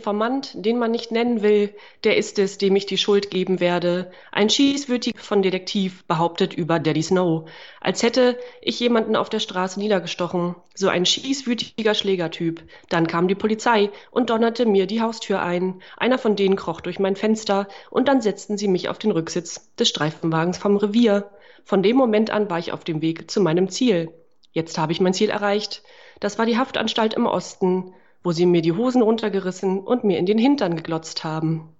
Informant, 0.00 0.52
den 0.54 0.78
man 0.78 0.90
nicht 0.90 1.12
nennen 1.12 1.42
will, 1.42 1.74
der 2.04 2.16
ist 2.16 2.38
es, 2.38 2.56
dem 2.56 2.74
ich 2.74 2.86
die 2.86 2.96
Schuld 2.96 3.30
geben 3.30 3.60
werde. 3.60 4.10
Ein 4.32 4.48
Schießwütig 4.48 5.20
von 5.20 5.42
Detektiv 5.42 6.04
behauptet 6.06 6.54
über 6.54 6.78
Daddy 6.78 7.02
Snow, 7.02 7.46
als 7.82 8.02
hätte 8.02 8.38
ich 8.62 8.80
jemanden 8.80 9.14
auf 9.14 9.28
der 9.28 9.40
Straße 9.40 9.78
niedergestochen. 9.78 10.54
So 10.74 10.88
ein 10.88 11.04
schießwütiger 11.04 11.92
Schlägertyp. 11.92 12.62
Dann 12.88 13.06
kam 13.06 13.28
die 13.28 13.34
Polizei 13.34 13.90
und 14.10 14.30
donnerte 14.30 14.64
mir 14.64 14.86
die 14.86 15.02
Haustür 15.02 15.42
ein. 15.42 15.82
Einer 15.98 16.16
von 16.16 16.34
denen 16.34 16.56
kroch 16.56 16.80
durch 16.80 16.98
mein 16.98 17.14
Fenster 17.14 17.68
und 17.90 18.08
dann 18.08 18.22
setzten 18.22 18.56
sie 18.56 18.68
mich 18.68 18.88
auf 18.88 18.98
den 18.98 19.10
Rücksitz 19.10 19.74
des 19.76 19.90
Streifenwagens 19.90 20.56
vom 20.56 20.78
Revier. 20.78 21.28
Von 21.62 21.82
dem 21.82 21.96
Moment 21.96 22.30
an 22.30 22.48
war 22.48 22.58
ich 22.58 22.72
auf 22.72 22.84
dem 22.84 23.02
Weg 23.02 23.30
zu 23.30 23.42
meinem 23.42 23.68
Ziel. 23.68 24.14
Jetzt 24.52 24.78
habe 24.78 24.92
ich 24.92 25.00
mein 25.02 25.12
Ziel 25.12 25.28
erreicht. 25.28 25.82
Das 26.20 26.38
war 26.38 26.46
die 26.46 26.56
Haftanstalt 26.56 27.12
im 27.12 27.26
Osten 27.26 27.92
wo 28.22 28.32
sie 28.32 28.46
mir 28.46 28.62
die 28.62 28.72
Hosen 28.72 29.02
runtergerissen 29.02 29.78
und 29.78 30.04
mir 30.04 30.18
in 30.18 30.26
den 30.26 30.38
Hintern 30.38 30.76
geglotzt 30.76 31.24
haben. 31.24 31.74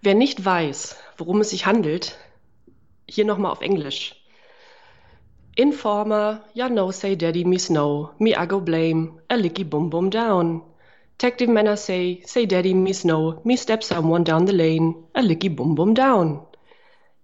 Wer 0.00 0.14
nicht 0.14 0.44
weiß, 0.44 0.96
worum 1.18 1.40
es 1.40 1.50
sich 1.50 1.66
handelt, 1.66 2.16
hier 3.06 3.24
nochmal 3.24 3.52
auf 3.52 3.60
Englisch. 3.60 4.16
Informer, 5.56 6.44
ya 6.54 6.68
no 6.68 6.90
say 6.90 7.16
daddy 7.16 7.44
me 7.44 7.58
snow, 7.58 8.10
me 8.18 8.30
I 8.30 8.46
go 8.46 8.60
blame, 8.60 9.20
a 9.28 9.34
licky 9.34 9.64
bum 9.64 9.90
bum 9.90 10.10
down. 10.10 10.62
Detective 11.18 11.50
manner 11.50 11.76
say, 11.76 12.22
say 12.24 12.46
daddy 12.46 12.72
me 12.72 12.94
snow, 12.94 13.42
me 13.44 13.56
step 13.56 13.84
someone 13.84 14.24
down 14.24 14.46
the 14.46 14.54
lane, 14.54 14.94
a 15.14 15.20
licky 15.20 15.54
bum 15.54 15.74
bum 15.74 15.92
down. 15.92 16.46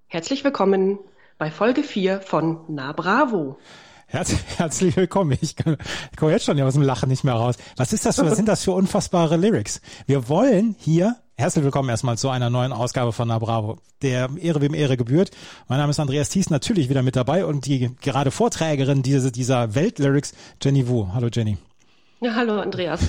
Herzlich 0.08 0.44
willkommen 0.44 0.98
bei 1.38 1.50
Folge 1.50 1.82
4 1.82 2.20
von 2.20 2.60
Na 2.68 2.92
Bravo. 2.92 3.56
Herz, 4.06 4.34
herzlich 4.56 4.96
willkommen. 4.96 5.36
Ich, 5.40 5.56
kann, 5.56 5.76
ich 6.10 6.16
komme 6.16 6.32
jetzt 6.32 6.44
schon 6.44 6.60
aus 6.60 6.74
dem 6.74 6.82
Lachen 6.82 7.08
nicht 7.08 7.24
mehr 7.24 7.34
raus. 7.34 7.56
Was 7.76 7.92
ist 7.92 8.06
das? 8.06 8.18
Was 8.18 8.36
sind 8.36 8.48
das 8.48 8.62
für 8.62 8.72
unfassbare 8.72 9.36
Lyrics? 9.36 9.80
Wir 10.06 10.28
wollen 10.28 10.76
hier 10.78 11.16
Herzlich 11.38 11.64
willkommen 11.64 11.90
erstmal 11.90 12.16
zu 12.16 12.30
einer 12.30 12.48
neuen 12.48 12.72
Ausgabe 12.72 13.12
von 13.12 13.28
Na 13.28 13.38
Bravo. 13.38 13.76
Der 14.00 14.30
Ehre 14.40 14.62
wem 14.62 14.72
Ehre 14.72 14.96
gebührt. 14.96 15.32
Mein 15.68 15.76
Name 15.76 15.90
ist 15.90 16.00
Andreas 16.00 16.30
Thies, 16.30 16.48
natürlich 16.48 16.88
wieder 16.88 17.02
mit 17.02 17.14
dabei 17.14 17.44
und 17.44 17.66
die 17.66 17.94
gerade 18.00 18.30
Vorträgerin 18.30 19.02
dieser, 19.02 19.30
dieser 19.30 19.74
Weltlyrics, 19.74 20.32
Jenny 20.62 20.88
Wu. 20.88 21.08
Hallo 21.12 21.28
Jenny. 21.30 21.58
Ja, 22.22 22.34
hallo 22.36 22.58
Andreas. 22.58 23.02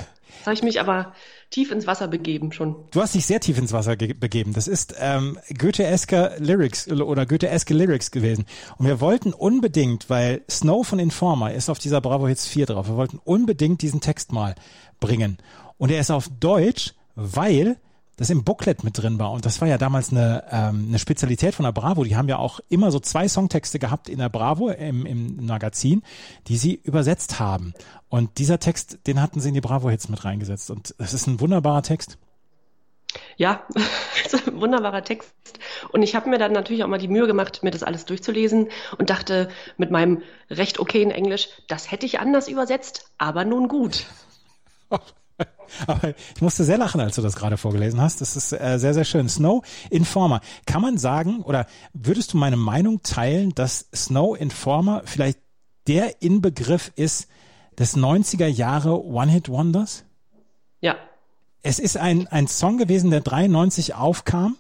Habe 0.46 0.54
ich 0.54 0.64
mich 0.64 0.80
aber 0.80 1.14
tief 1.50 1.72
ins 1.72 1.88
Wasser 1.88 2.08
begeben 2.08 2.52
schon. 2.52 2.76
Du 2.92 3.02
hast 3.02 3.16
dich 3.16 3.26
sehr 3.26 3.40
tief 3.40 3.58
ins 3.58 3.74
Wasser 3.74 3.96
begeben. 3.96 4.54
Das 4.54 4.68
ist 4.68 4.96
ähm, 5.00 5.38
Goethe-eske 5.58 6.36
Lyrics 6.40 6.90
oder 6.90 7.26
Goethe-eske 7.26 7.74
Lyrics 7.74 8.12
gewesen. 8.12 8.46
Und 8.78 8.88
wir 8.88 9.00
wollten 9.00 9.34
unbedingt, 9.34 10.10
weil 10.10 10.42
Snow 10.50 10.86
von 10.86 11.00
Informer 11.00 11.54
ist 11.54 11.70
auf 11.70 11.80
dieser 11.80 12.02
Bravo 12.02 12.28
Hits 12.28 12.48
4 12.48 12.66
drauf, 12.66 12.88
wir 12.88 12.98
wollten 12.98 13.20
unbedingt 13.24 13.82
diesen 13.82 14.02
Text 14.02 14.32
mal 14.32 14.56
bringen. 15.00 15.38
Und 15.78 15.92
er 15.92 16.00
ist 16.00 16.12
auf 16.12 16.30
Deutsch, 16.40 16.94
weil 17.16 17.78
das 18.18 18.32
im 18.32 18.44
Booklet 18.44 18.84
mit 18.84 18.98
drin 18.98 19.20
war. 19.20 19.32
Und 19.32 19.46
das 19.46 19.62
war 19.62 19.68
ja 19.68 19.78
damals 19.78 20.12
eine, 20.12 20.44
ähm, 20.52 20.88
eine 20.90 21.00
Spezialität 21.00 21.56
von 21.56 21.64
der 21.64 21.72
Bravo. 21.72 22.04
Die 22.04 22.16
haben 22.16 22.28
ja 22.28 22.38
auch 22.38 22.60
immer 22.68 22.92
so 22.92 23.00
zwei 23.00 23.28
Songtexte 23.28 23.80
gehabt 23.80 24.10
in 24.10 24.18
der 24.18 24.30
Bravo, 24.30 24.70
im, 24.70 25.06
im 25.06 25.46
Magazin, 25.46 26.02
die 26.48 26.58
sie 26.58 26.74
übersetzt 26.74 27.40
haben. 27.40 27.74
Und 28.10 28.40
dieser 28.40 28.60
Text, 28.60 29.00
den 29.08 29.22
hatten 29.22 29.40
sie 29.40 29.50
in 29.50 29.54
die 29.54 29.62
Bravo-Hits 29.62 30.10
mit 30.10 30.26
reingesetzt. 30.26 30.72
Und 30.72 30.96
das 30.98 31.14
ist 31.14 31.28
ein 31.28 31.40
wunderbarer 31.40 31.84
Text. 31.84 32.18
Ja, 33.38 33.66
ein 34.48 34.62
wunderbarer 34.62 35.04
Text. 35.04 35.32
Und 35.92 36.02
ich 36.02 36.16
habe 36.16 36.30
mir 36.30 36.40
dann 36.40 36.54
natürlich 36.54 36.84
auch 36.84 36.88
mal 36.88 36.98
die 36.98 37.08
Mühe 37.08 37.28
gemacht, 37.28 37.62
mir 37.62 37.72
das 37.72 37.84
alles 37.84 38.06
durchzulesen 38.06 38.70
und 38.98 39.10
dachte 39.12 39.50
mit 39.78 39.92
meinem 39.92 40.24
recht 40.50 40.80
okayen 40.80 41.12
Englisch, 41.12 41.50
das 41.68 41.92
hätte 41.92 42.06
ich 42.06 42.20
anders 42.20 42.48
übersetzt, 42.48 43.12
aber 43.18 43.46
nun 43.46 43.68
gut. 43.68 44.06
Aber 45.88 46.14
ich 46.36 46.42
musste 46.42 46.64
sehr 46.64 46.78
lachen, 46.78 47.02
als 47.02 47.16
du 47.16 47.22
das 47.22 47.36
gerade 47.36 47.58
vorgelesen 47.58 48.02
hast. 48.02 48.22
Das 48.22 48.36
ist 48.36 48.54
äh, 48.54 48.78
sehr, 48.78 48.94
sehr 48.94 49.06
schön. 49.06 49.30
Snow 49.30 49.64
Informer. 49.90 50.42
Kann 50.66 50.82
man 50.82 50.98
sagen, 50.98 51.42
oder 51.42 51.66
würdest 51.94 52.34
du 52.34 52.38
meine 52.38 52.58
Meinung 52.58 53.02
teilen, 53.04 53.54
dass 53.56 53.88
Snow 53.94 54.40
Informer 54.40 55.04
vielleicht 55.06 55.40
der 55.88 56.22
Inbegriff 56.22 56.92
ist 56.96 57.28
des 57.78 57.96
90er 57.96 58.48
Jahre 58.48 59.06
One-Hit-Wonders? 59.06 60.04
Ja. 60.82 60.96
Es 61.62 61.80
ist 61.80 61.98
ein, 61.98 62.28
ein 62.28 62.48
Song 62.48 62.78
gewesen, 62.78 63.12
der 63.12 63.22
93 63.22 63.96
aufkam 63.96 64.58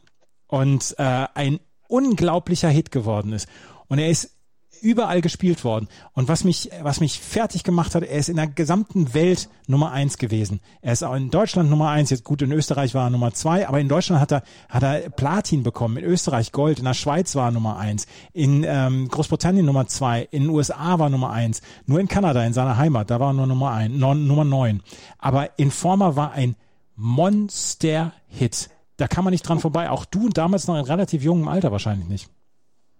und 0.47 0.95
äh, 0.97 1.27
ein 1.33 1.59
unglaublicher 1.87 2.69
Hit 2.69 2.91
geworden 2.91 3.33
ist. 3.33 3.47
Und 3.87 3.99
er 3.99 4.09
ist 4.09 4.36
überall 4.81 5.21
gespielt 5.21 5.63
worden. 5.63 5.87
Und 6.13 6.27
was 6.27 6.43
mich, 6.43 6.69
was 6.81 6.99
mich 6.99 7.19
fertig 7.19 7.63
gemacht 7.63 7.95
hat, 7.95 8.03
er 8.03 8.17
ist 8.17 8.29
in 8.29 8.35
der 8.35 8.47
gesamten 8.47 9.13
Welt 9.13 9.49
Nummer 9.67 9.91
eins 9.91 10.17
gewesen. 10.17 10.59
Er 10.81 10.93
ist 10.93 11.03
auch 11.03 11.15
in 11.15 11.29
Deutschland 11.29 11.69
Nummer 11.69 11.89
eins, 11.89 12.09
jetzt 12.09 12.23
gut, 12.23 12.41
in 12.41 12.51
Österreich 12.51 12.93
war 12.93 13.07
er 13.07 13.09
Nummer 13.09 13.33
zwei, 13.33 13.67
aber 13.67 13.79
in 13.79 13.89
Deutschland 13.89 14.21
hat 14.21 14.31
er, 14.31 14.43
hat 14.69 14.83
er 14.83 15.09
Platin 15.09 15.63
bekommen, 15.63 15.97
in 15.97 16.05
Österreich 16.05 16.51
Gold, 16.51 16.79
in 16.79 16.85
der 16.85 16.93
Schweiz 16.93 17.35
war 17.35 17.49
er 17.49 17.51
Nummer 17.51 17.77
eins, 17.77 18.07
in 18.33 18.63
ähm, 18.67 19.07
Großbritannien 19.09 19.65
Nummer 19.65 19.87
zwei, 19.87 20.27
in 20.31 20.43
den 20.43 20.49
USA 20.49 20.99
war 20.99 21.09
Nummer 21.09 21.31
eins, 21.31 21.61
nur 21.85 21.99
in 21.99 22.07
Kanada, 22.07 22.43
in 22.43 22.53
seiner 22.53 22.77
Heimat, 22.77 23.09
da 23.09 23.19
war 23.19 23.31
er 23.31 23.33
nur 23.33 23.47
Nummer 23.47 23.71
ein, 23.71 23.97
non, 23.97 24.27
Nummer 24.27 24.45
neun. 24.45 24.81
Aber 25.17 25.57
Informer 25.59 26.15
war 26.15 26.31
ein 26.31 26.55
Monster-Hit. 26.95 28.69
Da 28.97 29.07
kann 29.07 29.23
man 29.23 29.31
nicht 29.31 29.43
dran 29.43 29.59
vorbei. 29.59 29.89
Auch 29.89 30.05
du 30.05 30.29
damals 30.29 30.67
noch 30.67 30.77
in 30.77 30.85
relativ 30.85 31.23
jungem 31.23 31.47
Alter 31.47 31.71
wahrscheinlich 31.71 32.09
nicht. 32.09 32.29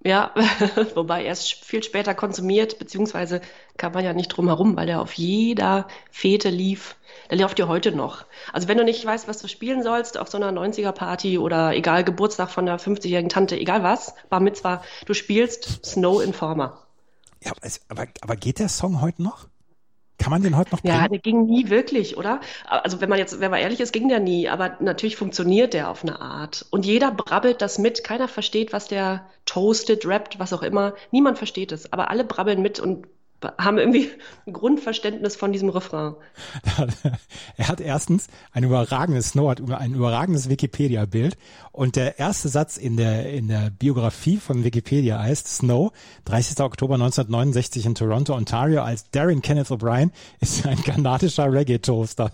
Ja, 0.04 0.34
wobei 0.96 1.26
er 1.26 1.34
ist 1.34 1.54
viel 1.54 1.84
später 1.84 2.14
konsumiert, 2.14 2.80
beziehungsweise 2.80 3.42
kann 3.78 3.94
man 3.94 4.06
ja 4.06 4.14
nicht 4.14 4.30
drum 4.30 4.48
herum, 4.48 4.78
weil 4.78 4.86
der 4.86 5.02
auf 5.02 5.14
jeder 5.14 5.88
Fete 6.12 6.50
lief. 6.50 6.96
Der 7.30 7.38
läuft 7.38 7.60
ja 7.60 7.68
heute 7.68 7.92
noch. 7.92 8.26
Also 8.54 8.68
wenn 8.68 8.78
du 8.78 8.84
nicht 8.84 9.04
weißt, 9.06 9.28
was 9.28 9.40
du 9.40 9.48
spielen 9.48 9.84
sollst 9.84 10.18
auf 10.18 10.30
so 10.30 10.38
einer 10.38 10.52
90er-Party 10.52 11.40
oder 11.40 11.74
egal, 11.76 12.04
Geburtstag 12.04 12.50
von 12.50 12.68
einer 12.68 12.80
50-jährigen 12.80 13.30
Tante, 13.30 13.60
egal 13.60 13.84
was, 13.84 14.14
Bar 14.30 14.40
Mitzwa, 14.40 14.84
du 15.06 15.14
spielst 15.14 15.86
Snow 15.86 16.22
Informer. 16.22 16.84
Ja, 17.44 17.52
aber, 17.90 18.08
aber 18.22 18.36
geht 18.36 18.60
der 18.60 18.70
Song 18.70 19.02
heute 19.02 19.24
noch? 19.24 19.48
Kann 20.18 20.32
man 20.32 20.42
den 20.42 20.58
heute 20.58 20.72
noch 20.72 20.82
bringen? 20.82 20.96
Ja, 20.96 21.08
der 21.08 21.20
ging 21.20 21.46
nie 21.46 21.70
wirklich, 21.70 22.18
oder? 22.18 22.42
Also 22.66 23.02
wenn 23.02 23.10
man 23.10 23.20
jetzt, 23.20 23.40
wenn 23.40 23.52
man 23.52 23.60
ehrlich 23.60 23.80
ist, 23.80 23.94
ging 23.94 24.10
der 24.10 24.20
nie. 24.20 24.50
Aber 24.50 24.78
natürlich 24.80 25.16
funktioniert 25.16 25.74
der 25.74 25.90
auf 25.90 26.04
eine 26.04 26.20
Art. 26.20 26.66
Und 26.72 26.86
jeder 26.86 27.12
brabbelt 27.12 27.62
das 27.62 27.78
mit. 27.78 28.04
Keiner 28.04 28.28
versteht, 28.28 28.74
was 28.74 28.88
der 28.88 29.26
toastet, 29.46 30.06
rappt, 30.06 30.40
was 30.40 30.54
auch 30.54 30.64
immer. 30.64 30.94
Niemand 31.12 31.38
versteht 31.38 31.72
es. 31.72 31.94
Aber 31.94 32.10
alle 32.10 32.24
brabbeln 32.24 32.62
mit 32.62 32.80
und 32.80 33.08
haben 33.58 33.78
irgendwie 33.78 34.10
ein 34.46 34.54
Grundverständnis 34.54 35.36
von 35.36 35.52
diesem 35.52 35.70
Refrain. 35.70 36.16
er 37.58 37.68
hat 37.68 37.82
erstens 37.82 38.28
ein 38.52 38.64
überragendes 38.64 39.30
Snow, 39.30 39.50
hat 39.50 39.62
ein 39.62 39.94
überragendes 39.94 40.50
Wikipedia-Bild 40.50 41.38
und 41.72 41.96
der 41.96 42.18
erste 42.18 42.50
Satz 42.50 42.78
in 42.78 42.98
der, 42.98 43.32
in 43.32 43.48
der 43.48 43.70
Biografie 43.70 44.38
von 44.38 44.64
Wikipedia 44.64 45.20
heißt 45.20 45.48
Snow, 45.48 45.92
30. 46.26 46.60
Oktober 46.62 46.96
1969 46.96 47.86
in 47.86 47.96
Toronto, 47.96 48.34
Ontario 48.34 48.82
als 48.82 49.10
Darren 49.12 49.42
Kenneth 49.42 49.68
O'Brien 49.68 50.12
ist 50.40 50.66
ein 50.66 50.82
kanadischer 50.84 51.52
Reggae-Toaster. 51.52 52.32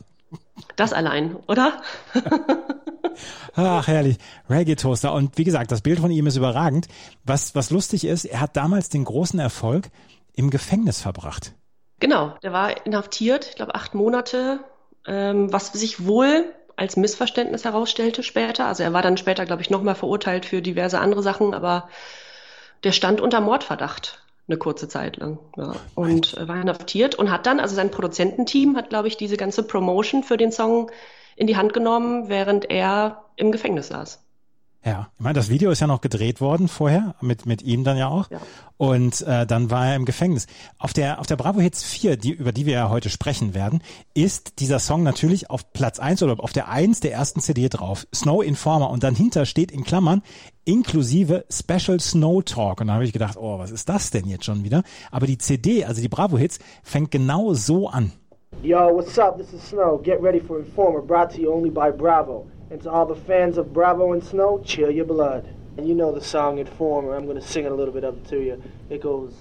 Das 0.76 0.94
allein, 0.94 1.36
oder? 1.48 1.82
Ach, 3.56 3.88
herrlich. 3.88 4.18
Reggae-Toaster. 4.50 5.14
Und 5.14 5.38
wie 5.38 5.44
gesagt, 5.44 5.72
das 5.72 5.82
Bild 5.82 6.00
von 6.00 6.12
ihm 6.12 6.26
ist 6.28 6.38
überragend. 6.38 6.88
Was, 7.24 7.54
was 7.56 7.70
lustig 7.70 8.06
ist, 8.06 8.26
er 8.26 8.40
hat 8.40 8.56
damals 8.56 8.90
den 8.90 9.04
großen 9.04 9.40
Erfolg, 9.40 9.90
im 10.34 10.50
Gefängnis 10.50 11.02
verbracht. 11.02 11.54
Genau, 12.00 12.36
der 12.44 12.52
war 12.52 12.86
inhaftiert, 12.86 13.48
ich 13.50 13.56
glaube 13.56 13.76
acht 13.76 13.96
Monate, 13.96 14.60
ähm, 15.08 15.52
was 15.54 15.72
sich 15.72 16.06
wohl 16.06 16.54
als 16.76 16.98
Missverständnis 16.98 17.66
herausstellte 17.66 18.24
später. 18.24 18.66
Also 18.66 18.84
er 18.84 18.94
war 18.94 19.02
dann 19.02 19.18
später, 19.18 19.46
glaube 19.46 19.62
ich, 19.62 19.70
nochmal 19.70 19.96
verurteilt 19.96 20.46
für 20.46 20.62
diverse 20.62 21.00
andere 21.00 21.22
Sachen, 21.22 21.54
aber 21.54 21.90
der 22.84 22.92
stand 22.92 23.22
unter 23.22 23.42
Mordverdacht 23.42 24.24
eine 24.48 24.58
kurze 24.58 24.90
Zeit 24.90 25.18
lang 25.18 25.40
ja, 25.56 25.76
und 25.96 26.36
war 26.48 26.60
inhaftiert 26.60 27.16
und 27.16 27.32
hat 27.32 27.46
dann, 27.46 27.60
also 27.60 27.76
sein 27.76 27.92
Produzententeam 27.92 28.76
hat, 28.76 28.90
glaube 28.90 29.08
ich, 29.08 29.16
diese 29.16 29.38
ganze 29.38 29.64
Promotion 29.64 30.24
für 30.24 30.36
den 30.36 30.52
Song 30.52 30.92
in 31.36 31.48
die 31.48 31.56
Hand 31.56 31.74
genommen, 31.74 32.28
während 32.28 32.70
er 32.70 33.26
im 33.36 33.52
Gefängnis 33.52 33.88
saß. 33.88 34.24
Ja, 34.86 35.08
ich 35.18 35.24
meine, 35.24 35.36
das 35.36 35.50
Video 35.50 35.72
ist 35.72 35.80
ja 35.80 35.88
noch 35.88 36.02
gedreht 36.02 36.42
worden 36.42 36.68
vorher, 36.68 37.16
mit, 37.22 37.46
mit 37.46 37.62
ihm 37.62 37.86
dann 37.86 37.98
ja 37.98 38.10
auch. 38.10 38.30
Ja. 38.30 38.40
Und 38.76 39.22
äh, 39.22 39.48
dann 39.48 39.72
war 39.72 39.88
er 39.88 39.96
im 39.96 40.04
Gefängnis. 40.04 40.46
Auf 40.78 40.92
der, 40.92 41.22
auf 41.22 41.28
der 41.28 41.38
Bravo 41.38 41.62
Hits 41.62 41.84
4, 41.84 42.18
die, 42.18 42.32
über 42.32 42.52
die 42.52 42.66
wir 42.66 42.74
ja 42.74 42.90
heute 42.90 43.10
sprechen 43.10 43.54
werden, 43.54 43.82
ist 44.14 44.60
dieser 44.60 44.80
Song 44.80 45.04
natürlich 45.04 45.50
auf 45.50 45.72
Platz 45.72 46.00
1 46.00 46.22
oder 46.22 46.44
auf 46.44 46.52
der 46.52 46.68
1 46.68 47.00
der 47.00 47.14
ersten 47.14 47.40
CD 47.40 47.70
drauf. 47.70 48.06
Snow 48.14 48.44
Informer. 48.44 48.90
Und 48.90 49.04
dann 49.04 49.16
hinter 49.16 49.46
steht 49.46 49.72
in 49.72 49.86
Klammern 49.86 50.22
inklusive 50.66 51.46
Special 51.50 52.02
Snow 52.02 52.44
Talk. 52.44 52.82
Und 52.82 52.88
da 52.88 52.96
habe 52.96 53.06
ich 53.06 53.14
gedacht, 53.14 53.38
oh, 53.38 53.60
was 53.60 53.72
ist 53.72 53.88
das 53.88 54.12
denn 54.12 54.28
jetzt 54.28 54.44
schon 54.44 54.66
wieder? 54.66 54.84
Aber 55.12 55.28
die 55.28 55.38
CD, 55.38 55.86
also 55.86 56.02
die 56.02 56.10
Bravo 56.10 56.38
Hits, 56.38 56.60
fängt 56.84 57.10
genau 57.10 57.54
so 57.54 57.88
an. 57.88 58.12
Yo, 58.62 58.94
what's 58.94 59.18
up? 59.18 59.38
This 59.38 59.54
is 59.54 59.62
Snow. 59.62 59.98
Get 59.98 60.22
ready 60.22 60.40
for 60.40 60.60
Informer, 60.60 61.02
brought 61.02 61.32
to 61.32 61.42
you 61.42 61.52
only 61.52 61.70
by 61.70 61.90
Bravo. 61.92 62.48
And 62.72 62.82
to 62.82 62.92
all 62.92 63.06
the 63.06 63.16
fans 63.16 63.58
of 63.58 63.74
Bravo 63.74 64.14
and 64.14 64.24
Snow, 64.24 64.62
chill 64.64 64.90
your 64.90 65.06
blood. 65.06 65.48
And 65.78 65.88
you 65.88 65.96
know 65.96 66.12
the 66.12 66.22
song 66.22 66.60
Informer. 66.60 67.16
I'm 67.16 67.26
going 67.26 67.40
to 67.40 67.48
sing 67.48 67.66
a 67.66 67.74
little 67.74 67.94
bit 67.94 68.04
of 68.04 68.18
it 68.18 68.28
to 68.30 68.40
you. 68.40 68.62
It 68.90 69.02
goes. 69.02 69.34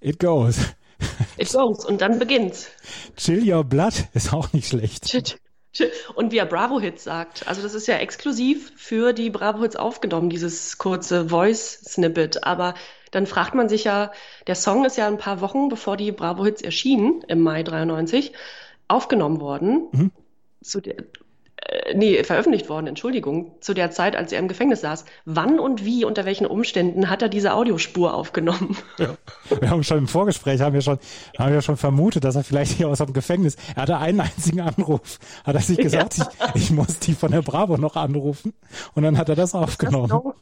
It 0.00 0.18
goes. 0.18 0.74
It 1.38 1.52
goes. 1.52 1.84
Und 1.84 2.00
dann 2.00 2.18
beginnt's. 2.18 2.70
Chill 3.16 3.42
your 3.42 3.64
blood 3.64 4.08
ist 4.14 4.32
auch 4.32 4.52
nicht 4.52 4.68
schlecht. 4.68 5.38
Und 6.14 6.30
wie 6.30 6.38
er 6.38 6.46
Bravo 6.46 6.80
Hits 6.80 7.02
sagt, 7.02 7.48
also 7.48 7.60
das 7.60 7.74
ist 7.74 7.88
ja 7.88 7.96
exklusiv 7.96 8.72
für 8.76 9.12
die 9.12 9.30
Bravo 9.30 9.62
Hits 9.62 9.74
aufgenommen, 9.74 10.30
dieses 10.30 10.78
kurze 10.78 11.28
Voice 11.28 11.80
Snippet. 11.84 12.44
Aber 12.44 12.74
dann 13.10 13.26
fragt 13.26 13.54
man 13.54 13.68
sich 13.68 13.84
ja, 13.84 14.12
der 14.46 14.54
Song 14.54 14.84
ist 14.84 14.96
ja 14.96 15.08
ein 15.08 15.18
paar 15.18 15.40
Wochen 15.40 15.68
bevor 15.68 15.96
die 15.96 16.12
Bravo 16.12 16.44
Hits 16.44 16.62
erschienen, 16.62 17.22
im 17.26 17.40
Mai 17.40 17.62
93, 17.64 18.32
aufgenommen 18.86 19.40
worden. 19.40 19.88
Mhm. 19.92 20.12
Zu 20.62 20.80
der, 20.80 20.96
äh, 21.66 21.94
nee, 21.94 22.22
veröffentlicht 22.24 22.68
worden, 22.68 22.86
Entschuldigung, 22.86 23.52
zu 23.60 23.72
der 23.72 23.90
Zeit, 23.90 24.16
als 24.16 24.32
er 24.32 24.38
im 24.38 24.48
Gefängnis 24.48 24.82
saß. 24.82 25.06
Wann 25.24 25.58
und 25.58 25.84
wie, 25.84 26.04
unter 26.04 26.26
welchen 26.26 26.46
Umständen 26.46 27.08
hat 27.08 27.22
er 27.22 27.30
diese 27.30 27.54
Audiospur 27.54 28.14
aufgenommen? 28.14 28.76
Ja. 28.98 29.16
Wir 29.60 29.70
haben 29.70 29.82
schon 29.82 29.98
im 29.98 30.08
Vorgespräch, 30.08 30.60
haben 30.60 30.74
wir 30.74 30.82
schon, 30.82 30.98
haben 31.38 31.52
wir 31.52 31.62
schon 31.62 31.76
vermutet, 31.76 32.24
dass 32.24 32.36
er 32.36 32.44
vielleicht 32.44 32.72
hier 32.72 32.88
aus 32.88 32.98
dem 32.98 33.12
Gefängnis, 33.12 33.56
er 33.74 33.82
hatte 33.82 33.98
einen 33.98 34.20
einzigen 34.20 34.60
Anruf, 34.60 35.18
hat 35.44 35.54
er 35.54 35.60
sich 35.62 35.78
gesagt, 35.78 36.18
ja. 36.18 36.28
ich, 36.54 36.64
ich 36.64 36.70
muss 36.70 36.98
die 36.98 37.14
von 37.14 37.30
der 37.30 37.42
Bravo 37.42 37.76
noch 37.76 37.96
anrufen 37.96 38.52
und 38.94 39.02
dann 39.02 39.16
hat 39.16 39.28
er 39.28 39.36
das 39.36 39.54
aufgenommen. 39.54 40.08
Das 40.08 40.20
genau, 40.22 40.34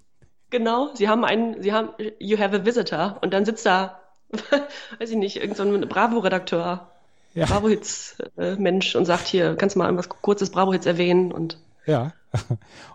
genau, 0.50 0.90
sie 0.94 1.08
haben 1.08 1.24
einen, 1.24 1.62
sie 1.62 1.72
haben, 1.72 1.90
you 2.18 2.38
have 2.38 2.54
a 2.54 2.64
visitor 2.64 3.18
und 3.22 3.32
dann 3.32 3.44
sitzt 3.44 3.64
da, 3.64 4.00
weiß 4.98 5.10
ich 5.10 5.16
nicht, 5.16 5.36
irgendein 5.36 5.82
so 5.82 5.88
Bravo-Redakteur 5.88 6.91
ja. 7.34 7.46
Bravo-Hits-Mensch 7.46 8.94
und 8.96 9.04
sagt 9.04 9.26
hier, 9.26 9.56
kannst 9.56 9.76
du 9.76 9.78
mal 9.78 9.86
irgendwas 9.86 10.08
kurzes 10.08 10.50
Bravo-Hits 10.50 10.86
erwähnen 10.86 11.32
und 11.32 11.58
ja. 11.86 12.12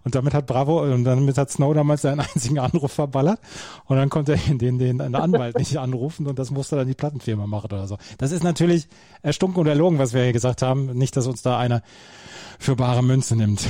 Und 0.04 0.16
damit 0.16 0.34
hat 0.34 0.48
Bravo 0.48 0.82
und 0.82 1.04
damit 1.04 1.38
hat 1.38 1.52
Snow 1.52 1.74
damals 1.74 2.02
seinen 2.02 2.22
einzigen 2.22 2.58
Anruf 2.58 2.92
verballert 2.92 3.40
und 3.86 3.98
dann 3.98 4.10
konnte 4.10 4.34
er 4.34 4.38
den, 4.56 4.80
den, 4.80 4.98
den 4.98 5.16
Anwalt 5.16 5.60
nicht 5.60 5.78
anrufen 5.78 6.26
und 6.26 6.40
das 6.40 6.50
musste 6.50 6.76
dann 6.76 6.88
die 6.88 6.96
Plattenfirma 6.96 7.46
machen 7.46 7.66
oder 7.72 7.86
so. 7.86 7.98
Das 8.18 8.32
ist 8.32 8.44
natürlich 8.44 8.88
erstunken 9.22 9.60
und 9.60 9.68
erlogen, 9.68 10.00
was 10.00 10.14
wir 10.14 10.24
hier 10.24 10.34
gesagt 10.34 10.64
haben. 10.64 10.98
Nicht, 10.98 11.16
dass 11.18 11.28
uns 11.28 11.44
da 11.44 11.60
einer 11.60 11.84
für 12.58 12.76
bare 12.76 13.04
Münze 13.04 13.36
nimmt. 13.36 13.70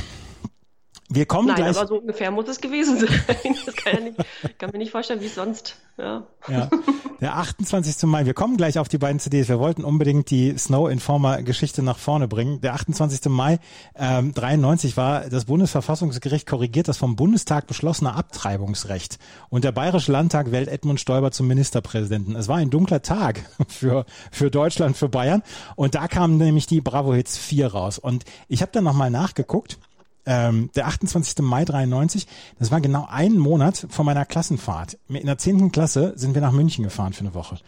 Wir 1.10 1.24
kommen 1.24 1.48
Nein, 1.48 1.56
gleich. 1.56 1.76
aber 1.76 1.86
so 1.86 1.98
ungefähr 1.98 2.30
muss 2.30 2.48
es 2.48 2.60
gewesen 2.60 2.98
sein. 3.26 3.56
Das 3.64 3.74
kann, 3.74 3.94
ja 3.94 4.00
nicht, 4.00 4.18
kann 4.58 4.70
mir 4.70 4.78
nicht 4.78 4.90
vorstellen, 4.90 5.20
wie 5.20 5.26
es 5.26 5.34
sonst. 5.34 5.76
Ja. 5.96 6.22
ja. 6.48 6.70
Der 7.20 7.36
28. 7.36 8.04
Mai. 8.04 8.24
Wir 8.24 8.34
kommen 8.34 8.56
gleich 8.56 8.78
auf 8.78 8.88
die 8.88 8.98
beiden 8.98 9.18
CDs. 9.18 9.48
Wir 9.48 9.58
wollten 9.58 9.84
unbedingt 9.84 10.30
die 10.30 10.56
Snow 10.56 10.88
Informer 10.88 11.42
Geschichte 11.42 11.82
nach 11.82 11.98
vorne 11.98 12.28
bringen. 12.28 12.60
Der 12.60 12.74
28. 12.74 13.24
Mai 13.26 13.58
ähm, 13.96 14.32
93 14.32 14.96
war 14.96 15.28
das 15.28 15.46
Bundesverfassungsgericht 15.46 16.46
korrigiert 16.46 16.86
das 16.86 16.98
vom 16.98 17.16
Bundestag 17.16 17.66
beschlossene 17.66 18.14
Abtreibungsrecht. 18.14 19.18
Und 19.48 19.64
der 19.64 19.72
Bayerische 19.72 20.12
Landtag 20.12 20.52
wählt 20.52 20.68
Edmund 20.68 21.00
Stoiber 21.00 21.32
zum 21.32 21.48
Ministerpräsidenten. 21.48 22.36
Es 22.36 22.46
war 22.46 22.58
ein 22.58 22.70
dunkler 22.70 23.02
Tag 23.02 23.40
für, 23.68 24.04
für 24.30 24.50
Deutschland, 24.50 24.96
für 24.96 25.08
Bayern. 25.08 25.42
Und 25.74 25.96
da 25.96 26.06
kam 26.06 26.36
nämlich 26.36 26.66
die 26.66 26.80
Bravo 26.80 27.14
Hits 27.14 27.36
4 27.38 27.68
raus. 27.68 27.98
Und 27.98 28.24
ich 28.46 28.62
habe 28.62 28.70
dann 28.72 28.84
nochmal 28.84 29.10
nachgeguckt 29.10 29.78
ähm, 30.28 30.70
der 30.76 30.86
28. 30.86 31.38
Mai 31.40 31.64
93, 31.64 32.26
das 32.58 32.70
war 32.70 32.80
genau 32.80 33.06
einen 33.08 33.38
Monat 33.38 33.86
vor 33.88 34.04
meiner 34.04 34.26
Klassenfahrt. 34.26 34.98
In 35.08 35.26
der 35.26 35.38
zehnten 35.38 35.72
Klasse 35.72 36.12
sind 36.16 36.34
wir 36.34 36.42
nach 36.42 36.52
München 36.52 36.84
gefahren 36.84 37.14
für 37.14 37.20
eine 37.20 37.34
Woche. 37.34 37.58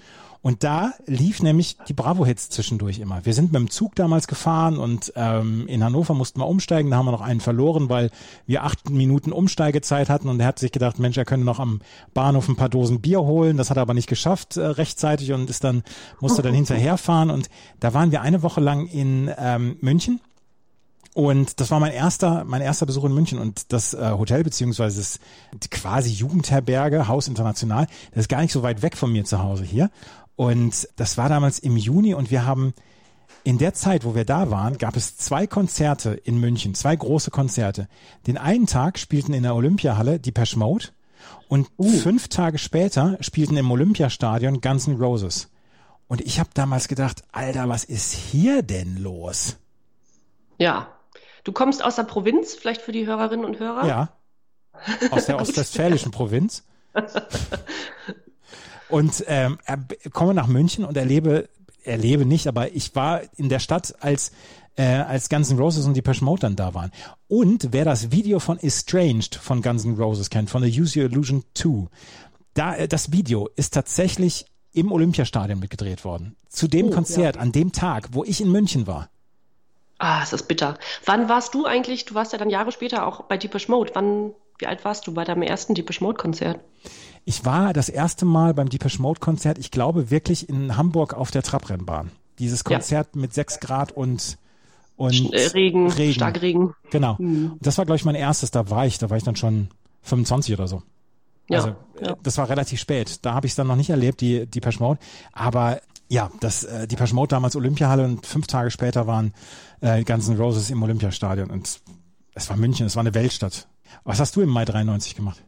Und 0.42 0.64
da 0.64 0.92
lief 1.06 1.42
nämlich 1.42 1.76
die 1.88 1.92
Bravo-Hits 1.92 2.48
zwischendurch 2.48 2.98
immer. 2.98 3.26
Wir 3.26 3.34
sind 3.34 3.52
mit 3.52 3.60
dem 3.60 3.70
Zug 3.70 3.94
damals 3.94 4.26
gefahren 4.26 4.78
und 4.78 5.12
ähm, 5.14 5.66
in 5.66 5.84
Hannover 5.84 6.14
mussten 6.14 6.40
wir 6.40 6.46
umsteigen. 6.46 6.90
Da 6.90 6.96
haben 6.96 7.04
wir 7.04 7.12
noch 7.12 7.20
einen 7.20 7.40
verloren, 7.40 7.90
weil 7.90 8.10
wir 8.46 8.64
acht 8.64 8.88
Minuten 8.88 9.32
Umsteigezeit 9.32 10.08
hatten. 10.08 10.30
Und 10.30 10.40
er 10.40 10.46
hat 10.46 10.58
sich 10.58 10.72
gedacht, 10.72 10.98
Mensch, 10.98 11.18
er 11.18 11.26
könnte 11.26 11.44
noch 11.44 11.60
am 11.60 11.80
Bahnhof 12.14 12.48
ein 12.48 12.56
paar 12.56 12.70
Dosen 12.70 13.02
Bier 13.02 13.20
holen. 13.20 13.58
Das 13.58 13.68
hat 13.68 13.76
er 13.76 13.82
aber 13.82 13.92
nicht 13.92 14.08
geschafft 14.08 14.56
äh, 14.56 14.64
rechtzeitig 14.64 15.32
und 15.32 15.50
ist 15.50 15.62
dann 15.62 15.82
musste 16.20 16.40
dann 16.42 16.54
hinterherfahren. 16.54 17.30
Und 17.30 17.50
da 17.78 17.92
waren 17.92 18.10
wir 18.10 18.22
eine 18.22 18.42
Woche 18.42 18.62
lang 18.62 18.86
in 18.86 19.30
ähm, 19.36 19.76
München 19.82 20.20
und 21.14 21.58
das 21.58 21.70
war 21.70 21.80
mein 21.80 21.92
erster, 21.92 22.44
mein 22.44 22.62
erster 22.62 22.86
Besuch 22.86 23.04
in 23.04 23.12
München 23.12 23.38
und 23.38 23.72
das 23.72 23.94
äh, 23.94 24.12
Hotel 24.12 24.44
beziehungsweise 24.44 25.00
das 25.00 25.18
quasi 25.70 26.10
Jugendherberge, 26.10 27.08
Haus 27.08 27.26
International, 27.26 27.86
das 28.12 28.22
ist 28.22 28.28
gar 28.28 28.42
nicht 28.42 28.52
so 28.52 28.62
weit 28.62 28.82
weg 28.82 28.96
von 28.96 29.10
mir 29.10 29.24
zu 29.24 29.42
Hause 29.42 29.64
hier. 29.64 29.90
Und 30.36 30.88
das 30.96 31.18
war 31.18 31.28
damals 31.28 31.58
im 31.58 31.76
Juni 31.76 32.14
und 32.14 32.30
wir 32.30 32.46
haben 32.46 32.72
in 33.42 33.58
der 33.58 33.74
Zeit, 33.74 34.04
wo 34.04 34.14
wir 34.14 34.24
da 34.24 34.50
waren, 34.50 34.78
gab 34.78 34.96
es 34.96 35.16
zwei 35.16 35.46
Konzerte 35.46 36.10
in 36.10 36.38
München, 36.38 36.74
zwei 36.74 36.94
große 36.94 37.30
Konzerte. 37.30 37.88
Den 38.26 38.38
einen 38.38 38.66
Tag 38.66 38.98
spielten 38.98 39.32
in 39.32 39.42
der 39.42 39.54
Olympiahalle 39.54 40.20
die 40.20 40.32
Mode 40.56 40.86
und 41.48 41.68
uh. 41.78 41.90
fünf 41.90 42.28
Tage 42.28 42.58
später 42.58 43.16
spielten 43.20 43.56
im 43.56 43.70
Olympiastadion 43.70 44.60
Guns 44.60 44.86
N' 44.86 44.96
Roses. 44.96 45.48
Und 46.06 46.20
ich 46.20 46.38
habe 46.38 46.50
damals 46.54 46.88
gedacht, 46.88 47.22
Alter, 47.32 47.68
was 47.68 47.84
ist 47.84 48.12
hier 48.12 48.62
denn 48.62 48.96
los? 48.96 49.56
Ja, 50.58 50.88
Du 51.44 51.52
kommst 51.52 51.82
aus 51.82 51.96
der 51.96 52.04
Provinz, 52.04 52.54
vielleicht 52.54 52.82
für 52.82 52.92
die 52.92 53.06
Hörerinnen 53.06 53.44
und 53.44 53.58
Hörer? 53.58 53.86
Ja. 53.86 54.08
Aus 55.10 55.26
der 55.26 55.36
ostwestfälischen 55.40 56.12
Provinz. 56.12 56.64
Und 58.88 59.24
ähm, 59.28 59.58
komme 60.12 60.34
nach 60.34 60.48
München 60.48 60.84
und 60.84 60.96
erlebe, 60.96 61.48
erlebe 61.84 62.26
nicht, 62.26 62.48
aber 62.48 62.74
ich 62.74 62.92
war 62.96 63.20
in 63.36 63.48
der 63.48 63.60
Stadt, 63.60 63.94
als 64.00 64.32
äh, 64.76 64.84
als 64.84 65.28
Guns 65.28 65.50
N' 65.50 65.58
Roses 65.58 65.86
und 65.86 65.94
die 65.94 66.24
Mode 66.24 66.40
dann 66.40 66.56
da 66.56 66.74
waren. 66.74 66.90
Und 67.28 67.68
wer 67.72 67.84
das 67.84 68.12
Video 68.12 68.38
von 68.38 68.58
Estranged 68.58 69.34
von 69.34 69.62
Guns 69.62 69.84
N' 69.84 69.96
Roses 69.96 70.30
kennt, 70.30 70.48
von 70.48 70.62
The 70.62 70.80
Use 70.80 70.98
Your 70.98 71.06
Illusion 71.06 71.44
2, 71.54 71.88
da, 72.54 72.74
äh, 72.76 72.88
das 72.88 73.12
Video 73.12 73.48
ist 73.56 73.74
tatsächlich 73.74 74.46
im 74.72 74.92
Olympiastadion 74.92 75.58
mitgedreht 75.58 76.04
worden. 76.04 76.36
Zu 76.48 76.68
dem 76.68 76.86
oh, 76.86 76.90
Konzert, 76.90 77.36
ja. 77.36 77.42
an 77.42 77.52
dem 77.52 77.72
Tag, 77.72 78.08
wo 78.12 78.24
ich 78.24 78.40
in 78.40 78.50
München 78.50 78.86
war. 78.86 79.09
Ah, 80.00 80.22
es 80.22 80.32
ist 80.32 80.48
bitter. 80.48 80.78
Wann 81.04 81.28
warst 81.28 81.52
du 81.52 81.66
eigentlich, 81.66 82.06
du 82.06 82.14
warst 82.14 82.32
ja 82.32 82.38
dann 82.38 82.48
Jahre 82.48 82.72
später 82.72 83.06
auch 83.06 83.24
bei 83.24 83.36
Deepish 83.36 83.68
Mode. 83.68 83.90
Wann, 83.92 84.32
wie 84.58 84.66
alt 84.66 84.82
warst 84.82 85.06
du 85.06 85.12
bei 85.12 85.24
deinem 85.24 85.42
ersten 85.42 85.74
Deepish 85.74 86.00
Mode 86.00 86.16
Konzert? 86.16 86.58
Ich 87.26 87.44
war 87.44 87.74
das 87.74 87.90
erste 87.90 88.24
Mal 88.24 88.54
beim 88.54 88.70
Deepish 88.70 88.98
Mode 88.98 89.20
Konzert, 89.20 89.58
ich 89.58 89.70
glaube 89.70 90.10
wirklich 90.10 90.48
in 90.48 90.78
Hamburg 90.78 91.12
auf 91.12 91.30
der 91.30 91.42
Trabrennbahn. 91.42 92.10
Dieses 92.38 92.64
Konzert 92.64 93.08
ja. 93.14 93.20
mit 93.20 93.34
sechs 93.34 93.60
Grad 93.60 93.92
und 93.92 94.38
und 94.96 95.32
äh, 95.34 95.46
Regen, 95.48 95.90
Regen. 95.90 96.14
Starkregen. 96.14 96.74
Genau. 96.90 97.16
Mhm. 97.18 97.58
Das 97.60 97.76
war, 97.76 97.84
glaube 97.84 97.96
ich, 97.96 98.04
mein 98.04 98.14
erstes. 98.14 98.50
Da 98.50 98.70
war 98.70 98.86
ich, 98.86 98.98
da 98.98 99.10
war 99.10 99.18
ich 99.18 99.22
dann 99.22 99.36
schon 99.36 99.68
25 100.02 100.54
oder 100.54 100.66
so. 100.66 100.82
Also 101.50 101.68
ja, 101.68 101.76
ja. 102.00 102.16
das 102.22 102.38
war 102.38 102.48
relativ 102.48 102.80
spät. 102.80 103.18
Da 103.22 103.34
habe 103.34 103.46
ich 103.46 103.52
es 103.52 103.56
dann 103.56 103.66
noch 103.66 103.76
nicht 103.76 103.90
erlebt, 103.90 104.20
die, 104.20 104.46
die 104.46 104.60
Mode. 104.78 105.00
Aber 105.32 105.80
ja, 106.10 106.30
das, 106.40 106.64
äh, 106.64 106.88
die 106.88 106.96
Mode 107.14 107.28
damals 107.28 107.54
Olympiahalle 107.54 108.04
und 108.04 108.26
fünf 108.26 108.48
Tage 108.48 108.70
später 108.70 109.06
waren 109.06 109.32
äh, 109.80 110.02
Guns 110.02 110.28
N' 110.28 110.36
Roses 110.36 110.68
im 110.70 110.82
Olympiastadion. 110.82 111.50
Und 111.50 111.80
es 112.34 112.50
war 112.50 112.56
München, 112.56 112.86
es 112.86 112.96
war 112.96 113.02
eine 113.02 113.14
Weltstadt. 113.14 113.68
Was 114.02 114.18
hast 114.18 114.34
du 114.34 114.40
im 114.40 114.48
Mai 114.48 114.64
93 114.64 115.14
gemacht? 115.14 115.40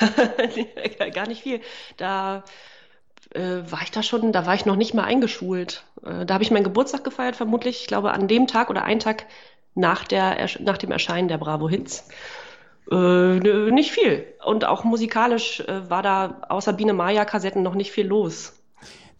Gar 1.14 1.28
nicht 1.28 1.42
viel. 1.42 1.60
Da 1.96 2.44
äh, 3.30 3.62
war 3.70 3.80
ich 3.82 3.90
da 3.90 4.02
schon, 4.02 4.32
da 4.32 4.44
war 4.44 4.54
ich 4.54 4.66
noch 4.66 4.76
nicht 4.76 4.92
mal 4.92 5.04
eingeschult. 5.04 5.84
Äh, 6.04 6.26
da 6.26 6.34
habe 6.34 6.44
ich 6.44 6.50
meinen 6.50 6.64
Geburtstag 6.64 7.02
gefeiert, 7.02 7.36
vermutlich, 7.36 7.80
ich 7.80 7.86
glaube, 7.86 8.12
an 8.12 8.28
dem 8.28 8.46
Tag 8.46 8.68
oder 8.68 8.84
einen 8.84 9.00
Tag 9.00 9.24
nach, 9.74 10.04
der, 10.04 10.46
nach 10.60 10.76
dem 10.76 10.92
Erscheinen 10.92 11.28
der 11.28 11.38
Bravo 11.38 11.70
Hits. 11.70 12.06
Äh, 12.90 13.38
nicht 13.70 13.92
viel. 13.92 14.26
Und 14.44 14.66
auch 14.66 14.84
musikalisch 14.84 15.60
äh, 15.60 15.88
war 15.88 16.02
da 16.02 16.42
außer 16.50 16.74
Biene 16.74 16.92
Maya-Kassetten 16.92 17.62
noch 17.62 17.74
nicht 17.74 17.92
viel 17.92 18.06
los. 18.06 18.52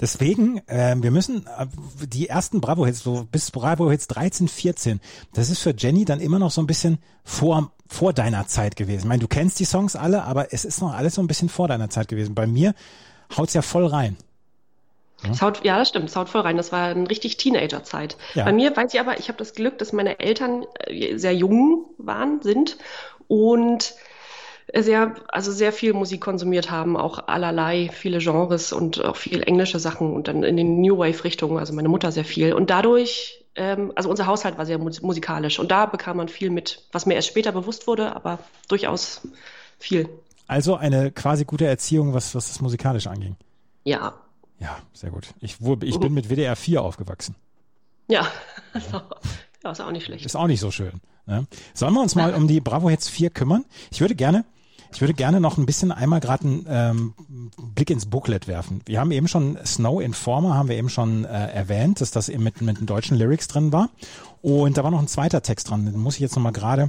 Deswegen, 0.00 0.58
äh, 0.66 0.94
wir 0.98 1.10
müssen 1.10 1.46
äh, 1.46 1.66
die 2.06 2.28
ersten 2.28 2.60
Bravo-Hits, 2.60 3.02
so 3.02 3.26
bis 3.30 3.50
Bravo-Hits 3.50 4.08
13, 4.08 4.48
14, 4.48 5.00
das 5.32 5.48
ist 5.48 5.60
für 5.60 5.74
Jenny 5.76 6.04
dann 6.04 6.20
immer 6.20 6.38
noch 6.38 6.50
so 6.50 6.60
ein 6.60 6.66
bisschen 6.66 6.98
vor, 7.24 7.72
vor 7.88 8.12
deiner 8.12 8.46
Zeit 8.46 8.76
gewesen. 8.76 9.00
Ich 9.00 9.04
meine, 9.06 9.20
du 9.20 9.28
kennst 9.28 9.58
die 9.58 9.64
Songs 9.64 9.96
alle, 9.96 10.24
aber 10.24 10.52
es 10.52 10.64
ist 10.64 10.80
noch 10.80 10.92
alles 10.92 11.14
so 11.14 11.22
ein 11.22 11.26
bisschen 11.26 11.48
vor 11.48 11.68
deiner 11.68 11.88
Zeit 11.88 12.08
gewesen. 12.08 12.34
Bei 12.34 12.46
mir 12.46 12.74
haut's 13.36 13.54
ja 13.54 13.62
voll 13.62 13.86
rein. 13.86 14.16
Ja? 15.24 15.30
Es 15.30 15.40
haut, 15.40 15.64
ja, 15.64 15.78
das 15.78 15.88
stimmt, 15.88 16.10
es 16.10 16.16
haut 16.16 16.28
voll 16.28 16.42
rein. 16.42 16.56
Das 16.56 16.72
war 16.72 16.88
eine 16.88 17.08
richtig 17.08 17.38
Teenager-Zeit. 17.38 18.16
Ja. 18.34 18.44
Bei 18.44 18.52
mir 18.52 18.76
weiß 18.76 18.92
ich 18.92 19.00
aber, 19.00 19.18
ich 19.18 19.28
habe 19.28 19.38
das 19.38 19.54
Glück, 19.54 19.78
dass 19.78 19.92
meine 19.92 20.20
Eltern 20.20 20.66
äh, 20.86 21.16
sehr 21.16 21.34
jung 21.34 21.86
waren, 21.98 22.42
sind 22.42 22.76
und 23.28 23.94
sehr, 24.74 25.14
also 25.28 25.52
sehr 25.52 25.72
viel 25.72 25.92
Musik 25.92 26.20
konsumiert 26.20 26.70
haben, 26.70 26.96
auch 26.96 27.28
allerlei, 27.28 27.88
viele 27.92 28.18
Genres 28.18 28.72
und 28.72 29.04
auch 29.04 29.16
viel 29.16 29.42
englische 29.42 29.78
Sachen 29.78 30.12
und 30.12 30.28
dann 30.28 30.42
in 30.42 30.56
den 30.56 30.80
New 30.80 30.98
Wave-Richtungen, 30.98 31.58
also 31.58 31.72
meine 31.72 31.88
Mutter 31.88 32.10
sehr 32.10 32.24
viel. 32.24 32.52
Und 32.52 32.70
dadurch, 32.70 33.44
ähm, 33.54 33.92
also 33.94 34.10
unser 34.10 34.26
Haushalt 34.26 34.58
war 34.58 34.66
sehr 34.66 34.78
musikalisch 34.78 35.58
und 35.58 35.70
da 35.70 35.86
bekam 35.86 36.16
man 36.16 36.28
viel 36.28 36.50
mit, 36.50 36.82
was 36.92 37.06
mir 37.06 37.14
erst 37.14 37.28
später 37.28 37.52
bewusst 37.52 37.86
wurde, 37.86 38.14
aber 38.16 38.38
durchaus 38.68 39.26
viel. 39.78 40.08
Also 40.48 40.76
eine 40.76 41.10
quasi 41.12 41.44
gute 41.44 41.66
Erziehung, 41.66 42.12
was, 42.12 42.34
was 42.34 42.48
das 42.48 42.60
musikalisch 42.60 43.06
anging. 43.06 43.36
Ja. 43.84 44.14
Ja, 44.58 44.78
sehr 44.92 45.10
gut. 45.10 45.28
Ich, 45.40 45.58
ich 45.82 46.00
bin 46.00 46.14
mit 46.14 46.28
WDR 46.28 46.56
4 46.56 46.82
aufgewachsen. 46.82 47.36
Ja, 48.08 48.26
ja, 49.64 49.70
ist 49.70 49.80
auch 49.80 49.90
nicht 49.90 50.06
schlecht. 50.06 50.24
Ist 50.24 50.36
auch 50.36 50.46
nicht 50.46 50.60
so 50.60 50.70
schön. 50.70 51.00
Ne? 51.26 51.46
Sollen 51.74 51.92
wir 51.92 52.00
uns 52.00 52.14
mal 52.14 52.34
um 52.34 52.46
die 52.48 52.60
Bravo 52.60 52.88
Hits 52.88 53.08
4 53.08 53.30
kümmern? 53.30 53.64
Ich 53.90 54.00
würde 54.00 54.14
gerne 54.14 54.44
ich 54.96 55.02
würde 55.02 55.12
gerne 55.12 55.42
noch 55.42 55.58
ein 55.58 55.66
bisschen 55.66 55.92
einmal 55.92 56.20
gerade 56.20 56.44
einen 56.44 56.66
ähm, 56.70 57.14
Blick 57.74 57.90
ins 57.90 58.06
Booklet 58.06 58.48
werfen. 58.48 58.80
Wir 58.86 58.98
haben 58.98 59.10
eben 59.10 59.28
schon 59.28 59.58
Snow 59.62 60.00
Informer, 60.00 60.54
haben 60.54 60.70
wir 60.70 60.76
eben 60.78 60.88
schon 60.88 61.26
äh, 61.26 61.50
erwähnt, 61.50 62.00
dass 62.00 62.12
das 62.12 62.30
eben 62.30 62.42
mit, 62.42 62.62
mit 62.62 62.78
den 62.78 62.86
deutschen 62.86 63.18
Lyrics 63.18 63.46
drin 63.46 63.74
war. 63.74 63.90
Und 64.40 64.78
da 64.78 64.84
war 64.84 64.90
noch 64.90 65.00
ein 65.00 65.06
zweiter 65.06 65.42
Text 65.42 65.68
dran, 65.68 65.84
den 65.84 65.98
muss 65.98 66.14
ich 66.14 66.20
jetzt 66.20 66.34
nochmal 66.34 66.52
gerade. 66.52 66.88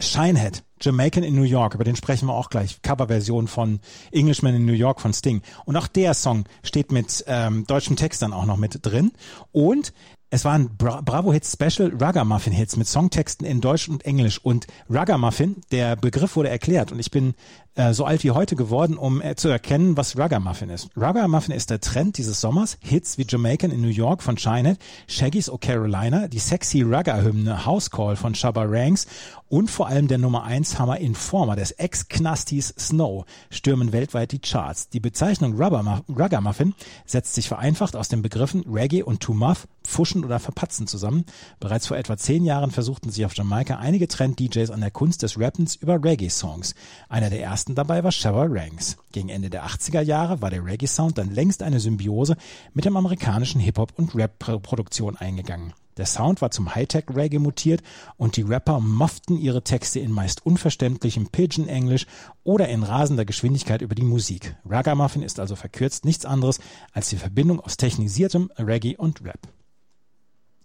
Shinehead, 0.00 0.64
Jamaican 0.80 1.22
in 1.22 1.36
New 1.36 1.44
York, 1.44 1.76
über 1.76 1.84
den 1.84 1.94
sprechen 1.94 2.26
wir 2.26 2.34
auch 2.34 2.50
gleich. 2.50 2.82
Coverversion 2.82 3.46
von 3.46 3.78
Englishman 4.10 4.56
in 4.56 4.66
New 4.66 4.72
York 4.72 5.00
von 5.00 5.12
Sting. 5.12 5.42
Und 5.64 5.76
auch 5.76 5.86
der 5.86 6.12
Song 6.12 6.42
steht 6.64 6.90
mit 6.90 7.24
ähm, 7.28 7.68
deutschem 7.68 7.94
Text 7.94 8.20
dann 8.20 8.32
auch 8.32 8.46
noch 8.46 8.56
mit 8.56 8.80
drin. 8.84 9.12
Und 9.52 9.92
es 10.36 10.44
waren 10.44 10.76
Bra 10.76 11.00
Bravo 11.00 11.32
Hits 11.32 11.54
Special 11.54 11.96
Ragamuffin 11.98 12.52
Hits 12.52 12.76
mit 12.76 12.86
Songtexten 12.86 13.46
in 13.46 13.62
Deutsch 13.62 13.88
und 13.88 14.04
Englisch 14.04 14.38
und 14.38 14.66
Ragamuffin, 14.90 15.62
der 15.72 15.96
Begriff 15.96 16.36
wurde 16.36 16.50
erklärt 16.50 16.92
und 16.92 16.98
ich 16.98 17.10
bin 17.10 17.34
äh, 17.76 17.92
so 17.92 18.04
alt 18.04 18.24
wie 18.24 18.30
heute 18.30 18.56
geworden, 18.56 18.96
um 18.96 19.20
äh, 19.20 19.36
zu 19.36 19.48
erkennen, 19.48 19.96
was 19.96 20.16
Ragamuffin 20.18 20.70
ist. 20.70 20.88
Ragamuffin 20.96 21.54
ist 21.54 21.70
der 21.70 21.80
Trend 21.80 22.16
dieses 22.18 22.40
Sommers. 22.40 22.78
Hits 22.80 23.18
wie 23.18 23.26
Jamaican 23.28 23.70
in 23.70 23.82
New 23.82 23.88
York 23.88 24.22
von 24.22 24.38
Shinehead, 24.38 24.78
Shaggy's 25.06 25.50
O 25.50 25.58
Carolina, 25.58 26.26
die 26.26 26.38
sexy 26.38 26.82
Ragga-Hymne 26.82 27.66
House 27.66 27.90
Call 27.90 28.16
von 28.16 28.34
Shabba 28.34 28.64
Ranks 28.66 29.06
und 29.48 29.70
vor 29.70 29.88
allem 29.88 30.08
der 30.08 30.18
Nummer 30.18 30.44
1 30.44 30.78
Hammer 30.78 30.98
Informer 30.98 31.54
des 31.54 31.70
Ex-Knastis 31.72 32.74
Snow 32.78 33.26
stürmen 33.50 33.92
weltweit 33.92 34.32
die 34.32 34.40
Charts. 34.40 34.88
Die 34.88 35.00
Bezeichnung 35.00 35.54
Ragamuffin 35.56 36.74
setzt 37.04 37.34
sich 37.34 37.48
vereinfacht 37.48 37.94
aus 37.94 38.08
den 38.08 38.22
Begriffen 38.22 38.64
Reggae 38.66 39.02
und 39.02 39.20
To 39.20 39.34
Muff, 39.34 39.68
pfuschen 39.84 40.24
oder 40.26 40.38
verpatzen 40.38 40.86
zusammen. 40.86 41.24
Bereits 41.60 41.86
vor 41.86 41.96
etwa 41.96 42.16
zehn 42.16 42.44
Jahren 42.44 42.70
versuchten 42.70 43.10
sich 43.10 43.24
auf 43.24 43.34
Jamaika 43.34 43.76
einige 43.76 44.08
Trend-DJs 44.08 44.70
an 44.70 44.80
der 44.80 44.90
Kunst 44.90 45.22
des 45.22 45.38
Rappens 45.38 45.76
über 45.76 46.02
Reggae-Songs. 46.04 46.74
Einer 47.08 47.30
der 47.30 47.42
ersten 47.42 47.74
dabei 47.74 48.04
war 48.04 48.12
Shabba 48.12 48.46
Ranks. 48.48 48.96
Gegen 49.12 49.30
Ende 49.30 49.48
der 49.48 49.66
80er 49.66 50.02
Jahre 50.02 50.42
war 50.42 50.50
der 50.50 50.64
Reggae-Sound 50.64 51.16
dann 51.16 51.30
längst 51.30 51.62
eine 51.62 51.80
Symbiose 51.80 52.36
mit 52.74 52.84
dem 52.84 52.96
amerikanischen 52.96 53.60
Hip-Hop- 53.60 53.94
und 53.96 54.14
Rap-Produktion 54.14 55.16
eingegangen. 55.16 55.72
Der 55.96 56.04
Sound 56.04 56.42
war 56.42 56.50
zum 56.50 56.74
Hightech-Reggae 56.74 57.38
mutiert 57.38 57.82
und 58.18 58.36
die 58.36 58.42
Rapper 58.42 58.80
mofften 58.80 59.38
ihre 59.38 59.62
Texte 59.62 59.98
in 59.98 60.12
meist 60.12 60.44
unverständlichem 60.44 61.28
Pidgin-Englisch 61.28 62.06
oder 62.44 62.68
in 62.68 62.82
rasender 62.82 63.24
Geschwindigkeit 63.24 63.80
über 63.80 63.94
die 63.94 64.04
Musik. 64.04 64.56
Ragamuffin 64.66 65.22
ist 65.22 65.40
also 65.40 65.56
verkürzt 65.56 66.04
nichts 66.04 66.26
anderes 66.26 66.60
als 66.92 67.08
die 67.08 67.16
Verbindung 67.16 67.60
aus 67.60 67.78
technisiertem 67.78 68.50
Reggae 68.58 68.96
und 68.96 69.24
Rap. 69.24 69.48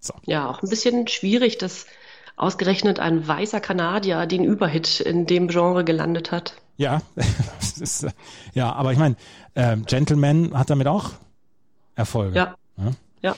So. 0.02 0.14
Ja, 0.26 0.50
auch 0.50 0.62
ein 0.62 0.70
bisschen 0.70 1.08
schwierig, 1.08 1.58
dass 1.58 1.86
ausgerechnet 2.36 3.00
ein 3.00 3.28
weißer 3.28 3.62
Kanadier 3.62 4.26
den 4.26 4.44
Überhit 4.44 5.00
in 5.00 5.28
dem 5.28 5.48
Genre 5.48 5.86
gelandet 5.86 6.32
hat. 6.32 6.56
Ja, 6.76 7.02
ist, 7.80 8.08
ja, 8.54 8.74
aber 8.74 8.92
ich 8.92 8.98
meine, 8.98 9.16
äh, 9.54 9.78
Gentleman 9.78 10.58
hat 10.58 10.72
damit 10.72 10.88
auch 10.88 11.12
Erfolge. 11.96 12.36
Ja. 12.36 12.56
ja. 12.78 12.92
ja. 13.22 13.36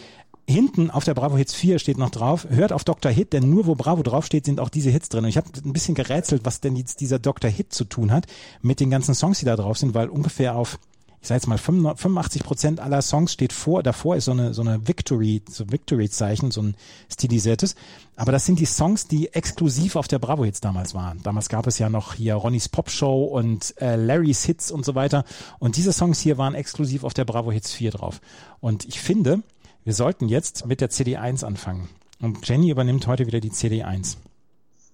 Hinten 0.47 0.89
auf 0.91 1.03
der 1.03 1.13
Bravo 1.13 1.37
Hits 1.37 1.53
4 1.53 1.79
steht 1.79 1.97
noch 1.97 2.09
drauf, 2.09 2.47
hört 2.49 2.73
auf 2.73 2.83
Dr. 2.83 3.11
Hit, 3.11 3.33
denn 3.33 3.49
nur 3.49 3.65
wo 3.65 3.75
Bravo 3.75 4.03
draufsteht, 4.03 4.45
sind 4.45 4.59
auch 4.59 4.69
diese 4.69 4.89
Hits 4.89 5.09
drin. 5.09 5.23
Und 5.23 5.29
ich 5.29 5.37
habe 5.37 5.47
ein 5.63 5.73
bisschen 5.73 5.95
gerätselt, 5.95 6.41
was 6.45 6.61
denn 6.61 6.75
jetzt 6.75 7.01
dieser 7.01 7.19
Dr. 7.19 7.49
Hit 7.49 7.73
zu 7.73 7.85
tun 7.85 8.11
hat 8.11 8.25
mit 8.61 8.79
den 8.79 8.89
ganzen 8.89 9.15
Songs, 9.15 9.39
die 9.39 9.45
da 9.45 9.55
drauf 9.55 9.77
sind, 9.77 9.93
weil 9.93 10.09
ungefähr 10.09 10.55
auf 10.55 10.79
ich 11.23 11.29
sage 11.29 11.37
jetzt 11.37 11.47
mal 11.47 11.57
85 11.57 12.43
Prozent 12.43 12.79
aller 12.81 13.01
Songs 13.01 13.31
steht 13.31 13.53
vor, 13.53 13.81
davor 13.81 14.17
ist 14.17 14.25
so 14.25 14.31
eine 14.31 14.53
so 14.53 14.61
eine 14.61 14.89
Victory, 14.89 15.41
so 15.49 15.71
Victory 15.71 16.09
Zeichen, 16.09 16.51
so 16.51 16.61
ein 16.61 16.75
stilisiertes. 17.09 17.75
Aber 18.17 18.33
das 18.33 18.45
sind 18.45 18.59
die 18.59 18.65
Songs, 18.65 19.07
die 19.07 19.33
exklusiv 19.33 19.95
auf 19.95 20.09
der 20.09 20.19
Bravo 20.19 20.43
Hits 20.43 20.59
damals 20.59 20.93
waren. 20.93 21.23
Damals 21.23 21.47
gab 21.47 21.65
es 21.65 21.79
ja 21.79 21.87
noch 21.87 22.15
hier 22.15 22.35
Ronnys 22.35 22.67
Pop 22.67 22.89
Show 22.89 23.23
und 23.23 23.73
äh, 23.79 23.95
Larrys 23.95 24.43
Hits 24.43 24.69
und 24.69 24.83
so 24.83 24.95
weiter. 24.95 25.23
Und 25.59 25.77
diese 25.77 25.93
Songs 25.93 26.19
hier 26.19 26.37
waren 26.37 26.55
exklusiv 26.55 27.05
auf 27.05 27.13
der 27.13 27.23
Bravo 27.23 27.53
Hits 27.53 27.71
4 27.71 27.91
drauf. 27.91 28.19
Und 28.59 28.83
ich 28.83 28.99
finde, 28.99 29.43
wir 29.85 29.93
sollten 29.93 30.27
jetzt 30.27 30.65
mit 30.65 30.81
der 30.81 30.89
CD1 30.89 31.45
anfangen. 31.45 31.87
Und 32.19 32.45
Jenny 32.45 32.69
übernimmt 32.69 33.07
heute 33.07 33.27
wieder 33.27 33.39
die 33.39 33.51
CD1. 33.51 34.17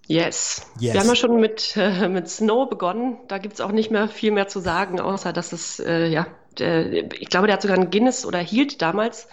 Yes. 0.09 0.65
yes. 0.79 0.93
Wir 0.93 0.99
haben 1.01 1.07
ja 1.07 1.15
schon 1.15 1.39
mit, 1.39 1.77
äh, 1.77 2.09
mit 2.09 2.27
Snow 2.27 2.67
begonnen. 2.67 3.19
Da 3.27 3.37
gibt's 3.37 3.61
auch 3.61 3.71
nicht 3.71 3.91
mehr 3.91 4.07
viel 4.07 4.31
mehr 4.31 4.47
zu 4.47 4.59
sagen, 4.59 4.99
außer 4.99 5.31
dass 5.33 5.53
es, 5.53 5.79
äh, 5.79 6.07
ja, 6.07 6.25
der, 6.57 7.13
ich 7.13 7.29
glaube, 7.29 7.45
der 7.45 7.53
hat 7.53 7.61
sogar 7.61 7.77
einen 7.77 7.91
Guinness 7.91 8.25
oder 8.25 8.39
hielt 8.39 8.81
damals. 8.81 9.27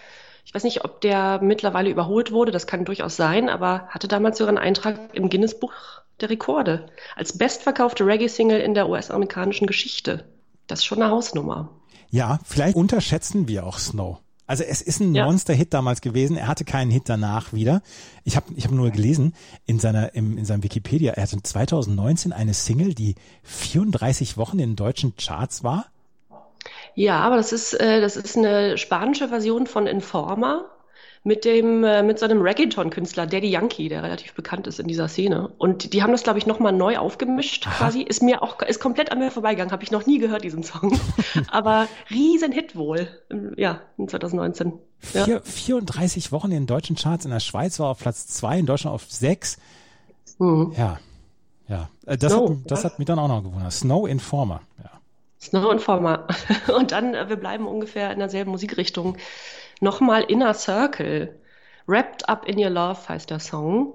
Ich 0.45 0.55
weiß 0.55 0.65
nicht, 0.65 0.85
ob 0.85 1.01
der 1.01 1.41
mittlerweile 1.43 1.89
überholt 1.89 2.31
wurde, 2.31 2.53
das 2.53 2.67
kann 2.67 2.85
durchaus 2.85 3.17
sein, 3.17 3.49
aber 3.49 3.89
hatte 3.89 4.07
damals 4.07 4.37
sogar 4.37 4.51
einen 4.51 4.59
Eintrag 4.65 5.15
im 5.15 5.31
Guinness-Buch 5.31 5.73
der 6.21 6.29
Rekorde 6.29 6.87
als 7.17 7.37
bestverkaufte 7.37 8.05
Reggae-Single 8.05 8.61
in 8.61 8.75
der 8.75 8.89
US-amerikanischen 8.91 9.67
Geschichte. 9.67 10.25
Das 10.67 10.81
ist 10.81 10.85
schon 10.85 11.01
eine 11.01 11.11
Hausnummer. 11.11 11.71
Ja, 12.11 12.39
vielleicht 12.45 12.77
unterschätzen 12.77 13.49
wir 13.49 13.65
auch 13.65 13.79
Snow. 13.79 14.19
Also 14.47 14.63
es 14.63 14.81
ist 14.81 15.01
ein 15.01 15.15
ja. 15.15 15.25
Monster-Hit 15.25 15.75
damals 15.75 16.01
gewesen. 16.01 16.37
Er 16.37 16.47
hatte 16.47 16.65
keinen 16.65 16.91
Hit 16.91 17.09
danach 17.09 17.53
wieder. 17.53 17.83
Ich 18.25 18.37
habe 18.37 18.47
ich 18.55 18.65
hab 18.65 18.73
nur 18.73 18.91
gelesen 18.91 19.35
in 19.67 19.79
seiner 19.79 20.15
im, 20.15 20.39
in 20.39 20.45
seinem 20.45 20.63
Wikipedia, 20.63 21.13
er 21.13 21.25
hatte 21.25 21.43
2019 21.43 22.33
eine 22.33 22.55
Single, 22.55 22.95
die 22.95 23.17
34 23.43 24.37
Wochen 24.37 24.59
in 24.59 24.77
deutschen 24.77 25.17
Charts 25.17 25.65
war. 25.65 25.87
Ja, 26.95 27.21
aber 27.21 27.37
das 27.37 27.53
ist 27.53 27.75
äh, 27.75 28.01
das 28.01 28.17
ist 28.17 28.37
eine 28.37 28.79
spanische 28.79 29.29
Version 29.29 29.67
von 29.67 29.87
Informer 29.87 30.65
mit 31.27 31.45
dem 31.45 31.83
äh, 31.83 32.05
mit 32.05 32.21
so 32.21 32.25
einem 32.25 32.41
Reggaeton-Künstler 32.41 33.27
Daddy 33.27 33.49
Yankee, 33.49 33.89
der 33.89 34.05
relativ 34.05 34.33
bekannt 34.35 34.69
ist 34.69 34.79
in 34.79 34.87
dieser 34.87 35.09
Szene. 35.09 35.49
Und 35.59 35.93
die 35.93 36.05
haben 36.05 36.13
das, 36.13 36.23
glaube 36.23 36.39
ich, 36.39 36.47
nochmal 36.47 36.73
neu 36.73 36.99
aufgemischt. 36.99 37.67
Aha. 37.67 37.75
Quasi 37.79 38.03
ist 38.03 38.23
mir 38.23 38.45
auch 38.45 38.63
ist 38.63 38.79
komplett 38.79 39.11
an 39.11 39.19
mir 39.19 39.33
vorbeigegangen, 39.33 39.73
habe 39.73 39.83
ich 39.83 39.91
noch 39.91 40.07
nie 40.07 40.19
gehört 40.19 40.45
diesen 40.45 40.63
Song. 40.63 40.97
Aber 41.51 41.89
riesen 42.11 42.53
Hit 42.53 42.77
wohl, 42.77 43.09
ja, 43.57 43.81
in 43.99 44.07
2019. 44.07 44.75
Ja. 45.15 45.41
34 45.41 46.31
Wochen 46.31 46.47
in 46.47 46.61
den 46.61 46.67
deutschen 46.69 46.95
Charts. 46.95 47.25
In 47.25 47.33
der 47.33 47.41
Schweiz 47.41 47.81
war 47.81 47.89
auf 47.89 47.99
Platz 47.99 48.29
2, 48.29 48.61
in 48.61 48.67
Deutschland 48.67 48.95
auf 48.95 49.11
6. 49.11 49.59
Mhm. 50.39 50.75
Ja, 50.77 51.01
ja. 51.67 51.91
Äh, 52.07 52.17
das, 52.19 52.33
Snow, 52.33 52.51
hat, 52.51 52.71
das 52.71 52.85
ja. 52.85 52.91
hat 52.91 53.01
mich 53.01 53.07
dann 53.07 53.19
auch 53.19 53.27
noch 53.27 53.43
gewundert. 53.43 53.73
Snow 53.73 54.07
Informer. 54.07 54.61
Ja. 54.79 54.91
Snow 55.41 55.73
Informer. 55.73 56.29
Und 56.79 56.93
dann, 56.93 57.15
äh, 57.15 57.29
wir 57.29 57.37
bleiben 57.37 57.67
ungefähr 57.67 58.13
in 58.13 58.21
derselben 58.21 58.53
Musikrichtung 58.53 59.17
nochmal 59.81 60.23
Inner 60.23 60.55
Circle. 60.55 61.39
Wrapped 61.87 62.29
Up 62.29 62.47
in 62.47 62.59
Your 62.59 62.71
Love 62.71 63.09
heißt 63.09 63.31
der 63.31 63.41
Song. 63.41 63.95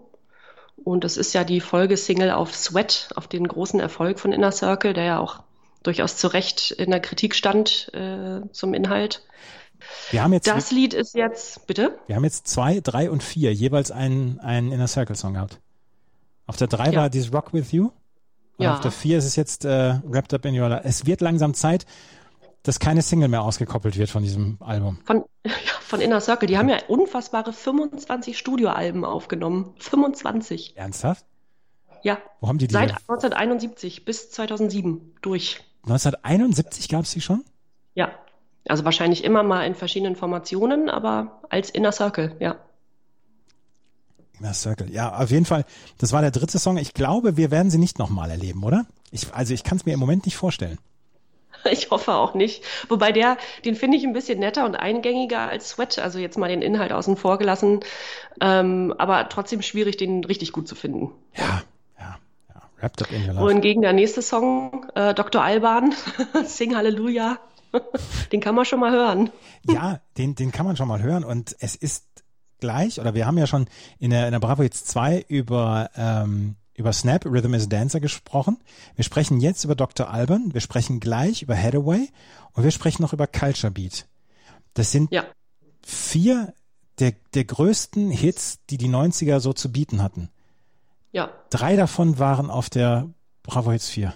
Und 0.84 1.04
das 1.04 1.18
ist 1.18 1.34
ja 1.34 1.44
die 1.44 1.62
Folgesingle 1.62 2.36
auf 2.36 2.56
Sweat, 2.56 3.10
auf 3.16 3.28
den 3.28 3.48
großen 3.48 3.80
Erfolg 3.80 4.20
von 4.20 4.32
Inner 4.32 4.52
Circle, 4.52 4.94
der 4.94 5.04
ja 5.04 5.20
auch 5.20 5.44
durchaus 5.84 6.18
zu 6.18 6.28
Recht 6.28 6.72
in 6.72 6.92
der 6.92 7.00
Kritik 7.00 7.36
stand 7.36 7.92
äh, 7.94 8.42
zum 8.52 8.74
Inhalt. 8.74 9.24
Wir 10.12 10.24
haben 10.24 10.34
jetzt, 10.34 10.48
das 10.48 10.72
Lied 10.72 10.94
ist 10.94 11.16
jetzt, 11.16 11.66
bitte? 11.68 11.98
Wir 12.08 12.16
haben 12.16 12.24
jetzt 12.24 12.48
zwei, 12.48 12.80
drei 12.82 13.10
und 13.10 13.24
vier, 13.24 13.54
jeweils 13.54 13.92
einen, 13.92 14.40
einen 14.40 14.72
Inner 14.72 14.88
Circle 14.88 15.16
Song 15.16 15.34
gehabt. 15.34 15.60
Auf 16.46 16.58
der 16.58 16.68
drei 16.68 16.92
ja. 16.92 17.02
war 17.02 17.10
dieses 17.10 17.34
Rock 17.34 17.54
With 17.54 17.72
You. 17.72 17.92
Und 18.58 18.66
ja. 18.66 18.74
auf 18.76 18.82
der 18.82 18.92
vier 18.92 19.18
ist 19.18 19.26
es 19.26 19.36
jetzt 19.36 19.66
äh, 19.66 20.00
Wrapped 20.04 20.34
Up 20.34 20.46
in 20.46 20.60
Your 20.60 20.70
Love. 20.70 20.82
Es 20.84 21.06
wird 21.06 21.22
langsam 21.22 21.54
Zeit, 21.54 21.86
dass 22.64 22.80
keine 22.80 23.02
Single 23.02 23.28
mehr 23.28 23.42
ausgekoppelt 23.42 23.98
wird 23.98 24.10
von 24.10 24.24
diesem 24.24 24.58
Album. 24.60 25.00
Von, 25.06 25.26
ja, 25.46 25.52
von 25.82 26.02
Inner 26.02 26.22
Circle. 26.22 26.48
Die 26.48 26.58
haben 26.58 26.70
ja 26.70 26.78
unfassbare 26.88 27.54
25 27.54 28.38
Studioalben 28.38 29.04
aufgenommen. 29.04 29.74
25. 29.80 30.78
Ernsthaft? 30.78 31.26
Ja. 32.04 32.18
Wo 32.40 32.48
haben 32.48 32.58
die 32.58 32.68
die? 32.68 32.74
Seit 32.74 32.92
1971 32.92 34.06
bis 34.06 34.32
2007 34.32 35.16
durch. 35.22 35.62
1971 35.84 36.90
gab 36.90 37.04
es 37.04 37.12
die 37.12 37.22
schon? 37.22 37.44
Ja. 37.96 38.12
Also 38.68 38.86
wahrscheinlich 38.86 39.24
immer 39.24 39.42
mal 39.42 39.66
in 39.66 39.74
verschiedenen 39.74 40.16
Formationen, 40.16 40.90
aber 40.90 41.42
als 41.50 41.72
Inner 41.72 41.92
Circle, 41.92 42.36
ja. 42.40 42.58
Inner 44.40 44.54
Circle, 44.54 44.92
ja, 44.92 45.18
auf 45.18 45.32
jeden 45.32 45.46
Fall. 45.46 45.66
Das 45.98 46.12
war 46.12 46.22
der 46.22 46.32
dritte 46.32 46.60
Song. 46.60 46.78
Ich 46.78 46.94
glaube, 46.94 47.38
wir 47.38 47.50
werden 47.50 47.72
sie 47.72 47.80
nicht 47.80 47.98
nochmal 47.98 48.30
erleben, 48.30 48.64
oder? 48.64 48.86
Ich, 49.10 49.34
also 49.34 49.54
ich 49.54 49.64
kann 49.64 49.78
es 49.78 49.86
mir 49.86 49.94
im 49.94 50.00
Moment 50.00 50.26
nicht 50.26 50.38
vorstellen. 50.38 50.78
Ich 51.72 51.92
hoffe 51.92 52.14
auch 52.14 52.34
nicht. 52.34 52.64
Wobei 52.90 53.12
der, 53.12 53.38
den 53.66 53.76
finde 53.76 53.98
ich 53.98 54.04
ein 54.04 54.14
bisschen 54.14 54.40
netter 54.40 54.66
und 54.66 54.76
eingängiger 54.76 55.50
als 55.50 55.70
Sweat. 55.70 56.00
Also 56.00 56.20
jetzt 56.20 56.38
mal 56.38 56.50
den 56.50 56.62
Inhalt 56.62 56.92
außen 56.92 57.18
vor 57.18 57.38
gelassen. 57.38 57.82
Ähm, 58.40 58.94
aber 58.98 59.30
trotzdem 59.30 59.62
schwierig, 59.62 59.98
den 59.98 60.24
richtig 60.24 60.52
gut 60.52 60.68
zu 60.68 60.76
finden. 60.76 61.12
Ja, 61.36 61.64
ja, 62.00 62.18
ja. 62.50 62.62
Wrapped 62.80 63.02
Up 63.02 63.12
in 63.12 63.28
Your 63.28 63.34
Love. 63.34 63.46
Wohingegen 63.46 63.82
der 63.82 63.94
nächste 63.94 64.22
Song, 64.22 64.88
äh, 64.96 65.14
Dr. 65.14 65.44
Alban, 65.44 65.94
Sing 66.46 66.76
Halleluja, 66.76 67.38
den 68.32 68.42
kann 68.42 68.56
man 68.56 68.66
schon 68.66 68.80
mal 68.80 68.92
hören. 68.92 69.30
Ja, 69.64 70.00
den, 70.18 70.36
den 70.36 70.52
kann 70.52 70.66
man 70.66 70.76
schon 70.78 70.88
mal 70.88 71.02
hören 71.02 71.24
und 71.24 71.56
es 71.60 71.76
ist 71.76 72.06
gleich, 72.60 73.00
oder 73.00 73.14
wir 73.14 73.26
haben 73.26 73.38
ja 73.38 73.48
schon 73.48 73.66
in 74.00 74.12
der, 74.12 74.28
in 74.28 74.32
der 74.32 74.40
Bravo 74.40 74.64
jetzt 74.64 74.88
2 74.88 75.26
über, 75.28 75.90
ähm, 75.96 76.56
über 76.76 76.94
Snap, 76.94 77.26
Rhythm 77.26 77.54
is 77.54 77.64
a 77.66 77.68
Dancer 77.68 78.00
gesprochen. 78.00 78.58
Wir 78.96 79.04
sprechen 79.04 79.40
jetzt 79.40 79.64
über 79.64 79.76
Dr. 79.76 80.10
Alban, 80.10 80.54
wir 80.54 80.62
sprechen 80.62 81.00
gleich 81.00 81.42
über 81.42 81.56
Hathaway 81.56 82.10
und 82.54 82.64
wir 82.64 82.72
sprechen 82.72 83.02
noch 83.02 83.14
über 83.14 83.28
Culture 83.28 83.72
Beat. 83.72 84.08
Das 84.74 84.92
sind 84.92 85.12
Ja. 85.12 85.26
vier 85.84 86.54
der, 87.00 87.14
der 87.34 87.46
größten 87.46 88.12
Hits, 88.12 88.60
die 88.70 88.78
die 88.78 88.90
90er 88.90 89.40
so 89.40 89.54
zu 89.54 89.72
bieten 89.72 90.02
hatten. 90.02 90.30
Ja. 91.12 91.32
Drei 91.50 91.76
davon 91.76 92.20
waren 92.20 92.50
auf 92.50 92.70
der 92.70 93.10
Bravo 93.44 93.72
Hits 93.72 93.90
4. 93.90 94.14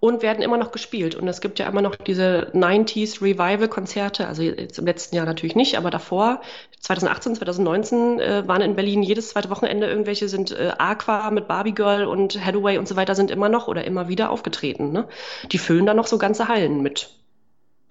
Und 0.00 0.22
werden 0.22 0.42
immer 0.42 0.56
noch 0.56 0.72
gespielt. 0.72 1.14
Und 1.14 1.28
es 1.28 1.42
gibt 1.42 1.58
ja 1.58 1.68
immer 1.68 1.82
noch 1.82 1.94
diese 1.94 2.50
90s 2.54 3.20
Revival-Konzerte, 3.20 4.26
also 4.26 4.42
jetzt 4.42 4.78
im 4.78 4.86
letzten 4.86 5.16
Jahr 5.16 5.26
natürlich 5.26 5.54
nicht, 5.56 5.76
aber 5.76 5.90
davor, 5.90 6.40
2018, 6.80 7.34
2019, 7.36 8.18
äh, 8.20 8.48
waren 8.48 8.62
in 8.62 8.76
Berlin 8.76 9.02
jedes 9.02 9.28
zweite 9.28 9.50
Wochenende 9.50 9.86
irgendwelche 9.88 10.28
sind 10.28 10.52
äh, 10.52 10.72
Aqua 10.78 11.30
mit 11.30 11.48
Barbie 11.48 11.74
Girl 11.74 12.06
und 12.06 12.42
Hathaway 12.42 12.78
und 12.78 12.88
so 12.88 12.96
weiter 12.96 13.14
sind 13.14 13.30
immer 13.30 13.50
noch 13.50 13.68
oder 13.68 13.84
immer 13.84 14.08
wieder 14.08 14.30
aufgetreten. 14.30 14.90
Ne? 14.90 15.06
Die 15.52 15.58
füllen 15.58 15.84
da 15.84 15.92
noch 15.92 16.06
so 16.06 16.16
ganze 16.16 16.48
Hallen 16.48 16.80
mit. 16.80 17.10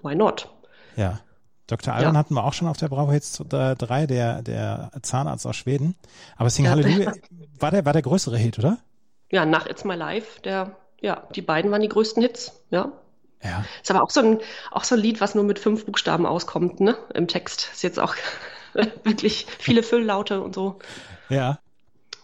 Why 0.02 0.16
not? 0.16 0.50
Ja. 0.96 1.20
Dr. 1.68 1.94
Alban 1.94 2.16
Ja. 2.16 2.20
hatten 2.20 2.34
wir 2.34 2.44
auch 2.44 2.54
schon 2.54 2.68
auf 2.68 2.78
der 2.78 2.88
Bravo 2.88 3.12
Hits 3.12 3.44
3, 3.48 4.08
der, 4.08 4.42
der 4.42 4.90
Zahnarzt 5.04 5.46
aus 5.46 5.56
Schweden. 5.56 5.96
Aber 6.36 6.50
Sing 6.50 6.66
Ja. 6.66 6.72
Halleluja 6.72 7.12
war 7.60 7.70
der, 7.70 7.86
war 7.86 7.94
der 7.94 8.02
größere 8.02 8.38
Hit, 8.38 8.58
oder? 8.58 8.80
Ja, 9.32 9.46
nach 9.46 9.68
It's 9.68 9.84
My 9.86 9.94
Life, 9.94 10.42
der, 10.42 10.76
ja, 11.02 11.28
die 11.36 11.42
beiden 11.42 11.72
waren 11.72 11.82
die 11.82 11.90
größten 11.90 12.22
Hits, 12.22 12.54
ja. 12.70 12.92
Ja. 13.44 13.64
Ist 13.82 13.90
aber 13.90 14.04
auch 14.04 14.10
so 14.10 14.20
ein, 14.20 14.40
auch 14.70 14.84
so 14.84 14.96
ein 14.96 15.02
Lied, 15.02 15.22
was 15.22 15.34
nur 15.34 15.46
mit 15.46 15.60
fünf 15.60 15.86
Buchstaben 15.86 16.26
auskommt, 16.26 16.82
ne, 16.82 16.98
im 17.14 17.28
Text. 17.28 17.70
Ist 17.72 17.84
jetzt 17.84 18.00
auch 18.00 18.16
wirklich 19.04 19.46
viele 19.60 19.82
Fülllaute 19.82 20.42
und 20.42 20.54
so. 20.54 20.80
Ja. 21.30 21.60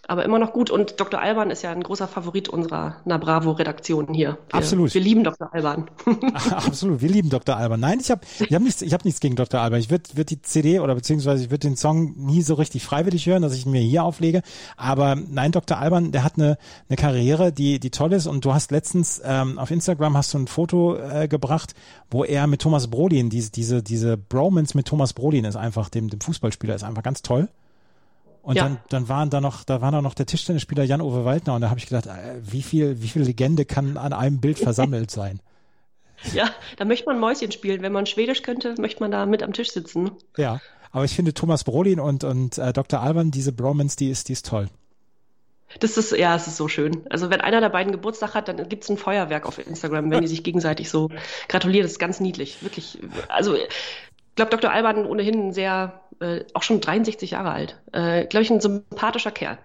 Aber 0.07 0.23
immer 0.23 0.39
noch 0.39 0.53
gut. 0.53 0.69
Und 0.69 0.99
Dr. 0.99 1.19
Alban 1.19 1.49
ist 1.49 1.63
ja 1.63 1.71
ein 1.71 1.81
großer 1.81 2.07
Favorit 2.07 2.49
unserer 2.49 2.97
Na 3.05 3.17
Bravo-Redaktion 3.17 4.13
hier. 4.13 4.37
Wir, 4.49 4.55
Absolut. 4.55 4.93
Wir 4.93 5.01
lieben 5.01 5.23
Dr. 5.23 5.49
Alban. 5.51 5.89
Absolut, 6.51 7.01
wir 7.01 7.09
lieben 7.09 7.29
Dr. 7.29 7.57
Alban. 7.57 7.79
Nein, 7.79 7.99
ich 7.99 8.11
habe 8.11 8.21
ich 8.39 8.53
hab 8.53 8.61
nichts, 8.61 8.81
ich 8.81 8.93
hab 8.93 9.03
nichts 9.03 9.19
gegen 9.19 9.35
Dr. 9.35 9.59
Alban. 9.59 9.79
Ich 9.79 9.89
würde 9.89 10.03
würd 10.13 10.29
die 10.29 10.41
CD 10.41 10.79
oder 10.79 10.95
beziehungsweise 10.95 11.43
ich 11.43 11.49
würde 11.49 11.67
den 11.67 11.75
Song 11.75 12.13
nie 12.17 12.41
so 12.41 12.53
richtig 12.53 12.83
freiwillig 12.83 13.25
hören, 13.25 13.41
dass 13.41 13.55
ich 13.55 13.65
ihn 13.65 13.71
mir 13.71 13.81
hier 13.81 14.03
auflege. 14.03 14.41
Aber 14.77 15.15
nein, 15.15 15.51
Dr. 15.51 15.77
Alban, 15.77 16.11
der 16.11 16.23
hat 16.23 16.35
eine, 16.35 16.57
eine 16.87 16.97
Karriere, 16.97 17.51
die, 17.51 17.79
die 17.79 17.89
toll 17.89 18.13
ist. 18.13 18.27
Und 18.27 18.45
du 18.45 18.53
hast 18.53 18.71
letztens 18.71 19.21
ähm, 19.25 19.57
auf 19.57 19.71
Instagram 19.71 20.15
hast 20.15 20.33
du 20.33 20.37
ein 20.37 20.47
Foto 20.47 20.97
äh, 20.97 21.27
gebracht, 21.27 21.73
wo 22.11 22.23
er 22.23 22.45
mit 22.47 22.61
Thomas 22.61 22.89
Brolin, 22.89 23.29
diese, 23.29 23.51
diese, 23.51 23.81
diese 23.81 24.17
Bromance 24.17 24.77
mit 24.77 24.87
Thomas 24.87 25.13
Brolin 25.13 25.45
ist 25.45 25.55
einfach, 25.55 25.89
dem, 25.89 26.09
dem 26.09 26.21
Fußballspieler, 26.21 26.75
ist 26.75 26.83
einfach 26.83 27.03
ganz 27.03 27.21
toll. 27.21 27.49
Und 28.45 28.55
Ja. 28.57 28.63
dann, 28.63 28.77
dann 28.89 29.09
waren 29.09 29.31
da 29.31 29.41
noch, 29.41 29.63
da 29.63 29.81
war 29.81 29.91
da 29.91 30.03
noch 30.03 30.13
der 30.13 30.27
Tischtennisspieler 30.27 30.83
Jan-Uwe 30.83 31.25
Waldner 31.25 31.55
und 31.55 31.61
da 31.61 31.71
habe 31.71 31.79
ich 31.79 31.87
gedacht, 31.87 32.05
äh, 32.05 32.35
wie 32.41 32.61
viel, 32.61 33.01
wie 33.01 33.07
viel 33.07 33.23
Legende 33.23 33.65
kann 33.65 33.97
an 33.97 34.13
einem 34.13 34.39
Bild 34.39 34.59
versammelt 34.59 35.09
sein? 35.09 35.39
ja, 36.33 36.51
da 36.77 36.85
möchte 36.85 37.07
man 37.07 37.19
Mäuschen 37.19 37.51
spielen. 37.51 37.81
Wenn 37.81 37.91
man 37.91 38.05
Schwedisch 38.05 38.43
könnte, 38.43 38.75
möchte 38.79 39.01
man 39.01 39.09
da 39.09 39.25
mit 39.25 39.41
am 39.41 39.51
Tisch 39.51 39.71
sitzen. 39.71 40.11
Ja, 40.37 40.61
aber 40.91 41.05
ich 41.05 41.15
finde 41.15 41.33
Thomas 41.33 41.63
Brolin 41.63 41.99
und, 41.99 42.23
und 42.23 42.59
äh, 42.59 42.71
Dr. 42.71 43.01
Alban, 43.01 43.31
diese 43.31 43.51
Bromance, 43.51 43.97
die 43.97 44.11
ist, 44.11 44.29
die 44.29 44.33
ist 44.33 44.45
toll. 44.45 44.69
Das 45.79 45.97
ist, 45.97 46.11
ja, 46.11 46.35
es 46.35 46.45
ist 46.45 46.57
so 46.57 46.67
schön. 46.67 47.01
Also 47.09 47.31
wenn 47.31 47.41
einer 47.41 47.61
der 47.61 47.69
beiden 47.69 47.91
Geburtstag 47.91 48.35
hat, 48.35 48.47
dann 48.47 48.69
gibt's 48.69 48.89
ein 48.89 48.97
Feuerwerk 48.97 49.47
auf 49.47 49.57
Instagram, 49.57 50.11
wenn 50.11 50.21
die 50.21 50.27
sich 50.27 50.43
gegenseitig 50.43 50.91
so 50.91 51.09
gratulieren. 51.49 51.83
Das 51.83 51.93
ist 51.93 51.99
ganz 51.99 52.19
niedlich. 52.19 52.61
Wirklich. 52.61 52.99
Also 53.27 53.57
glaube, 54.35 54.51
Dr. 54.51 54.71
Alban 54.71 55.05
ohnehin 55.05 55.51
sehr, 55.53 56.01
äh, 56.19 56.43
auch 56.53 56.63
schon 56.63 56.81
63 56.81 57.31
Jahre 57.31 57.51
alt. 57.51 57.81
Äh, 57.91 58.25
glaube 58.25 58.43
ich, 58.43 58.51
ein 58.51 58.61
sympathischer 58.61 59.31
Kerl. 59.31 59.57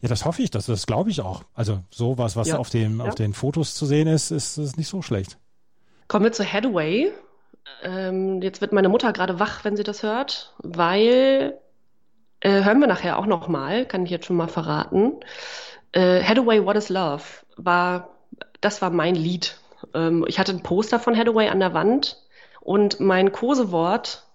Ja, 0.00 0.08
das 0.08 0.24
hoffe 0.24 0.42
ich, 0.42 0.50
das, 0.50 0.66
das 0.66 0.86
glaube 0.86 1.10
ich 1.10 1.20
auch. 1.22 1.42
Also 1.54 1.80
sowas, 1.90 2.36
was 2.36 2.48
Ja. 2.48 2.58
auf, 2.58 2.70
dem, 2.70 2.98
Ja. 3.00 3.06
auf 3.06 3.14
den 3.14 3.32
Fotos 3.32 3.74
zu 3.74 3.86
sehen 3.86 4.06
ist, 4.08 4.30
ist, 4.30 4.58
ist 4.58 4.76
nicht 4.76 4.88
so 4.88 5.00
schlecht. 5.02 5.38
Kommen 6.08 6.24
wir 6.24 6.32
zu 6.32 6.44
Hathaway. 6.44 7.10
Ähm, 7.82 8.42
jetzt 8.42 8.60
wird 8.60 8.72
meine 8.72 8.88
Mutter 8.88 9.12
gerade 9.12 9.40
wach, 9.40 9.64
wenn 9.64 9.76
sie 9.76 9.82
das 9.82 10.02
hört, 10.02 10.54
weil 10.58 11.58
äh, 12.40 12.62
hören 12.62 12.78
wir 12.80 12.86
nachher 12.86 13.18
auch 13.18 13.26
noch 13.26 13.48
mal, 13.48 13.86
kann 13.86 14.04
ich 14.04 14.10
jetzt 14.10 14.26
schon 14.26 14.36
mal 14.36 14.48
verraten. 14.48 15.14
Äh, 15.92 16.22
Hathaway, 16.22 16.64
What 16.64 16.76
is 16.76 16.90
Love 16.90 17.22
war, 17.56 18.10
das 18.60 18.82
war 18.82 18.90
mein 18.90 19.14
Lied. 19.14 19.58
Ähm, 19.94 20.24
ich 20.28 20.38
hatte 20.38 20.52
ein 20.52 20.62
Poster 20.62 21.00
von 21.00 21.16
Hathaway 21.16 21.48
an 21.48 21.58
der 21.60 21.72
Wand 21.74 22.18
und 22.66 22.98
mein 23.00 23.30
Kosewort 23.32 24.26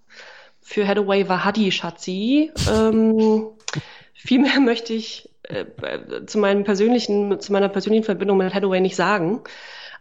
für 0.61 0.87
Hathaway 0.87 1.27
war 1.27 1.43
Hadi 1.43 1.71
Schatzi. 1.71 2.51
Ähm, 2.71 3.47
viel 4.13 4.39
mehr 4.39 4.59
möchte 4.59 4.93
ich 4.93 5.29
äh, 5.43 5.65
äh, 5.81 6.25
zu 6.25 6.37
meinem 6.39 6.63
persönlichen, 6.63 7.39
zu 7.41 7.51
meiner 7.51 7.67
persönlichen 7.69 8.05
Verbindung 8.05 8.37
mit 8.37 8.53
Hathaway 8.53 8.79
nicht 8.79 8.95
sagen. 8.95 9.41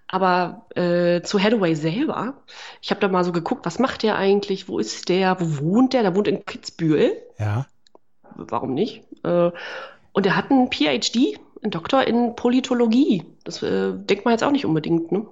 Aber 0.07 0.67
äh, 0.77 1.23
zu 1.23 1.41
Hathaway 1.41 1.75
selber, 1.75 2.35
ich 2.81 2.91
habe 2.91 3.01
da 3.01 3.09
mal 3.09 3.25
so 3.25 3.33
geguckt, 3.33 3.67
was 3.67 3.79
macht 3.79 4.03
der 4.03 4.17
eigentlich, 4.17 4.69
wo 4.69 4.79
ist 4.79 5.09
der, 5.09 5.37
wo 5.41 5.65
wohnt 5.65 5.93
der? 5.93 6.03
Der 6.03 6.15
wohnt 6.15 6.29
in 6.29 6.45
Kitzbühel, 6.45 7.17
Ja. 7.39 7.67
warum 8.37 8.75
nicht? 8.75 9.03
Äh, 9.25 9.51
und 10.13 10.27
er 10.27 10.37
hat 10.37 10.51
einen 10.51 10.71
PhD, 10.71 11.39
einen 11.63 11.71
Doktor 11.71 12.05
in 12.07 12.35
Politologie. 12.37 13.25
Das 13.45 13.63
äh, 13.63 13.93
denkt 13.95 14.25
man 14.25 14.33
jetzt 14.33 14.43
auch 14.45 14.51
nicht 14.51 14.67
unbedingt, 14.67 15.11
ne? 15.13 15.27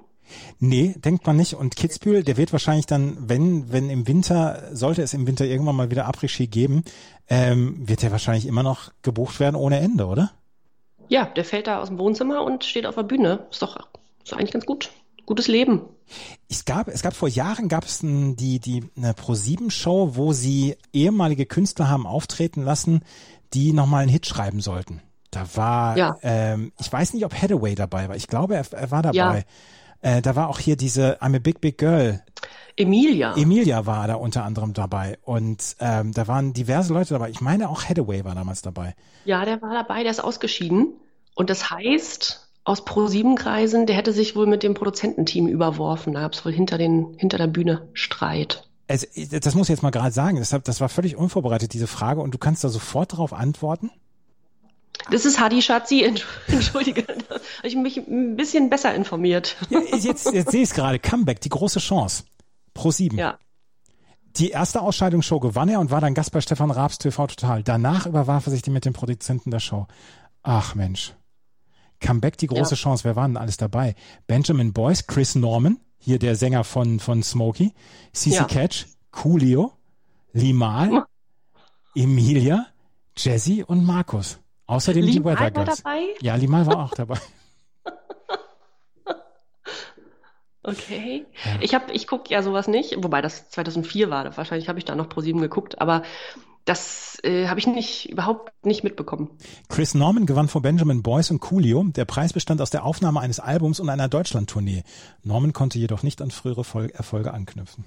Nee, 0.58 0.94
denkt 0.98 1.26
man 1.26 1.36
nicht. 1.36 1.54
Und 1.54 1.76
Kitzbühel, 1.76 2.22
der 2.24 2.36
wird 2.36 2.52
wahrscheinlich 2.52 2.86
dann, 2.86 3.16
wenn, 3.28 3.72
wenn 3.72 3.90
im 3.90 4.06
Winter, 4.06 4.62
sollte 4.72 5.02
es 5.02 5.14
im 5.14 5.26
Winter 5.26 5.44
irgendwann 5.44 5.76
mal 5.76 5.90
wieder 5.90 6.08
Après-Ski 6.08 6.46
geben, 6.46 6.84
ähm, 7.28 7.88
wird 7.88 8.02
der 8.02 8.10
wahrscheinlich 8.12 8.46
immer 8.46 8.62
noch 8.62 8.90
gebucht 9.02 9.40
werden 9.40 9.56
ohne 9.56 9.78
Ende, 9.80 10.06
oder? 10.06 10.32
Ja, 11.08 11.24
der 11.26 11.44
fällt 11.44 11.66
da 11.66 11.80
aus 11.80 11.88
dem 11.88 11.98
Wohnzimmer 11.98 12.42
und 12.42 12.64
steht 12.64 12.86
auf 12.86 12.94
der 12.94 13.02
Bühne. 13.02 13.46
Ist 13.50 13.62
doch, 13.62 13.76
ist 14.22 14.32
doch 14.32 14.38
eigentlich 14.38 14.52
ganz 14.52 14.66
gut. 14.66 14.90
Gutes 15.26 15.46
Leben. 15.48 15.82
Es 16.48 16.64
gab, 16.64 16.88
es 16.88 17.02
gab 17.02 17.14
vor 17.14 17.28
Jahren 17.28 17.68
gab 17.68 17.84
es 17.84 18.02
ein, 18.02 18.36
die, 18.36 18.60
die, 18.60 18.84
eine 18.96 19.12
Pro-7-Show, 19.12 20.12
wo 20.16 20.32
sie 20.32 20.76
ehemalige 20.92 21.44
Künstler 21.44 21.88
haben 21.88 22.06
auftreten 22.06 22.62
lassen, 22.62 23.02
die 23.52 23.72
nochmal 23.74 24.02
einen 24.02 24.10
Hit 24.10 24.26
schreiben 24.26 24.60
sollten. 24.60 25.02
Da 25.30 25.46
war, 25.54 25.96
Ja. 25.98 26.16
ähm, 26.22 26.72
ich 26.80 26.90
weiß 26.90 27.12
nicht, 27.12 27.26
ob 27.26 27.34
Hathaway 27.34 27.74
dabei 27.74 28.08
war. 28.08 28.16
Ich 28.16 28.26
glaube, 28.26 28.54
er, 28.56 28.64
er 28.72 28.90
war 28.90 29.02
dabei. 29.02 29.14
Ja. 29.38 29.44
Äh, 30.00 30.22
da 30.22 30.36
war 30.36 30.48
auch 30.48 30.58
hier 30.58 30.76
diese 30.76 31.20
I'm 31.20 31.34
a 31.34 31.38
Big 31.38 31.60
Big 31.60 31.78
Girl. 31.78 32.22
Emilia. 32.76 33.36
Emilia 33.36 33.86
war 33.86 34.06
da 34.06 34.14
unter 34.14 34.44
anderem 34.44 34.72
dabei. 34.72 35.18
Und 35.22 35.76
ähm, 35.80 36.12
da 36.12 36.28
waren 36.28 36.52
diverse 36.52 36.92
Leute 36.92 37.14
dabei. 37.14 37.30
Ich 37.30 37.40
meine, 37.40 37.68
auch 37.68 37.84
Hathaway 37.84 38.24
war 38.24 38.34
damals 38.34 38.62
dabei. 38.62 38.94
Ja, 39.24 39.44
der 39.44 39.60
war 39.60 39.74
dabei, 39.74 40.02
der 40.02 40.12
ist 40.12 40.20
ausgeschieden. 40.20 40.94
Und 41.34 41.50
das 41.50 41.70
heißt, 41.70 42.48
aus 42.64 42.84
Pro-7-Kreisen, 42.84 43.86
der 43.86 43.96
hätte 43.96 44.12
sich 44.12 44.36
wohl 44.36 44.46
mit 44.46 44.62
dem 44.62 44.74
Produzententeam 44.74 45.48
überworfen. 45.48 46.12
Da 46.12 46.20
gab 46.20 46.34
es 46.34 46.44
wohl 46.44 46.52
hinter, 46.52 46.78
den, 46.78 47.14
hinter 47.16 47.38
der 47.38 47.48
Bühne 47.48 47.88
Streit. 47.94 48.68
Also, 48.86 49.06
das 49.16 49.54
muss 49.54 49.68
ich 49.68 49.74
jetzt 49.74 49.82
mal 49.82 49.90
gerade 49.90 50.12
sagen. 50.12 50.36
Deshalb, 50.36 50.64
das 50.64 50.80
war 50.80 50.88
völlig 50.88 51.16
unvorbereitet, 51.16 51.72
diese 51.72 51.88
Frage. 51.88 52.20
Und 52.20 52.32
du 52.32 52.38
kannst 52.38 52.62
da 52.62 52.68
sofort 52.68 53.12
darauf 53.12 53.32
antworten? 53.32 53.90
Das 55.10 55.24
ist 55.24 55.40
Hadi 55.40 55.62
Schatzi, 55.62 56.04
Entsch- 56.04 56.24
entschuldige. 56.48 57.02
Da 57.02 57.14
habe 57.36 57.40
ich 57.68 57.76
mich 57.76 57.96
ein 57.96 58.36
bisschen 58.36 58.68
besser 58.70 58.94
informiert. 58.94 59.56
Ja, 59.70 59.80
jetzt, 59.80 60.32
jetzt 60.32 60.50
sehe 60.50 60.62
ich 60.62 60.68
es 60.70 60.74
gerade. 60.74 60.98
Comeback, 60.98 61.40
die 61.40 61.48
große 61.48 61.78
Chance. 61.80 62.24
Pro 62.74 62.90
7. 62.90 63.16
Ja. 63.18 63.38
Die 64.36 64.50
erste 64.50 64.82
Ausscheidungsshow 64.82 65.40
gewann 65.40 65.68
er 65.68 65.80
und 65.80 65.90
war 65.90 66.00
dann 66.00 66.14
Gast 66.14 66.30
bei 66.32 66.40
Stefan 66.40 66.70
Raabs 66.70 66.98
TV 66.98 67.26
Total. 67.26 67.62
Danach 67.62 68.06
überwarf 68.06 68.46
er 68.46 68.50
sich 68.50 68.62
die 68.62 68.70
mit 68.70 68.84
dem 68.84 68.92
Produzenten 68.92 69.50
der 69.50 69.60
Show. 69.60 69.86
Ach 70.42 70.74
Mensch. 70.74 71.14
Comeback, 72.00 72.36
die 72.38 72.46
große 72.46 72.74
Ja. 72.74 72.80
Chance. 72.80 73.04
Wer 73.04 73.16
war 73.16 73.26
denn 73.26 73.36
alles 73.36 73.56
dabei? 73.56 73.94
Benjamin 74.26 74.72
Boyce, 74.72 75.06
Chris 75.06 75.34
Norman, 75.34 75.78
hier 75.98 76.18
der 76.20 76.36
Sänger 76.36 76.62
von, 76.62 77.00
von 77.00 77.22
Smokey, 77.24 77.72
CC 78.12 78.36
Ja. 78.36 78.44
Catch, 78.44 78.86
Coolio, 79.10 79.72
Limal, 80.32 81.04
Emilia, 81.96 82.66
Jazzy 83.16 83.64
und 83.66 83.84
Markus. 83.84 84.38
Außerdem 84.68 85.04
die 85.04 85.12
Limal 85.12 85.34
Weather 85.34 85.56
war 85.56 85.64
Girls. 85.64 85.82
dabei? 85.82 86.02
Ja, 86.20 86.36
Limal 86.36 86.66
war 86.66 86.84
auch 86.84 86.94
dabei. 86.94 87.18
Okay. 90.64 91.24
Ja. 91.46 91.60
Ich 91.60 91.74
habe, 91.74 91.92
ich 91.92 92.06
gucke 92.06 92.30
ja 92.30 92.42
sowas 92.42 92.68
nicht, 92.68 92.94
wobei 93.02 93.22
das 93.22 93.48
2004 93.48 94.10
war. 94.10 94.36
Wahrscheinlich 94.36 94.68
habe 94.68 94.78
ich 94.78 94.84
da 94.84 94.94
noch 94.94 95.06
Pro7 95.06 95.40
geguckt, 95.40 95.80
aber 95.80 96.02
das 96.66 97.18
äh, 97.22 97.48
habe 97.48 97.58
ich 97.58 97.66
nicht 97.66 98.10
überhaupt 98.10 98.52
nicht 98.66 98.84
mitbekommen. 98.84 99.30
Chris 99.70 99.94
Norman 99.94 100.26
gewann 100.26 100.48
vor 100.48 100.60
Benjamin 100.60 101.02
Boyce 101.02 101.30
und 101.30 101.40
Coolio. 101.40 101.84
Der 101.84 102.04
Preis 102.04 102.34
bestand 102.34 102.60
aus 102.60 102.68
der 102.68 102.84
Aufnahme 102.84 103.20
eines 103.20 103.40
Albums 103.40 103.80
und 103.80 103.88
einer 103.88 104.08
Deutschlandtournee. 104.08 104.82
Norman 105.22 105.54
konnte 105.54 105.78
jedoch 105.78 106.02
nicht 106.02 106.20
an 106.20 106.30
frühere 106.30 106.64
Fol 106.64 106.90
Erfolge 106.90 107.32
anknüpfen. 107.32 107.86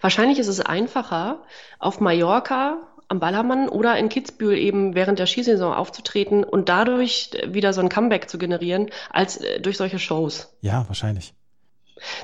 Wahrscheinlich 0.00 0.38
ist 0.38 0.48
es 0.48 0.60
einfacher, 0.60 1.42
auf 1.78 2.00
Mallorca 2.00 2.78
am 3.08 3.20
Ballermann 3.20 3.68
oder 3.68 3.96
in 3.98 4.08
Kitzbühel 4.08 4.56
eben 4.58 4.94
während 4.94 5.18
der 5.18 5.26
Skisaison 5.26 5.72
aufzutreten 5.72 6.44
und 6.44 6.68
dadurch 6.68 7.30
wieder 7.46 7.72
so 7.72 7.80
ein 7.80 7.88
Comeback 7.88 8.28
zu 8.28 8.38
generieren, 8.38 8.90
als 9.10 9.38
äh, 9.38 9.60
durch 9.60 9.76
solche 9.76 9.98
Shows. 9.98 10.54
Ja, 10.60 10.84
wahrscheinlich. 10.88 11.34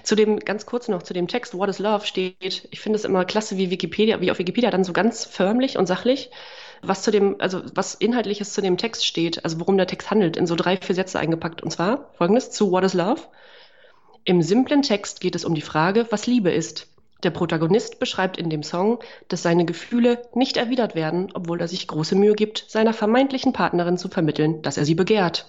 Zu 0.03 0.14
dem, 0.14 0.38
ganz 0.38 0.66
kurz 0.66 0.88
noch, 0.88 1.03
zu 1.03 1.14
dem 1.14 1.27
Text 1.27 1.55
What 1.55 1.68
is 1.68 1.79
Love 1.79 2.07
steht, 2.07 2.68
ich 2.70 2.81
finde 2.81 2.97
es 2.97 3.05
immer 3.05 3.25
klasse, 3.25 3.57
wie 3.57 3.70
Wikipedia, 3.70 4.20
wie 4.20 4.31
auf 4.31 4.38
Wikipedia 4.38 4.70
dann 4.70 4.85
so 4.85 4.92
ganz 4.92 5.25
förmlich 5.25 5.77
und 5.77 5.87
sachlich, 5.87 6.31
was 6.83 7.03
zu 7.03 7.11
dem, 7.11 7.40
also 7.40 7.62
was 7.75 7.94
Inhaltliches 7.94 8.53
zu 8.53 8.61
dem 8.61 8.77
Text 8.77 9.05
steht, 9.05 9.44
also 9.44 9.59
worum 9.61 9.77
der 9.77 9.87
Text 9.87 10.11
handelt, 10.11 10.37
in 10.37 10.47
so 10.47 10.55
drei, 10.55 10.77
vier 10.77 10.94
Sätze 10.94 11.18
eingepackt. 11.18 11.62
Und 11.62 11.70
zwar 11.70 12.11
folgendes 12.14 12.51
zu 12.51 12.70
What 12.70 12.85
is 12.85 12.94
Love. 12.94 13.23
Im 14.25 14.42
simplen 14.42 14.83
Text 14.83 15.20
geht 15.20 15.35
es 15.35 15.44
um 15.44 15.55
die 15.55 15.61
Frage, 15.61 16.07
was 16.11 16.27
Liebe 16.27 16.51
ist. 16.51 16.88
Der 17.24 17.30
Protagonist 17.30 17.98
beschreibt 17.98 18.37
in 18.37 18.50
dem 18.50 18.62
Song, 18.62 18.98
dass 19.28 19.42
seine 19.42 19.64
Gefühle 19.64 20.22
nicht 20.34 20.58
erwidert 20.58 20.94
werden, 20.94 21.30
obwohl 21.32 21.60
er 21.60 21.68
sich 21.68 21.88
große 21.88 22.14
Mühe 22.14 22.34
gibt, 22.34 22.66
seiner 22.68 22.92
vermeintlichen 22.92 23.54
Partnerin 23.54 23.96
zu 23.96 24.08
vermitteln, 24.08 24.60
dass 24.60 24.76
er 24.76 24.84
sie 24.84 24.94
begehrt. 24.94 25.46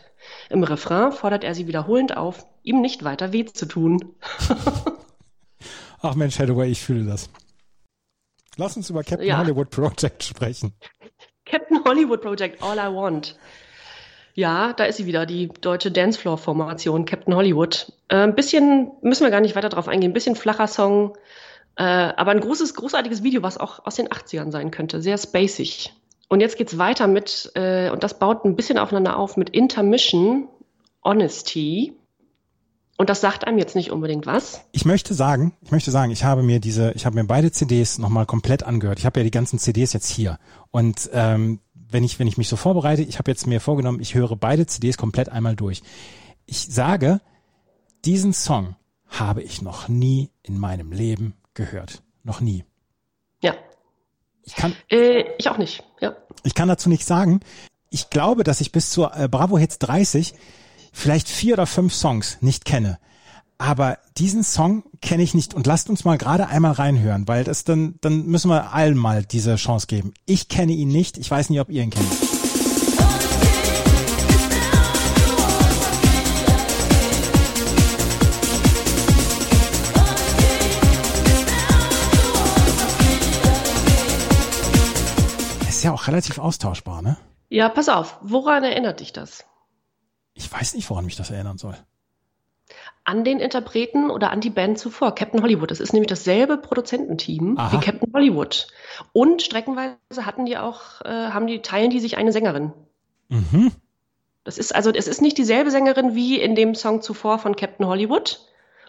Im 0.50 0.64
Refrain 0.64 1.12
fordert 1.12 1.44
er 1.44 1.54
sie 1.54 1.68
wiederholend 1.68 2.16
auf, 2.16 2.46
ihm 2.64 2.82
nicht 2.82 3.04
weiter 3.04 3.34
weh 3.34 3.46
zu 3.46 3.66
tun. 3.66 4.16
Ach 6.02 6.16
Mensch, 6.16 6.40
Hathaway, 6.40 6.70
ich 6.70 6.82
fühle 6.82 7.06
das. 7.06 7.30
Lass 8.58 8.78
uns 8.78 8.90
über 8.90 9.04
Captain 9.04 9.28
ja. 9.28 9.38
Hollywood 9.38 9.70
Project 9.70 10.24
sprechen. 10.24 10.74
Captain 11.46 11.84
Hollywood 11.84 12.22
Project, 12.22 12.64
All 12.64 12.78
I 12.78 12.96
Want. 12.96 13.38
Ja, 14.34 14.74
da 14.74 14.86
ist 14.86 14.98
sie 14.98 15.06
wieder, 15.06 15.26
die 15.26 15.48
deutsche 15.48 15.92
Dancefloor-Formation, 15.92 17.06
Captain 17.06 17.36
Hollywood. 17.36 17.92
Äh, 18.10 18.18
ein 18.18 18.36
bisschen, 18.36 18.92
müssen 19.02 19.24
wir 19.24 19.32
gar 19.32 19.42
nicht 19.42 19.56
weiter 19.56 19.70
drauf 19.70 19.88
eingehen, 19.88 20.12
ein 20.12 20.14
bisschen 20.14 20.36
flacher 20.36 20.68
Song, 20.68 21.18
äh, 21.78 21.84
aber 21.84 22.32
ein 22.32 22.40
großes, 22.40 22.74
großartiges 22.74 23.24
Video, 23.24 23.44
was 23.44 23.58
auch 23.58 23.86
aus 23.86 23.96
den 23.96 24.08
80ern 24.08 24.52
sein 24.52 24.72
könnte. 24.72 25.02
Sehr 25.02 25.18
spacig. 25.18 25.94
Und 26.28 26.40
jetzt 26.40 26.58
geht's 26.58 26.78
weiter 26.78 27.08
mit, 27.08 27.52
äh, 27.56 27.90
und 27.92 28.04
das 28.04 28.18
baut 28.18 28.46
ein 28.46 28.56
bisschen 28.56 28.78
aufeinander 28.78 29.18
auf, 29.18 29.38
mit 29.38 29.50
Intermission, 29.50 30.48
Honesty. 31.04 31.94
Und 32.98 33.10
das 33.10 33.20
sagt 33.20 33.46
einem 33.46 33.58
jetzt 33.58 33.76
nicht 33.76 33.92
unbedingt 33.92 34.26
was. 34.26 34.62
Ich 34.72 34.86
möchte 34.86 35.14
sagen, 35.14 35.54
ich 35.62 35.72
möchte 35.72 35.92
sagen, 35.92 36.12
ich 36.12 36.24
habe 36.24 36.44
mir 36.44 36.60
diese, 36.60 36.94
ich 36.94 37.06
habe 37.06 37.16
mir 37.16 37.26
beide 37.26 37.52
CDs 37.52 37.98
nochmal 37.98 38.26
komplett 38.26 38.64
angehört. 38.64 39.00
Ich 39.00 39.06
habe 39.06 39.20
ja 39.20 39.24
die 39.26 39.32
ganzen 39.32 39.60
CDs 39.60 39.92
jetzt 39.92 40.10
hier. 40.10 40.40
Und 40.72 41.10
ähm, 41.14 41.60
wenn 41.74 42.06
ich, 42.06 42.20
wenn 42.20 42.28
ich 42.28 42.38
mich 42.38 42.48
so 42.48 42.56
vorbereite, 42.56 43.02
ich 43.02 43.20
habe 43.20 43.30
jetzt 43.30 43.48
mir 43.48 43.60
vorgenommen, 43.60 44.00
ich 44.00 44.16
höre 44.16 44.36
beide 44.38 44.66
CDs 44.66 44.98
komplett 44.98 45.28
einmal 45.30 45.58
durch. 45.58 45.84
Ich 46.46 46.68
sage, 46.68 47.20
diesen 48.06 48.34
Song 48.34 48.78
habe 49.08 49.44
ich 49.44 49.62
noch 49.62 49.90
nie 49.90 50.32
in 50.42 50.58
meinem 50.58 50.94
Leben 50.94 51.36
gehört. 51.56 52.04
Noch 52.24 52.42
nie. 52.42 52.64
Ja. 53.42 53.56
Ich 54.44 54.56
kann. 54.56 54.76
Äh, 54.90 55.24
ich 55.38 55.50
auch 55.50 55.58
nicht, 55.58 55.84
ja. 56.00 56.16
Ich 56.44 56.54
kann 56.54 56.68
dazu 56.68 56.90
nichts 56.90 57.08
sagen. 57.08 57.40
Ich 57.90 58.10
glaube, 58.10 58.44
dass 58.44 58.62
ich 58.62 58.72
bis 58.72 58.92
zur 58.92 59.16
äh, 59.16 59.28
Bravo 59.28 59.58
Hits 59.58 59.80
30 59.80 60.36
vielleicht 60.94 61.28
vier 61.28 61.54
oder 61.54 61.66
fünf 61.66 61.94
Songs 61.94 62.38
nicht 62.42 62.66
kenne. 62.66 63.00
Aber 63.58 64.00
diesen 64.18 64.44
Song 64.44 64.84
kenne 65.02 65.24
ich 65.24 65.34
nicht 65.34 65.54
und 65.54 65.66
lasst 65.66 65.90
uns 65.90 66.04
mal 66.04 66.18
gerade 66.18 66.48
einmal 66.48 66.74
reinhören, 66.74 67.28
weil 67.28 67.44
das 67.44 67.64
dann, 67.64 67.96
dann 68.02 68.26
müssen 68.26 68.50
wir 68.50 68.74
allen 68.74 68.98
mal 68.98 69.24
diese 69.24 69.56
Chance 69.56 69.88
geben. 69.88 70.14
Ich 70.26 70.50
kenne 70.50 70.74
ihn 70.74 70.90
nicht, 70.90 71.18
ich 71.18 71.32
weiß 71.32 71.50
nicht, 71.50 71.62
ob 71.62 71.70
ihr 71.70 71.84
ihn 71.84 71.90
kennt. 71.90 72.35
Ja 85.86 85.94
auch 85.94 86.08
relativ 86.08 86.38
austauschbar, 86.38 87.02
ne? 87.02 87.18
Ja, 87.50 87.70
pass 87.70 87.90
auf. 87.90 88.18
Woran 88.22 88.64
erinnert 88.64 89.00
dich 89.00 89.14
das? 89.14 89.46
Ich 90.34 90.52
weiß 90.52 90.76
nicht, 90.76 90.90
woran 90.90 91.06
mich 91.06 91.16
das 91.16 91.32
erinnern 91.32 91.58
soll. 91.58 91.76
An 93.04 93.24
den 93.24 93.40
Interpreten 93.40 94.10
oder 94.10 94.32
an 94.32 94.42
die 94.42 94.50
Band 94.50 94.80
zuvor, 94.80 95.14
Captain 95.14 95.42
Hollywood. 95.42 95.72
Das 95.72 95.80
ist 95.80 95.94
nämlich 95.94 96.10
dasselbe 96.10 96.58
Produzententeam 96.58 97.58
Aha. 97.58 97.72
wie 97.72 97.84
Captain 97.84 98.12
Hollywood. 98.14 98.68
Und 99.14 99.44
streckenweise 99.44 99.98
hatten 100.18 100.46
die 100.46 100.58
auch, 100.58 101.02
äh, 101.02 101.30
haben 101.30 101.48
die, 101.48 101.62
teilen 101.62 101.92
die 101.92 102.00
sich 102.00 102.18
eine 102.18 102.32
Sängerin. 102.32 102.74
Mhm. 103.30 103.72
Das 104.44 104.58
ist 104.58 104.74
also, 104.76 104.92
es 104.92 105.08
ist 105.08 105.22
nicht 105.22 105.38
dieselbe 105.38 105.72
Sängerin 105.72 106.16
wie 106.16 106.40
in 106.40 106.56
dem 106.56 106.76
Song 106.76 107.02
zuvor 107.02 107.40
von 107.40 107.56
Captain 107.56 107.88
Hollywood, 107.88 108.40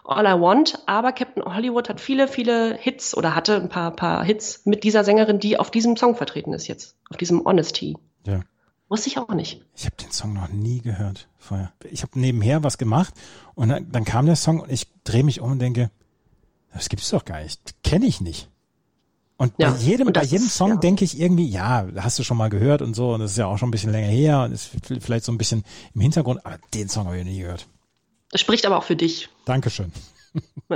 All 0.09 0.25
I 0.25 0.41
Want, 0.41 0.79
aber 0.87 1.13
Captain 1.13 1.45
Hollywood 1.45 1.89
hat 1.89 2.01
viele, 2.01 2.29
viele 2.29 2.77
Hits 2.77 3.17
oder 3.17 3.35
hatte 3.35 3.57
ein 3.57 3.69
paar, 3.69 3.91
paar 3.91 4.25
Hits 4.25 4.63
mit 4.65 4.85
dieser 4.85 5.03
Sängerin, 5.03 5.41
die 5.41 5.59
auf 5.59 5.71
diesem 5.71 5.97
Song 5.97 6.15
vertreten 6.15 6.53
ist 6.53 6.69
jetzt, 6.69 6.97
auf 7.11 7.17
diesem 7.17 7.45
Honesty. 7.45 7.97
Ja. 8.25 8.41
Wusste 8.89 9.09
ich 9.09 9.19
auch 9.19 9.35
nicht. 9.35 9.65
Ich 9.75 9.85
habe 9.85 9.97
den 9.97 10.13
Song 10.13 10.33
noch 10.33 10.49
nie 10.49 10.81
gehört 10.81 11.29
vorher. 11.39 11.73
Ich 11.91 12.03
habe 12.03 12.19
nebenher 12.21 12.63
was 12.63 12.79
gemacht 12.79 13.15
und 13.57 13.69
dann, 13.69 13.91
dann 13.91 14.05
kam 14.05 14.27
der 14.27 14.37
Song 14.37 14.61
und 14.61 14.71
ich 14.71 14.87
drehe 15.03 15.25
mich 15.25 15.41
um 15.41 15.53
und 15.53 15.59
denke, 15.59 15.91
das 16.73 16.89
gibt's 16.89 17.11
doch 17.11 17.25
gar 17.25 17.43
nicht, 17.43 17.83
kenne 17.83 18.07
ich 18.07 18.21
nicht. 18.21 18.49
Und 19.39 19.53
ja, 19.59 19.71
bei 19.71 19.77
jedem, 19.79 20.13
bei 20.13 20.23
jedem 20.23 20.49
Song 20.49 20.71
ja. 20.71 20.77
denke 20.77 21.05
ich 21.05 21.21
irgendwie, 21.21 21.49
ja, 21.49 21.87
hast 21.97 22.19
du 22.19 22.23
schon 22.23 22.37
mal 22.37 22.49
gehört 22.49 22.81
und 22.81 22.95
so, 22.95 23.13
und 23.15 23.21
das 23.21 23.33
ist 23.33 23.39
ja 23.39 23.47
auch 23.47 23.59
schon 23.59 23.69
ein 23.69 23.73
bisschen 23.73 23.93
länger 23.93 24.09
her 24.09 24.43
und 24.45 24.53
ist 24.53 24.71
vielleicht 25.01 25.25
so 25.25 25.33
ein 25.33 25.39
bisschen 25.39 25.65
im 25.95 26.01
Hintergrund, 26.01 26.47
aber 26.47 26.59
den 26.73 26.89
Song 26.89 27.07
habe 27.07 27.19
ich 27.19 27.25
nie 27.25 27.41
gehört. 27.41 27.67
Das 28.31 28.41
spricht 28.41 28.67
aber 28.67 28.77
auch 28.79 28.85
für 28.85 28.97
dich. 28.97 29.29
Dankeschön. 29.45 29.93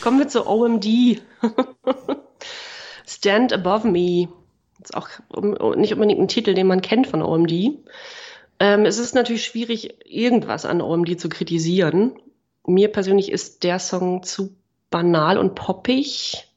Kommen 0.00 0.18
wir 0.18 0.28
zu 0.28 0.46
OMD. 0.46 0.86
Stand 3.06 3.52
Above 3.52 3.86
Me. 3.88 4.28
Das 4.78 4.90
ist 4.90 4.96
auch 4.96 5.08
nicht 5.76 5.92
unbedingt 5.92 6.20
ein 6.20 6.28
Titel, 6.28 6.54
den 6.54 6.66
man 6.66 6.82
kennt 6.82 7.06
von 7.06 7.22
OMD. 7.22 7.52
Ähm, 8.60 8.84
es 8.84 8.98
ist 8.98 9.14
natürlich 9.14 9.44
schwierig, 9.44 9.96
irgendwas 10.06 10.64
an 10.64 10.80
OMD 10.80 11.20
zu 11.20 11.28
kritisieren. 11.28 12.18
Mir 12.66 12.90
persönlich 12.90 13.30
ist 13.30 13.62
der 13.62 13.78
Song 13.78 14.22
zu 14.22 14.56
banal 14.90 15.38
und 15.38 15.54
poppig 15.54 16.48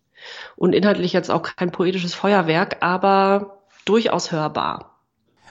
und 0.56 0.74
inhaltlich 0.74 1.14
jetzt 1.14 1.30
auch 1.30 1.44
kein 1.44 1.72
poetisches 1.72 2.14
Feuerwerk, 2.14 2.78
aber 2.82 3.64
durchaus 3.86 4.32
hörbar. 4.32 4.97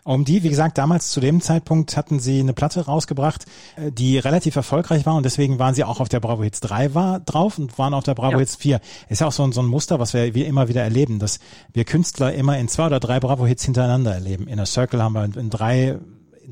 Um 0.06 0.24
die, 0.24 0.44
wie 0.44 0.50
gesagt, 0.50 0.78
damals 0.78 1.10
zu 1.10 1.18
dem 1.18 1.40
Zeitpunkt 1.40 1.96
hatten 1.96 2.20
sie 2.20 2.38
eine 2.38 2.52
Platte 2.52 2.84
rausgebracht, 2.84 3.44
äh, 3.74 3.90
die 3.90 4.18
relativ 4.18 4.54
erfolgreich 4.54 5.04
war 5.04 5.16
und 5.16 5.24
deswegen 5.24 5.58
waren 5.58 5.74
sie 5.74 5.82
auch 5.82 5.98
auf 5.98 6.08
der 6.08 6.20
Bravo 6.20 6.44
Hits 6.44 6.60
3 6.60 6.94
war, 6.94 7.18
drauf 7.18 7.58
und 7.58 7.76
waren 7.76 7.92
auf 7.92 8.04
der 8.04 8.14
Bravo 8.14 8.34
ja. 8.34 8.38
Hits 8.38 8.54
4. 8.54 8.80
Ist 9.08 9.20
ja 9.20 9.26
auch 9.26 9.32
so 9.32 9.42
ein, 9.42 9.50
so 9.50 9.60
ein 9.62 9.66
Muster, 9.66 9.98
was 9.98 10.14
wir, 10.14 10.32
wir 10.32 10.46
immer 10.46 10.68
wieder 10.68 10.82
erleben, 10.82 11.18
dass 11.18 11.40
wir 11.72 11.84
Künstler 11.84 12.32
immer 12.34 12.56
in 12.56 12.68
zwei 12.68 12.86
oder 12.86 13.00
drei 13.00 13.18
Bravo 13.18 13.46
Hits 13.46 13.64
hintereinander 13.64 14.14
erleben. 14.14 14.46
In 14.46 14.58
der 14.58 14.66
Circle 14.66 15.02
haben 15.02 15.14
wir 15.14 15.24
in 15.24 15.50
drei 15.50 15.98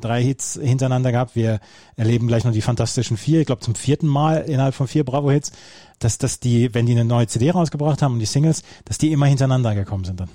drei 0.01 0.21
Hits 0.21 0.59
hintereinander 0.61 1.13
gehabt. 1.13 1.37
Wir 1.37 1.61
erleben 1.95 2.27
gleich 2.27 2.43
noch 2.43 2.51
die 2.51 2.61
Fantastischen 2.61 3.17
Vier, 3.17 3.39
ich 3.39 3.47
glaube 3.47 3.63
zum 3.63 3.77
vierten 3.77 4.09
Mal 4.09 4.39
innerhalb 4.39 4.75
von 4.75 4.89
vier 4.89 5.05
Bravo-Hits, 5.05 5.53
dass, 6.01 6.19
dass 6.19 6.41
die, 6.41 6.75
wenn 6.75 6.87
die 6.87 6.93
eine 6.93 7.05
neue 7.05 7.29
CD 7.29 7.53
rausgebracht 7.53 8.03
haben 8.03 8.15
und 8.15 8.19
die 8.19 8.27
Singles, 8.27 8.65
dass 8.85 8.99
die 8.99 9.13
immer 9.13 9.27
hintereinander 9.27 9.77
gekommen 9.77 10.03
sind 10.03 10.19
dann. 10.19 10.29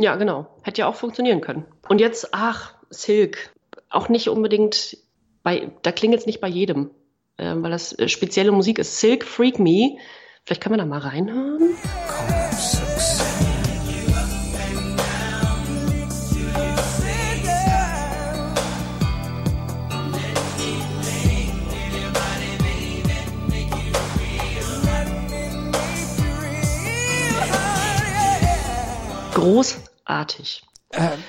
Ja, 0.00 0.16
genau. 0.16 0.46
Hätte 0.62 0.80
ja 0.80 0.88
auch 0.88 0.94
funktionieren 0.94 1.42
können. 1.42 1.66
Und 1.88 2.00
jetzt, 2.00 2.30
ach, 2.32 2.74
Silk. 2.88 3.50
Auch 3.90 4.08
nicht 4.08 4.28
unbedingt 4.28 4.96
bei, 5.42 5.72
da 5.82 5.92
klingelt 5.92 6.20
es 6.20 6.26
nicht 6.26 6.40
bei 6.40 6.48
jedem, 6.48 6.90
äh, 7.36 7.54
weil 7.56 7.70
das 7.70 7.98
äh, 7.98 8.08
spezielle 8.08 8.50
Musik 8.50 8.78
ist. 8.78 8.98
Silk 8.98 9.24
Freak 9.24 9.58
Me. 9.58 9.98
Vielleicht 10.44 10.62
können 10.62 10.74
wir 10.74 10.78
da 10.78 10.86
mal 10.86 11.00
reinhören. 11.00 11.76
Großartig. 30.10 30.62
Ähm, 30.92 31.22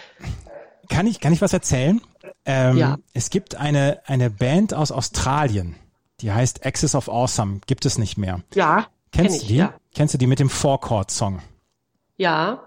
kann 0.89 1.06
ich, 1.06 1.20
kann 1.20 1.34
ich 1.34 1.41
was 1.41 1.54
erzählen? 1.54 2.02
Ähm, 2.46 2.78
ja. 2.78 2.98
Es 3.13 3.30
gibt 3.30 3.56
eine, 3.56 4.02
eine 4.06 4.30
Band 4.32 4.74
aus 4.74 4.91
Australien, 4.91 5.76
die 6.22 6.32
heißt 6.32 6.65
Axis 6.65 6.96
of 6.96 7.08
Awesome. 7.08 7.62
Gibt 7.67 7.86
es 7.86 7.98
nicht 7.98 8.17
mehr. 8.17 8.41
Ja. 8.56 8.88
Kennst 9.12 9.39
kenn 9.39 9.41
du 9.41 9.48
die? 9.48 9.58
Ja. 9.58 9.74
Kennst 9.94 10.13
du 10.13 10.17
die 10.17 10.28
mit 10.28 10.39
dem 10.39 10.50
Four-Chord-Song? 10.50 11.41
Ja. 12.17 12.63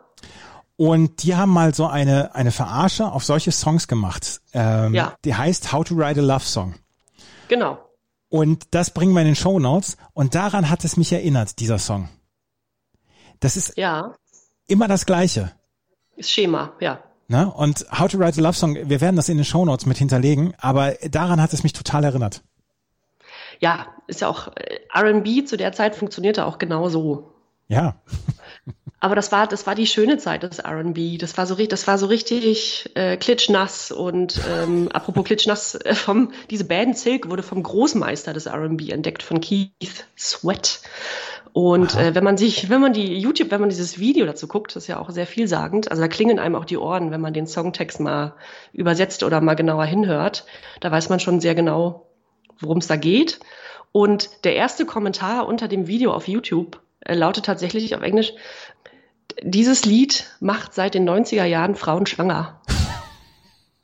Und 0.76 1.22
die 1.22 1.34
haben 1.34 1.50
mal 1.50 1.74
so 1.74 1.86
eine, 1.86 2.34
eine 2.34 2.52
Verarsche 2.52 3.10
auf 3.10 3.24
solche 3.24 3.52
Songs 3.52 3.88
gemacht. 3.88 4.40
Ähm, 4.52 4.94
ja. 4.94 5.14
Die 5.24 5.34
heißt 5.34 5.72
How 5.72 5.84
to 5.84 5.96
Write 5.96 6.20
a 6.20 6.22
Love 6.22 6.44
Song. 6.44 6.74
Genau. 7.48 7.78
Und 8.28 8.66
das 8.70 8.90
bringen 8.90 9.14
wir 9.14 9.20
in 9.20 9.26
den 9.26 9.36
Show 9.36 9.58
Notes. 9.58 9.96
Und 10.12 10.34
daran 10.34 10.70
hat 10.70 10.84
es 10.84 10.96
mich 10.96 11.12
erinnert, 11.12 11.58
dieser 11.60 11.78
Song. 11.78 12.08
Das 13.40 13.56
ist 13.56 13.76
ja. 13.76 14.14
immer 14.66 14.88
das 14.88 15.06
Gleiche. 15.06 15.52
Ist 16.16 16.30
Schema, 16.30 16.72
ja. 16.80 17.02
Ne? 17.28 17.50
Und 17.50 17.86
How 17.90 18.10
to 18.10 18.18
Write 18.18 18.40
a 18.40 18.42
Love 18.42 18.54
Song, 18.54 18.74
wir 18.74 19.00
werden 19.00 19.16
das 19.16 19.28
in 19.28 19.38
den 19.38 19.44
Show 19.44 19.64
Notes 19.64 19.86
mit 19.86 19.96
hinterlegen, 19.96 20.54
aber 20.58 20.94
daran 21.10 21.40
hat 21.40 21.52
es 21.52 21.62
mich 21.62 21.72
total 21.72 22.04
erinnert. 22.04 22.42
Ja, 23.60 23.86
ist 24.06 24.20
ja 24.20 24.28
auch 24.28 24.48
äh, 24.56 24.80
R&B 24.92 25.44
zu 25.44 25.56
der 25.56 25.72
Zeit 25.72 25.94
funktionierte 25.94 26.44
auch 26.44 26.58
genau 26.58 26.88
so. 26.88 27.30
Ja. 27.68 27.96
Aber 29.00 29.14
das 29.14 29.32
war, 29.32 29.46
das 29.46 29.66
war 29.66 29.74
die 29.74 29.86
schöne 29.86 30.16
Zeit 30.16 30.44
des 30.44 30.60
R&B. 30.60 31.18
Das 31.18 31.36
war 31.36 31.46
so, 31.46 31.54
das 31.56 31.86
war 31.86 31.98
so 31.98 32.06
richtig 32.06 32.90
äh, 32.94 33.18
klitschnass 33.18 33.92
und 33.92 34.40
ähm, 34.48 34.88
apropos 34.94 35.24
klitschnass, 35.24 35.74
äh, 35.74 35.94
vom 35.94 36.32
diese 36.48 36.64
Band 36.64 36.96
Silk 36.96 37.28
wurde 37.28 37.42
vom 37.42 37.62
Großmeister 37.62 38.32
des 38.32 38.46
R&B 38.46 38.88
entdeckt 38.90 39.22
von 39.22 39.42
Keith 39.42 40.06
Sweat. 40.16 40.80
Und 41.54 41.94
äh, 41.94 42.16
wenn 42.16 42.24
man 42.24 42.36
sich, 42.36 42.68
wenn 42.68 42.80
man 42.80 42.92
die 42.92 43.16
YouTube, 43.16 43.52
wenn 43.52 43.60
man 43.60 43.68
dieses 43.68 44.00
Video 44.00 44.26
dazu 44.26 44.48
guckt, 44.48 44.74
das 44.74 44.82
ist 44.82 44.88
ja 44.88 44.98
auch 44.98 45.10
sehr 45.10 45.24
vielsagend, 45.24 45.88
also 45.88 46.02
da 46.02 46.08
klingen 46.08 46.40
einem 46.40 46.56
auch 46.56 46.64
die 46.64 46.76
Ohren, 46.76 47.12
wenn 47.12 47.20
man 47.20 47.32
den 47.32 47.46
Songtext 47.46 48.00
mal 48.00 48.34
übersetzt 48.72 49.22
oder 49.22 49.40
mal 49.40 49.54
genauer 49.54 49.84
hinhört, 49.84 50.46
da 50.80 50.90
weiß 50.90 51.10
man 51.10 51.20
schon 51.20 51.40
sehr 51.40 51.54
genau, 51.54 52.08
worum 52.58 52.78
es 52.78 52.88
da 52.88 52.96
geht. 52.96 53.38
Und 53.92 54.44
der 54.44 54.56
erste 54.56 54.84
Kommentar 54.84 55.46
unter 55.46 55.68
dem 55.68 55.86
Video 55.86 56.12
auf 56.12 56.26
YouTube 56.26 56.82
äh, 56.98 57.14
lautet 57.14 57.44
tatsächlich 57.44 57.94
auf 57.94 58.02
Englisch, 58.02 58.32
dieses 59.40 59.84
Lied 59.84 60.24
macht 60.40 60.74
seit 60.74 60.94
den 60.94 61.08
90er 61.08 61.44
Jahren 61.44 61.76
Frauen 61.76 62.06
schwanger. 62.06 62.62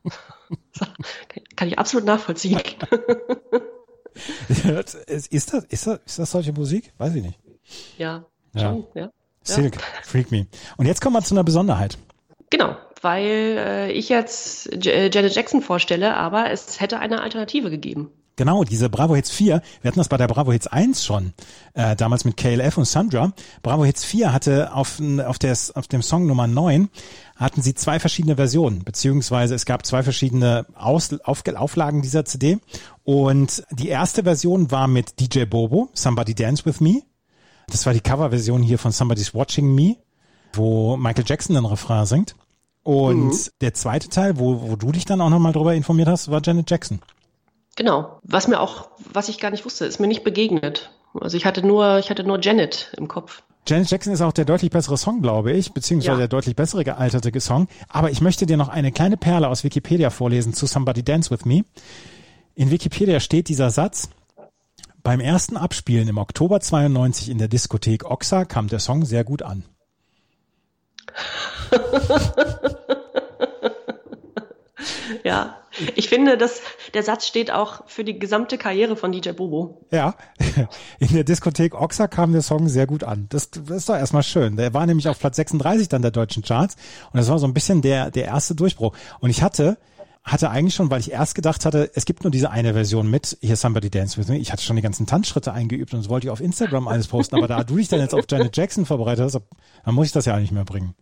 Kann 1.55 1.69
ich 1.69 1.79
absolut 1.79 2.05
nachvollziehen. 2.05 2.59
ist, 4.49 4.65
das, 4.67 4.95
ist, 4.97 5.53
das, 5.55 5.65
ist 6.05 6.19
das 6.19 6.31
solche 6.33 6.53
Musik? 6.53 6.93
Weiß 6.99 7.15
ich 7.15 7.23
nicht. 7.23 7.39
Ja, 7.99 8.25
schon, 8.55 8.85
ja. 8.95 9.03
ja. 9.03 9.11
Silk, 9.43 9.79
Freak 10.03 10.31
Me. 10.31 10.47
Und 10.77 10.87
jetzt 10.87 11.01
kommen 11.01 11.17
wir 11.17 11.23
zu 11.23 11.35
einer 11.35 11.45
Besonderheit. 11.45 11.99
Genau, 12.51 12.77
weil 13.01 13.57
äh, 13.59 13.93
ich 13.93 14.09
jetzt 14.09 14.87
äh, 14.87 15.11
Janet 15.11 15.35
Jackson 15.35 15.63
vorstelle, 15.63 16.17
aber 16.17 16.51
es 16.51 16.81
hätte 16.81 16.99
eine 16.99 17.23
Alternative 17.23 17.71
gegeben. 17.71 18.11
Genau, 18.41 18.65
diese 18.65 18.89
Bravo 18.89 19.15
Hits 19.15 19.31
4, 19.31 19.61
wir 19.83 19.89
hatten 19.89 19.99
das 19.99 20.09
bei 20.09 20.17
der 20.17 20.27
Bravo 20.27 20.51
Hits 20.51 20.67
1 20.67 21.05
schon, 21.05 21.35
äh, 21.75 21.95
damals 21.95 22.25
mit 22.25 22.39
KLF 22.39 22.79
und 22.79 22.87
Sandra. 22.87 23.33
Bravo 23.63 23.85
Hits 23.85 24.03
4 24.05 24.33
hatte 24.33 24.73
auf, 24.73 24.99
auf, 25.27 25.39
des, 25.39 25.77
auf 25.77 25.89
dem 25.89 26.01
Song 26.01 26.27
Nummer 26.27 26.47
9 26.47 26.89
hatten 27.37 27.61
sie 27.61 27.75
zwei 27.75 28.01
verschiedene 28.01 28.37
Versionen, 28.37 28.83
beziehungsweise 28.83 29.55
es 29.55 29.67
gab 29.67 29.85
zwei 29.85 30.03
verschiedene 30.03 30.65
Aus, 30.75 31.13
auf, 31.21 31.43
Auflagen 31.55 32.01
dieser 32.01 32.25
CD. 32.25 32.59
Und 33.05 33.63
die 33.73 33.89
erste 33.89 34.23
Version 34.23 34.71
war 34.71 34.89
mit 34.89 35.21
DJ 35.21 35.45
Bobo, 35.45 35.91
Somebody 35.93 36.35
Dance 36.35 36.65
With 36.65 36.81
Me. 36.81 37.03
Das 37.71 37.87
war 37.87 37.93
die 37.93 38.01
Coverversion 38.01 38.63
hier 38.63 38.79
von 38.79 38.93
Somebody's 38.93 39.35
Watching 39.35 39.75
Me, 39.75 39.97
wo 40.53 40.97
Michael 40.97 41.25
Jackson 41.27 41.55
den 41.55 41.65
Refrain 41.65 42.07
singt. 42.07 42.35
Und 42.83 43.27
mhm. 43.27 43.39
der 43.61 43.75
zweite 43.75 44.09
Teil, 44.09 44.39
wo, 44.39 44.63
wo 44.63 44.77
du 44.77 44.93
dich 44.93 45.05
dann 45.05 45.21
auch 45.21 45.31
nochmal 45.31 45.53
drüber 45.53 45.75
informiert 45.75 46.09
hast, 46.09 46.31
war 46.31 46.41
Janet 46.43 46.71
Jackson. 46.71 47.01
Genau. 47.77 48.19
Was 48.23 48.49
mir 48.49 48.61
auch, 48.61 48.89
was 49.13 49.29
ich 49.29 49.39
gar 49.39 49.51
nicht 49.51 49.65
wusste, 49.65 49.87
ist 49.87 50.01
mir 50.01 50.09
nicht 50.09 50.25
begegnet. 50.25 50.91
Also 51.19 51.37
ich 51.37 51.45
hatte 51.45 51.67
nur, 51.67 51.99
ich 51.99 52.11
hatte 52.11 52.25
nur 52.25 52.41
Janet 52.41 52.93
im 52.97 53.09
Kopf. 53.09 53.43
Janet 53.67 53.91
Jackson 53.91 54.13
ist 54.13 54.23
auch 54.23 54.33
der 54.33 54.45
deutlich 54.45 54.71
bessere 54.71 54.97
Song, 54.97 55.21
glaube 55.21 55.53
ich, 55.53 55.73
beziehungsweise 55.73 56.13
ja. 56.13 56.19
der 56.19 56.29
deutlich 56.29 56.57
bessere 56.57 56.83
gealterte 56.83 57.39
Song. 57.41 57.69
Aber 57.89 58.11
ich 58.11 58.21
möchte 58.21 58.47
dir 58.47 58.57
noch 58.57 58.69
eine 58.69 58.91
kleine 58.91 59.17
Perle 59.17 59.49
aus 59.49 59.65
Wikipedia 59.65 60.11
vorlesen 60.11 60.55
zu 60.55 60.67
Somebody 60.67 61.03
Dance 61.03 61.31
With 61.31 61.45
Me. 61.45 61.65
In 62.55 62.71
Wikipedia 62.71 63.21
steht 63.21 63.49
dieser 63.49 63.71
Satz, 63.71 64.09
beim 65.03 65.21
ersten 65.21 65.57
Abspielen 65.57 66.09
im 66.09 66.19
Oktober 66.19 66.61
92 66.61 67.31
in 67.31 67.39
der 67.39 67.49
Diskothek 67.49 68.05
Oxa 68.05 68.45
kam 68.45 68.69
der 68.69 68.79
Song 68.79 69.05
sehr 69.05 69.25
gut 69.25 69.43
an. 69.43 69.65
ja, 75.25 75.57
ich 75.97 76.09
finde, 76.09 76.37
dass 76.37 76.61
der 76.95 77.03
Satz 77.03 77.27
steht 77.27 77.51
auch 77.51 77.83
für 77.87 78.05
die 78.05 78.19
gesamte 78.19 78.59
Karriere 78.59 78.97
von 78.97 79.13
DJ 79.13 79.31
Bobo. 79.31 79.87
Ja, 79.91 80.15
in 80.99 81.09
der 81.09 81.25
Diskothek 81.25 81.75
Oxa 81.75 82.07
kam 82.07 82.33
der 82.33 82.43
Song 82.43 82.69
sehr 82.69 82.87
gut 82.87 83.05
an. 83.05 83.27
Das, 83.31 83.51
das 83.51 83.69
ist 83.71 83.89
doch 83.89 83.97
erstmal 83.97 84.23
schön. 84.23 84.57
Der 84.57 84.75
war 84.75 84.87
nämlich 84.87 85.09
auf 85.09 85.19
Platz 85.19 85.37
36 85.37 85.89
dann 85.89 86.03
der 86.03 86.11
deutschen 86.11 86.43
Charts 86.43 86.77
und 87.13 87.19
das 87.19 87.29
war 87.29 87.39
so 87.39 87.47
ein 87.47 87.55
bisschen 87.55 87.83
der, 87.83 88.11
der 88.11 88.27
erste 88.27 88.55
Durchbruch. 88.55 88.95
Und 89.21 89.31
ich 89.31 89.43
hatte 89.43 89.79
hatte 90.23 90.51
eigentlich 90.51 90.75
schon, 90.75 90.91
weil 90.91 91.01
ich 91.01 91.13
erst 91.13 91.35
gedacht 91.35 91.65
hatte, 91.65 91.91
es 91.95 92.05
gibt 92.05 92.25
nur 92.25 92.31
diese 92.31 92.51
eine 92.51 92.75
Version 92.75 93.11
mit 93.11 93.39
hier 93.41 93.57
Somebody 93.57 93.91
Dance 93.91 94.19
With 94.19 94.29
Me. 94.29 94.39
Ich 94.39 94.53
hatte 94.53 94.63
schon 94.63 94.77
die 94.77 94.83
ganzen 94.83 95.07
Tanzschritte 95.07 95.53
eingeübt 95.53 95.93
und 95.95 96.01
das 96.01 96.09
wollte 96.09 96.27
ich 96.27 96.31
auf 96.31 96.41
Instagram 96.41 96.89
alles 96.89 97.09
posten, 97.09 97.37
aber 97.37 97.49
da 97.49 97.65
du 97.65 97.77
dich 97.77 97.89
dann 97.89 98.01
jetzt 98.01 98.15
auf 98.15 98.27
Janet 98.29 98.57
Jackson 98.57 98.87
vorbereitet 98.87 99.25
hast, 99.25 99.41
dann 99.85 99.95
muss 99.95 100.07
ich 100.07 100.13
das 100.13 100.27
ja 100.27 100.35
auch 100.35 100.41
nicht 100.41 100.53
mehr 100.53 100.65
bringen. 100.65 100.95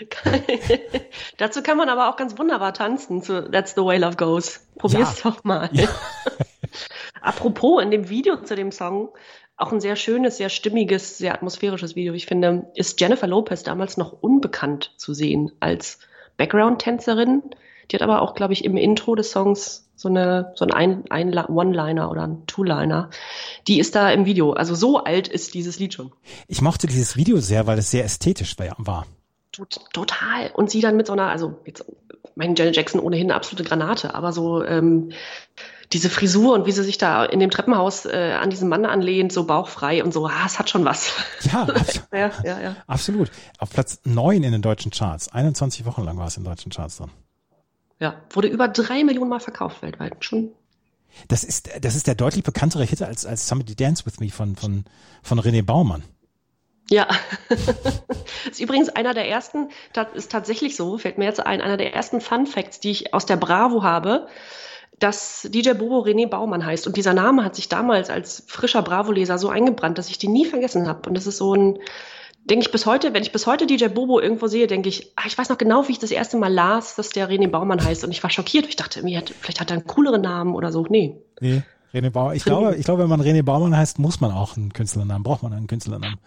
Dazu 1.36 1.62
kann 1.62 1.76
man 1.76 1.88
aber 1.88 2.08
auch 2.08 2.16
ganz 2.16 2.38
wunderbar 2.38 2.74
tanzen 2.74 3.22
zu 3.22 3.48
That's 3.50 3.74
the 3.74 3.82
Way 3.82 3.98
Love 3.98 4.16
Goes. 4.16 4.66
Probier's 4.76 5.22
ja. 5.22 5.30
doch 5.30 5.44
mal. 5.44 5.68
Ja. 5.72 5.88
Apropos, 7.20 7.82
in 7.82 7.90
dem 7.90 8.08
Video 8.08 8.42
zu 8.42 8.56
dem 8.56 8.72
Song, 8.72 9.10
auch 9.56 9.72
ein 9.72 9.80
sehr 9.80 9.96
schönes, 9.96 10.36
sehr 10.36 10.48
stimmiges, 10.48 11.18
sehr 11.18 11.34
atmosphärisches 11.34 11.94
Video. 11.94 12.12
Ich 12.14 12.26
finde, 12.26 12.70
ist 12.74 13.00
Jennifer 13.00 13.26
Lopez 13.26 13.62
damals 13.62 13.96
noch 13.96 14.12
unbekannt 14.12 14.92
zu 14.96 15.14
sehen 15.14 15.52
als 15.60 16.00
Background-Tänzerin. 16.36 17.42
Die 17.90 17.96
hat 17.96 18.02
aber 18.02 18.22
auch, 18.22 18.34
glaube 18.34 18.52
ich, 18.52 18.64
im 18.64 18.76
Intro 18.76 19.14
des 19.14 19.30
Songs 19.30 19.88
so 19.96 20.08
eine 20.08 20.52
so 20.56 20.66
ein, 20.66 21.04
ein 21.10 21.34
One-Liner 21.34 22.10
oder 22.10 22.22
ein 22.26 22.46
Two-Liner. 22.46 23.10
Die 23.68 23.78
ist 23.78 23.94
da 23.94 24.10
im 24.10 24.26
Video. 24.26 24.52
Also 24.52 24.74
so 24.74 24.98
alt 24.98 25.28
ist 25.28 25.54
dieses 25.54 25.78
Lied 25.78 25.94
schon. 25.94 26.12
Ich 26.48 26.62
mochte 26.62 26.86
dieses 26.86 27.16
Video 27.16 27.38
sehr, 27.38 27.66
weil 27.66 27.78
es 27.78 27.90
sehr 27.90 28.04
ästhetisch 28.04 28.56
war. 28.78 29.06
Total. 29.52 30.50
Und 30.52 30.70
sie 30.70 30.80
dann 30.80 30.96
mit 30.96 31.06
so 31.06 31.12
einer, 31.12 31.28
also 31.28 31.60
jetzt, 31.64 31.84
mein 32.34 32.56
Janet 32.56 32.76
Jackson 32.76 33.00
ohnehin 33.00 33.30
eine 33.30 33.36
absolute 33.36 33.62
Granate, 33.62 34.14
aber 34.14 34.32
so 34.32 34.64
ähm, 34.64 35.12
diese 35.92 36.10
Frisur 36.10 36.54
und 36.54 36.66
wie 36.66 36.72
sie 36.72 36.82
sich 36.82 36.98
da 36.98 37.24
in 37.24 37.38
dem 37.38 37.50
Treppenhaus 37.50 38.04
äh, 38.04 38.36
an 38.40 38.50
diesen 38.50 38.68
Mann 38.68 38.84
anlehnt, 38.84 39.32
so 39.32 39.46
bauchfrei 39.46 40.02
und 40.02 40.12
so, 40.12 40.26
ah, 40.26 40.44
es 40.44 40.58
hat 40.58 40.70
schon 40.70 40.84
was. 40.84 41.12
Ja, 41.52 41.66
ja, 42.12 42.32
ja, 42.42 42.60
ja, 42.60 42.76
absolut. 42.88 43.30
Auf 43.58 43.70
Platz 43.70 44.00
neun 44.04 44.42
in 44.42 44.50
den 44.50 44.62
deutschen 44.62 44.90
Charts. 44.90 45.28
21 45.28 45.84
Wochen 45.84 46.02
lang 46.02 46.18
war 46.18 46.26
es 46.26 46.36
in 46.36 46.42
den 46.42 46.50
deutschen 46.50 46.72
Charts 46.72 46.96
dann. 46.96 47.10
Ja, 48.00 48.22
wurde 48.30 48.48
über 48.48 48.68
drei 48.68 49.04
Millionen 49.04 49.30
Mal 49.30 49.40
verkauft 49.40 49.82
weltweit. 49.82 50.24
Schon 50.24 50.52
das 51.28 51.44
ist, 51.44 51.70
das 51.80 51.94
ist 51.94 52.06
der 52.06 52.14
deutlich 52.14 52.44
bekanntere 52.44 52.84
Hit 52.84 53.02
als, 53.02 53.26
als 53.26 53.48
Somebody 53.48 53.74
Dance 53.74 54.06
With 54.06 54.20
Me 54.20 54.30
von, 54.30 54.56
von, 54.56 54.84
von 55.22 55.40
René 55.40 55.62
Baumann. 55.62 56.02
Ja, 56.90 57.08
das 57.48 57.60
ist 58.52 58.60
übrigens 58.60 58.90
einer 58.90 59.14
der 59.14 59.28
ersten, 59.28 59.70
das 59.94 60.08
ist 60.14 60.30
tatsächlich 60.30 60.76
so, 60.76 60.98
fällt 60.98 61.16
mir 61.16 61.24
jetzt 61.24 61.40
ein, 61.40 61.62
einer 61.62 61.78
der 61.78 61.94
ersten 61.94 62.20
Fun 62.20 62.46
Facts, 62.46 62.78
die 62.78 62.90
ich 62.90 63.14
aus 63.14 63.24
der 63.24 63.36
Bravo 63.36 63.82
habe, 63.82 64.28
dass 64.98 65.48
DJ 65.50 65.72
Bobo 65.72 66.00
René 66.00 66.28
Baumann 66.28 66.64
heißt. 66.64 66.86
Und 66.86 66.96
dieser 66.96 67.14
Name 67.14 67.42
hat 67.42 67.54
sich 67.54 67.68
damals 67.68 68.10
als 68.10 68.44
frischer 68.46 68.82
Bravo-Leser 68.82 69.38
so 69.38 69.48
eingebrannt, 69.48 69.98
dass 69.98 70.10
ich 70.10 70.18
den 70.18 70.32
nie 70.32 70.44
vergessen 70.44 70.86
habe. 70.86 71.08
Und 71.08 71.14
das 71.14 71.26
ist 71.26 71.38
so 71.38 71.54
ein, 71.54 71.78
denke 72.44 72.66
ich 72.66 72.72
bis 72.72 72.86
heute, 72.86 73.14
wenn 73.14 73.22
ich 73.22 73.32
bis 73.32 73.46
heute 73.46 73.66
DJ 73.66 73.88
Bobo 73.88 74.20
irgendwo 74.20 74.46
sehe, 74.46 74.66
denke 74.66 74.88
ich, 74.88 75.12
ah, 75.16 75.22
ich 75.26 75.36
weiß 75.36 75.48
noch 75.48 75.58
genau, 75.58 75.88
wie 75.88 75.92
ich 75.92 75.98
das 75.98 76.10
erste 76.10 76.36
Mal 76.36 76.52
las, 76.52 76.94
dass 76.94 77.10
der 77.10 77.28
René 77.30 77.48
Baumann 77.48 77.82
heißt. 77.82 78.04
Und 78.04 78.10
ich 78.10 78.22
war 78.22 78.30
schockiert. 78.30 78.66
Ich 78.66 78.76
dachte, 78.76 79.00
hat, 79.16 79.34
vielleicht 79.40 79.60
hat 79.60 79.70
er 79.70 79.78
einen 79.78 79.86
cooleren 79.86 80.22
Namen 80.22 80.54
oder 80.54 80.70
so. 80.70 80.86
Nee. 80.88 81.16
Nee, 81.40 81.62
René 81.92 82.10
Baumann. 82.10 82.36
Ich 82.36 82.44
glaube, 82.44 82.76
ich 82.76 82.84
glaube, 82.84 83.02
wenn 83.02 83.08
man 83.08 83.22
René 83.22 83.42
Baumann 83.42 83.76
heißt, 83.76 83.98
muss 83.98 84.20
man 84.20 84.30
auch 84.30 84.56
einen 84.56 84.72
Künstlernamen, 84.72 85.22
braucht 85.22 85.42
man 85.42 85.52
einen 85.52 85.66
Künstlernamen. 85.66 86.18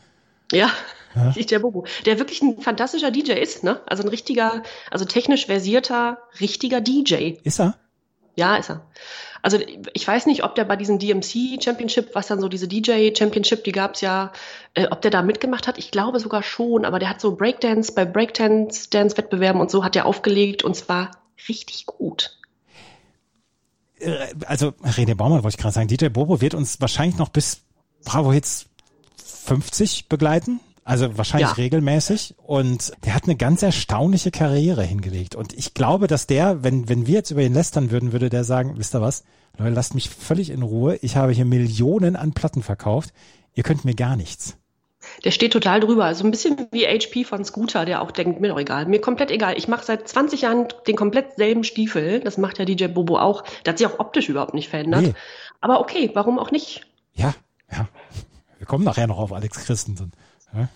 Ja, 0.52 0.70
ja. 1.16 1.30
DJ 1.36 1.58
Bobo, 1.58 1.86
der 2.06 2.20
wirklich 2.20 2.42
ein 2.42 2.62
fantastischer 2.62 3.12
DJ 3.12 3.34
ist, 3.34 3.64
ne? 3.64 3.82
Also 3.86 4.04
ein 4.04 4.10
richtiger, 4.10 4.64
also 4.90 5.06
technisch 5.06 5.46
versierter, 5.46 6.20
richtiger 6.40 6.82
DJ. 6.82 7.36
Ist 7.44 7.60
er? 7.60 7.76
Ja, 8.36 8.56
ist 8.56 8.70
er. 8.70 8.86
Also 9.42 9.60
ich 9.94 10.08
weiß 10.08 10.26
nicht, 10.26 10.44
ob 10.44 10.56
der 10.56 10.66
bei 10.66 10.76
diesem 10.76 11.00
DMC 11.00 11.64
Championship, 11.64 12.14
was 12.14 12.28
dann 12.28 12.40
so 12.40 12.48
diese 12.50 12.68
DJ 12.68 13.12
Championship, 13.18 13.64
die 13.64 13.72
gab's 13.72 14.02
ja, 14.02 14.32
äh, 14.74 14.88
ob 14.90 15.02
der 15.02 15.12
da 15.12 15.22
mitgemacht 15.22 15.68
hat. 15.68 15.78
Ich 15.78 15.92
glaube 15.92 16.20
sogar 16.20 16.44
schon, 16.44 16.86
aber 16.86 17.00
der 17.00 17.10
hat 17.10 17.22
so 17.22 17.36
Breakdance 17.36 17.94
bei 17.94 18.06
Breakdance 18.06 18.90
Dance 18.90 19.18
Wettbewerben 19.18 19.62
und 19.62 19.72
so 19.72 19.84
hat 19.84 19.96
er 19.96 20.06
aufgelegt 20.06 20.64
und 20.64 20.76
zwar 20.76 21.12
richtig 21.48 21.86
gut. 21.86 22.38
Äh, 24.00 24.28
also 24.46 24.70
René 24.84 25.16
Baumann 25.16 25.44
wollte 25.44 25.56
ich 25.56 25.62
gerade 25.62 25.74
sagen, 25.74 25.88
DJ 25.88 26.08
Bobo 26.08 26.42
wird 26.42 26.54
uns 26.54 26.82
wahrscheinlich 26.82 27.18
noch 27.18 27.30
bis 27.30 27.62
Bravo 28.06 28.32
Hits 28.32 28.68
50 29.46 30.10
begleiten. 30.10 30.60
Also 30.88 31.18
wahrscheinlich 31.18 31.50
ja. 31.50 31.56
regelmäßig. 31.56 32.36
Und 32.38 32.94
der 33.04 33.14
hat 33.14 33.26
eine 33.26 33.36
ganz 33.36 33.62
erstaunliche 33.62 34.32
Karriere 34.32 34.84
hingelegt. 34.84 35.36
Und 35.36 35.52
ich 35.52 35.74
glaube, 35.74 36.08
dass 36.08 36.28
der, 36.28 36.64
wenn, 36.64 36.88
wenn 36.88 37.08
wir 37.08 37.16
jetzt 37.16 37.32
über 37.32 37.42
ihn 37.42 37.54
lästern 37.54 37.92
würden, 37.92 38.14
würde 38.14 38.30
der 38.30 38.46
sagen, 38.46 38.76
wisst 38.78 38.96
ihr 38.96 39.02
was? 39.02 39.26
Leute, 39.58 39.74
lasst 39.74 39.96
mich 39.96 40.10
völlig 40.10 40.50
in 40.50 40.62
Ruhe. 40.62 40.98
Ich 41.02 41.18
habe 41.18 41.34
hier 41.34 41.44
Millionen 41.44 42.16
an 42.16 42.32
Platten 42.32 42.64
verkauft. 42.64 43.14
Ihr 43.54 43.64
könnt 43.64 43.84
mir 43.84 43.96
gar 43.96 44.16
nichts. 44.16 44.56
Der 45.26 45.32
steht 45.32 45.52
total 45.52 45.82
drüber. 45.82 46.06
Also 46.06 46.24
ein 46.24 46.32
bisschen 46.32 46.68
wie 46.72 46.86
HP 46.86 47.26
von 47.26 47.44
Scooter, 47.44 47.84
der 47.84 48.02
auch 48.02 48.12
denkt, 48.12 48.40
mir 48.40 48.48
doch 48.48 48.60
egal. 48.60 48.86
Mir 48.86 49.02
komplett 49.02 49.30
egal. 49.30 49.58
Ich 49.58 49.68
mache 49.68 49.84
seit 49.84 50.08
20 50.08 50.44
Jahren 50.44 50.70
den 50.88 50.96
komplett 50.96 51.36
selben 51.36 51.66
Stiefel. 51.66 52.22
Das 52.22 52.38
macht 52.38 52.60
ja 52.60 52.66
DJ 52.66 52.88
Bobo 52.88 53.20
auch. 53.20 53.44
Der 53.66 53.74
hat 53.74 53.78
sich 53.78 53.88
auch 53.88 54.00
optisch 54.00 54.30
überhaupt 54.30 54.54
nicht 54.54 54.70
verändert. 54.70 55.02
Nee. 55.02 55.14
Aber 55.60 55.82
okay, 55.82 56.12
warum 56.14 56.40
auch 56.40 56.52
nicht? 56.52 56.88
Ja, 57.14 57.34
ja. 57.70 57.90
Wir 58.58 58.68
kommen 58.68 58.86
nachher 58.86 59.08
noch 59.08 59.18
auf 59.18 59.34
Alex 59.34 59.66
Christensen. 59.66 60.14
Ja? 60.54 60.70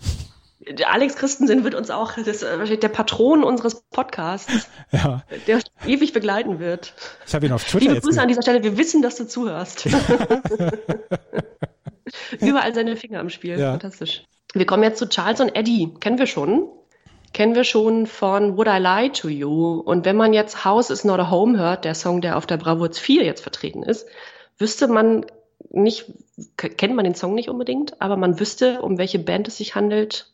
Alex 0.86 1.16
Christensen 1.16 1.64
wird 1.64 1.74
uns 1.74 1.90
auch 1.90 2.12
das, 2.12 2.42
äh, 2.42 2.78
der 2.78 2.88
Patron 2.88 3.42
unseres 3.42 3.82
Podcasts, 3.90 4.68
ja. 4.92 5.24
der 5.46 5.60
ewig 5.86 6.12
begleiten 6.12 6.60
wird. 6.60 6.94
Ich 7.26 7.34
habe 7.34 7.46
ihn 7.46 7.52
auf 7.52 7.64
Twitter 7.64 7.86
Liebe 7.86 8.00
Grüße 8.00 8.20
an 8.20 8.28
dieser 8.28 8.42
Stelle, 8.42 8.62
wir 8.62 8.78
wissen, 8.78 9.02
dass 9.02 9.16
du 9.16 9.26
zuhörst. 9.26 9.86
Überall 12.40 12.74
seine 12.74 12.96
Finger 12.96 13.20
im 13.20 13.30
Spiel, 13.30 13.58
ja. 13.58 13.72
fantastisch. 13.72 14.24
Wir 14.54 14.66
kommen 14.66 14.84
jetzt 14.84 14.98
zu 14.98 15.08
Charles 15.08 15.40
und 15.40 15.56
Eddie. 15.56 15.94
Kennen 15.98 16.18
wir 16.18 16.26
schon? 16.26 16.68
Kennen 17.32 17.54
wir 17.54 17.64
schon 17.64 18.06
von 18.06 18.58
Would 18.58 18.68
I 18.68 18.78
Lie 18.78 19.10
to 19.12 19.28
You? 19.28 19.80
Und 19.80 20.04
wenn 20.04 20.16
man 20.16 20.34
jetzt 20.34 20.64
House 20.64 20.90
is 20.90 21.04
Not 21.04 21.18
a 21.18 21.30
Home 21.30 21.58
hört, 21.58 21.84
der 21.84 21.94
Song, 21.94 22.20
der 22.20 22.36
auf 22.36 22.46
der 22.46 22.58
Bravo 22.58 22.86
4 22.88 23.24
jetzt 23.24 23.40
vertreten 23.40 23.82
ist, 23.82 24.06
wüsste 24.58 24.86
man 24.86 25.24
nicht, 25.72 26.12
kennt 26.56 26.94
man 26.94 27.04
den 27.04 27.14
Song 27.14 27.34
nicht 27.34 27.48
unbedingt, 27.48 28.00
aber 28.00 28.16
man 28.16 28.38
wüsste, 28.38 28.82
um 28.82 28.98
welche 28.98 29.18
Band 29.18 29.48
es 29.48 29.56
sich 29.56 29.74
handelt, 29.74 30.32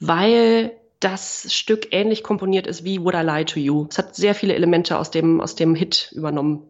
weil 0.00 0.72
das 1.04 1.52
Stück 1.52 1.88
ähnlich 1.90 2.22
komponiert 2.22 2.66
ist 2.66 2.82
wie 2.82 2.98
Would 3.02 3.14
I 3.14 3.18
Lie 3.18 3.44
to 3.44 3.60
You. 3.60 3.86
Es 3.90 3.98
hat 3.98 4.16
sehr 4.16 4.34
viele 4.34 4.54
Elemente 4.54 4.98
aus 4.98 5.10
dem 5.10 5.38
aus 5.42 5.54
dem 5.54 5.74
Hit 5.74 6.10
übernommen. 6.14 6.62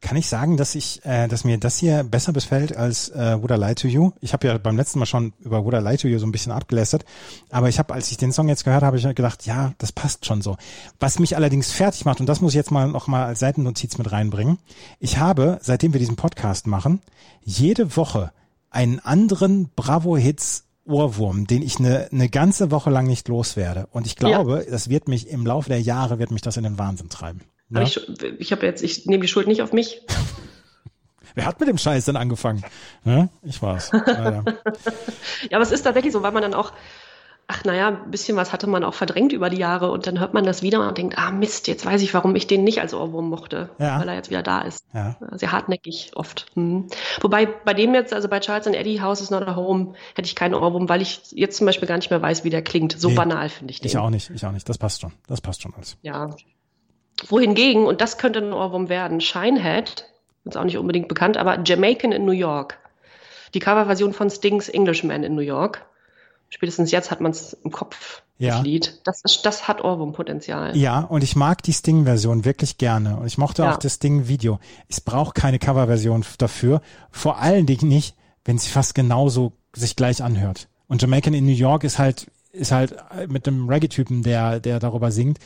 Kann 0.00 0.16
ich 0.16 0.28
sagen, 0.28 0.56
dass 0.56 0.76
ich, 0.76 1.04
äh, 1.04 1.26
dass 1.26 1.42
mir 1.42 1.58
das 1.58 1.76
hier 1.76 2.04
besser 2.04 2.32
befällt 2.32 2.76
als 2.76 3.08
äh, 3.08 3.36
Would 3.42 3.50
I 3.50 3.54
Lie 3.54 3.74
to 3.74 3.88
You? 3.88 4.12
Ich 4.20 4.32
habe 4.32 4.46
ja 4.46 4.58
beim 4.58 4.76
letzten 4.76 5.00
Mal 5.00 5.06
schon 5.06 5.32
über 5.40 5.64
Would 5.64 5.74
I 5.74 5.78
Lie 5.78 5.96
to 5.96 6.06
You 6.06 6.20
so 6.20 6.26
ein 6.26 6.30
bisschen 6.30 6.52
abgelästert, 6.52 7.04
aber 7.50 7.68
ich 7.68 7.80
habe, 7.80 7.92
als 7.92 8.10
ich 8.12 8.16
den 8.16 8.32
Song 8.32 8.48
jetzt 8.48 8.64
gehört 8.64 8.84
habe, 8.84 8.96
ich 8.96 9.02
gedacht, 9.02 9.44
ja, 9.46 9.72
das 9.78 9.90
passt 9.90 10.24
schon 10.24 10.40
so. 10.40 10.56
Was 11.00 11.18
mich 11.18 11.34
allerdings 11.34 11.72
fertig 11.72 12.04
macht 12.04 12.20
und 12.20 12.26
das 12.26 12.40
muss 12.40 12.52
ich 12.52 12.56
jetzt 12.56 12.70
mal 12.70 12.86
noch 12.86 13.08
mal 13.08 13.26
als 13.26 13.40
Seitennotiz 13.40 13.98
mit 13.98 14.12
reinbringen: 14.12 14.58
Ich 15.00 15.18
habe, 15.18 15.58
seitdem 15.62 15.92
wir 15.92 16.00
diesen 16.00 16.16
Podcast 16.16 16.68
machen, 16.68 17.00
jede 17.42 17.96
Woche 17.96 18.30
einen 18.70 19.00
anderen 19.00 19.68
Bravo 19.74 20.16
Hits 20.16 20.69
Ohrwurm, 20.86 21.46
den 21.46 21.62
ich 21.62 21.78
eine, 21.78 22.08
eine 22.10 22.28
ganze 22.28 22.70
Woche 22.70 22.90
lang 22.90 23.06
nicht 23.06 23.28
loswerde. 23.28 23.86
Und 23.92 24.06
ich 24.06 24.16
glaube, 24.16 24.64
ja. 24.64 24.70
das 24.70 24.88
wird 24.88 25.08
mich 25.08 25.28
im 25.28 25.46
Laufe 25.46 25.68
der 25.68 25.80
Jahre 25.80 26.18
wird 26.18 26.30
mich 26.30 26.42
das 26.42 26.56
in 26.56 26.64
den 26.64 26.78
Wahnsinn 26.78 27.08
treiben. 27.08 27.42
Ja? 27.70 27.82
Ich, 27.82 28.00
ich 28.38 28.52
habe 28.52 28.66
jetzt, 28.66 28.82
ich 28.82 29.06
nehme 29.06 29.22
die 29.22 29.28
Schuld 29.28 29.46
nicht 29.46 29.62
auf 29.62 29.72
mich. 29.72 30.02
Wer 31.34 31.46
hat 31.46 31.60
mit 31.60 31.68
dem 31.68 31.78
Scheiß 31.78 32.06
denn 32.06 32.16
angefangen? 32.16 32.64
Ja, 33.04 33.28
ich 33.42 33.62
war's. 33.62 33.90
ja, 34.06 34.42
aber 35.52 35.62
es 35.62 35.70
ist 35.70 35.82
tatsächlich 35.82 36.12
so, 36.12 36.22
weil 36.22 36.32
man 36.32 36.42
dann 36.42 36.54
auch 36.54 36.72
ach 37.50 37.64
naja, 37.64 37.88
ein 37.88 38.10
bisschen 38.12 38.36
was 38.36 38.52
hatte 38.52 38.68
man 38.68 38.84
auch 38.84 38.94
verdrängt 38.94 39.32
über 39.32 39.50
die 39.50 39.56
Jahre 39.56 39.90
und 39.90 40.06
dann 40.06 40.20
hört 40.20 40.34
man 40.34 40.44
das 40.44 40.62
wieder 40.62 40.86
und 40.86 40.96
denkt, 40.96 41.18
ah 41.18 41.32
Mist, 41.32 41.66
jetzt 41.66 41.84
weiß 41.84 42.00
ich, 42.00 42.14
warum 42.14 42.36
ich 42.36 42.46
den 42.46 42.62
nicht 42.62 42.80
als 42.80 42.94
Ohrwurm 42.94 43.28
mochte, 43.28 43.70
ja. 43.78 43.98
weil 43.98 44.08
er 44.08 44.14
jetzt 44.14 44.30
wieder 44.30 44.44
da 44.44 44.60
ist. 44.60 44.86
Ja. 44.94 45.16
Sehr 45.32 45.50
hartnäckig 45.50 46.12
oft. 46.14 46.46
Mhm. 46.54 46.86
Wobei 47.20 47.46
bei 47.46 47.74
dem 47.74 47.92
jetzt, 47.92 48.14
also 48.14 48.28
bei 48.28 48.38
Charles 48.38 48.68
and 48.68 48.76
Eddie 48.76 49.00
House 49.00 49.20
is 49.20 49.30
not 49.30 49.42
a 49.42 49.56
Home, 49.56 49.94
hätte 50.14 50.26
ich 50.26 50.36
keinen 50.36 50.54
Ohrwurm, 50.54 50.88
weil 50.88 51.02
ich 51.02 51.22
jetzt 51.32 51.56
zum 51.56 51.66
Beispiel 51.66 51.88
gar 51.88 51.96
nicht 51.96 52.10
mehr 52.10 52.22
weiß, 52.22 52.44
wie 52.44 52.50
der 52.50 52.62
klingt. 52.62 52.92
So 52.98 53.08
nee, 53.08 53.14
banal 53.16 53.48
finde 53.48 53.72
ich 53.72 53.80
den. 53.80 53.88
Ich 53.88 53.98
auch 53.98 54.10
nicht, 54.10 54.30
ich 54.30 54.46
auch 54.46 54.52
nicht. 54.52 54.68
Das 54.68 54.78
passt 54.78 55.00
schon. 55.00 55.12
Das 55.26 55.40
passt 55.40 55.62
schon 55.62 55.74
alles. 55.74 55.96
Ja. 56.02 56.30
Wohingegen, 57.26 57.84
und 57.84 58.00
das 58.00 58.16
könnte 58.16 58.38
ein 58.38 58.52
Ohrwurm 58.52 58.88
werden, 58.88 59.20
Shinehead, 59.20 60.06
ist 60.44 60.56
auch 60.56 60.64
nicht 60.64 60.78
unbedingt 60.78 61.08
bekannt, 61.08 61.36
aber 61.36 61.58
Jamaican 61.64 62.12
in 62.12 62.24
New 62.24 62.32
York. 62.32 62.78
Die 63.54 63.58
Coverversion 63.58 64.12
von 64.12 64.30
Stings 64.30 64.68
Englishman 64.68 65.24
in 65.24 65.34
New 65.34 65.42
York 65.42 65.84
spätestens 66.50 66.90
jetzt 66.90 67.10
hat 67.10 67.20
man 67.20 67.30
es 67.30 67.54
im 67.54 67.70
Kopf, 67.70 68.22
ja. 68.38 68.56
das 68.56 68.62
Lied. 68.64 69.00
Das, 69.04 69.22
das 69.42 69.68
hat 69.68 69.82
Ohrwurm-Potenzial. 69.82 70.76
Ja, 70.76 71.00
und 71.00 71.22
ich 71.22 71.36
mag 71.36 71.62
die 71.62 71.72
Sting-Version 71.72 72.44
wirklich 72.44 72.76
gerne. 72.76 73.16
Und 73.16 73.26
ich 73.26 73.38
mochte 73.38 73.62
ja. 73.62 73.72
auch 73.72 73.78
das 73.78 73.94
Sting-Video. 73.94 74.58
Es 74.88 75.00
braucht 75.00 75.34
keine 75.34 75.58
Cover-Version 75.58 76.24
dafür. 76.38 76.82
Vor 77.10 77.38
allen 77.38 77.66
Dingen 77.66 77.88
nicht, 77.88 78.16
wenn 78.44 78.58
sie 78.58 78.68
fast 78.68 78.94
genauso 78.94 79.52
sich 79.74 79.96
gleich 79.96 80.22
anhört. 80.22 80.68
Und 80.88 81.00
Jamaican 81.00 81.32
in 81.34 81.46
New 81.46 81.52
York 81.52 81.84
ist 81.84 81.98
halt, 81.98 82.30
ist 82.52 82.72
halt 82.72 82.96
mit 83.28 83.46
einem 83.46 83.68
Reggae-Typen, 83.68 84.22
der, 84.22 84.60
der 84.60 84.80
darüber 84.80 85.12
singt. 85.12 85.38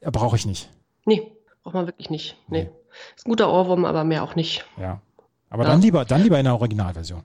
Brauche 0.00 0.36
ich 0.36 0.46
nicht. 0.46 0.70
Nee, 1.04 1.30
braucht 1.62 1.74
man 1.74 1.86
wirklich 1.86 2.08
nicht. 2.08 2.38
Nee. 2.48 2.64
nee. 2.64 2.70
Ist 3.14 3.26
ein 3.26 3.30
guter 3.30 3.52
Ohrwurm, 3.52 3.84
aber 3.84 4.04
mehr 4.04 4.24
auch 4.24 4.34
nicht. 4.34 4.64
Ja. 4.78 5.00
Aber 5.50 5.64
ja. 5.64 5.70
dann 5.70 5.82
lieber, 5.82 6.04
dann 6.04 6.22
lieber 6.22 6.38
in 6.38 6.44
der 6.44 6.54
Originalversion. 6.54 7.24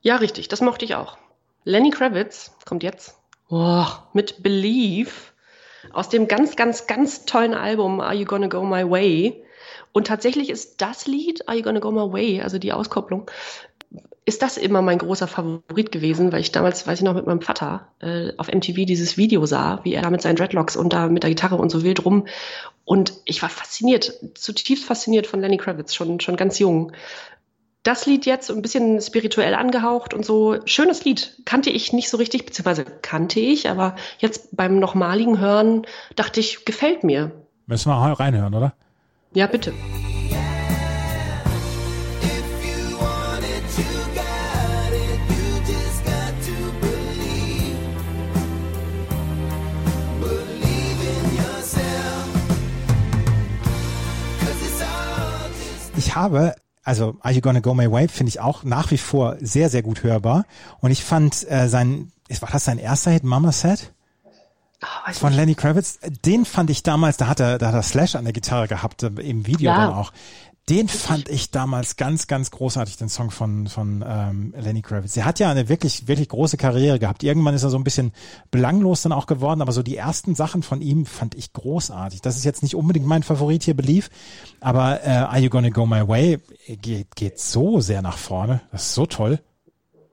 Ja, 0.00 0.16
richtig. 0.16 0.48
Das 0.48 0.60
mochte 0.60 0.84
ich 0.84 0.94
auch. 0.94 1.18
Lenny 1.70 1.90
Kravitz 1.90 2.50
kommt 2.64 2.82
jetzt 2.82 3.16
oh, 3.48 3.86
mit 4.12 4.42
Believe 4.42 5.10
aus 5.92 6.08
dem 6.08 6.26
ganz, 6.26 6.56
ganz, 6.56 6.88
ganz 6.88 7.26
tollen 7.26 7.54
Album 7.54 8.00
Are 8.00 8.14
You 8.14 8.24
Gonna 8.24 8.48
Go 8.48 8.64
My 8.64 8.90
Way? 8.90 9.44
Und 9.92 10.08
tatsächlich 10.08 10.50
ist 10.50 10.80
das 10.82 11.06
Lied, 11.06 11.48
Are 11.48 11.56
You 11.56 11.62
Gonna 11.62 11.78
Go 11.78 11.92
My 11.92 12.12
Way, 12.12 12.42
also 12.42 12.58
die 12.58 12.72
Auskopplung, 12.72 13.30
ist 14.24 14.42
das 14.42 14.56
immer 14.56 14.82
mein 14.82 14.98
großer 14.98 15.28
Favorit 15.28 15.92
gewesen, 15.92 16.32
weil 16.32 16.40
ich 16.40 16.50
damals, 16.50 16.86
weiß 16.86 16.98
ich 16.98 17.04
noch, 17.04 17.14
mit 17.14 17.26
meinem 17.26 17.40
Vater 17.40 17.88
äh, 18.00 18.32
auf 18.36 18.48
MTV 18.48 18.84
dieses 18.84 19.16
Video 19.16 19.46
sah, 19.46 19.80
wie 19.84 19.94
er 19.94 20.02
da 20.02 20.10
mit 20.10 20.22
seinen 20.22 20.36
Dreadlocks 20.36 20.76
und 20.76 20.92
da 20.92 21.08
mit 21.08 21.22
der 21.22 21.30
Gitarre 21.30 21.56
und 21.56 21.70
so 21.70 21.84
wild 21.84 22.04
rum. 22.04 22.26
Und 22.84 23.14
ich 23.24 23.42
war 23.42 23.48
fasziniert, 23.48 24.12
zutiefst 24.34 24.84
fasziniert 24.84 25.28
von 25.28 25.40
Lenny 25.40 25.56
Kravitz, 25.56 25.94
schon, 25.94 26.18
schon 26.18 26.36
ganz 26.36 26.58
jung 26.58 26.92
das 27.82 28.04
Lied 28.06 28.26
jetzt 28.26 28.50
ein 28.50 28.62
bisschen 28.62 29.00
spirituell 29.00 29.54
angehaucht 29.54 30.12
und 30.12 30.24
so. 30.24 30.58
Schönes 30.66 31.04
Lied. 31.04 31.36
Kannte 31.44 31.70
ich 31.70 31.92
nicht 31.92 32.10
so 32.10 32.18
richtig, 32.18 32.44
beziehungsweise 32.44 32.84
kannte 32.84 33.40
ich, 33.40 33.70
aber 33.70 33.96
jetzt 34.18 34.54
beim 34.56 34.78
nochmaligen 34.78 35.38
Hören 35.38 35.86
dachte 36.16 36.40
ich, 36.40 36.64
gefällt 36.64 37.04
mir. 37.04 37.30
Müssen 37.66 37.90
wir 37.90 37.94
reinhören, 37.94 38.54
oder? 38.54 38.74
Ja, 39.32 39.46
bitte. 39.46 39.72
Ich 55.96 56.16
habe 56.16 56.54
also 56.90 57.16
Are 57.20 57.32
You 57.32 57.40
Gonna 57.40 57.60
Go 57.60 57.72
My 57.72 57.90
Way 57.90 58.08
finde 58.08 58.30
ich 58.30 58.40
auch 58.40 58.64
nach 58.64 58.90
wie 58.90 58.98
vor 58.98 59.36
sehr, 59.40 59.70
sehr 59.70 59.82
gut 59.82 60.02
hörbar. 60.02 60.44
Und 60.80 60.90
ich 60.90 61.04
fand 61.04 61.48
äh, 61.48 61.68
sein, 61.68 62.10
war 62.40 62.48
das 62.50 62.64
sein 62.64 62.78
erster 62.78 63.12
Hit, 63.12 63.22
Mama 63.22 63.52
Said? 63.52 63.92
Oh, 64.82 65.12
von 65.12 65.32
Lenny 65.32 65.54
Kravitz, 65.54 66.00
den 66.24 66.44
fand 66.44 66.68
ich 66.70 66.82
damals, 66.82 67.16
da 67.16 67.28
hat 67.28 67.38
er, 67.38 67.58
da 67.58 67.68
hat 67.68 67.74
er 67.74 67.82
Slash 67.82 68.16
an 68.16 68.24
der 68.24 68.32
Gitarre 68.32 68.66
gehabt, 68.66 69.04
äh, 69.04 69.08
im 69.20 69.46
Video 69.46 69.70
ja. 69.70 69.86
dann 69.86 69.94
auch. 69.94 70.12
Den 70.68 70.86
fand 70.86 71.28
ich 71.28 71.50
damals 71.50 71.96
ganz, 71.96 72.28
ganz 72.28 72.52
großartig, 72.52 72.96
den 72.96 73.08
Song 73.08 73.32
von, 73.32 73.66
von 73.66 74.04
ähm, 74.06 74.54
Lenny 74.56 74.82
Kravitz. 74.82 75.16
Er 75.16 75.24
hat 75.24 75.40
ja 75.40 75.50
eine 75.50 75.68
wirklich, 75.68 76.06
wirklich 76.06 76.28
große 76.28 76.56
Karriere 76.56 77.00
gehabt. 77.00 77.24
Irgendwann 77.24 77.54
ist 77.54 77.64
er 77.64 77.70
so 77.70 77.76
ein 77.76 77.82
bisschen 77.82 78.12
belanglos 78.52 79.02
dann 79.02 79.10
auch 79.10 79.26
geworden, 79.26 79.62
aber 79.62 79.72
so 79.72 79.82
die 79.82 79.96
ersten 79.96 80.36
Sachen 80.36 80.62
von 80.62 80.80
ihm 80.80 81.06
fand 81.06 81.34
ich 81.34 81.52
großartig. 81.52 82.20
Das 82.20 82.36
ist 82.36 82.44
jetzt 82.44 82.62
nicht 82.62 82.76
unbedingt 82.76 83.06
mein 83.06 83.24
Favorit 83.24 83.64
hier, 83.64 83.74
Belief, 83.74 84.10
aber 84.60 85.02
äh, 85.04 85.10
Are 85.10 85.38
You 85.38 85.50
Gonna 85.50 85.70
Go 85.70 85.86
My 85.86 86.06
Way 86.06 86.38
geht, 86.68 87.16
geht 87.16 87.40
so 87.40 87.80
sehr 87.80 88.02
nach 88.02 88.18
vorne. 88.18 88.60
Das 88.70 88.82
ist 88.82 88.94
so 88.94 89.06
toll. 89.06 89.40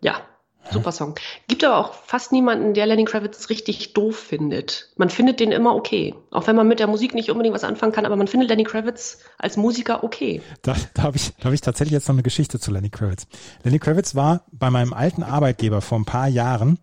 Ja, 0.01 0.21
Super 0.71 0.91
Song. 0.91 1.15
Gibt 1.47 1.63
aber 1.63 1.77
auch 1.77 1.93
fast 1.93 2.31
niemanden, 2.31 2.73
der 2.73 2.85
Lenny 2.85 3.05
Kravitz 3.05 3.49
richtig 3.49 3.93
doof 3.93 4.17
findet. 4.17 4.91
Man 4.97 5.09
findet 5.09 5.39
den 5.39 5.51
immer 5.51 5.75
okay. 5.75 6.15
Auch 6.31 6.47
wenn 6.47 6.55
man 6.55 6.67
mit 6.67 6.79
der 6.79 6.87
Musik 6.87 7.13
nicht 7.13 7.29
unbedingt 7.29 7.55
was 7.55 7.63
anfangen 7.63 7.91
kann, 7.91 8.05
aber 8.05 8.15
man 8.15 8.27
findet 8.27 8.49
Lenny 8.49 8.63
Kravitz 8.63 9.19
als 9.37 9.57
Musiker 9.57 10.03
okay. 10.03 10.41
Da, 10.61 10.75
da 10.93 11.03
habe 11.03 11.17
ich, 11.17 11.33
da 11.39 11.45
hab 11.45 11.53
ich 11.53 11.61
tatsächlich 11.61 11.93
jetzt 11.93 12.07
noch 12.07 12.15
eine 12.15 12.23
Geschichte 12.23 12.59
zu 12.59 12.71
Lenny 12.71 12.89
Kravitz. 12.89 13.27
Lenny 13.63 13.79
Kravitz 13.79 14.15
war 14.15 14.41
bei 14.51 14.69
meinem 14.69 14.93
alten 14.93 15.23
Arbeitgeber 15.23 15.81
vor 15.81 15.99
ein 15.99 16.05
paar 16.05 16.27
Jahren 16.27 16.79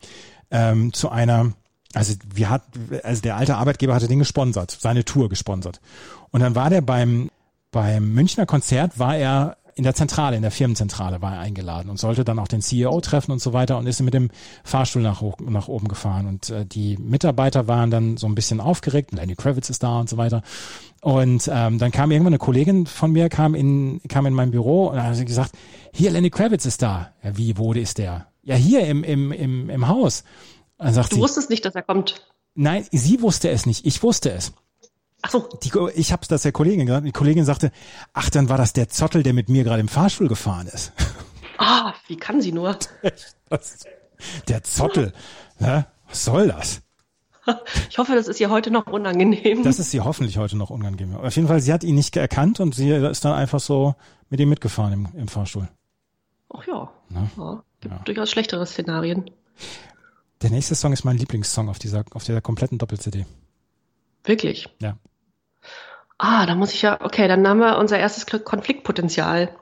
ähm, 0.50 0.92
zu 0.92 1.08
einer, 1.08 1.52
also 1.94 2.14
wir 2.32 2.50
hat, 2.50 2.62
also 3.02 3.22
der 3.22 3.36
alte 3.36 3.56
Arbeitgeber 3.56 3.94
hatte 3.94 4.08
den 4.08 4.18
gesponsert, 4.18 4.70
seine 4.70 5.04
Tour 5.04 5.28
gesponsert. 5.28 5.80
Und 6.30 6.40
dann 6.40 6.54
war 6.54 6.70
der 6.70 6.80
beim 6.80 7.30
beim 7.74 8.14
Münchner 8.14 8.46
Konzert 8.46 9.00
war 9.00 9.16
er 9.16 9.56
in 9.76 9.84
der 9.84 9.94
Zentrale, 9.94 10.36
in 10.36 10.42
der 10.42 10.50
Firmenzentrale 10.50 11.20
war 11.20 11.34
er 11.34 11.40
eingeladen 11.40 11.90
und 11.90 11.98
sollte 11.98 12.24
dann 12.24 12.38
auch 12.38 12.48
den 12.48 12.60
CEO 12.60 13.00
treffen 13.00 13.32
und 13.32 13.40
so 13.40 13.52
weiter 13.52 13.78
und 13.78 13.86
ist 13.86 14.00
mit 14.00 14.14
dem 14.14 14.30
Fahrstuhl 14.62 15.02
nach, 15.02 15.20
hoch, 15.20 15.38
nach 15.40 15.68
oben 15.68 15.88
gefahren. 15.88 16.26
Und 16.26 16.50
äh, 16.50 16.64
die 16.64 16.96
Mitarbeiter 16.96 17.66
waren 17.66 17.90
dann 17.90 18.16
so 18.16 18.26
ein 18.26 18.34
bisschen 18.34 18.60
aufgeregt, 18.60 19.12
Lenny 19.12 19.34
Kravitz 19.34 19.70
ist 19.70 19.82
da 19.82 20.00
und 20.00 20.08
so 20.08 20.16
weiter. 20.16 20.42
Und 21.00 21.50
ähm, 21.52 21.78
dann 21.78 21.90
kam 21.90 22.10
irgendwann 22.10 22.32
eine 22.32 22.38
Kollegin 22.38 22.86
von 22.86 23.12
mir, 23.12 23.28
kam 23.28 23.54
in, 23.54 24.00
kam 24.08 24.26
in 24.26 24.34
mein 24.34 24.50
Büro 24.50 24.86
und 24.88 25.02
hat 25.02 25.26
gesagt, 25.26 25.52
hier, 25.92 26.10
Lenny 26.10 26.30
Kravitz 26.30 26.64
ist 26.66 26.82
da. 26.82 27.12
Ja, 27.22 27.36
wie, 27.36 27.58
wo 27.58 27.72
ist 27.72 27.98
der? 27.98 28.28
Ja, 28.42 28.54
hier 28.54 28.86
im, 28.86 29.04
im, 29.04 29.32
im, 29.32 29.70
im 29.70 29.88
Haus. 29.88 30.24
Du 30.78 30.90
sie, 30.90 31.16
wusstest 31.16 31.50
nicht, 31.50 31.64
dass 31.64 31.74
er 31.74 31.82
kommt. 31.82 32.26
Nein, 32.54 32.86
sie 32.92 33.20
wusste 33.22 33.50
es 33.50 33.66
nicht, 33.66 33.86
ich 33.86 34.02
wusste 34.02 34.30
es. 34.30 34.52
Ach 35.24 35.30
so. 35.30 35.48
Die, 35.62 35.72
ich 35.94 36.12
habe 36.12 36.26
das 36.28 36.42
der 36.42 36.52
Kollegin 36.52 36.84
gesagt. 36.84 37.06
Die 37.06 37.12
Kollegin 37.12 37.46
sagte, 37.46 37.72
ach, 38.12 38.28
dann 38.28 38.50
war 38.50 38.58
das 38.58 38.74
der 38.74 38.90
Zottel, 38.90 39.22
der 39.22 39.32
mit 39.32 39.48
mir 39.48 39.64
gerade 39.64 39.80
im 39.80 39.88
Fahrstuhl 39.88 40.28
gefahren 40.28 40.66
ist. 40.66 40.92
Ah, 41.56 41.94
wie 42.08 42.16
kann 42.16 42.42
sie 42.42 42.52
nur? 42.52 42.76
der 44.48 44.62
Zottel. 44.64 45.14
Ja, 45.60 45.86
was 46.08 46.24
soll 46.24 46.48
das? 46.48 46.82
Ich 47.88 47.96
hoffe, 47.96 48.14
das 48.14 48.28
ist 48.28 48.38
ihr 48.40 48.50
heute 48.50 48.70
noch 48.70 48.86
unangenehm. 48.86 49.62
Das 49.62 49.78
ist 49.78 49.94
ihr 49.94 50.04
hoffentlich 50.04 50.36
heute 50.36 50.58
noch 50.58 50.68
unangenehm. 50.68 51.16
Auf 51.16 51.36
jeden 51.36 51.48
Fall, 51.48 51.60
sie 51.60 51.72
hat 51.72 51.84
ihn 51.84 51.94
nicht 51.94 52.14
erkannt 52.16 52.60
und 52.60 52.74
sie 52.74 52.90
ist 52.90 53.24
dann 53.24 53.32
einfach 53.32 53.60
so 53.60 53.94
mit 54.28 54.40
ihm 54.40 54.50
mitgefahren 54.50 54.92
im, 54.92 55.08
im 55.14 55.28
Fahrstuhl. 55.28 55.68
Ach 56.52 56.66
ja. 56.66 56.90
ja 57.10 57.62
gibt 57.80 57.94
ja. 57.94 58.02
durchaus 58.04 58.30
schlechtere 58.30 58.66
Szenarien. 58.66 59.30
Der 60.42 60.50
nächste 60.50 60.74
Song 60.74 60.92
ist 60.92 61.04
mein 61.04 61.16
Lieblingssong 61.16 61.70
auf 61.70 61.78
dieser, 61.78 62.04
auf 62.12 62.24
dieser 62.24 62.42
kompletten 62.42 62.76
Doppel-CD. 62.76 63.24
Wirklich? 64.24 64.68
Ja. 64.82 64.98
Ah, 66.18 66.46
da 66.46 66.54
muss 66.54 66.72
ich 66.72 66.82
ja, 66.82 67.00
okay, 67.00 67.28
dann 67.28 67.46
haben 67.46 67.58
wir 67.58 67.78
unser 67.78 67.98
erstes 67.98 68.26
Konfliktpotenzial. 68.26 69.54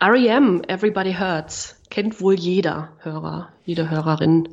REM, 0.00 0.62
Everybody 0.68 1.14
Hurts. 1.14 1.76
kennt 1.90 2.20
wohl 2.20 2.38
jeder 2.38 2.90
Hörer, 2.98 3.48
jede 3.64 3.90
Hörerin. 3.90 4.48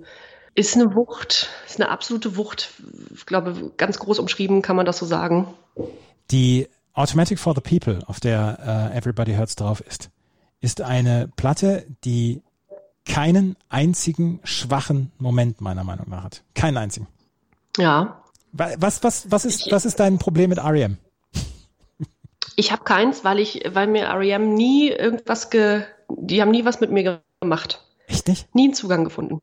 Ist 0.56 0.76
eine 0.76 0.96
Wucht, 0.96 1.50
ist 1.68 1.80
eine 1.80 1.92
absolute 1.92 2.36
Wucht. 2.36 2.74
Ich 3.14 3.26
glaube, 3.26 3.72
ganz 3.78 4.00
groß 4.00 4.18
umschrieben 4.18 4.62
kann 4.62 4.76
man 4.76 4.86
das 4.86 4.98
so 4.98 5.06
sagen. 5.06 5.54
Die 6.32 6.68
Automatic 6.94 7.38
for 7.38 7.54
the 7.54 7.62
People, 7.62 8.00
auf 8.08 8.20
der 8.20 8.90
uh, 8.94 8.98
Everybody 8.98 9.36
Hurts 9.36 9.56
drauf 9.56 9.82
ist, 9.82 10.10
ist 10.62 10.82
eine 10.82 11.30
Platte, 11.36 11.86
die 12.04 12.42
keinen 13.06 13.56
einzigen 13.70 14.40
schwachen 14.44 15.12
Moment 15.20 15.62
meiner 15.62 15.84
Meinung 15.84 16.10
nach 16.10 16.24
hat. 16.24 16.44
Keinen 16.56 16.78
einzigen. 16.78 17.08
Ja. 17.78 18.24
Was, 18.58 19.04
was, 19.04 19.32
was, 19.32 19.46
ist, 19.46 19.72
was 19.72 19.86
ist 19.86 20.00
dein 20.00 20.18
Problem 20.18 20.50
mit 20.50 20.64
REM? 20.64 20.98
Ich 22.56 22.72
habe 22.72 22.84
keins, 22.84 23.24
weil 23.24 23.40
ich, 23.40 23.62
weil 23.72 23.88
mir 23.88 24.10
REM 24.10 24.54
nie 24.56 24.90
irgendwas 24.90 25.50
ge, 25.50 25.84
die 26.10 26.42
haben 26.42 26.52
nie 26.52 26.66
was 26.66 26.80
mit 26.80 26.92
mir 26.92 27.22
gemacht. 27.40 27.86
Echt 28.08 28.28
nicht? 28.28 28.54
Nie 28.56 28.66
einen 28.66 28.74
Zugang 28.74 29.04
gefunden. 29.04 29.42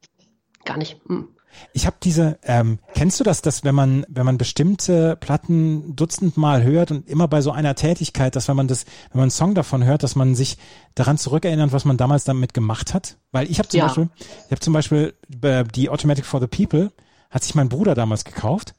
Gar 0.65 0.79
nicht. 0.79 1.01
Hm. 1.07 1.29
Ich 1.73 1.87
habe 1.87 1.97
diese, 2.03 2.39
ähm, 2.43 2.81
kennst 2.95 3.21
du 3.21 3.25
das, 3.25 3.41
dass 3.41 3.63
wenn 3.63 3.75
man, 3.77 4.05
wenn 4.09 4.27
man 4.27 4.39
bestimmte 4.39 5.15
Platten 5.15 5.95
dutzendmal 5.95 6.65
hört 6.65 6.91
und 6.91 7.09
immer 7.09 7.29
bei 7.29 7.41
so 7.41 7.53
einer 7.53 7.77
Tätigkeit, 7.77 8.35
dass 8.35 8.49
wenn 8.49 8.57
man 8.57 8.67
das, 8.67 8.85
wenn 9.13 9.19
man 9.19 9.25
einen 9.25 9.31
Song 9.31 9.55
davon 9.55 9.85
hört, 9.85 10.03
dass 10.03 10.17
man 10.17 10.35
sich 10.35 10.59
daran 10.97 11.17
zurückerinnert, 11.17 11.73
was 11.73 11.85
man 11.85 11.97
damals 11.97 12.25
damit 12.25 12.55
gemacht 12.55 12.95
hat? 12.95 13.19
Weil 13.31 13.49
ich 13.49 13.59
habe 13.61 13.69
zum 13.69 13.79
Ja. 13.79 13.87
Beispiel, 13.87 14.09
ich 14.17 14.51
habe 14.51 14.61
zum 14.61 14.73
Beispiel 14.73 15.15
äh, 15.43 15.63
die 15.65 15.89
Automatic 15.89 16.27
for 16.27 16.41
the 16.41 16.49
People, 16.49 16.91
hat 17.31 17.45
sich 17.45 17.55
mein 17.55 17.69
Bruder 17.69 17.95
damals 17.95 18.25
gekauft 18.25 18.75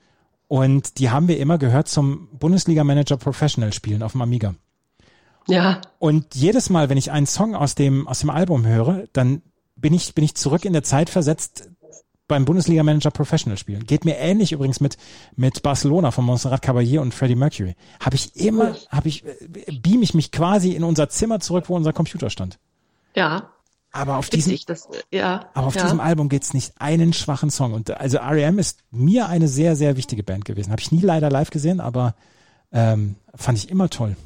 und 0.47 0.99
die 0.99 1.09
haben 1.09 1.27
wir 1.27 1.39
immer 1.39 1.57
gehört 1.57 1.87
zum 1.87 2.29
Bundesliga 2.37 2.83
Manager 2.83 3.17
Professional 3.17 3.73
spielen 3.73 4.03
auf 4.03 4.13
dem 4.13 4.21
Amiga. 4.21 4.55
Ja, 5.47 5.81
Und 5.99 6.33
jedes 6.33 6.69
Mal, 6.69 6.89
wenn 6.89 6.97
ich 6.97 7.11
einen 7.11 7.27
Song 7.27 7.55
aus 7.55 7.75
dem, 7.75 8.07
aus 8.07 8.19
dem 8.19 8.29
Album 8.31 8.65
höre, 8.65 9.05
dann 9.13 9.43
bin 9.75 9.93
ich, 9.93 10.15
bin 10.15 10.23
ich 10.23 10.35
zurück 10.35 10.65
in 10.65 10.73
der 10.73 10.83
Zeit 10.83 11.09
versetzt 11.09 11.69
beim 12.27 12.45
Bundesliga 12.45 12.81
Manager 12.81 13.11
Professional 13.11 13.57
spielen. 13.57 13.85
Geht 13.85 14.05
mir 14.05 14.17
ähnlich 14.17 14.51
übrigens 14.51 14.79
mit, 14.79 14.97
mit 15.35 15.61
Barcelona 15.61 16.09
von 16.09 16.25
Montserrat 16.25 16.63
Caballé 16.63 16.99
und 16.99 17.13
Freddie 17.13 17.35
Mercury. 17.35 17.75
Habe 17.99 18.15
ich 18.15 18.35
immer, 18.35 18.75
habe 18.89 19.07
ich, 19.07 19.23
äh, 19.25 19.79
beam 19.79 20.01
ich 20.01 20.15
mich 20.15 20.31
quasi 20.31 20.71
in 20.71 20.83
unser 20.83 21.09
Zimmer 21.09 21.39
zurück, 21.39 21.65
wo 21.67 21.75
unser 21.75 21.93
Computer 21.93 22.29
stand. 22.29 22.57
ja. 23.15 23.51
Aber 23.95 24.17
auf 24.17 24.29
diesem, 24.29 24.57
das, 24.67 24.89
ja. 25.09 25.49
aber 25.53 25.67
auf 25.67 25.75
ja. 25.75 25.83
diesem 25.83 26.01
Album 26.01 26.27
geht's 26.27 26.53
nicht 26.53 26.73
einen 26.79 27.13
schwachen 27.13 27.49
Song. 27.49 27.73
Und 27.73 27.91
also 27.91 28.17
R.E.M. 28.17 28.59
ist 28.59 28.79
mir 28.91 29.29
eine 29.29 29.47
sehr, 29.47 29.77
sehr 29.77 29.95
wichtige 29.95 30.21
Band 30.21 30.43
gewesen. 30.43 30.71
Habe 30.71 30.81
ich 30.81 30.91
nie 30.91 30.99
leider 30.99 31.29
live 31.29 31.49
gesehen, 31.49 31.79
aber 31.79 32.13
ähm, 32.73 33.15
fand 33.33 33.57
ich 33.57 33.69
immer 33.69 33.89
toll. 33.89 34.17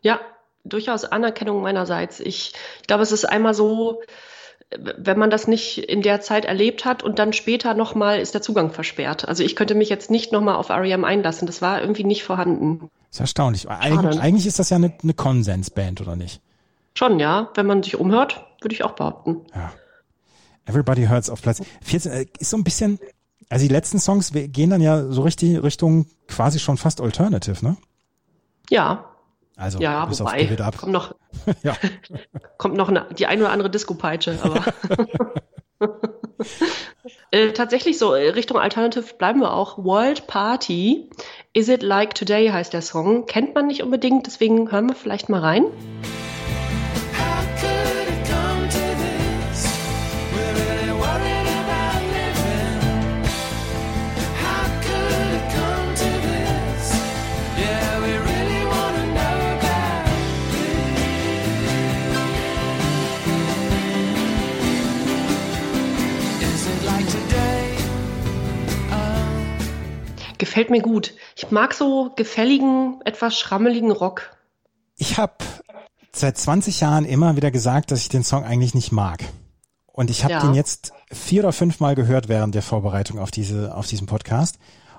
Ja, 0.00 0.18
durchaus 0.64 1.04
Anerkennung 1.04 1.60
meinerseits. 1.60 2.20
Ich, 2.20 2.54
ich 2.80 2.86
glaube, 2.86 3.02
es 3.02 3.12
ist 3.12 3.26
einmal 3.26 3.52
so, 3.52 4.00
wenn 4.78 5.18
man 5.18 5.28
das 5.28 5.46
nicht 5.46 5.76
in 5.76 6.00
der 6.00 6.22
Zeit 6.22 6.46
erlebt 6.46 6.86
hat 6.86 7.02
und 7.02 7.18
dann 7.18 7.34
später 7.34 7.74
nochmal 7.74 8.18
ist 8.18 8.32
der 8.32 8.40
Zugang 8.40 8.70
versperrt. 8.70 9.28
Also 9.28 9.44
ich 9.44 9.56
könnte 9.56 9.74
mich 9.74 9.90
jetzt 9.90 10.10
nicht 10.10 10.32
nochmal 10.32 10.56
auf 10.56 10.70
REM 10.70 11.04
einlassen. 11.04 11.46
Das 11.46 11.60
war 11.60 11.82
irgendwie 11.82 12.04
nicht 12.04 12.24
vorhanden. 12.24 12.88
ist 13.10 13.20
erstaunlich. 13.20 13.68
Eigentlich, 13.68 14.14
Schade. 14.14 14.20
eigentlich 14.20 14.46
ist 14.46 14.58
das 14.58 14.70
ja 14.70 14.76
eine, 14.76 14.94
eine 15.02 15.12
Konsensband, 15.12 16.00
oder 16.00 16.16
nicht? 16.16 16.40
Schon, 16.94 17.20
ja. 17.20 17.50
Wenn 17.54 17.66
man 17.66 17.82
sich 17.82 18.00
umhört, 18.00 18.42
würde 18.60 18.74
ich 18.74 18.84
auch 18.84 18.92
behaupten. 18.92 19.42
Ja. 19.54 19.72
Everybody 20.66 21.06
Hurts 21.06 21.30
auf 21.30 21.42
Platz 21.42 21.62
14 21.82 22.12
äh, 22.12 22.26
ist 22.38 22.50
so 22.50 22.56
ein 22.56 22.64
bisschen, 22.64 22.98
also 23.48 23.64
die 23.66 23.72
letzten 23.72 23.98
Songs 24.00 24.32
gehen 24.32 24.70
dann 24.70 24.80
ja 24.80 25.04
so 25.04 25.22
richtig 25.22 25.62
Richtung 25.62 26.06
quasi 26.28 26.58
schon 26.58 26.76
fast 26.76 27.00
Alternative, 27.00 27.64
ne? 27.64 27.76
Ja, 28.68 29.04
Also 29.56 29.78
ja, 29.78 30.04
bis 30.06 30.20
auf 30.20 30.28
wobei, 30.28 30.42
Give 30.42 30.54
It 30.54 30.60
Up. 30.60 30.76
kommt 30.76 30.92
noch, 30.92 31.14
Ja. 31.62 31.76
kommt 32.58 32.76
noch 32.76 32.88
eine, 32.88 33.06
die 33.16 33.26
ein 33.26 33.38
oder 33.40 33.50
andere 33.50 33.70
Disco-Peitsche, 33.70 34.38
aber. 34.42 34.64
äh, 37.30 37.52
tatsächlich 37.52 37.98
so, 37.98 38.14
äh, 38.14 38.30
Richtung 38.30 38.58
Alternative 38.58 39.14
bleiben 39.18 39.40
wir 39.40 39.52
auch. 39.52 39.78
World 39.78 40.26
Party, 40.26 41.08
Is 41.52 41.68
It 41.68 41.82
Like 41.84 42.14
Today 42.16 42.48
heißt 42.48 42.72
der 42.72 42.82
Song. 42.82 43.26
Kennt 43.26 43.54
man 43.54 43.68
nicht 43.68 43.84
unbedingt, 43.84 44.26
deswegen 44.26 44.72
hören 44.72 44.88
wir 44.88 44.96
vielleicht 44.96 45.28
mal 45.28 45.40
rein. 45.40 45.64
Gefällt 70.38 70.70
mir 70.70 70.82
gut. 70.82 71.14
Ich 71.36 71.50
mag 71.50 71.74
so 71.74 72.12
gefälligen, 72.16 73.00
etwas 73.04 73.38
schrammeligen 73.38 73.90
Rock. 73.90 74.36
Ich 74.96 75.18
habe 75.18 75.34
seit 76.12 76.38
20 76.38 76.80
Jahren 76.80 77.04
immer 77.04 77.36
wieder 77.36 77.50
gesagt, 77.50 77.90
dass 77.90 78.00
ich 78.00 78.08
den 78.08 78.24
Song 78.24 78.44
eigentlich 78.44 78.74
nicht 78.74 78.92
mag. 78.92 79.22
Und 79.86 80.10
ich 80.10 80.24
habe 80.24 80.34
Ja. 80.34 80.40
den 80.40 80.54
jetzt 80.54 80.92
vier 81.10 81.42
oder 81.42 81.52
fünf 81.52 81.80
Mal 81.80 81.94
gehört 81.94 82.28
während 82.28 82.54
der 82.54 82.62
Vorbereitung 82.62 83.18
auf 83.18 83.30
diese 83.30 83.74
auf 83.74 83.86
diesem 83.86 84.06
Podcast 84.06 84.58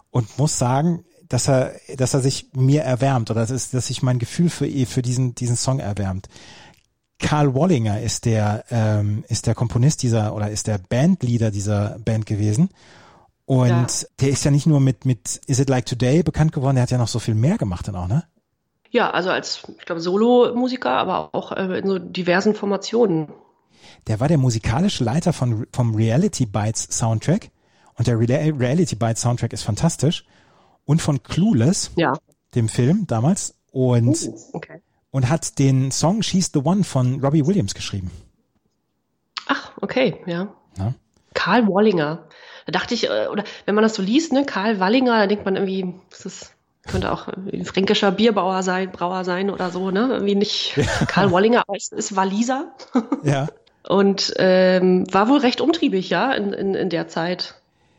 und 0.09 0.38
muss 0.39 0.57
sagen, 0.57 1.03
dass 1.27 1.47
er 1.47 1.73
dass 1.97 2.13
er 2.13 2.21
sich 2.21 2.49
mir 2.55 2.81
erwärmt 2.83 3.29
oder 3.29 3.41
dass, 3.41 3.49
es- 3.51 3.69
dass 3.71 3.88
sich 3.88 4.01
mein 4.01 4.17
Gefühl 4.17 4.49
für 4.49 4.67
für 4.88 5.01
diesen 5.01 5.35
diesen 5.35 5.55
Song 5.57 5.79
erwärmt. 5.79 6.29
Karl 7.19 7.53
Wallinger 7.55 7.99
ist 8.01 8.25
der 8.25 8.63
ähm, 8.71 9.23
ist 9.27 9.45
der 9.47 9.55
Komponist 9.55 10.01
dieser 10.03 10.33
oder 10.35 10.49
ist 10.49 10.67
der 10.67 10.77
Bandleader 10.77 11.51
dieser 11.51 11.97
Band 11.99 12.25
gewesen. 12.25 12.69
Und 13.47 13.69
Ja. 13.69 13.87
der 14.19 14.29
ist 14.29 14.43
ja 14.43 14.51
nicht 14.51 14.67
nur 14.67 14.79
mit 14.81 15.05
mit 15.05 15.39
Is 15.47 15.59
It 15.59 15.69
Like 15.69 15.85
Today 15.85 16.21
bekannt 16.21 16.51
geworden, 16.51 16.75
der 16.75 16.83
hat 16.83 16.91
ja 16.91 16.97
noch 16.97 17.07
so 17.07 17.17
viel 17.19 17.33
mehr 17.33 17.57
gemacht 17.57 17.87
dann 17.87 17.95
auch, 17.95 18.07
ne? 18.09 18.25
Ja, 18.91 19.09
also 19.11 19.29
als, 19.31 19.63
ich 19.79 19.85
glaube, 19.85 20.01
Solo-Musiker, 20.01 20.91
aber 20.91 21.33
auch 21.33 21.53
äh, 21.53 21.79
in 21.79 21.87
so 21.87 21.97
diversen 21.97 22.55
Formationen. 22.55 23.29
Der 24.07 24.19
war 24.19 24.27
der 24.27 24.37
musikalische 24.37 25.03
Leiter 25.03 25.31
von, 25.33 25.65
vom 25.73 25.95
Reality 25.95 26.45
Bites 26.45 26.87
Soundtrack. 26.91 27.49
Und 27.95 28.07
der 28.07 28.17
Rela- 28.17 28.59
Reality 28.59 28.95
Bites 28.95 29.21
Soundtrack 29.21 29.53
ist 29.53 29.63
fantastisch. 29.63 30.25
Und 30.85 31.01
von 31.01 31.23
Clueless, 31.23 31.91
Ja. 31.95 32.13
dem 32.53 32.67
Film 32.69 33.07
damals. 33.07 33.55
Und, 33.71 34.29
Okay. 34.53 34.81
und 35.11 35.29
hat 35.29 35.57
den 35.59 35.91
Song 35.91 36.21
She's 36.21 36.51
the 36.53 36.59
One 36.59 36.83
von 36.83 37.23
Robbie 37.23 37.45
Williams 37.47 37.73
geschrieben. 37.73 38.11
Ach, 39.47 39.71
okay, 39.81 40.17
ja. 40.25 40.53
Ja. 40.77 40.93
Karl 41.33 41.67
Wallinger. 41.67 42.27
Da 42.68 42.72
dachte 42.72 42.93
ich, 42.93 43.09
äh, 43.09 43.28
oder 43.32 43.43
wenn 43.65 43.74
man 43.76 43.82
das 43.84 43.95
so 43.95 44.01
liest, 44.03 44.34
ne, 44.34 44.45
Karl 44.45 44.80
Wallinger, 44.80 45.18
da 45.20 45.28
denkt 45.28 45.45
man 45.45 45.55
irgendwie, 45.55 45.95
das 46.11 46.26
ist, 46.26 46.51
könnte 46.88 47.11
auch 47.11 47.28
ein 47.28 47.65
fränkischer 47.65 48.11
Bierbauer 48.11 48.61
sein, 48.63 48.91
Brauer 48.91 49.24
sein 49.24 49.49
oder 49.49 49.72
so, 49.72 49.89
ne? 49.91 50.07
Irgendwie 50.11 50.36
nicht 50.36 50.76
Karl 51.07 51.32
Wallinger, 51.32 51.63
aber 51.68 51.76
es 51.78 51.89
ist 51.91 52.15
Waliser 52.15 52.72
Ja. 53.24 53.47
und 53.88 54.34
ähm, 54.38 55.05
war 55.13 55.28
wohl 55.30 55.39
recht 55.39 55.61
umtriebig, 55.61 56.09
ja, 56.09 56.32
in, 56.34 56.53
in, 56.53 56.76
in 56.76 56.89
der 56.89 57.07
Zeit. 57.07 57.55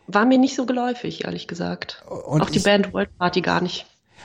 War 0.07 0.25
mir 0.25 0.39
nicht 0.39 0.55
so 0.57 0.65
geläufig, 0.65 1.25
ehrlich 1.25 1.49
gesagt. 1.49 2.03
Und 2.09 2.41
auch 2.43 2.49
die 2.51 2.59
ich- 2.59 2.65
Band 2.65 2.95
World 2.95 3.11
Party 3.19 3.41
gar 3.43 3.61
nicht. 3.61 3.85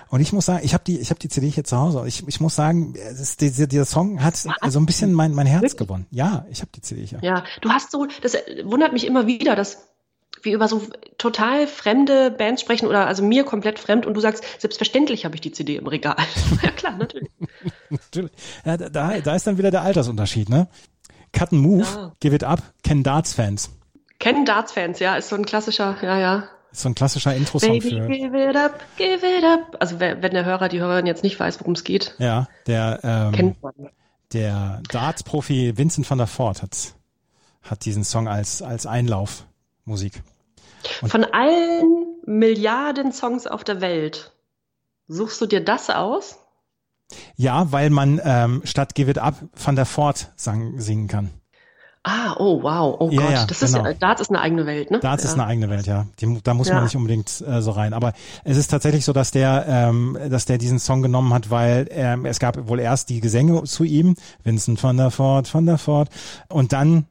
Und 0.09 0.21
ich 0.21 0.31
muss 0.31 0.45
sagen, 0.45 0.61
ich 0.63 0.73
habe 0.73 0.83
die, 0.85 0.99
ich 0.99 1.09
habe 1.09 1.19
die 1.19 1.27
CD 1.29 1.49
hier 1.49 1.63
zu 1.63 1.77
Hause. 1.77 2.03
Ich, 2.07 2.27
ich 2.27 2.39
muss 2.39 2.55
sagen, 2.55 2.93
ist, 2.95 3.41
dieser, 3.41 3.67
dieser 3.67 3.85
Song 3.85 4.23
hat 4.23 4.35
so 4.37 4.49
ein 4.79 4.85
bisschen 4.85 5.11
mein, 5.13 5.33
mein 5.33 5.45
Herz 5.47 5.61
Wirklich? 5.63 5.77
gewonnen. 5.77 6.05
Ja, 6.11 6.45
ich 6.51 6.61
habe 6.61 6.69
die 6.75 6.81
CD 6.81 7.03
hier. 7.05 7.19
Ja, 7.21 7.43
du 7.61 7.69
hast 7.69 7.91
so, 7.91 8.05
das 8.21 8.35
wundert 8.63 8.93
mich 8.93 9.05
immer 9.07 9.25
wieder, 9.27 9.55
dass 9.55 9.87
wir 10.43 10.53
über 10.53 10.67
so 10.67 10.81
total 11.17 11.67
fremde 11.67 12.31
Bands 12.31 12.61
sprechen 12.61 12.87
oder 12.87 13.07
also 13.07 13.23
mir 13.23 13.43
komplett 13.43 13.79
fremd 13.79 14.05
und 14.05 14.13
du 14.13 14.19
sagst, 14.21 14.43
selbstverständlich 14.59 15.25
habe 15.25 15.35
ich 15.35 15.41
die 15.41 15.51
CD 15.51 15.75
im 15.77 15.87
Regal. 15.87 16.15
ja 16.61 16.71
klar, 16.71 16.97
natürlich. 16.97 17.29
Natürlich. 17.89 18.31
Ja, 18.65 18.77
da, 18.77 19.19
da 19.19 19.35
ist 19.35 19.45
dann 19.47 19.57
wieder 19.57 19.71
der 19.71 19.83
Altersunterschied, 19.83 20.49
ne? 20.49 20.67
Cut 21.31 21.51
and 21.53 21.61
Move, 21.61 21.83
Ja. 21.83 22.11
Give 22.19 22.35
It 22.35 22.43
Up, 22.43 22.61
kennen 22.83 23.03
Darts-Fans. 23.03 23.69
Kennen 24.19 24.45
Darts-Fans, 24.45 24.99
ja, 24.99 25.15
ist 25.15 25.29
so 25.29 25.35
ein 25.35 25.45
klassischer, 25.45 25.95
ja, 26.01 26.17
ja. 26.19 26.43
Ist 26.71 26.81
so 26.81 26.89
ein 26.89 26.95
klassischer 26.95 27.35
Intro-Song 27.35 27.69
Baby, 27.79 27.89
für. 27.89 28.07
give 28.07 28.49
it 28.49 28.55
up, 28.55 28.79
give 28.97 29.25
it 29.25 29.43
up. 29.43 29.77
Also 29.79 29.99
wenn 29.99 30.21
der 30.21 30.45
Hörer, 30.45 30.69
die 30.69 30.79
Hörerin 30.79 31.05
jetzt 31.05 31.23
nicht 31.23 31.39
weiß, 31.39 31.59
worum 31.59 31.73
es 31.73 31.83
geht, 31.83 32.15
Ja, 32.19 32.47
der, 32.67 32.99
ähm, 33.03 33.31
kennt 33.31 33.61
man. 33.63 33.73
der 34.33 34.81
Darts-Profi 34.89 35.77
Vincent 35.77 36.09
van 36.09 36.17
der 36.17 36.27
Voort 36.27 36.61
hat, 36.63 36.93
hat 37.61 37.85
diesen 37.85 38.03
Song 38.03 38.27
als, 38.27 38.61
als 38.63 38.85
Einlaufmusik. 38.87 40.21
Von 41.05 41.23
allen 41.25 42.17
Milliarden 42.25 43.11
Songs 43.11 43.47
auf 43.47 43.63
der 43.63 43.81
Welt, 43.81 44.31
suchst 45.07 45.41
du 45.41 45.45
dir 45.45 45.63
das 45.63 45.89
aus? 45.89 46.37
Ja, 47.35 47.71
weil 47.71 47.89
man 47.89 48.21
ähm, 48.23 48.61
statt 48.63 48.95
Give 48.95 49.11
It 49.11 49.17
Up 49.17 49.35
van 49.53 49.75
der 49.75 49.85
Voort 49.85 50.31
sang, 50.35 50.79
singen 50.79 51.07
kann. 51.07 51.29
Ah, 52.05 52.35
oh 52.37 52.61
wow, 52.61 52.97
oh 52.99 53.09
Ja, 53.11 53.21
Gott, 53.21 53.31
ja, 53.31 53.45
das 53.45 53.59
genau. 53.59 53.85
ist 53.85 54.01
Darts 54.01 54.21
ist 54.21 54.29
eine 54.29 54.41
eigene 54.41 54.65
Welt, 54.65 54.91
ne? 54.91 54.99
Darts 54.99 55.23
ja. 55.23 55.29
ist 55.29 55.35
eine 55.35 55.45
eigene 55.45 55.69
Welt, 55.69 55.87
ja. 55.87 56.05
Die, 56.19 56.37
da 56.43 56.53
muss 56.53 56.69
man 56.69 56.83
nicht 56.83 56.97
unbedingt 56.97 57.41
äh, 57.47 57.61
so 57.61 57.71
rein. 57.71 57.93
Aber 57.93 58.11
es 58.43 58.57
ist 58.57 58.67
tatsächlich 58.67 59.05
so, 59.05 59.13
dass 59.13 59.31
der, 59.31 59.65
ähm, 59.69 60.17
dass 60.29 60.43
der 60.43 60.57
diesen 60.57 60.79
Song 60.79 61.01
genommen 61.01 61.33
hat, 61.33 61.49
weil 61.49 61.87
ähm, 61.91 62.25
es 62.25 62.39
gab 62.39 62.67
wohl 62.67 62.81
erst 62.81 63.07
die 63.09 63.21
Gesänge 63.21 63.63
zu 63.63 63.85
ihm, 63.85 64.15
Vincent 64.43 64.83
van 64.83 64.97
der 64.97 65.17
Voort, 65.17 65.53
van 65.53 65.65
der 65.65 65.77
Voort, 65.77 66.09
und 66.49 66.73
dann, 66.73 67.05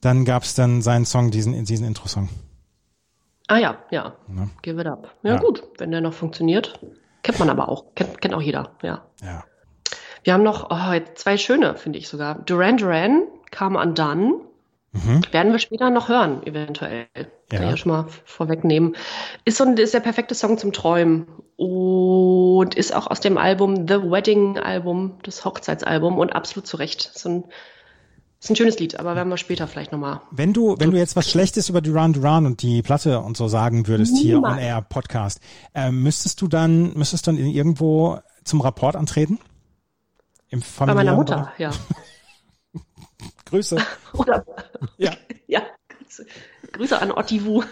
dann 0.00 0.24
gab's 0.24 0.54
dann 0.54 0.82
seinen 0.82 1.04
Song, 1.04 1.30
diesen, 1.30 1.64
diesen 1.64 1.86
Intro-Song. 1.86 2.28
Ah 3.48 3.58
ja, 3.58 3.76
ja. 3.90 4.14
Ja. 4.28 4.48
Give 4.62 4.80
it 4.80 4.86
up. 4.86 5.14
Ja, 5.22 5.34
Ja. 5.34 5.38
gut, 5.40 5.62
wenn 5.78 5.90
der 5.90 6.00
noch 6.00 6.12
funktioniert. 6.14 6.78
Kennt 7.22 7.38
man 7.38 7.50
aber 7.50 7.68
auch. 7.68 7.94
Kennt, 7.94 8.20
kennt 8.20 8.34
auch 8.34 8.40
jeder, 8.42 8.72
ja. 8.82 9.02
Ja. 9.22 9.44
Wir 10.24 10.32
haben 10.34 10.42
noch 10.44 10.70
oh, 10.70 11.00
zwei 11.14 11.36
schöne, 11.36 11.74
finde 11.76 11.98
ich 11.98 12.08
sogar. 12.08 12.36
Duran 12.40 12.76
Duran, 12.76 13.24
Come 13.56 13.78
Undone. 13.78 14.40
Mhm. 14.92 15.22
Werden 15.32 15.52
wir 15.52 15.58
später 15.58 15.90
noch 15.90 16.08
hören, 16.08 16.42
eventuell. 16.46 17.06
Kann 17.14 17.26
Ja. 17.50 17.60
ich 17.64 17.70
ja 17.70 17.76
schon 17.76 17.92
mal 17.92 18.06
vorwegnehmen. 18.24 18.94
Ist 19.44 19.56
so 19.58 19.64
ein, 19.64 19.76
ist 19.76 19.94
der 19.94 20.00
perfekte 20.00 20.34
Song 20.34 20.58
zum 20.58 20.72
Träumen. 20.72 21.26
Und 21.56 22.74
ist 22.74 22.94
auch 22.94 23.06
aus 23.06 23.20
dem 23.20 23.38
Album 23.38 23.88
The 23.88 24.02
Wedding 24.10 24.58
Album, 24.58 25.18
das 25.22 25.44
Hochzeitsalbum 25.44 26.18
und 26.18 26.34
absolut 26.34 26.66
zu 26.66 26.76
Recht. 26.76 27.10
So 27.14 27.28
ein, 27.28 27.44
ist 28.42 28.50
ein 28.50 28.56
schönes 28.56 28.78
Lied, 28.80 28.98
aber 28.98 29.14
werden 29.14 29.28
wir 29.28 29.36
später 29.36 29.68
vielleicht 29.68 29.92
nochmal. 29.92 30.20
Wenn 30.32 30.52
du, 30.52 30.74
wenn 30.78 30.90
du 30.90 30.96
jetzt 30.96 31.14
was 31.14 31.30
Schlechtes 31.30 31.68
über 31.68 31.80
Duran 31.80 32.12
Duran 32.12 32.44
und 32.44 32.62
die 32.62 32.82
Platte 32.82 33.20
und 33.20 33.36
so 33.36 33.46
sagen 33.46 33.86
würdest 33.86 34.16
hier 34.16 34.38
on 34.38 34.42
Niemals. 34.42 34.60
Air 34.62 34.82
Podcast, 34.82 35.40
äh, 35.74 35.92
müsstest 35.92 36.40
du 36.40 36.48
dann, 36.48 36.92
müsstest 36.94 37.26
du 37.26 37.30
dann 37.30 37.40
irgendwo 37.40 38.18
zum 38.42 38.60
Rapport 38.60 38.96
antreten? 38.96 39.38
Im 40.48 40.60
Bei 40.76 40.92
meiner 40.92 41.14
Mutter, 41.14 41.52
ja. 41.56 41.70
Grüße. 43.44 43.76
Oder, 44.14 44.44
Ja. 44.98 45.12
ja, 45.46 45.62
Grüße, 45.88 46.26
Grüße 46.72 47.00
an 47.00 47.12
Otti 47.12 47.44
Wu. 47.44 47.62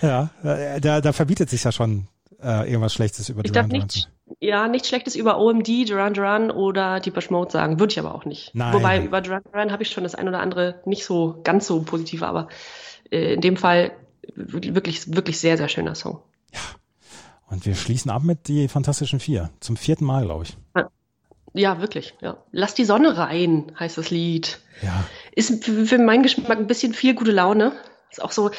Ja, 0.00 0.30
äh, 0.44 0.80
da, 0.80 1.00
da 1.00 1.12
verbietet 1.12 1.50
sich 1.50 1.64
ja 1.64 1.72
schon 1.72 2.06
äh, 2.42 2.68
irgendwas 2.68 2.94
Schlechtes 2.94 3.28
über 3.28 3.44
Ich 3.44 3.52
Duran 3.52 3.68
darf 3.68 3.70
Duran. 3.70 3.86
nicht, 3.86 4.10
ja, 4.40 4.68
nichts 4.68 4.88
Schlechtes 4.88 5.14
über 5.16 5.38
OMD, 5.38 5.68
Duran 5.88 6.14
Duran 6.14 6.50
oder 6.50 7.00
Deepish 7.00 7.30
Mode 7.30 7.50
sagen. 7.50 7.80
Würde 7.80 7.92
ich 7.92 7.98
aber 7.98 8.14
auch 8.14 8.24
nicht. 8.24 8.54
Nein. 8.54 8.72
Wobei 8.72 9.02
über 9.04 9.20
Duran 9.20 9.42
Duran 9.44 9.72
habe 9.72 9.82
ich 9.82 9.90
schon 9.90 10.04
das 10.04 10.14
ein 10.14 10.28
oder 10.28 10.40
andere 10.40 10.80
nicht 10.84 11.04
so 11.04 11.40
ganz 11.44 11.66
so 11.66 11.82
positiv, 11.82 12.22
aber 12.22 12.48
äh, 13.10 13.34
in 13.34 13.40
dem 13.40 13.56
Fall 13.56 13.92
wirklich, 14.34 15.14
wirklich 15.14 15.38
sehr, 15.40 15.56
sehr 15.56 15.68
schöner 15.68 15.94
Song. 15.94 16.20
Und 17.46 17.66
wir 17.66 17.74
schließen 17.74 18.10
ab 18.10 18.22
mit 18.22 18.48
die 18.48 18.66
Fantastischen 18.68 19.20
Vier. 19.20 19.50
Zum 19.60 19.76
vierten 19.76 20.06
Mal, 20.06 20.24
glaube 20.24 20.44
ich. 20.44 20.56
Ja, 21.54 21.80
wirklich, 21.82 22.14
ja. 22.22 22.38
Lass 22.50 22.74
die 22.74 22.86
Sonne 22.86 23.18
rein, 23.18 23.72
heißt 23.78 23.98
das 23.98 24.10
Lied. 24.10 24.58
Ja. 24.80 25.04
Ist 25.32 25.62
für, 25.62 25.84
für 25.84 25.98
meinen 25.98 26.22
Geschmack 26.22 26.58
ein 26.58 26.66
bisschen 26.66 26.94
viel 26.94 27.14
gute 27.14 27.30
Laune. 27.32 27.72
Ist 28.10 28.22
auch 28.22 28.32
so, 28.32 28.50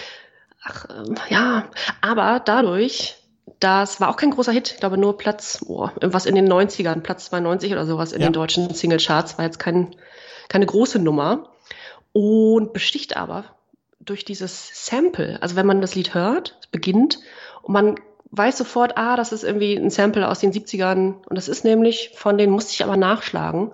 ach, 0.62 0.86
ähm, 0.90 1.16
ja, 1.30 1.70
aber 2.02 2.40
dadurch, 2.40 3.16
das 3.60 4.00
war 4.02 4.10
auch 4.10 4.18
kein 4.18 4.32
großer 4.32 4.52
Hit, 4.52 4.72
ich 4.74 4.80
glaube 4.80 4.98
nur 4.98 5.18
Platz, 5.18 5.64
oh, 5.68 5.90
irgendwas 6.00 6.26
in 6.26 6.36
den 6.36 6.52
90ern, 6.52 7.02
Platz 7.02 7.26
92 7.26 7.72
oder 7.72 7.86
sowas 7.86 8.12
in 8.12 8.22
Ja. 8.22 8.28
den 8.28 8.34
deutschen 8.34 8.74
Singlecharts, 8.74 9.38
war 9.38 9.46
jetzt 9.46 9.60
kein, 9.60 9.96
keine 10.50 10.66
große 10.66 11.00
Nummer. 11.00 11.50
Und 12.12 12.74
besticht 12.74 13.18
aber 13.18 13.46
durch 14.00 14.24
dieses 14.24 14.86
Sample. 14.86 15.42
Also 15.42 15.56
wenn 15.56 15.66
man 15.66 15.82
das 15.82 15.96
Lied 15.96 16.14
hört, 16.14 16.58
es 16.62 16.68
beginnt 16.68 17.20
und 17.64 17.74
man 17.74 17.96
weiß 18.30 18.58
sofort, 18.58 18.98
ah, 18.98 19.16
das 19.16 19.32
ist 19.32 19.44
irgendwie 19.44 19.76
ein 19.76 19.90
Sample 19.90 20.28
aus 20.28 20.40
den 20.40 20.52
70ern. 20.52 21.16
Und 21.28 21.36
das 21.38 21.48
ist 21.48 21.64
nämlich 21.64 22.12
von 22.16 22.38
den, 22.38 22.50
musste 22.50 22.72
ich 22.74 22.84
aber 22.84 22.98
nachschlagen, 22.98 23.72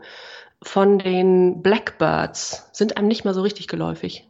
von 0.61 0.99
den 0.99 1.61
Blackbirds. 1.61 2.69
Sind 2.71 2.97
einem 2.97 3.07
nicht 3.07 3.23
mehr 3.25 3.33
so 3.33 3.41
richtig 3.41 3.67
geläufig. 3.67 4.27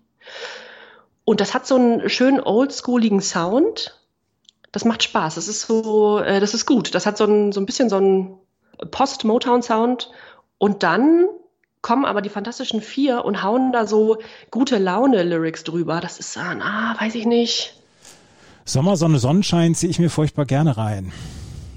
Und 1.25 1.41
das 1.41 1.53
hat 1.53 1.67
so 1.67 1.75
einen 1.75 2.09
schönen 2.09 2.39
oldschooligen 2.39 3.21
Sound. 3.21 3.98
Das 4.71 4.85
macht 4.85 5.03
Spaß. 5.03 5.35
Das 5.35 5.47
ist 5.47 5.61
so, 5.61 6.19
äh, 6.19 6.39
das 6.39 6.53
ist 6.53 6.65
gut. 6.65 6.93
Das 6.93 7.05
hat 7.05 7.17
so 7.17 7.25
ein, 7.25 7.51
so 7.51 7.59
ein 7.59 7.65
bisschen 7.65 7.89
so 7.89 7.97
einen 7.97 8.37
Post-Motown-Sound. 8.91 10.11
Und 10.57 10.83
dann 10.83 11.25
kommen 11.81 12.05
aber 12.05 12.21
die 12.21 12.29
Fantastischen 12.29 12.81
Vier 12.81 13.25
und 13.25 13.41
hauen 13.43 13.71
da 13.71 13.87
so 13.87 14.17
gute 14.51 14.77
Laune-Lyrics 14.77 15.63
drüber. 15.63 16.01
Das 16.01 16.19
ist 16.19 16.35
dann, 16.35 16.61
ah, 16.61 16.95
weiß 16.99 17.15
ich 17.15 17.25
nicht. 17.25 17.75
Sommer, 18.65 18.97
Sonne, 18.97 19.17
Sonnenschein 19.19 19.73
ziehe 19.73 19.89
ich 19.89 19.99
mir 19.99 20.09
furchtbar 20.09 20.45
gerne 20.45 20.77
rein. 20.77 21.11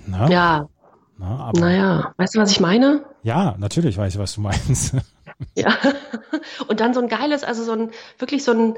Na, 0.07 0.29
Ja, 0.29 0.69
na, 1.17 1.37
aber, 1.39 1.61
naja. 1.61 2.13
Weißt 2.19 2.35
du, 2.35 2.41
was 2.41 2.51
ich 2.51 2.61
meine? 2.61 3.05
ja, 3.23 3.55
natürlich 3.59 3.97
weiß 3.97 4.15
ich, 4.15 4.21
was 4.21 4.35
du 4.35 4.41
meinst. 4.43 4.95
Ja. 5.57 5.77
Und 6.69 6.79
dann 6.79 6.95
so 6.95 7.01
ein 7.01 7.09
geiles, 7.09 7.43
also 7.43 7.65
so 7.65 7.73
ein, 7.73 7.91
wirklich 8.19 8.45
so 8.45 8.53
ein 8.53 8.75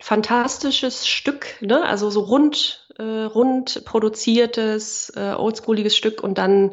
fantastisches 0.00 1.06
Stück, 1.06 1.46
ne? 1.62 1.82
Also 1.82 2.10
so 2.10 2.20
rund, 2.20 2.83
äh, 2.98 3.02
rund 3.02 3.84
produziertes, 3.84 5.12
äh, 5.16 5.34
oldschooliges 5.34 5.96
Stück 5.96 6.22
und 6.22 6.38
dann, 6.38 6.72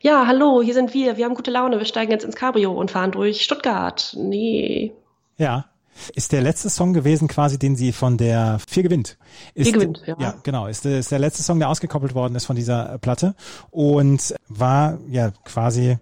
ja, 0.00 0.26
hallo, 0.26 0.62
hier 0.62 0.74
sind 0.74 0.94
wir, 0.94 1.16
wir 1.16 1.24
haben 1.24 1.34
gute 1.34 1.50
Laune, 1.50 1.78
wir 1.78 1.84
steigen 1.86 2.10
jetzt 2.12 2.24
ins 2.24 2.36
Cabrio 2.36 2.72
und 2.72 2.90
fahren 2.90 3.10
durch 3.12 3.42
Stuttgart. 3.42 4.14
Nee. 4.18 4.92
ja. 5.36 5.66
Ist 6.14 6.32
der 6.32 6.40
letzte 6.40 6.70
Song 6.70 6.94
gewesen, 6.94 7.28
quasi, 7.28 7.58
den 7.58 7.76
sie 7.76 7.92
von 7.92 8.16
der 8.16 8.58
Vier 8.66 8.84
gewinnt. 8.84 9.18
Ist, 9.52 9.66
Vier 9.66 9.72
gewinnt, 9.74 10.02
ja. 10.06 10.16
Ja, 10.18 10.34
genau. 10.44 10.66
Ist, 10.66 10.86
der- 10.86 10.98
ist 10.98 11.10
der 11.12 11.18
letzte 11.18 11.42
Song, 11.42 11.58
der 11.58 11.68
ausgekoppelt 11.68 12.14
worden 12.14 12.34
ist 12.36 12.46
von 12.46 12.56
dieser 12.56 12.94
äh, 12.94 12.98
Platte 12.98 13.34
und 13.70 14.34
war 14.48 14.98
ja 15.10 15.30
quasi 15.44 15.98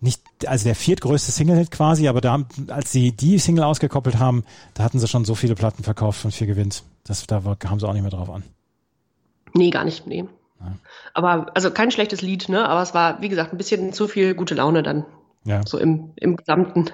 nicht, 0.00 0.20
also 0.46 0.64
der 0.64 0.74
viertgrößte 0.74 1.32
Single-Hit 1.32 1.70
quasi, 1.70 2.06
aber 2.06 2.20
da, 2.20 2.32
haben- 2.32 2.48
als 2.68 2.92
sie 2.92 3.12
die 3.12 3.38
Single 3.38 3.64
ausgekoppelt 3.64 4.18
haben, 4.18 4.44
da 4.74 4.82
hatten 4.84 4.98
sie 4.98 5.08
schon 5.08 5.24
so 5.24 5.34
viele 5.34 5.54
Platten 5.54 5.84
verkauft 5.84 6.20
von 6.20 6.30
Vier 6.30 6.46
gewinnt. 6.46 6.82
Das, 7.08 7.26
da 7.26 7.40
kamen 7.58 7.80
sie 7.80 7.88
auch 7.88 7.92
nicht 7.92 8.02
mehr 8.02 8.10
drauf 8.10 8.30
an. 8.30 8.42
Nee, 9.54 9.70
gar 9.70 9.84
nicht, 9.84 10.06
nee. 10.06 10.24
Aber, 11.14 11.46
also 11.54 11.70
kein 11.70 11.90
schlechtes 11.90 12.20
Lied, 12.20 12.48
ne? 12.48 12.68
Aber 12.68 12.82
es 12.82 12.92
war, 12.94 13.20
wie 13.22 13.28
gesagt, 13.28 13.52
ein 13.52 13.56
bisschen 13.58 13.92
zu 13.92 14.08
viel 14.08 14.34
gute 14.34 14.54
Laune 14.54 14.82
dann, 14.82 15.04
Ja. 15.44 15.64
so 15.66 15.78
im, 15.78 16.12
im 16.16 16.36
Gesamten. 16.36 16.90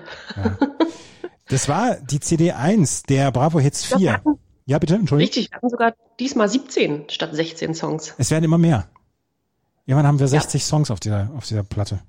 Das 1.49 1.69
war 1.69 1.97
die 1.97 2.21
CD 2.21 2.53
1 2.53 3.03
der 3.05 3.31
Bravo 3.33 3.59
Hits 3.61 3.89
Ja, 3.91 3.91
wir 3.91 3.99
4. 3.99 4.13
hatten- 4.15 4.39
Ja, 4.67 4.79
bitte, 4.79 4.95
Entschuldigung. 4.95 5.27
Richtig, 5.29 5.51
wir 5.51 5.57
hatten 5.57 5.69
sogar 5.71 5.95
diesmal 6.21 6.49
17 6.49 7.05
statt 7.11 7.31
16 7.35 7.75
Songs. 7.75 8.15
Es 8.19 8.31
werden 8.31 8.45
immer 8.45 8.59
mehr. 8.59 8.89
Irgendwann 9.87 10.07
haben 10.07 10.19
wir 10.21 10.29
60 10.29 10.65
Songs 10.65 10.91
auf 10.91 11.01
dieser, 11.01 11.31
auf 11.37 11.47
dieser 11.47 11.63
Platte. 11.63 12.01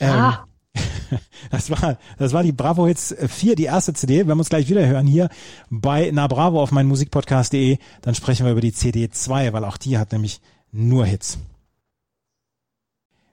Ähm, 0.00 0.10
Ah. 0.10 0.46
Das 1.50 1.70
war, 1.70 1.98
das 2.18 2.32
war 2.32 2.42
die 2.42 2.52
Bravo 2.52 2.86
Hits 2.88 3.14
4, 3.24 3.54
die 3.54 3.64
erste 3.64 3.92
CD. 3.92 4.26
Wir 4.26 4.32
uns 4.34 4.48
gleich 4.48 4.68
wieder 4.68 4.84
hören 4.84 5.06
hier 5.06 5.28
bei 5.70 6.10
Na 6.12 6.26
Bravo 6.26 6.60
auf 6.60 6.72
meinen 6.72 6.88
Musikpodcast.de, 6.88 7.78
dann 8.02 8.14
sprechen 8.16 8.44
wir 8.44 8.52
über 8.52 8.60
die 8.60 8.72
CD 8.72 9.08
2, 9.08 9.52
weil 9.52 9.64
auch 9.64 9.76
die 9.76 9.96
hat 9.96 10.10
nämlich 10.10 10.40
nur 10.72 11.06
Hits. 11.06 11.38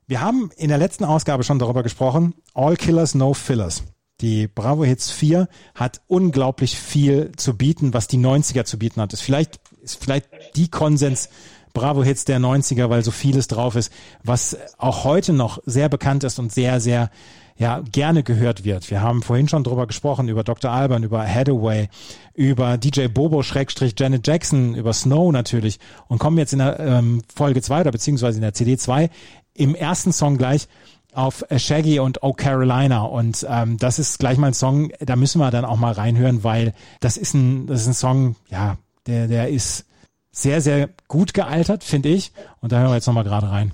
Wir 0.05 0.21
haben 0.21 0.51
in 0.57 0.69
der 0.69 0.77
letzten 0.77 1.05
Ausgabe 1.05 1.43
schon 1.43 1.59
darüber 1.59 1.81
gesprochen. 1.81 2.35
All 2.53 2.75
Killers, 2.75 3.15
No 3.15 3.33
Fillers. 3.33 3.83
Die 4.21 4.47
Bravo 4.47 4.83
Hits 4.83 5.11
4 5.11 5.47
hat 5.75 6.01
unglaublich 6.07 6.77
viel 6.77 7.31
zu 7.35 7.57
bieten, 7.57 7.93
was 7.93 8.07
die 8.07 8.19
90er 8.19 8.63
zu 8.63 8.77
bieten 8.77 9.01
hat. 9.01 9.11
Ist 9.13 9.21
vielleicht, 9.21 9.59
ist 9.81 10.01
vielleicht 10.01 10.27
die 10.55 10.69
Konsens 10.69 11.29
Bravo 11.73 12.03
Hits 12.03 12.25
der 12.25 12.39
90er, 12.39 12.89
weil 12.89 13.03
so 13.03 13.11
vieles 13.11 13.47
drauf 13.47 13.75
ist, 13.75 13.91
was 14.23 14.57
auch 14.77 15.03
heute 15.03 15.33
noch 15.33 15.59
sehr 15.65 15.89
bekannt 15.89 16.23
ist 16.23 16.39
und 16.39 16.51
sehr, 16.51 16.79
sehr, 16.79 17.09
ja, 17.57 17.81
gerne 17.91 18.23
gehört 18.23 18.63
wird. 18.63 18.89
Wir 18.89 19.01
haben 19.01 19.21
vorhin 19.21 19.47
schon 19.47 19.63
drüber 19.63 19.87
gesprochen, 19.87 20.27
über 20.27 20.43
Dr. 20.43 20.71
Alban, 20.71 21.03
über 21.03 21.25
Hathaway, 21.25 21.89
über 22.33 22.77
DJ 22.77 23.07
Bobo 23.07 23.43
Schrägstrich 23.43 23.93
Janet 23.97 24.27
Jackson, 24.27 24.75
über 24.75 24.93
Snow 24.93 25.31
natürlich 25.31 25.79
und 26.07 26.19
kommen 26.19 26.37
jetzt 26.37 26.53
in 26.53 26.59
der 26.59 26.79
ähm, 26.79 27.21
Folge 27.33 27.61
2 27.61 27.81
oder 27.81 27.91
beziehungsweise 27.91 28.37
in 28.37 28.41
der 28.41 28.53
CD 28.53 28.77
2 28.77 29.09
im 29.55 29.75
ersten 29.75 30.13
Song 30.13 30.37
gleich 30.37 30.67
auf 31.13 31.45
Shaggy 31.55 31.99
und 31.99 32.23
Oh 32.23 32.33
Carolina 32.33 33.03
und 33.03 33.45
ähm, 33.47 33.77
das 33.77 33.99
ist 33.99 34.17
gleich 34.17 34.37
mal 34.37 34.47
ein 34.47 34.53
Song, 34.55 34.91
da 34.99 35.15
müssen 35.15 35.39
wir 35.39 35.51
dann 35.51 35.65
auch 35.65 35.77
mal 35.77 35.93
reinhören, 35.93 36.43
weil 36.43 36.73
das 37.01 37.17
ist 37.17 37.35
ein, 37.35 37.67
das 37.67 37.81
ist 37.81 37.87
ein 37.87 37.93
Song, 37.93 38.35
ja, 38.49 38.77
der, 39.05 39.27
der 39.27 39.49
ist 39.49 39.85
sehr, 40.33 40.59
sehr 40.61 40.89
gut 41.07 41.33
gealtert, 41.33 41.83
finde 41.83 42.09
ich. 42.09 42.33
Und 42.59 42.71
da 42.71 42.79
hören 42.79 42.89
wir 42.89 42.95
jetzt 42.95 43.07
nochmal 43.07 43.23
gerade 43.23 43.49
rein. 43.49 43.71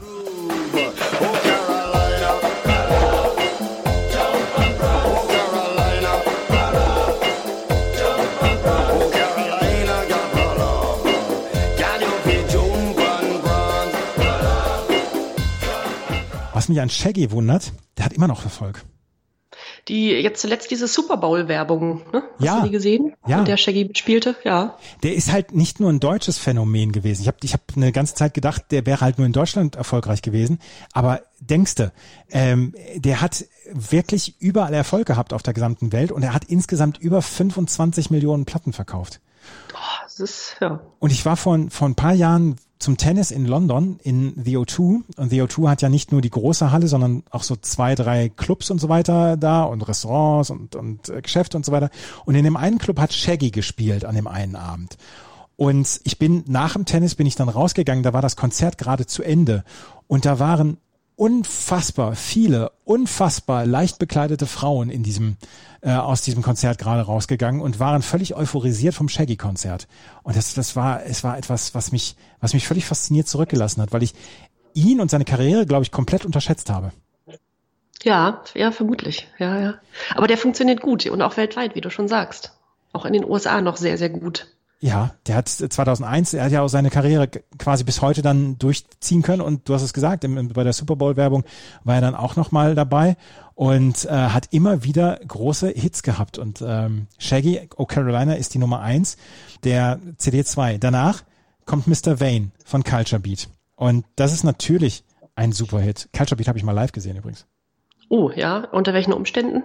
Was 16.54 16.68
mich 16.68 16.82
an 16.82 16.90
Shaggy 16.90 17.32
wundert, 17.32 17.72
der 17.98 18.04
hat 18.04 18.12
immer 18.12 18.28
noch 18.28 18.44
Erfolg. 18.44 18.84
Die 19.90 20.10
jetzt 20.12 20.42
zuletzt 20.42 20.72
diese 20.72 20.88
Super 20.88 21.18
Bowl-Werbung, 21.18 22.04
ne? 22.14 22.24
Hast 22.38 22.44
Ja. 22.46 22.60
du 22.60 22.68
die 22.68 22.72
gesehen? 22.72 23.14
Ja. 23.28 23.40
In 23.40 23.46
der 23.46 23.58
Shaggy 23.58 23.86
mitspielte? 23.86 24.36
Ja. 24.44 24.78
Der 25.04 25.16
ist 25.16 25.32
halt 25.32 25.54
nicht 25.54 25.80
nur 25.80 25.92
ein 25.92 26.00
deutsches 26.00 26.38
Phänomen 26.38 26.92
gewesen. 26.92 27.24
Ich 27.24 27.28
habe 27.28 27.38
ich 27.44 27.54
hab 27.54 27.62
eine 27.76 27.92
ganze 27.92 28.14
Zeit 28.16 28.34
gedacht, 28.34 28.66
der 28.72 28.86
wäre 28.86 29.02
halt 29.02 29.18
nur 29.18 29.26
in 29.28 29.34
Deutschland 29.34 29.76
erfolgreich 29.76 30.22
gewesen. 30.22 30.60
Aber 30.94 31.22
denkste, 31.40 31.92
ähm, 32.30 32.74
der 32.96 33.20
hat 33.22 33.46
wirklich 33.72 34.36
überall 34.40 34.74
Erfolg 34.74 35.08
gehabt 35.08 35.34
auf 35.34 35.44
der 35.44 35.54
gesamten 35.54 35.92
Welt 35.92 36.12
und 36.12 36.24
er 36.24 36.34
hat 36.34 36.46
insgesamt 36.46 36.98
über 37.00 37.22
25 37.22 38.10
Millionen 38.12 38.46
Platten 38.46 38.74
verkauft. 38.74 39.20
Oh, 39.74 39.78
das 40.04 40.20
ist, 40.20 40.56
ja. 40.62 40.82
Und 41.00 41.12
ich 41.12 41.26
war 41.26 41.36
vor, 41.38 41.58
vor 41.70 41.88
ein 41.90 41.96
paar 41.96 42.14
Jahren 42.14 42.58
zum 42.80 42.96
Tennis 42.96 43.32
in 43.32 43.46
London 43.46 44.00
in 44.04 44.34
The 44.42 44.58
O2 44.58 45.02
und 45.18 45.30
The 45.30 45.42
O2 45.44 45.70
hat 45.70 45.82
ja 45.82 45.90
nicht 45.90 46.14
nur 46.14 46.22
die 46.22 46.30
große 46.30 46.72
Halle, 46.72 46.88
sondern 46.88 47.24
auch 47.30 47.44
so 47.44 47.58
zwei, 47.58 47.94
drei 47.94 48.30
Clubs 48.30 48.72
und 48.72 48.80
so 48.80 48.88
weiter 48.88 49.36
da 49.36 49.64
und 49.64 49.82
Restaurants 49.82 50.50
und, 50.50 50.76
und 50.78 51.10
äh, 51.10 51.22
Geschäfte 51.22 51.58
und 51.58 51.66
so 51.66 51.74
weiter. 51.74 51.90
Und 52.26 52.36
in 52.36 52.46
dem 52.46 52.56
einen 52.56 52.78
Club 52.78 53.00
hat 53.00 53.12
Shaggy 53.14 53.52
gespielt 53.52 54.06
an 54.06 54.16
dem 54.16 54.28
einen 54.28 54.56
Abend. 54.56 54.98
Und 55.58 56.00
ich 56.06 56.18
bin 56.18 56.46
nach 56.48 56.74
dem 56.74 56.86
Tennis 56.86 57.16
bin 57.16 57.28
ich 57.28 57.36
dann 57.36 57.50
rausgegangen, 57.50 58.02
da 58.02 58.14
war 58.14 58.22
das 58.22 58.38
Konzert 58.38 58.78
gerade 58.78 59.06
zu 59.06 59.24
Ende 59.24 59.66
und 60.08 60.24
da 60.24 60.40
waren 60.40 60.78
unfassbar 61.20 62.16
viele, 62.16 62.72
unfassbar 62.86 63.66
leicht 63.66 64.00
bekleidete 64.00 64.46
Frauen 64.46 64.90
in 64.90 65.04
diesem, 65.04 65.36
äh, 65.82 65.92
aus 65.92 66.22
diesem 66.22 66.42
Konzert 66.42 66.78
gerade 66.78 67.02
rausgegangen 67.02 67.60
und 67.60 67.78
waren 67.78 68.02
völlig 68.02 68.36
euphorisiert 68.36 68.96
vom 68.96 69.10
Shaggy-Konzert. 69.10 69.90
Und 70.24 70.38
das, 70.38 70.54
das 70.54 70.78
war, 70.78 71.04
es 71.04 71.26
war 71.26 71.38
etwas, 71.38 71.76
was 71.76 71.92
mich, 71.92 72.16
was 72.40 72.54
mich 72.54 72.66
völlig 72.66 72.86
fasziniert 72.86 73.28
zurückgelassen 73.28 73.82
hat, 73.82 73.92
weil 73.92 74.04
ich 74.04 74.14
ihn 74.74 75.02
und 75.02 75.12
seine 75.12 75.26
Karriere, 75.26 75.66
glaube 75.66 75.84
ich, 75.84 75.92
komplett 75.92 76.26
unterschätzt 76.26 76.70
habe. 76.70 76.94
Ja, 78.02 78.42
ja, 78.54 78.72
vermutlich. 78.72 79.28
Ja, 79.40 79.60
ja. 79.60 79.74
Aber 80.16 80.28
der 80.28 80.38
funktioniert 80.38 80.80
gut 80.80 81.06
und 81.06 81.22
auch 81.22 81.36
weltweit, 81.36 81.76
wie 81.76 81.82
du 81.82 81.90
schon 81.90 82.08
sagst. 82.08 82.58
Auch 82.94 83.04
in 83.04 83.12
den 83.12 83.26
USA 83.26 83.60
noch 83.60 83.76
sehr, 83.76 83.98
sehr 83.98 84.10
gut. 84.10 84.48
Ja, 84.82 85.12
der 85.28 85.36
hat 85.36 85.50
2001, 85.50 86.34
er 86.34 86.46
hat 86.46 86.54
ja 86.54 86.62
auch 86.62 86.70
seine 86.70 86.90
Karriere 86.90 87.28
quasi 87.28 87.84
bis 87.84 88.02
heute 88.02 88.22
dann 88.22 88.58
durchziehen 88.58 89.22
können 89.22 89.42
und 89.42 89.68
du 89.68 89.74
hast 89.74 89.82
es 89.82 89.92
gesagt, 89.92 90.24
im, 90.24 90.48
bei 90.50 90.64
der 90.64 90.72
Super 90.72 90.96
Bowl 90.96 91.18
Werbung 91.18 91.44
war 91.84 91.96
er 91.96 92.02
dann 92.02 92.16
auch 92.16 92.38
nochmal 92.38 92.76
dabei 92.76 93.18
und 93.56 94.06
äh, 94.06 94.10
hat 94.10 94.48
immer 94.52 94.86
wieder 94.86 95.20
große 95.28 95.68
Hits 95.68 96.02
gehabt 96.02 96.38
und 96.38 96.64
ähm, 96.66 97.08
Shaggy, 97.18 97.68
Oh 97.76 97.86
Carolina 97.86 98.36
ist 98.36 98.54
die 98.54 98.58
Nummer 98.58 98.80
eins 98.80 99.18
der 99.66 100.00
CD2. 100.18 100.78
Danach 100.78 101.24
kommt 101.66 101.88
Mr. 101.88 102.22
Vane 102.22 102.52
von 102.64 102.86
Culture 102.86 103.20
Beat 103.20 103.50
und 103.76 104.06
das 104.16 104.32
ist 104.32 104.46
natürlich 104.46 105.04
ein 105.36 105.52
super 105.52 105.82
Hit. 105.82 106.08
Culture 106.16 106.38
Beat 106.38 106.48
habe 106.48 106.58
ich 106.58 106.64
mal 106.64 106.72
live 106.72 106.94
gesehen 106.94 107.18
übrigens. 107.18 107.46
Oh, 108.08 108.32
ja. 108.34 108.66
Unter 108.72 108.94
welchen 108.94 109.14
Umständen? 109.14 109.64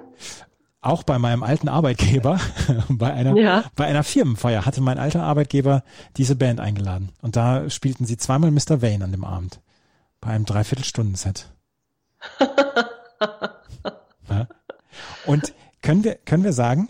Auch 0.84 1.02
bei 1.02 1.18
meinem 1.18 1.42
alten 1.42 1.68
Arbeitgeber, 1.68 2.38
bei 2.88 3.12
einer, 3.12 3.34
Ja. 3.36 3.64
bei 3.74 3.86
einer 3.86 4.02
Firmenfeier 4.04 4.66
hatte 4.66 4.80
mein 4.80 4.98
alter 4.98 5.22
Arbeitgeber 5.22 5.82
diese 6.16 6.36
Band 6.36 6.60
eingeladen. 6.60 7.10
Und 7.22 7.36
da 7.36 7.68
spielten 7.70 8.06
sie 8.06 8.16
zweimal 8.16 8.50
Mr. 8.50 8.82
Vane 8.82 9.04
an 9.04 9.12
dem 9.12 9.24
Abend. 9.24 9.60
Bei 10.20 10.30
einem 10.30 10.44
Dreiviertelstunden-Set. 10.44 11.50
ja. 14.28 14.46
Und 15.26 15.52
können 15.82 16.04
wir, 16.04 16.14
können 16.16 16.44
wir 16.44 16.52
sagen, 16.52 16.88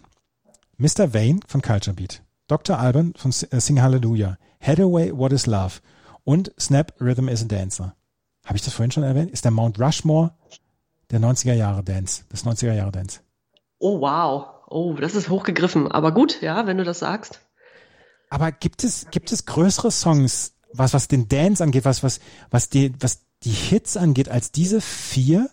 Mr. 0.77 1.15
Vane 1.15 1.41
von 1.47 1.63
Culture 1.63 1.95
Beat, 1.95 2.23
Dr. 2.49 2.79
Alban 2.79 3.15
von 3.17 3.31
äh, 3.51 3.61
Sing 3.61 3.81
Hallelujah, 3.81 4.39
Hathaway 4.61 5.17
What 5.17 5.33
is 5.33 5.47
Love 5.47 5.81
und 6.25 6.53
Snap 6.59 6.95
Rhythm 7.01 7.29
is 7.29 7.43
a 7.43 7.47
Dancer. 7.47 7.95
Habe 8.45 8.57
ich 8.57 8.63
das 8.63 8.75
vorhin 8.75 8.91
schon 8.91 9.03
erwähnt? 9.03 9.31
Ist 9.31 9.45
der 9.45 9.53
Mount 9.53 9.81
Rushmore 9.81 10.33
der 11.11 11.21
90er 11.21 11.55
Jahre 11.55 11.83
Dance, 11.85 12.25
des 12.33 12.45
90er 12.45 12.73
Jahre 12.73 12.93
Dance. 12.93 13.21
Oh, 13.85 14.01
wow. 14.01 14.47
Oh, 14.69 14.95
das 14.95 15.15
ist 15.15 15.29
hochgegriffen. 15.29 15.93
Aber 15.93 16.13
gut, 16.13 16.41
ja, 16.41 16.67
wenn 16.67 16.79
du 16.79 16.85
das 16.85 17.01
sagst. 17.01 17.41
Aber 18.31 18.51
gibt 18.51 18.83
es, 18.83 19.09
gibt 19.11 19.31
es 19.31 19.45
größere 19.45 19.91
Songs, 19.91 20.55
was, 20.73 20.95
was 20.95 21.07
den 21.07 21.29
Dance 21.29 21.63
angeht, 21.63 21.85
was, 21.85 22.03
was, 22.03 22.19
was 22.51 22.71
die, 22.71 22.95
was 22.99 23.27
die 23.43 23.51
Hits 23.51 23.99
angeht, 23.99 24.31
als 24.31 24.53
diese 24.53 24.81
vier? 24.81 25.51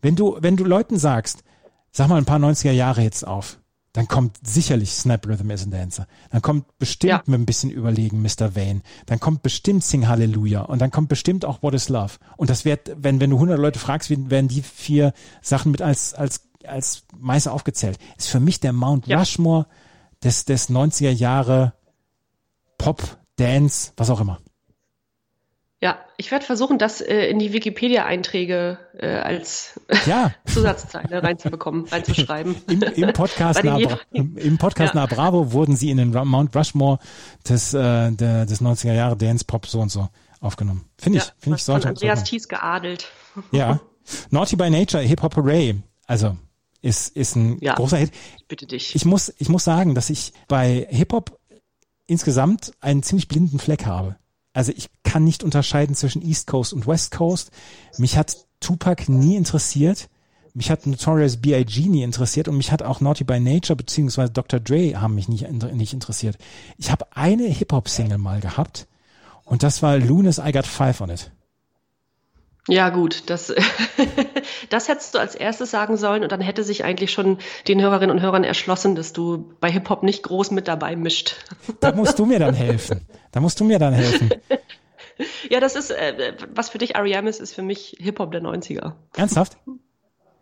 Wenn 0.00 0.16
du, 0.16 0.38
wenn 0.40 0.56
du 0.56 0.64
Leuten 0.64 0.98
sagst, 0.98 1.44
sag 1.90 2.08
mal 2.08 2.16
ein 2.16 2.24
paar 2.24 2.38
90er 2.38 2.72
Jahre 2.72 3.02
Hits 3.02 3.22
auf, 3.22 3.58
dann 3.92 4.08
kommt 4.08 4.38
sicherlich 4.46 4.92
Snap 4.92 5.26
Rhythm 5.26 5.50
is 5.50 5.66
a 5.66 5.70
Dancer. 5.70 6.06
Dann 6.30 6.40
kommt 6.40 6.78
bestimmt 6.78 7.10
Ja. 7.10 7.22
mit 7.26 7.40
ein 7.40 7.46
bisschen 7.46 7.70
Überlegen 7.70 8.22
Mr. 8.22 8.56
Vane. 8.56 8.80
Dann 9.04 9.20
kommt 9.20 9.42
bestimmt 9.42 9.84
Sing 9.84 10.08
Hallelujah. 10.08 10.62
Und 10.62 10.80
dann 10.80 10.90
kommt 10.90 11.08
bestimmt 11.08 11.44
auch 11.44 11.62
What 11.62 11.74
is 11.74 11.90
Love. 11.90 12.14
Und 12.38 12.48
das 12.48 12.64
wird, 12.64 12.92
wenn, 12.96 13.20
wenn 13.20 13.30
du 13.30 13.36
100 13.36 13.58
Leute 13.58 13.78
fragst, 13.78 14.08
werden 14.08 14.48
die 14.48 14.62
vier 14.62 15.12
Sachen 15.42 15.72
mit 15.72 15.82
als, 15.82 16.14
als, 16.14 16.47
als 16.66 17.04
Meister 17.16 17.52
aufgezählt. 17.52 17.98
Ist 18.16 18.28
für 18.28 18.40
mich 18.40 18.60
der 18.60 18.72
Mount 18.72 19.06
Ja. 19.06 19.18
Rushmore 19.18 19.66
des, 20.24 20.44
des 20.44 20.68
90er 20.70 21.10
Jahre 21.10 21.72
Pop, 22.78 23.02
Dance, 23.36 23.92
was 23.96 24.10
auch 24.10 24.20
immer. 24.20 24.40
Ja, 25.80 25.96
ich 26.16 26.32
werde 26.32 26.44
versuchen, 26.44 26.76
das 26.78 27.00
äh, 27.00 27.26
in 27.28 27.38
die 27.38 27.52
Wikipedia-Einträge 27.52 28.78
äh, 28.98 29.06
als 29.14 29.78
Ja, 30.06 30.34
Zusatzzeile 30.46 31.22
reinzubekommen, 31.22 31.86
reinzuschreiben. 31.86 32.56
im, 32.68 32.82
im 32.82 33.12
Podcast, 33.12 33.62
jeweiligen- 33.62 34.36
im, 34.36 34.58
Podcast 34.58 34.94
Ja. 34.94 35.00
nah 35.02 35.06
Bravo 35.06 35.52
wurden 35.52 35.76
sie 35.76 35.90
in 35.90 35.98
den 35.98 36.10
Mount 36.10 36.56
Rushmore 36.56 36.98
des, 37.48 37.74
äh, 37.74 38.10
der, 38.10 38.46
des 38.46 38.60
90er 38.60 38.92
Jahre 38.92 39.16
Dance 39.16 39.44
Pop 39.44 39.66
so 39.66 39.78
und 39.80 39.90
so 39.92 40.08
aufgenommen. 40.40 40.84
Finde 40.98 41.18
ich, 41.18 41.26
Ja, 41.26 41.32
finde 41.38 41.56
ich 41.58 41.62
sollte. 41.64 41.88
Andreas 41.88 42.24
Thies 42.24 42.48
geadelt. 42.48 43.06
Ja. 43.52 43.78
Naughty 44.30 44.56
by 44.56 44.70
Nature, 44.70 45.02
Hip 45.04 45.22
Hop 45.22 45.36
Hooray. 45.36 45.76
Also, 46.08 46.36
ist, 46.80 47.16
ist 47.16 47.36
ein 47.36 47.58
Ja. 47.60 47.74
großer 47.74 47.96
Hit. 47.96 48.12
Ich 48.38 48.46
bitte 48.46 48.66
dich. 48.66 48.94
Ich 48.94 49.04
muss, 49.04 49.32
ich 49.38 49.48
muss 49.48 49.64
sagen, 49.64 49.94
dass 49.94 50.10
ich 50.10 50.32
bei 50.46 50.86
Hip 50.90 51.12
Hop 51.12 51.38
insgesamt 52.06 52.72
einen 52.80 53.02
ziemlich 53.02 53.28
blinden 53.28 53.58
Fleck 53.58 53.86
habe. 53.86 54.16
Also 54.52 54.72
ich 54.74 54.88
kann 55.02 55.24
nicht 55.24 55.44
unterscheiden 55.44 55.94
zwischen 55.94 56.22
East 56.22 56.46
Coast 56.46 56.72
und 56.72 56.86
West 56.86 57.12
Coast. 57.12 57.50
Mich 57.98 58.16
hat 58.16 58.36
Tupac 58.60 59.08
nie 59.10 59.36
interessiert. 59.36 60.08
Mich 60.54 60.70
hat 60.70 60.86
Notorious 60.86 61.36
B.I.G. 61.36 61.82
nie 61.88 62.02
interessiert 62.02 62.48
und 62.48 62.56
mich 62.56 62.72
hat 62.72 62.82
auch 62.82 63.00
Naughty 63.00 63.22
by 63.22 63.38
Nature 63.38 63.76
beziehungsweise 63.76 64.32
Dr. 64.32 64.58
Dre 64.58 65.00
haben 65.00 65.14
mich 65.14 65.28
nicht, 65.28 65.48
nicht 65.74 65.92
interessiert. 65.92 66.36
Ich 66.78 66.90
habe 66.90 67.06
eine 67.14 67.44
Hip-Hop-Single 67.44 68.18
mal 68.18 68.40
gehabt 68.40 68.88
und 69.44 69.62
das 69.62 69.82
war 69.82 69.98
Lunas 69.98 70.38
I 70.38 70.50
Got 70.50 70.66
Five 70.66 71.00
on 71.00 71.10
It. 71.10 71.30
Ja, 72.68 72.90
gut, 72.90 73.24
das, 73.30 73.52
das 74.70 74.88
hättest 74.88 75.14
du 75.14 75.18
als 75.18 75.34
erstes 75.34 75.70
sagen 75.70 75.96
sollen 75.96 76.22
und 76.22 76.30
dann 76.30 76.40
hätte 76.40 76.62
sich 76.64 76.84
eigentlich 76.84 77.10
schon 77.12 77.38
den 77.66 77.80
Hörerinnen 77.80 78.14
und 78.14 78.22
Hörern 78.22 78.44
erschlossen, 78.44 78.94
dass 78.94 79.12
du 79.12 79.50
bei 79.60 79.70
Hip-Hop 79.70 80.02
nicht 80.02 80.22
groß 80.22 80.50
mit 80.50 80.68
dabei 80.68 80.94
mischt. 80.96 81.36
Da 81.80 81.92
musst 81.92 82.18
du 82.18 82.26
mir 82.26 82.38
dann 82.38 82.54
helfen. 82.54 83.00
Da 83.32 83.40
musst 83.40 83.58
du 83.60 83.64
mir 83.64 83.78
dann 83.78 83.94
helfen. 83.94 84.30
Ja, 85.50 85.58
das 85.58 85.74
ist, 85.74 85.90
äh, 85.90 86.34
was 86.54 86.68
für 86.70 86.78
dich 86.78 86.94
R.E.M. 86.94 87.26
ist, 87.26 87.40
ist 87.40 87.52
für 87.52 87.62
mich 87.62 87.96
Hip-Hop 87.98 88.30
der 88.30 88.40
90er. 88.40 88.92
Ernsthaft? 89.16 89.56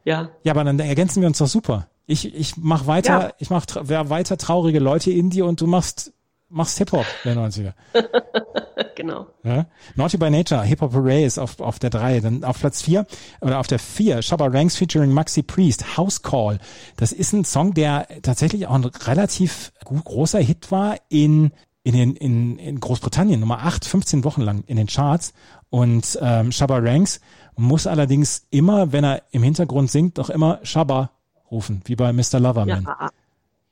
Ja. 0.04 0.28
Ja, 0.42 0.52
aber 0.52 0.64
dann 0.64 0.78
ergänzen 0.78 1.22
wir 1.22 1.28
uns 1.28 1.38
doch 1.38 1.46
super. 1.46 1.88
Ich, 2.04 2.34
ich 2.34 2.58
mach 2.58 2.86
weiter, 2.86 3.20
Ja. 3.20 3.32
ich 3.38 3.48
mach 3.48 3.64
tra 3.64 3.88
weiter 4.10 4.36
traurige 4.36 4.78
Leute 4.78 5.10
Indie 5.12 5.40
und 5.40 5.62
du 5.62 5.66
machst, 5.66 6.12
machst 6.48 6.78
Hip-Hop 6.78 7.06
der 7.24 7.36
90er. 7.36 7.72
Genau. 8.96 9.26
Ja? 9.44 9.66
Naughty 9.94 10.16
by 10.16 10.30
Nature, 10.30 10.62
Hip-Hop 10.62 10.94
Hooray 10.94 11.24
ist 11.24 11.38
auf, 11.38 11.60
auf 11.60 11.78
der 11.78 11.90
3. 11.90 12.20
Dann 12.20 12.44
auf 12.44 12.58
Platz 12.58 12.82
4 12.82 13.06
oder 13.40 13.60
auf 13.60 13.66
der 13.66 13.78
4, 13.78 14.22
Shabba 14.22 14.46
Ranks 14.46 14.76
featuring 14.76 15.12
Maxi 15.12 15.42
Priest, 15.42 15.96
House 15.96 16.22
Call. 16.22 16.58
Das 16.96 17.12
ist 17.12 17.32
ein 17.32 17.44
Song, 17.44 17.74
der 17.74 18.08
tatsächlich 18.22 18.66
auch 18.66 18.74
ein 18.74 18.84
relativ 18.84 19.72
gut, 19.84 20.04
großer 20.04 20.40
Hit 20.40 20.70
war 20.72 20.96
in, 21.08 21.52
in, 21.84 21.94
den, 21.94 22.16
in, 22.16 22.58
in 22.58 22.80
Großbritannien. 22.80 23.38
Nummer 23.38 23.60
8, 23.60 23.84
15 23.84 24.24
Wochen 24.24 24.40
lang 24.40 24.64
in 24.66 24.76
den 24.76 24.86
Charts. 24.86 25.34
Und 25.68 26.18
ähm, 26.22 26.50
Shabba 26.50 26.78
Ranks 26.78 27.20
muss 27.54 27.86
allerdings 27.86 28.46
immer, 28.50 28.92
wenn 28.92 29.04
er 29.04 29.22
im 29.30 29.42
Hintergrund 29.42 29.90
singt, 29.90 30.18
doch 30.18 30.30
immer 30.30 30.60
Shabba 30.62 31.10
rufen, 31.50 31.82
wie 31.84 31.96
bei 31.96 32.12
Mr. 32.12 32.40
Loverman. 32.40 32.84
Ja. 32.84 33.10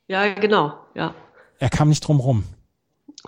ja, 0.07 0.33
genau. 0.35 0.73
Ja. 0.93 1.13
Er 1.59 1.69
kam 1.69 1.89
nicht 1.89 2.01
drum 2.01 2.19
rum. 2.19 2.43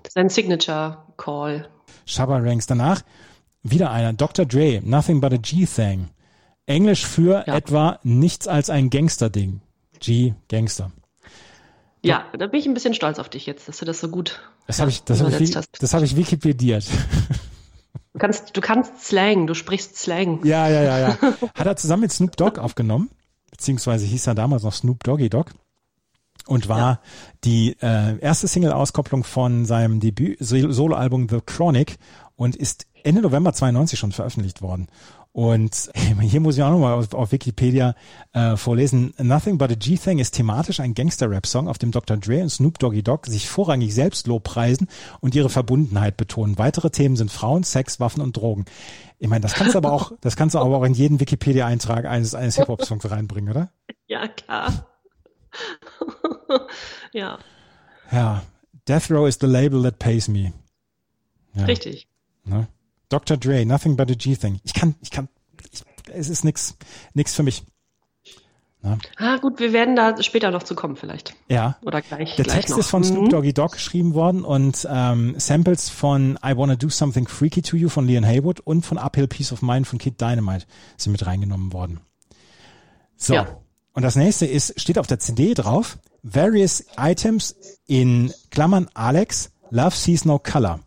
Sein 0.10 0.30
Signature 0.30 1.04
Call. 1.18 1.68
Shabba 2.06 2.38
Ranks. 2.38 2.68
Danach 2.68 3.02
wieder 3.64 3.92
einer. 3.92 4.14
Dr. 4.14 4.46
Dre, 4.46 4.82
Nothing 4.84 5.20
but 5.22 5.34
a 5.34 5.38
G-Thing. 5.38 6.10
Englisch 6.66 7.06
für 7.06 7.44
Ja. 7.48 7.56
etwa 7.56 8.00
nichts 8.04 8.48
als 8.48 8.70
ein 8.70 8.90
Gangster-Ding. 8.90 9.62
G, 10.00 10.34
Gangster. 10.50 10.92
Ja, 12.04 12.26
da 12.38 12.48
bin 12.48 12.60
ich 12.60 12.66
ein 12.68 12.74
bisschen 12.74 12.94
stolz 12.94 13.20
auf 13.20 13.30
dich 13.30 13.46
jetzt, 13.46 13.68
dass 13.68 13.78
du 13.80 13.86
das 13.86 14.00
so 14.00 14.10
gut 14.10 14.40
Das 14.68 14.80
habe 14.80 14.90
ich, 14.92 15.04
das 15.04 15.22
habe 15.22 15.32
ich, 15.44 15.56
hast. 15.56 15.82
das 15.82 15.94
habe 15.94 16.06
ich 16.06 16.16
wikipediert. 16.16 16.86
Du 18.14 18.20
kannst, 18.20 18.58
du 18.58 18.62
kannst 18.62 19.06
Slang, 19.06 19.46
du 19.46 19.54
sprichst 19.54 19.96
Slang. 19.96 20.44
ja, 20.44 20.68
ja, 20.68 20.82
ja, 20.82 20.98
ja. 21.00 21.18
Hat 21.54 21.68
er 21.68 21.76
zusammen 21.76 22.02
mit 22.02 22.12
Snoop 22.12 22.36
Dogg 22.36 22.60
aufgenommen, 22.60 23.12
beziehungsweise 23.52 24.08
hieß 24.08 24.26
er 24.26 24.34
damals 24.34 24.64
noch 24.64 24.74
Snoop 24.74 25.04
Doggy 25.04 25.30
Dogg 25.30 25.52
und 26.48 26.70
war 26.70 27.02
die 27.44 27.76
äh, 27.82 28.18
erste 28.20 28.48
Single-Auskopplung 28.48 29.24
von 29.24 29.66
seinem 29.66 30.00
Debüt-Soloalbum 30.00 31.28
The 31.30 31.42
Chronic 31.46 31.98
und 32.36 32.56
ist 32.56 32.88
Ende 33.04 33.22
November 33.22 33.54
92 33.54 33.98
schon 34.00 34.12
veröffentlicht 34.12 34.62
worden. 34.62 34.88
Und 35.38 35.92
hier 36.22 36.40
muss 36.40 36.58
ich 36.58 36.64
auch 36.64 36.72
nochmal 36.72 36.94
auf, 36.94 37.14
auf 37.14 37.32
Wikipedia 37.32 37.94
äh, 38.34 38.58
vorlesen. 38.58 39.14
Nothing 39.20 39.60
But 39.60 39.72
a 39.72 39.76
G-Thing 39.76 40.18
ist 40.18 40.32
thematisch 40.32 40.80
ein 40.80 40.96
Gangster-Rap-Song, 40.96 41.68
auf 41.68 41.78
dem 41.78 41.92
Dr. 41.92 42.18
Dre 42.18 42.42
und 42.42 42.50
Snoop 42.50 42.80
Doggy 42.80 43.04
Dogg 43.04 43.30
sich 43.30 43.48
vorrangig 43.48 43.94
selbst 43.94 44.26
lobpreisen 44.26 44.88
und 45.20 45.36
ihre 45.36 45.50
Verbundenheit 45.50 46.18
betonen. 46.18 46.58
Weitere 46.58 46.90
Themen 46.90 47.16
sind 47.16 47.32
Frauen, 47.32 47.64
Sex, 47.64 48.00
Waffen 48.00 48.22
und 48.22 48.36
Drogen. 48.36 48.66
Ich 49.20 49.28
meine, 49.28 49.42
das 49.42 49.54
kannst 49.54 49.76
du 49.76 49.78
aber 49.78 49.92
auch, 49.92 50.12
das 50.22 50.36
kannst 50.38 50.56
du 50.56 50.60
aber 50.60 50.76
auch 50.76 50.84
in 50.84 50.94
jeden 50.94 51.20
Wikipedia-Eintrag 51.20 52.06
eines, 52.06 52.34
eines 52.34 52.56
Hip-Hop-Songs 52.56 53.08
reinbringen, 53.10 53.52
oder? 53.52 53.70
Ja, 54.08 54.28
klar. 54.28 54.88
ja, 57.14 57.40
Ja. 58.12 58.44
Death 58.88 59.12
Row 59.12 59.28
is 59.28 59.38
the 59.42 59.48
label 59.48 59.84
that 59.84 60.00
pays 60.00 60.28
me. 60.30 60.54
Ja. 61.54 61.66
richtig. 61.66 62.08
Ne? 62.46 62.68
Dr. 63.10 63.36
Dre, 63.38 63.66
Nothing 63.66 63.98
But 63.98 64.10
a 64.12 64.14
G-Thing. 64.14 64.60
Ich 64.64 64.74
kann, 64.74 64.96
ich 65.02 65.12
kann, 65.12 65.28
ich, 65.74 65.84
es 66.14 66.30
ist 66.30 66.46
nix, 66.46 66.78
nix 67.14 67.34
für 67.36 67.44
mich. 67.44 67.64
Ah, 69.18 69.36
gut, 69.38 69.60
wir 69.60 69.74
werden 69.74 69.98
da 69.98 70.22
später 70.24 70.50
noch 70.52 70.64
zu 70.64 70.74
kommen 70.74 70.96
vielleicht. 70.96 71.34
Ja. 71.50 71.78
Oder 71.84 72.02
gleich. 72.02 72.36
Der 72.38 72.46
gleich 72.46 72.56
Text 72.60 72.70
noch. 72.70 72.78
ist 72.78 72.90
von 72.90 73.04
Snoop 73.04 73.26
Mhm. 73.26 73.30
Doggy 73.30 73.52
Dogg 73.54 73.74
geschrieben 73.74 74.14
worden 74.14 74.46
und 74.46 74.88
ähm, 74.90 75.38
Samples 75.38 75.90
von 75.90 76.40
I 76.46 76.56
Wanna 76.56 76.76
Do 76.78 76.88
Something 76.88 77.28
Freaky 77.28 77.62
to 77.64 77.76
You 77.76 77.90
von 77.90 78.08
Leon 78.08 78.24
Haywood 78.24 78.62
und 78.62 78.86
von 78.86 78.98
Uphill 78.98 79.28
Peace 79.28 79.52
of 79.52 79.62
Mind 79.62 79.88
von 79.88 80.00
Kid 80.00 80.22
Dynamite 80.22 80.66
sind 80.96 81.12
mit 81.12 81.26
reingenommen 81.26 81.74
worden. 81.74 82.00
So. 83.18 83.34
Ja. 83.34 83.60
Und 83.98 84.04
das 84.04 84.16
nächste 84.16 84.46
ist, 84.46 84.80
steht 84.80 85.00
auf 85.00 85.08
der 85.08 85.18
CD 85.18 85.56
drauf, 85.56 85.98
Various 86.22 86.86
Items 87.00 87.56
in 87.88 88.32
Klammern 88.52 88.88
Alex, 88.94 89.50
Love 89.72 89.96
Sees 89.96 90.24
No 90.24 90.38
Color. 90.38 90.82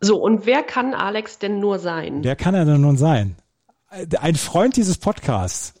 So, 0.00 0.16
und 0.16 0.46
wer 0.46 0.62
kann 0.62 0.94
Alex 0.94 1.38
denn 1.38 1.60
nur 1.60 1.78
sein? 1.78 2.24
Wer 2.24 2.36
kann 2.36 2.54
er 2.54 2.64
denn 2.64 2.80
nun 2.80 2.96
sein? 2.96 3.36
Ein 4.18 4.34
Freund 4.36 4.78
dieses 4.78 4.96
Podcasts. 4.96 5.74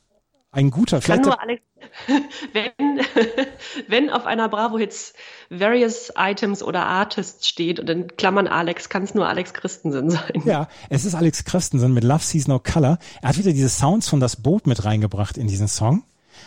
Ein 0.54 0.70
guter, 0.70 1.00
kann 1.00 1.02
vielleicht 1.02 1.24
nur 1.24 1.40
Alex, 1.40 1.62
wenn, 2.52 2.72
wenn 3.88 4.10
auf 4.10 4.24
einer 4.24 4.48
Bravo 4.48 4.78
Hits 4.78 5.14
Various 5.50 6.12
Items 6.16 6.62
oder 6.62 6.86
Artists 6.86 7.48
steht 7.48 7.80
und 7.80 7.90
in 7.90 8.06
Klammern 8.16 8.46
Alex, 8.46 8.88
kann 8.88 9.02
es 9.02 9.14
nur 9.14 9.28
Alex 9.28 9.52
Christensen 9.52 10.10
sein. 10.10 10.42
Ja, 10.44 10.68
es 10.90 11.04
ist 11.04 11.16
Alex 11.16 11.44
Christensen 11.44 11.92
mit 11.92 12.04
Love 12.04 12.22
Sees 12.22 12.46
No 12.46 12.60
Color. 12.60 12.98
Er 13.20 13.28
hat 13.28 13.36
wieder 13.36 13.52
diese 13.52 13.68
Sounds 13.68 14.08
von 14.08 14.20
das 14.20 14.36
Boot 14.36 14.68
mit 14.68 14.84
reingebracht 14.84 15.36
in 15.36 15.48
diesen 15.48 15.66
Song. 15.66 16.04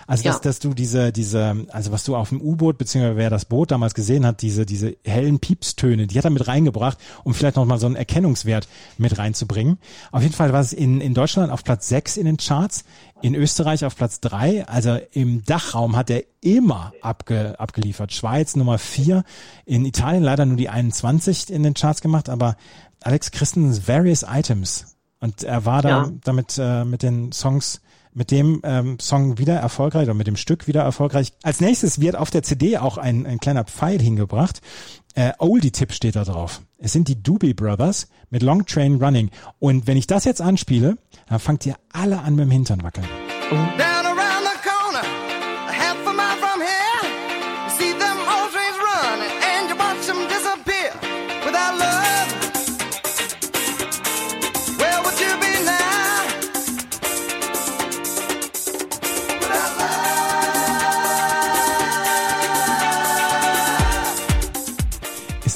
Also 0.08 0.24
dass, 0.24 0.36
Ja. 0.36 0.42
dass 0.42 0.60
du 0.60 0.74
diese, 0.74 1.12
diese, 1.12 1.66
also 1.72 1.92
was 1.92 2.04
du 2.06 2.16
auf 2.16 2.30
dem 2.30 2.42
U-Boot, 2.42 2.78
beziehungsweise 2.78 3.18
wer 3.18 3.30
das 3.30 3.46
Boot 3.46 3.72
damals 3.72 3.94
gesehen 3.94 4.26
hat, 4.26 4.42
diese, 4.42 4.66
diese 4.66 4.96
hellen 5.04 5.40
Piepstöne, 5.40 6.08
die 6.08 6.18
hat 6.18 6.24
er 6.26 6.32
mit 6.32 6.48
reingebracht, 6.48 6.98
um 7.26 7.34
vielleicht 7.34 7.58
nochmal 7.58 7.78
so 7.78 7.86
einen 7.88 7.98
Erkennungswert 7.98 8.68
mit 8.98 9.18
reinzubringen. 9.18 9.78
Auf 10.12 10.24
jeden 10.24 10.34
Fall 10.34 10.54
war 10.54 10.62
es 10.62 10.72
in, 10.74 11.02
in 11.02 11.14
Deutschland 11.14 11.52
auf 11.52 11.64
Platz 11.64 11.88
6 11.90 12.18
in 12.18 12.26
den 12.26 12.38
Charts, 12.38 12.86
in 13.22 13.36
Österreich 13.36 13.84
auf 13.86 13.96
Platz 13.96 14.20
3, 14.22 14.66
also 14.68 14.98
im 15.12 15.44
Dachraum 15.44 15.96
hat 15.96 16.10
er 16.10 16.24
immer 16.42 16.94
abge, 17.02 17.60
abgeliefert. 17.60 18.14
Schweiz 18.14 18.56
Nummer 18.56 18.78
4, 18.78 19.24
in 19.66 19.86
Italien 19.86 20.24
leider 20.24 20.46
nur 20.46 20.56
die 20.58 20.70
21 20.70 21.50
in 21.52 21.64
den 21.64 21.74
Charts 21.74 22.02
gemacht, 22.02 22.30
aber 22.30 22.56
Alex 23.02 23.32
Christensens 23.32 23.88
Various 23.88 24.24
Items. 24.28 24.96
Und 25.20 25.44
er 25.44 25.66
war 25.66 25.82
da 25.82 25.90
Ja. 25.90 26.12
damit 26.24 26.58
äh, 26.60 26.86
mit 26.86 27.04
den 27.04 27.32
Songs, 27.32 27.82
mit 28.18 28.32
dem 28.32 28.62
ähm, 28.64 28.98
Song 29.00 29.38
wieder 29.38 29.56
erfolgreich 29.56 30.04
oder 30.04 30.16
mit 30.16 30.26
dem 30.26 30.38
Stück 30.38 30.68
wieder 30.68 30.82
erfolgreich. 30.82 31.34
Als 31.44 31.62
nächstes 31.62 32.02
wird 32.02 32.16
auf 32.16 32.32
der 32.32 32.42
CD 32.42 32.80
auch 32.80 32.98
ein, 32.98 33.28
ein 33.28 33.40
kleiner 33.40 33.64
Pfeil 33.64 34.02
hingebracht. 34.02 34.62
Äh, 35.14 35.34
Oldie-Tipp 35.38 35.94
steht 35.94 36.16
da 36.16 36.24
drauf. 36.24 36.62
Es 36.80 36.94
sind 36.94 37.08
die 37.08 37.22
Doobie 37.22 37.54
Brothers 37.54 38.08
mit 38.32 38.42
Long 38.42 38.66
Train 38.66 38.96
Running. 38.96 39.30
Und 39.60 39.86
wenn 39.86 39.98
ich 39.98 40.08
das 40.08 40.26
jetzt 40.26 40.42
anspiele, 40.42 40.98
dann 41.28 41.40
fangt 41.40 41.66
ihr 41.68 41.76
alle 41.94 42.20
an 42.20 42.36
mit 42.36 42.46
dem 42.46 42.52
Hintern 42.52 42.82
wackeln. 42.82 43.08
Down 43.50 43.97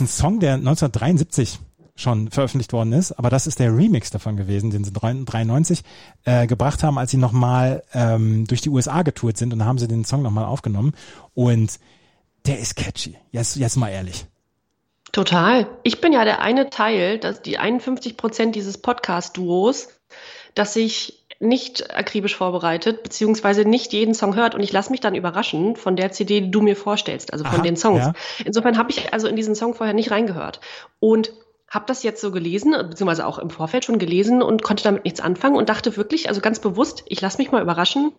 Ein 0.01 0.07
Song, 0.07 0.39
der 0.39 0.55
1973 0.55 1.59
schon 1.95 2.31
veröffentlicht 2.31 2.73
worden 2.73 2.91
ist, 2.91 3.11
aber 3.11 3.29
das 3.29 3.45
ist 3.45 3.59
der 3.59 3.75
Remix 3.75 4.09
davon 4.09 4.35
gewesen, 4.35 4.71
den 4.71 4.83
sie 4.83 4.91
93 4.91 5.83
äh, 6.25 6.47
gebracht 6.47 6.81
haben, 6.81 6.97
als 6.97 7.11
sie 7.11 7.17
nochmal 7.17 7.83
ähm, 7.93 8.47
durch 8.47 8.61
die 8.61 8.69
USA 8.69 9.03
getourt 9.03 9.37
sind 9.37 9.53
und 9.53 9.59
da 9.59 9.65
haben 9.65 9.77
sie 9.77 9.87
den 9.87 10.03
Song 10.03 10.23
nochmal 10.23 10.45
aufgenommen 10.45 10.93
und 11.35 11.79
der 12.47 12.57
ist 12.57 12.75
catchy. 12.75 13.15
Jetzt, 13.29 13.57
jetzt 13.57 13.75
mal 13.75 13.89
ehrlich. 13.89 14.25
Total. 15.11 15.67
Ich 15.83 16.01
bin 16.01 16.13
ja 16.13 16.25
der 16.25 16.41
eine 16.41 16.71
Teil, 16.71 17.19
dass 17.19 17.43
die 17.43 17.59
51 17.59 18.17
Prozent 18.17 18.55
dieses 18.55 18.79
Podcast-Duos, 18.79 19.89
das 20.55 20.73
sich 20.73 21.20
nicht 21.41 21.95
akribisch 21.95 22.35
vorbereitet, 22.35 23.03
beziehungsweise 23.03 23.65
nicht 23.65 23.93
jeden 23.93 24.13
Song 24.13 24.35
hört 24.35 24.55
und 24.55 24.61
ich 24.61 24.71
lasse 24.71 24.91
mich 24.91 24.99
dann 24.99 25.15
überraschen 25.15 25.75
von 25.75 25.95
der 25.95 26.11
CD, 26.11 26.41
die 26.41 26.51
du 26.51 26.61
mir 26.61 26.75
vorstellst, 26.75 27.33
also 27.33 27.43
von 27.45 27.55
Aha, 27.55 27.63
den 27.63 27.75
Songs. 27.75 27.99
ja. 27.99 28.13
Insofern 28.45 28.77
habe 28.77 28.91
ich 28.91 29.13
also 29.13 29.27
in 29.27 29.35
diesen 29.35 29.55
Song 29.55 29.73
vorher 29.73 29.93
nicht 29.93 30.11
reingehört 30.11 30.61
und 30.99 31.33
habe 31.71 31.85
das 31.87 32.03
jetzt 32.03 32.19
so 32.19 32.31
gelesen, 32.31 32.73
beziehungsweise 32.89 33.25
auch 33.25 33.39
im 33.39 33.49
Vorfeld 33.49 33.85
schon 33.85 33.97
gelesen 33.97 34.41
und 34.41 34.61
konnte 34.61 34.83
damit 34.83 35.05
nichts 35.05 35.21
anfangen 35.21 35.55
und 35.55 35.69
dachte 35.69 35.95
wirklich, 35.95 36.27
also 36.27 36.41
ganz 36.41 36.59
bewusst, 36.59 37.03
ich 37.07 37.21
lasse 37.21 37.37
mich 37.37 37.49
mal 37.49 37.61
überraschen. 37.61 38.11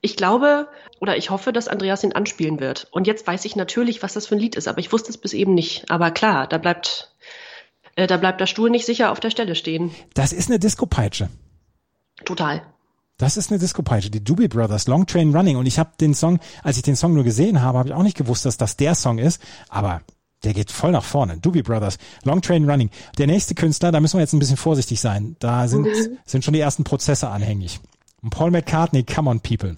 Ich 0.00 0.16
glaube 0.16 0.66
oder 1.00 1.16
ich 1.16 1.30
hoffe, 1.30 1.52
dass 1.52 1.68
Andreas 1.68 2.02
ihn 2.02 2.12
anspielen 2.12 2.58
wird. 2.58 2.88
Und 2.90 3.06
jetzt 3.06 3.26
weiß 3.28 3.44
ich 3.44 3.54
natürlich, 3.54 4.02
was 4.02 4.14
das 4.14 4.26
für 4.26 4.34
ein 4.34 4.40
Lied 4.40 4.56
ist, 4.56 4.66
aber 4.66 4.80
ich 4.80 4.92
wusste 4.92 5.10
es 5.10 5.18
bis 5.18 5.34
eben 5.34 5.54
nicht. 5.54 5.88
Aber 5.88 6.10
klar, 6.10 6.48
da 6.48 6.58
bleibt, 6.58 7.14
äh, 7.94 8.08
da 8.08 8.16
bleibt 8.16 8.40
der 8.40 8.46
Stuhl 8.46 8.70
nicht 8.70 8.86
sicher 8.86 9.12
auf 9.12 9.20
der 9.20 9.30
Stelle 9.30 9.54
stehen. 9.54 9.94
Das 10.14 10.32
ist 10.32 10.50
eine 10.50 10.58
Disco-Peitsche. 10.58 11.28
Total. 12.24 12.62
Das 13.18 13.36
ist 13.36 13.50
eine 13.50 13.58
Disco-Peitsche, 13.58 14.10
die 14.10 14.24
Doobie 14.24 14.48
Brothers, 14.48 14.86
Long 14.86 15.06
Train 15.06 15.36
Running. 15.36 15.56
Und 15.56 15.66
ich 15.66 15.78
habe 15.78 15.90
den 16.00 16.14
Song, 16.14 16.40
als 16.62 16.78
ich 16.78 16.82
den 16.82 16.96
Song 16.96 17.12
nur 17.12 17.24
gesehen 17.24 17.60
habe, 17.60 17.78
habe 17.78 17.90
ich 17.90 17.94
auch 17.94 18.02
nicht 18.02 18.16
gewusst, 18.16 18.46
dass 18.46 18.56
das 18.56 18.78
der 18.78 18.94
Song 18.94 19.18
ist. 19.18 19.42
Aber 19.68 20.00
der 20.42 20.54
geht 20.54 20.70
voll 20.70 20.92
nach 20.92 21.04
vorne. 21.04 21.36
Doobie 21.36 21.62
Brothers, 21.62 21.98
Long 22.24 22.40
Train 22.40 22.68
Running. 22.68 22.88
Der 23.18 23.26
nächste 23.26 23.54
Künstler, 23.54 23.92
da 23.92 24.00
müssen 24.00 24.16
wir 24.16 24.22
jetzt 24.22 24.32
ein 24.32 24.38
bisschen 24.38 24.56
vorsichtig 24.56 25.00
sein. 25.00 25.36
Da 25.38 25.68
sind, 25.68 25.86
sind 26.24 26.44
schon 26.44 26.54
die 26.54 26.60
ersten 26.60 26.84
Prozesse 26.84 27.28
anhängig. 27.28 27.80
Und 28.22 28.30
Paul 28.30 28.50
McCartney, 28.50 29.02
Come 29.02 29.28
on 29.28 29.40
People. 29.40 29.76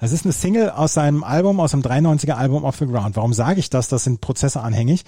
Das 0.00 0.12
ist 0.12 0.24
eine 0.24 0.32
Single 0.32 0.70
aus 0.70 0.94
seinem 0.94 1.24
Album, 1.24 1.58
aus 1.58 1.72
dem 1.72 1.82
93er 1.82 2.34
Album 2.34 2.62
Off 2.62 2.76
the 2.76 2.86
Ground. 2.86 3.16
Warum 3.16 3.32
sage 3.32 3.58
ich 3.58 3.68
das? 3.68 3.88
Das 3.88 4.04
sind 4.04 4.20
Prozesse 4.20 4.60
anhängig. 4.60 5.04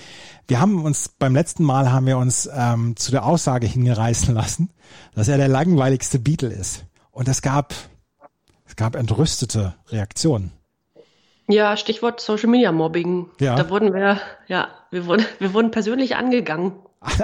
Wir 0.49 0.61
haben 0.61 0.85
uns 0.85 1.09
beim 1.09 1.35
letzten 1.35 1.63
Mal 1.63 1.93
haben 1.93 2.07
wir 2.07 2.19
uns 2.19 2.51
ähm, 2.53 2.97
zu 2.97 3.13
der 3.13 3.25
Aussage 3.25 3.69
hingereißen 3.69 4.35
lassen, 4.35 4.71
dass 5.15 5.29
er 5.29 5.37
der 5.37 5.47
langweiligste 5.47 6.19
Beatle 6.19 6.53
ist. 6.53 6.87
Und 7.13 7.29
es 7.29 7.41
gab, 7.41 7.73
es 8.67 8.75
gab 8.75 8.97
entrüstete 8.97 9.75
Reaktionen. 9.89 10.53
Ja, 11.49 11.77
Stichwort 11.77 12.21
Social 12.21 12.49
Media 12.49 12.73
Mobbing. 12.73 13.27
Ja. 13.41 13.55
Da 13.55 13.71
wurden 13.71 13.95
wir, 13.95 14.21
ja, 14.49 14.69
wir 14.91 15.07
wurden, 15.07 15.25
wir 15.39 15.55
wurden 15.55 15.71
persönlich 15.71 16.17
angegangen. 16.17 16.73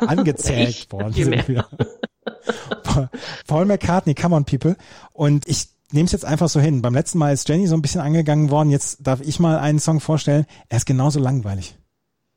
angezählt 0.06 0.86
worden 0.92 1.12
sind 1.12 1.48
wir. 1.48 1.66
Paul 3.46 3.64
McCartney, 3.66 4.14
Come 4.14 4.36
on 4.36 4.44
People. 4.44 4.76
Und 5.12 5.48
ich 5.48 5.75
nehme 5.92 6.06
es 6.06 6.12
jetzt 6.12 6.24
einfach 6.24 6.48
so 6.48 6.60
hin. 6.60 6.82
Beim 6.82 6.94
letzten 6.94 7.18
Mal 7.18 7.32
ist 7.32 7.48
Jenny 7.48 7.66
so 7.66 7.74
ein 7.74 7.82
bisschen 7.82 8.00
angegangen 8.00 8.50
worden. 8.50 8.70
Jetzt 8.70 8.98
darf 9.06 9.20
ich 9.20 9.38
mal 9.38 9.58
einen 9.58 9.78
Song 9.78 10.00
vorstellen. 10.00 10.46
Er 10.68 10.78
ist 10.78 10.86
genauso 10.86 11.20
langweilig. 11.20 11.78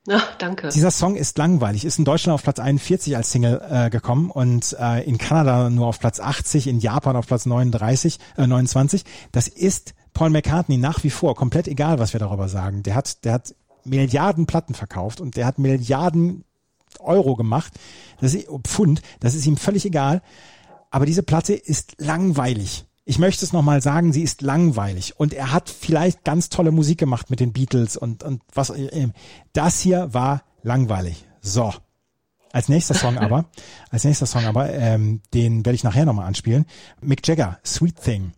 Ja, 0.07 0.23
danke. 0.37 0.69
Dieser 0.69 0.91
Song 0.91 1.15
ist 1.15 1.37
langweilig, 1.37 1.85
ist 1.85 1.99
in 1.99 2.05
Deutschland 2.05 2.33
auf 2.33 2.43
Platz 2.43 2.59
41 2.59 3.15
als 3.15 3.31
Single 3.31 3.61
äh, 3.69 3.89
gekommen 3.89 4.31
und 4.31 4.75
äh, 4.79 5.03
in 5.03 5.17
Kanada 5.17 5.69
nur 5.69 5.87
auf 5.87 5.99
Platz 5.99 6.19
80, 6.19 6.67
in 6.67 6.79
Japan 6.79 7.15
auf 7.15 7.27
Platz 7.27 7.45
39, 7.45 8.17
äh, 8.37 8.47
29. 8.47 9.03
Das 9.31 9.47
ist 9.47 9.93
Paul 10.13 10.29
McCartney 10.29 10.77
nach 10.77 11.03
wie 11.03 11.09
vor 11.09 11.35
komplett 11.35 11.67
egal, 11.67 11.99
was 11.99 12.13
wir 12.13 12.19
darüber 12.19 12.47
sagen. 12.47 12.81
Der 12.83 12.95
hat, 12.95 13.23
der 13.25 13.33
hat 13.33 13.53
Milliarden 13.83 14.45
Platten 14.45 14.73
verkauft 14.73 15.21
und 15.21 15.35
der 15.35 15.45
hat 15.45 15.59
Milliarden 15.59 16.43
Euro 16.99 17.35
gemacht, 17.35 17.73
das 18.19 18.33
ist, 18.33 18.47
Pfund, 18.63 19.01
das 19.19 19.35
ist 19.35 19.45
ihm 19.45 19.57
völlig 19.57 19.85
egal. 19.85 20.21
Aber 20.91 21.05
diese 21.05 21.23
Platte 21.23 21.53
ist 21.53 21.95
langweilig. 21.99 22.85
Ich 23.05 23.19
möchte 23.19 23.43
es 23.43 23.53
nochmal 23.53 23.81
sagen, 23.81 24.13
sie 24.13 24.21
ist 24.21 24.41
langweilig. 24.41 25.19
Und 25.19 25.33
er 25.33 25.51
hat 25.51 25.69
vielleicht 25.69 26.23
ganz 26.23 26.49
tolle 26.49 26.71
Musik 26.71 26.99
gemacht 26.99 27.29
mit 27.29 27.39
den 27.39 27.53
Beatles 27.53 27.97
und, 27.97 28.23
und 28.23 28.41
was. 28.53 28.71
Das 29.53 29.79
hier 29.79 30.13
war 30.13 30.43
langweilig. 30.63 31.25
So. 31.41 31.73
Als 32.51 32.69
nächster 32.69 32.95
Song 32.95 33.17
aber, 33.19 33.45
als 33.91 34.03
nächster 34.03 34.25
Song 34.25 34.45
aber, 34.45 34.71
ähm, 34.71 35.21
den 35.33 35.65
werde 35.65 35.75
ich 35.75 35.83
nachher 35.83 36.05
nochmal 36.05 36.27
anspielen. 36.27 36.65
Mick 37.01 37.27
Jagger, 37.27 37.59
Sweet 37.63 38.01
Thing, 38.01 38.31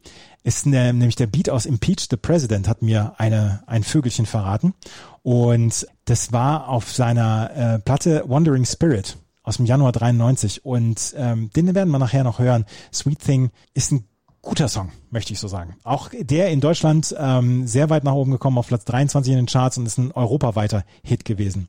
ist 0.44 0.66
ne, 0.66 0.94
nämlich 0.94 1.16
der 1.16 1.28
Beat 1.28 1.50
aus 1.50 1.66
Impeach 1.66 2.08
the 2.10 2.18
President, 2.18 2.68
hat 2.68 2.82
mir 2.82 3.14
eine 3.18 3.64
ein 3.68 3.84
Vögelchen 3.84 4.26
verraten. 4.26 4.74
Und 5.22 5.88
das 6.06 6.34
war 6.34 6.68
auf 6.68 6.92
seiner 6.92 7.52
äh, 7.56 7.80
Platte 7.80 8.24
Wandering 8.28 8.66
Spirit 8.66 9.18
aus 9.44 9.58
dem 9.58 9.66
Januar 9.66 9.92
93 9.92 10.66
und 10.66 11.14
ähm, 11.18 11.50
den 11.56 11.74
werden 11.74 11.90
wir 11.90 12.00
nachher 12.00 12.24
noch 12.24 12.40
hören. 12.40 12.66
Sweet 12.94 13.20
Thing 13.20 13.52
ist 13.74 13.92
ein 13.92 14.08
guter 14.42 14.68
Song, 14.68 14.92
möchte 15.10 15.34
ich 15.34 15.40
so 15.40 15.48
sagen. 15.48 15.76
Auch 15.84 16.10
der 16.14 16.50
in 16.50 16.62
Deutschland 16.62 17.16
ähm, 17.18 17.68
sehr 17.68 17.90
weit 17.90 18.04
nach 18.04 18.14
oben 18.14 18.32
gekommen, 18.32 18.58
auf 18.58 18.68
Platz 18.68 18.86
23 18.86 19.32
in 19.32 19.38
den 19.38 19.46
Charts 19.46 19.78
und 19.78 19.86
ist 19.86 19.98
ein 19.98 20.12
europaweiter 20.12 20.84
Hit 21.04 21.26
gewesen. 21.26 21.68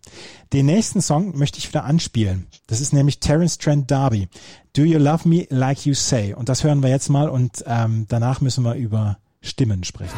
Den 0.52 0.66
nächsten 0.66 1.02
Song 1.02 1.36
möchte 1.36 1.58
ich 1.58 1.68
wieder 1.68 1.84
anspielen. 1.84 2.46
Das 2.66 2.80
ist 2.80 2.92
nämlich 2.92 3.20
Terence 3.20 3.58
Trent 3.58 3.90
D'Arby. 3.90 4.28
Do 4.74 4.82
You 4.82 4.98
Love 4.98 5.28
Me 5.28 5.46
Like 5.50 5.84
You 5.84 5.94
Say? 5.94 6.34
Und 6.34 6.48
das 6.48 6.64
hören 6.64 6.82
wir 6.82 6.90
jetzt 6.90 7.08
mal 7.08 7.28
und 7.28 7.62
ähm, 7.66 8.06
danach 8.08 8.40
müssen 8.40 8.64
wir 8.64 8.74
über 8.74 9.18
Stimmen 9.42 9.84
sprechen. 9.84 10.16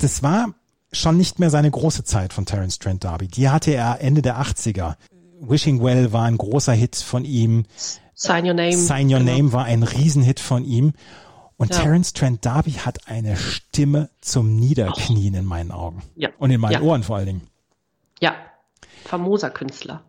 Das 0.00 0.22
war 0.22 0.54
schon 0.92 1.16
nicht 1.16 1.38
mehr 1.38 1.50
seine 1.50 1.70
große 1.70 2.04
Zeit 2.04 2.32
von 2.32 2.46
Terence 2.46 2.78
Trent 2.78 3.04
D'Arby. 3.04 3.28
Die 3.30 3.48
hatte 3.48 3.70
er 3.72 4.00
Ende 4.00 4.22
der 4.22 4.40
80er. 4.40 4.96
Wishing 5.40 5.82
Well 5.82 6.12
war 6.12 6.24
ein 6.24 6.36
großer 6.36 6.72
Hit 6.72 6.96
von 6.96 7.24
ihm. 7.24 7.64
Sign 8.14 8.46
Your 8.46 8.54
Name. 8.54 8.76
Sign 8.76 9.10
Your 9.12 9.20
Genau. 9.20 9.32
Name 9.32 9.52
war 9.52 9.64
ein 9.64 9.82
Riesenhit 9.82 10.40
von 10.40 10.64
ihm. 10.64 10.92
Und 11.56 11.74
Ja. 11.74 11.82
Terence 11.82 12.12
Trent 12.12 12.44
D'Arby 12.44 12.78
hat 12.78 13.06
eine 13.08 13.36
Stimme 13.36 14.08
zum 14.20 14.56
Niederknien 14.56 15.34
in 15.34 15.44
meinen 15.44 15.70
Augen. 15.70 16.02
Ja. 16.16 16.30
Und 16.38 16.50
in 16.50 16.60
meinen 16.60 16.72
Ja. 16.72 16.80
Ohren 16.80 17.02
vor 17.02 17.16
allen 17.16 17.26
Dingen. 17.26 17.42
Ja, 18.20 18.34
famoser 19.04 19.50
Künstler. 19.50 20.02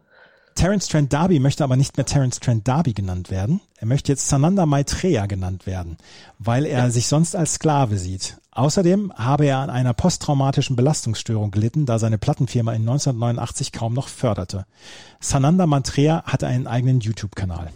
Terence 0.56 0.88
Trent 0.88 1.14
D'Arby 1.14 1.40
möchte 1.40 1.64
aber 1.64 1.78
nicht 1.78 1.96
mehr 1.96 2.06
Terence 2.06 2.40
Trent 2.40 2.68
D'Arby 2.68 2.94
genannt 2.94 3.32
werden. 3.32 3.62
Er 3.78 3.88
möchte 3.88 4.12
jetzt 4.12 4.28
Sananda 4.28 4.66
Maitreya 4.66 5.26
genannt 5.26 5.66
werden, 5.66 5.98
weil 6.40 6.66
er 6.66 6.92
sich 6.92 7.08
sonst 7.08 7.36
als 7.36 7.54
Sklave 7.54 7.98
sieht. 7.98 8.38
Außerdem 8.54 9.14
habe 9.16 9.46
er 9.46 9.60
an 9.60 9.70
einer 9.70 9.94
posttraumatischen 9.94 10.76
Belastungsstörung 10.76 11.52
gelitten, 11.52 11.86
da 11.86 12.00
seine 12.00 12.18
Plattenfirma 12.18 12.74
in 12.74 12.82
1989 12.82 13.72
kaum 13.72 13.94
noch 13.94 14.10
förderte. 14.10 14.66
Sananda 15.22 15.66
Maitreya 15.66 16.24
hatte 16.26 16.48
einen 16.48 16.68
eigenen 16.68 17.00
YouTube-Kanal. 17.00 17.70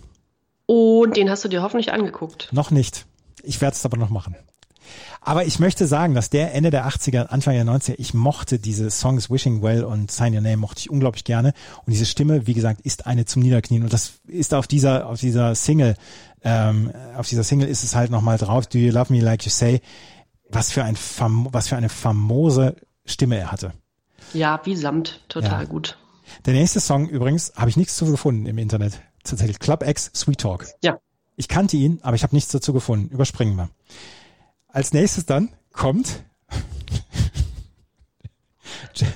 Und 0.66 1.16
den 1.16 1.30
hast 1.30 1.46
du 1.46 1.48
dir 1.48 1.62
hoffentlich 1.62 1.94
angeguckt. 1.94 2.50
Noch 2.52 2.72
nicht. 2.72 3.06
Ich 3.44 3.62
werde 3.62 3.76
es 3.76 3.86
aber 3.86 3.98
noch 3.98 4.10
machen. 4.10 4.36
Aber 5.22 5.46
ich 5.46 5.60
möchte 5.60 5.88
sagen, 5.88 6.14
dass 6.14 6.30
der 6.30 6.54
Ende 6.54 6.70
der 6.70 6.88
80er, 6.88 7.28
Anfang 7.28 7.56
der 7.56 7.66
90er, 7.66 7.96
ich 7.98 8.14
mochte 8.14 8.60
diese 8.60 8.92
Songs 8.92 9.32
Wishing 9.32 9.64
Well 9.64 9.84
und 9.84 10.12
Sign 10.12 10.36
Your 10.36 10.42
Name 10.42 10.58
mochte 10.58 10.80
ich 10.80 10.90
unglaublich 10.90 11.24
gerne. 11.24 11.54
Und 11.86 11.92
diese 11.92 12.06
Stimme, 12.06 12.48
wie 12.48 12.54
gesagt, 12.54 12.82
ist 12.82 13.08
eine 13.08 13.26
zum 13.26 13.42
Niederknien. 13.42 13.84
Und 13.84 13.94
das 13.94 14.20
ist 14.28 14.54
auf 14.54 14.68
dieser, 14.68 15.08
auf 15.08 15.20
dieser 15.20 15.56
Single, 15.56 15.96
ähm, 16.44 16.92
auf 17.18 17.28
dieser 17.28 17.44
Single 17.44 17.68
ist 17.68 17.84
es 17.84 17.96
halt 17.96 18.12
nochmal 18.12 18.38
drauf. 18.38 18.68
Do 18.68 18.78
you 18.78 18.92
love 18.92 19.12
me 19.12 19.22
like 19.22 19.46
you 19.46 19.52
say? 19.52 19.82
Was 20.56 20.72
für 20.72 20.84
ein, 20.84 20.96
fam 20.96 21.48
was 21.52 21.68
für 21.68 21.76
eine 21.76 21.90
famose 21.90 22.76
Stimme 23.06 23.38
er 23.38 23.52
hatte. 23.52 23.74
Ja, 24.34 24.60
wie 24.64 24.76
Samt. 24.76 25.22
Total 25.30 25.64
Ja. 25.64 25.70
gut. 25.70 25.98
Der 26.46 26.54
nächste 26.54 26.80
Song 26.80 27.08
übrigens 27.08 27.54
habe 27.56 27.70
ich 27.70 27.78
nichts 27.78 27.96
zu 27.98 28.06
gefunden 28.06 28.46
im 28.46 28.58
Internet. 28.58 29.00
Tatsächlich 29.24 29.60
Club 29.60 29.84
X 29.86 30.12
Sweet 30.16 30.40
Talk. 30.40 30.66
Ja. 30.84 30.98
Ich 31.36 31.48
kannte 31.48 31.78
ihn, 31.78 32.00
aber 32.02 32.16
ich 32.16 32.24
habe 32.24 32.36
nichts 32.36 32.52
dazu 32.52 32.74
gefunden. 32.74 33.10
Überspringen 33.10 33.56
wir. 33.58 33.70
Als 34.68 34.94
nächstes 34.94 35.26
dann 35.26 35.50
kommt 35.74 36.24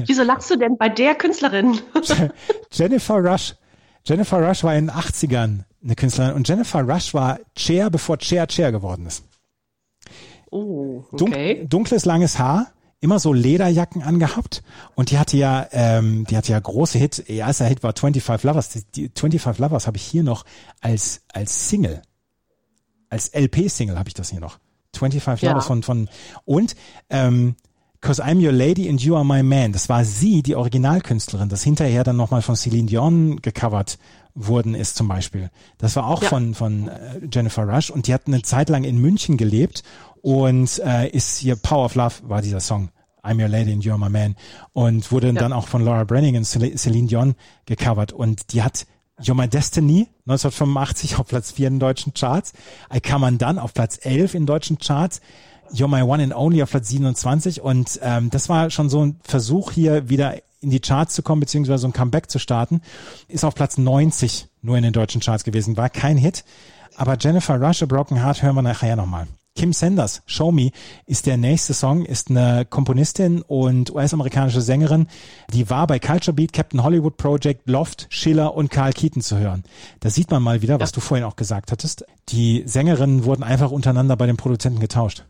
Wieso 0.06 0.24
lachst 0.24 0.50
du 0.52 0.58
denn 0.58 0.78
bei 0.78 0.90
der 0.90 1.16
Künstlerin? 1.16 1.80
Jennifer 2.72 3.16
Rush. 3.16 3.56
Jennifer 4.06 4.46
Rush 4.46 4.64
war 4.64 4.76
in 4.76 4.88
den 4.88 4.96
80ern 4.96 5.64
eine 5.82 5.96
Künstlerin 5.96 6.34
und 6.34 6.48
Jennifer 6.48 6.82
Rush 6.82 7.14
war 7.14 7.40
Cher, 7.58 7.90
bevor 7.90 8.20
Cher 8.20 8.46
Cher 8.50 8.72
geworden 8.74 9.06
ist. 9.06 9.24
Oh, 10.52 11.04
Dun 11.12 11.30
okay. 11.30 11.66
Dunkles, 11.68 12.06
langes 12.06 12.40
Haar, 12.40 12.68
immer 13.02 13.20
so 13.20 13.32
Lederjacken 13.34 14.02
angehabt 14.02 14.64
und 14.96 15.12
die 15.12 15.18
hatte 15.20 15.38
ja, 15.38 15.68
ähm, 15.72 16.26
die 16.30 16.36
hatte 16.38 16.52
ja 16.52 16.60
große 16.60 16.98
Hit. 16.98 17.24
Ihr 17.28 17.38
erster 17.46 17.66
Hit 17.66 17.84
war 17.84 17.94
25 17.96 18.44
Lovers. 18.44 18.70
Die, 18.70 18.84
die 18.94 19.12
25 19.16 19.60
Lovers 19.60 19.88
habe 19.88 19.98
ich 19.98 20.04
hier 20.04 20.24
noch 20.24 20.46
als 20.82 21.22
als 21.34 21.70
Single, 21.70 22.02
als 23.10 23.30
LP-Single 23.34 23.98
habe 23.98 24.10
ich 24.10 24.14
das 24.16 24.30
hier 24.32 24.40
noch. 24.40 24.60
25 24.96 25.44
Ja. 25.44 25.52
Lovers 25.52 25.66
von 25.68 25.84
von 25.84 26.10
und 26.46 26.76
ähm, 27.10 27.56
Cause 28.02 28.24
I'm 28.24 28.44
Your 28.44 28.54
Lady 28.54 28.88
and 28.90 29.02
You 29.02 29.16
Are 29.18 29.26
My 29.26 29.44
Man. 29.44 29.74
Das 29.74 29.90
war 29.90 30.06
sie, 30.06 30.42
die 30.42 30.56
Originalkünstlerin, 30.56 31.50
das 31.50 31.64
hinterher 31.64 32.06
dann 32.06 32.16
nochmal 32.16 32.42
von 32.42 32.56
Celine 32.56 32.88
Dion 32.88 33.42
gecovert 33.42 34.00
worden 34.34 34.74
ist 34.74 34.96
zum 34.96 35.10
Beispiel. 35.10 35.50
Das 35.80 35.98
war 35.98 36.08
auch 36.08 36.22
Ja. 36.24 36.30
von, 36.30 36.54
von 36.56 36.88
äh, 36.88 37.20
Jennifer 37.30 37.64
Rush 37.68 37.90
und 37.90 38.08
die 38.08 38.14
hat 38.14 38.28
eine 38.28 38.42
Zeit 38.42 38.70
lang 38.70 38.86
in 38.86 39.00
München 39.00 39.36
gelebt 39.36 39.84
und 40.22 40.80
äh, 40.86 41.10
ist 41.10 41.38
hier 41.38 41.56
Power 41.56 41.86
of 41.86 41.96
Love 41.96 42.16
war 42.24 42.42
dieser 42.42 42.60
Song. 42.60 42.90
I'm 43.22 43.42
Your 43.42 43.50
Lady 43.50 43.74
and 43.74 43.84
You're 43.84 43.98
My 43.98 44.10
Man 44.10 44.36
und 44.72 45.12
wurde 45.12 45.34
dann 45.34 45.52
auch 45.52 45.68
von 45.68 45.84
Laura 45.84 46.06
Brenning 46.06 46.38
und 46.38 46.46
Cel- 46.46 46.78
Celine 46.78 47.08
Dion 47.08 47.36
gecovert 47.66 48.14
und 48.14 48.54
die 48.54 48.64
hat 48.64 48.86
You're 49.22 49.34
My 49.36 49.48
Destiny 49.50 50.08
1985 50.26 51.20
auf 51.20 51.28
Platz 51.28 51.52
4 51.52 51.68
in 51.68 51.80
deutschen 51.80 52.14
Charts, 52.14 52.54
I 52.94 53.02
Come 53.02 53.28
Undone 53.28 53.62
auf 53.62 53.74
Platz 53.74 54.00
11 54.02 54.36
in 54.36 54.46
deutschen 54.46 54.78
Charts, 54.80 55.20
You're 55.74 55.90
My 55.90 56.02
One 56.02 56.24
and 56.24 56.34
Only 56.34 56.64
auf 56.64 56.72
Platz 56.72 56.88
27 56.90 57.62
und 57.62 58.00
ähm, 58.02 58.30
das 58.30 58.48
war 58.48 58.70
schon 58.70 58.90
so 58.90 59.06
ein 59.06 59.20
Versuch 59.24 59.74
hier 59.74 60.08
wieder 60.08 60.36
in 60.62 60.70
die 60.70 60.80
Charts 60.80 61.14
zu 61.14 61.22
kommen, 61.22 61.42
beziehungsweise 61.42 61.80
so 61.82 61.88
ein 61.88 61.94
Comeback 61.94 62.30
zu 62.32 62.40
starten, 62.40 62.82
ist 63.28 63.44
auf 63.44 63.54
Platz 63.54 63.78
90 63.78 64.48
nur 64.62 64.78
in 64.78 64.84
den 64.84 64.94
deutschen 64.94 65.20
Charts 65.22 65.44
gewesen, 65.44 65.76
war 65.76 65.90
kein 65.90 66.16
Hit, 66.18 66.46
aber 66.96 67.18
Jennifer 67.20 67.62
Rush, 67.62 67.84
A 67.84 67.86
Broken 67.86 68.24
Heart 68.24 68.42
hören 68.44 68.56
wir 68.56 68.62
nachher 68.62 68.96
nochmal. 68.96 69.28
Kim 69.56 69.74
Sanders, 69.74 70.22
Show 70.26 70.52
Me, 70.52 70.72
ist 71.06 71.26
der 71.26 71.38
nächste 71.38 71.74
Song, 71.74 72.06
ist 72.06 72.30
eine 72.30 72.66
Komponistin 72.66 73.42
und 73.42 73.94
US-amerikanische 73.94 74.62
Sängerin, 74.62 75.08
die 75.52 75.70
war 75.70 75.86
bei 75.88 76.00
Culture 76.00 76.34
Beat, 76.34 76.54
Captain 76.54 76.84
Hollywood 76.84 77.18
Project, 77.18 77.68
Loft, 77.68 78.08
Schiller 78.10 78.56
und 78.56 78.72
Carl 78.72 78.94
Keaton 78.94 79.22
zu 79.22 79.38
hören. 79.38 79.64
Da 80.00 80.10
sieht 80.10 80.32
man 80.32 80.42
mal 80.44 80.62
wieder, 80.62 80.80
was 80.80 80.92
du 80.92 81.02
vorhin 81.02 81.26
auch 81.26 81.36
gesagt 81.36 81.72
hattest. 81.72 82.06
Die 82.30 82.64
Sängerinnen 82.66 83.26
wurden 83.26 83.44
einfach 83.44 83.72
untereinander 83.72 84.16
bei 84.16 84.28
den 84.28 84.38
Produzenten 84.38 84.80
getauscht. 84.80 85.26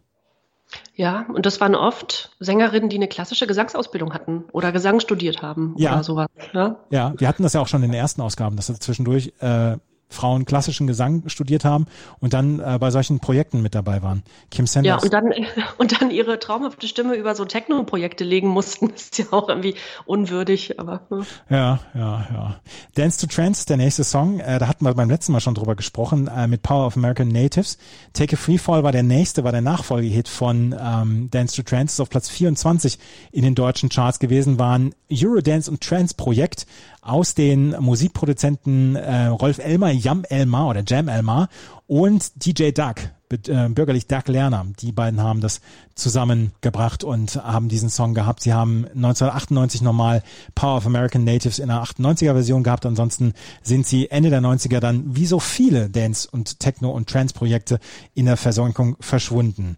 Ja, 0.93 1.25
und 1.33 1.47
das 1.47 1.59
waren 1.59 1.73
oft 1.73 2.35
Sängerinnen, 2.39 2.89
die 2.89 2.97
eine 2.97 3.07
klassische 3.07 3.47
Gesangsausbildung 3.47 4.13
hatten 4.13 4.43
oder 4.51 4.71
Gesang 4.71 4.99
studiert 4.99 5.41
haben 5.41 5.73
Ja. 5.77 5.93
oder 5.93 6.03
sowas. 6.03 6.27
Ja, 6.53 6.75
Ja, 6.91 7.13
wir 7.17 7.27
hatten 7.27 7.41
das 7.41 7.53
ja 7.53 7.61
auch 7.61 7.67
schon 7.67 7.81
in 7.81 7.89
den 7.91 7.99
ersten 7.99 8.21
Ausgaben, 8.21 8.55
dass 8.55 8.67
da 8.67 8.75
zwischendurch 8.75 9.33
äh, 9.39 9.77
Frauen 10.09 10.45
klassischen 10.45 10.87
Gesang 10.87 11.23
studiert 11.27 11.63
haben 11.63 11.85
und 12.19 12.33
dann 12.33 12.59
äh, 12.59 12.77
bei 12.79 12.89
solchen 12.89 13.19
Projekten 13.19 13.61
mit 13.61 13.75
dabei 13.75 14.01
waren. 14.01 14.23
Kim 14.49 14.65
ja 14.65 14.71
Sanders. 14.71 15.03
und, 15.03 15.13
dann, 15.13 15.33
und 15.77 16.01
dann 16.01 16.09
ihre 16.11 16.39
traumhafte 16.39 16.87
Stimme 16.87 17.15
über 17.15 17.35
so 17.35 17.45
Techno-Projekte 17.45 18.23
legen 18.23 18.47
mussten. 18.47 18.89
Ist 18.95 19.19
ja 19.19 19.25
auch 19.31 19.47
irgendwie 19.47 19.75
unwürdig, 20.05 20.79
aber 20.79 21.01
hm. 21.09 21.25
Ja, 21.49 21.79
ja, 21.93 22.27
ja. 22.33 22.59
Dance 22.95 23.25
to 23.25 23.33
Trance, 23.33 23.65
der 23.67 23.77
nächste 23.77 24.03
Song, 24.03 24.39
äh, 24.39 24.57
da 24.57 24.67
hatten 24.67 24.83
wir 24.83 24.93
beim 24.95 25.09
letzten 25.09 25.31
Mal 25.31 25.41
schon 25.41 25.53
drüber 25.53 25.75
gesprochen, 25.75 26.27
äh, 26.27 26.47
mit 26.47 26.63
Power 26.63 26.87
of 26.87 26.97
American 26.97 27.27
Natives. 27.27 27.77
Take 28.13 28.35
a 28.35 28.37
Free 28.37 28.57
Fall 28.57 28.83
war 28.83 28.91
der 28.91 29.03
nächste, 29.03 29.43
war 29.43 29.51
der 29.51 29.61
Nachfolgehit 29.61 30.27
von 30.27 30.75
ähm, 30.79 31.29
Dance 31.29 31.55
to 31.55 31.61
Trance, 31.61 31.93
ist 31.93 31.99
auf 31.99 32.09
Platz 32.09 32.29
24 32.29 32.97
in 33.31 33.43
den 33.43 33.53
deutschen 33.53 33.89
Charts 33.89 34.17
gewesen, 34.17 34.57
war 34.57 34.77
ein 34.77 34.95
Eurodance 35.11 35.69
und 35.69 35.81
Trance 35.81 36.15
Projekt 36.15 36.65
aus 37.01 37.33
den 37.35 37.75
Musikproduzenten 37.79 38.95
äh, 38.95 39.25
Rolf 39.27 39.59
Elmer, 39.59 39.91
Jam 39.91 40.23
Elmar 40.29 40.67
oder 40.69 40.83
Jam 40.85 41.07
Elmar 41.07 41.49
und 41.87 42.45
DJ 42.45 42.71
Duck, 42.71 42.95
be- 43.29 43.39
äh, 43.47 43.69
bürgerlich 43.69 44.07
Doug 44.07 44.23
Lerner. 44.27 44.65
Die 44.79 44.91
beiden 44.91 45.21
haben 45.21 45.39
das 45.41 45.61
zusammengebracht 45.95 47.03
und 47.03 47.35
haben 47.37 47.69
diesen 47.69 47.89
Song 47.89 48.13
gehabt. 48.13 48.41
Sie 48.43 48.53
haben 48.53 48.85
1998 48.95 49.81
nochmal 49.81 50.23
Power 50.55 50.77
of 50.77 50.85
American 50.85 51.23
Natives 51.23 51.59
in 51.59 51.69
einer 51.69 51.83
98er 51.83 52.33
Version 52.33 52.63
gehabt. 52.63 52.85
Ansonsten 52.85 53.33
sind 53.63 53.87
sie 53.87 54.11
Ende 54.11 54.29
der 54.29 54.41
90er 54.41 54.79
dann 54.79 55.15
wie 55.15 55.25
so 55.25 55.39
viele 55.39 55.89
Dance- 55.89 56.27
und 56.31 56.59
Techno- 56.59 56.91
und 56.91 57.09
Trance-Projekte 57.09 57.79
in 58.13 58.25
der 58.25 58.37
Versenkung 58.37 58.97
verschwunden. 58.99 59.77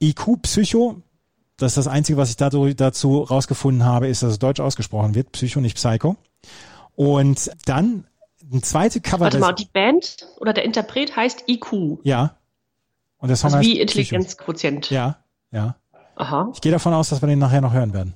IQ 0.00 0.42
Psycho, 0.42 1.02
das 1.56 1.72
ist 1.72 1.76
das 1.76 1.88
Einzige, 1.88 2.18
was 2.18 2.30
ich 2.30 2.36
dazu, 2.36 2.72
dazu 2.74 3.18
rausgefunden 3.22 3.84
habe, 3.84 4.08
ist, 4.08 4.22
dass 4.22 4.32
es 4.32 4.38
deutsch 4.38 4.60
ausgesprochen 4.60 5.14
wird. 5.14 5.30
Psycho, 5.32 5.60
nicht 5.60 5.76
Psycho. 5.76 6.16
Und 6.96 7.50
dann 7.66 8.06
ein 8.52 8.62
zweite 8.62 9.00
Cover. 9.00 9.24
warte 9.24 9.38
mal, 9.38 9.52
die 9.52 9.68
Band 9.72 10.28
oder 10.38 10.52
der 10.52 10.64
Interpret 10.64 11.16
heißt 11.16 11.44
IQ. 11.48 11.98
ja. 12.04 12.36
Und 13.18 13.28
der 13.28 13.36
Song 13.36 13.46
Also 13.46 13.58
heißt 13.58 13.68
wie. 13.68 13.80
Intelligenzquotient. 13.80 14.90
Ja, 14.90 15.16
ja. 15.50 15.76
Aha. 16.16 16.50
Ich 16.52 16.60
gehe 16.60 16.72
davon 16.72 16.92
aus, 16.92 17.08
dass 17.08 17.22
wir 17.22 17.26
den 17.26 17.38
nachher 17.38 17.62
noch 17.62 17.72
hören 17.72 17.94
werden. 17.94 18.14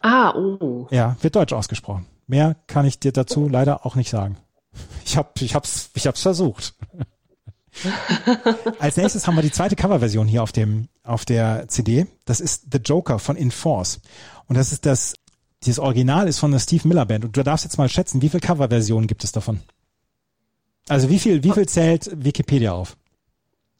Ah, 0.00 0.34
oh. 0.34 0.86
Ja, 0.90 1.16
wird 1.20 1.36
deutsch 1.36 1.52
ausgesprochen. 1.52 2.06
Mehr 2.26 2.56
kann 2.66 2.86
ich 2.86 2.98
dir 2.98 3.12
dazu 3.12 3.46
leider 3.48 3.84
auch 3.84 3.96
nicht 3.96 4.08
sagen. 4.08 4.38
Ich 5.04 5.16
hab, 5.18 5.40
ich 5.42 5.54
hab's, 5.54 5.90
ich 5.94 6.06
hab's 6.06 6.22
versucht. 6.22 6.74
Als 8.78 8.96
nächstes 8.96 9.26
haben 9.26 9.34
wir 9.36 9.42
die 9.42 9.50
zweite 9.50 9.76
Coverversion 9.76 10.26
hier 10.26 10.42
auf 10.42 10.52
dem, 10.52 10.88
auf 11.04 11.24
der 11.24 11.68
CD. 11.68 12.06
Das 12.24 12.40
ist 12.40 12.66
The 12.72 12.78
Joker 12.78 13.18
von 13.18 13.36
Enforce. 13.36 14.00
Und 14.46 14.56
das 14.56 14.72
ist 14.72 14.86
das, 14.86 15.14
dieses 15.64 15.78
Original 15.78 16.26
ist 16.28 16.38
von 16.38 16.50
der 16.52 16.58
Steve 16.58 16.86
Miller 16.88 17.06
Band. 17.06 17.24
Und 17.24 17.36
du 17.36 17.42
darfst 17.42 17.64
jetzt 17.64 17.78
mal 17.78 17.88
schätzen, 17.88 18.22
wie 18.22 18.28
viele 18.28 18.40
Coverversionen 18.40 19.06
gibt 19.06 19.24
es 19.24 19.32
davon? 19.32 19.60
Also 20.88 21.08
wie 21.10 21.18
viel, 21.18 21.42
wie 21.44 21.52
viel 21.52 21.68
zählt 21.68 22.10
Wikipedia 22.24 22.72
auf? 22.72 22.96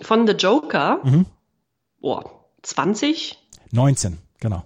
Von 0.02 0.26
The 0.26 0.34
Joker, 0.34 1.00
Mhm. 1.04 1.26
boah, 2.00 2.24
20? 2.62 3.38
19, 3.72 4.18
genau. 4.38 4.62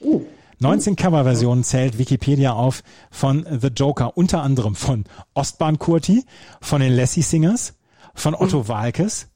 Uh. 0.00 0.22
19 0.60 0.96
Coverversionen 0.96 1.62
zählt 1.64 1.98
Wikipedia 1.98 2.52
auf 2.52 2.82
von 3.10 3.46
The 3.60 3.68
Joker, 3.68 4.16
unter 4.16 4.42
anderem 4.42 4.74
von 4.74 5.04
Ostbahn 5.34 5.78
Kurti, 5.78 6.24
von 6.60 6.80
den 6.80 6.92
Lassie 6.94 7.22
Singers, 7.22 7.74
von 8.14 8.34
Otto 8.34 8.66
Walkes, 8.68 9.28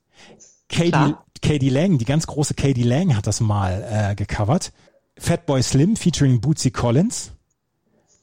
Katie, 0.68 0.90
Klar. 0.90 1.24
Katie 1.40 1.68
Lang, 1.68 1.98
die 1.98 2.04
ganz 2.04 2.26
große 2.26 2.54
Katie 2.54 2.82
Lang 2.82 3.16
hat 3.16 3.26
das 3.26 3.40
mal 3.40 3.86
äh, 3.88 4.14
gecovert, 4.16 4.72
Fatboy 5.22 5.62
Slim 5.62 5.94
featuring 5.94 6.40
Bootsy 6.40 6.72
Collins, 6.72 7.32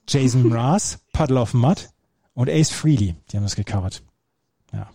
Jason 0.05 0.43
Mraz, 0.49 0.99
Puddle 1.13 1.39
of 1.39 1.53
Mud 1.53 1.89
und 2.33 2.49
Ace 2.49 2.71
Frehley, 2.71 3.15
die 3.31 3.37
haben 3.37 3.43
das 3.43 3.55
gecovert. 3.55 4.03
Ja. 4.73 4.89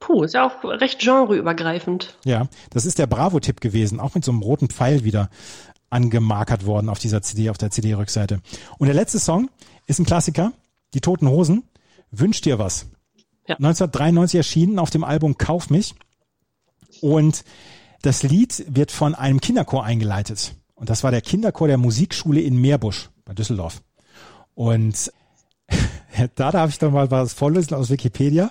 Puh, 0.00 0.22
ist 0.22 0.32
ja 0.32 0.46
auch 0.46 0.64
recht 0.64 1.00
genreübergreifend. 1.00 2.16
Ja, 2.24 2.48
das 2.70 2.86
ist 2.86 2.98
der 2.98 3.06
Bravo-Tipp 3.06 3.60
gewesen, 3.60 4.00
auch 4.00 4.14
mit 4.14 4.24
so 4.24 4.32
einem 4.32 4.40
roten 4.40 4.70
Pfeil 4.70 5.04
wieder 5.04 5.28
angemarkert 5.90 6.64
worden 6.64 6.88
auf 6.88 6.98
dieser 6.98 7.20
CD, 7.20 7.50
auf 7.50 7.58
der 7.58 7.70
CD-Rückseite. 7.70 8.40
Und 8.78 8.86
der 8.86 8.94
letzte 8.94 9.18
Song 9.18 9.50
ist 9.86 9.98
ein 9.98 10.06
Klassiker, 10.06 10.52
Die 10.94 11.02
Toten 11.02 11.28
Hosen, 11.28 11.64
Wünsch 12.10 12.40
dir 12.40 12.58
was. 12.58 12.86
Ja. 13.46 13.56
1993 13.56 14.38
erschienen 14.38 14.78
auf 14.78 14.88
dem 14.88 15.04
Album 15.04 15.36
Kauf 15.36 15.68
mich. 15.68 15.94
Und 17.02 17.44
das 18.00 18.22
Lied 18.22 18.64
wird 18.66 18.90
von 18.90 19.14
einem 19.14 19.40
Kinderchor 19.42 19.84
eingeleitet. 19.84 20.54
Und 20.80 20.88
das 20.88 21.04
war 21.04 21.10
der 21.10 21.20
Kinderchor 21.20 21.68
der 21.68 21.76
Musikschule 21.76 22.40
in 22.40 22.58
Meerbusch 22.58 23.10
bei 23.26 23.34
Düsseldorf. 23.34 23.82
Und 24.54 25.12
da 26.36 26.50
darf 26.50 26.70
ich 26.70 26.78
doch 26.78 26.90
mal 26.90 27.10
was 27.10 27.34
vorlesen 27.34 27.74
aus 27.74 27.90
Wikipedia. 27.90 28.50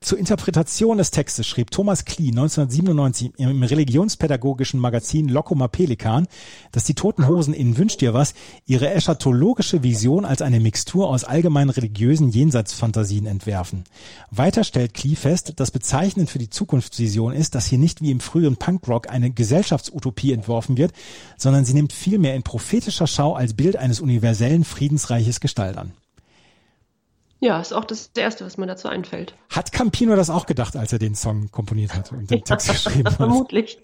Zur 0.00 0.18
Interpretation 0.18 0.98
des 0.98 1.10
Textes 1.10 1.46
schrieb 1.46 1.70
Thomas 1.70 2.04
Klie 2.04 2.28
1997 2.28 3.32
im 3.38 3.62
religionspädagogischen 3.62 4.78
Magazin 4.78 5.28
Lokoma 5.28 5.68
Pelikan, 5.68 6.28
dass 6.70 6.84
die 6.84 6.94
Toten 6.94 7.26
Hosen 7.26 7.54
in 7.54 7.78
Wünsch 7.78 7.96
dir 7.96 8.12
was 8.12 8.34
ihre 8.66 8.90
eschatologische 8.90 9.82
Vision 9.82 10.26
als 10.26 10.42
eine 10.42 10.60
Mixtur 10.60 11.08
aus 11.08 11.24
allgemein 11.24 11.70
religiösen 11.70 12.28
Jenseitsfantasien 12.28 13.26
entwerfen. 13.26 13.84
Weiter 14.30 14.64
stellt 14.64 14.92
Klie 14.92 15.16
fest, 15.16 15.54
dass 15.56 15.70
bezeichnend 15.70 16.28
für 16.28 16.38
die 16.38 16.50
Zukunftsvision 16.50 17.32
ist, 17.32 17.54
dass 17.54 17.66
hier 17.66 17.78
nicht 17.78 18.02
wie 18.02 18.10
im 18.10 18.20
früheren 18.20 18.58
Punkrock 18.58 19.08
eine 19.08 19.30
Gesellschaftsutopie 19.30 20.32
entworfen 20.32 20.76
wird, 20.76 20.92
sondern 21.38 21.64
sie 21.64 21.74
nimmt 21.74 21.94
vielmehr 21.94 22.34
in 22.34 22.42
prophetischer 22.42 23.06
Schau 23.06 23.34
als 23.34 23.54
Bild 23.54 23.76
eines 23.76 24.00
universellen 24.00 24.64
Friedensreiches 24.64 25.40
Gestalt 25.40 25.78
an. 25.78 25.92
Ja, 27.40 27.60
ist 27.60 27.72
auch 27.72 27.84
das 27.84 28.10
Erste, 28.16 28.44
was 28.44 28.56
mir 28.56 28.66
dazu 28.66 28.88
einfällt. 28.88 29.34
Hat 29.50 29.72
Campino 29.72 30.16
das 30.16 30.30
auch 30.30 30.46
gedacht, 30.46 30.76
als 30.76 30.92
er 30.92 30.98
den 30.98 31.14
Song 31.14 31.50
komponiert 31.50 31.94
hat 31.94 32.12
und 32.12 32.30
den 32.30 32.44
Text 32.44 32.68
geschrieben 32.84 33.06
hat? 33.06 33.16
Vermutlich. 33.16 33.78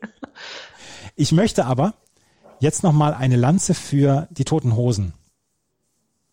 Ich 1.16 1.32
möchte 1.32 1.66
aber 1.66 1.94
jetzt 2.60 2.82
noch 2.82 2.92
mal 2.92 3.12
eine 3.12 3.36
Lanze 3.36 3.74
für 3.74 4.28
die 4.30 4.44
Toten 4.44 4.76
Hosen 4.76 5.12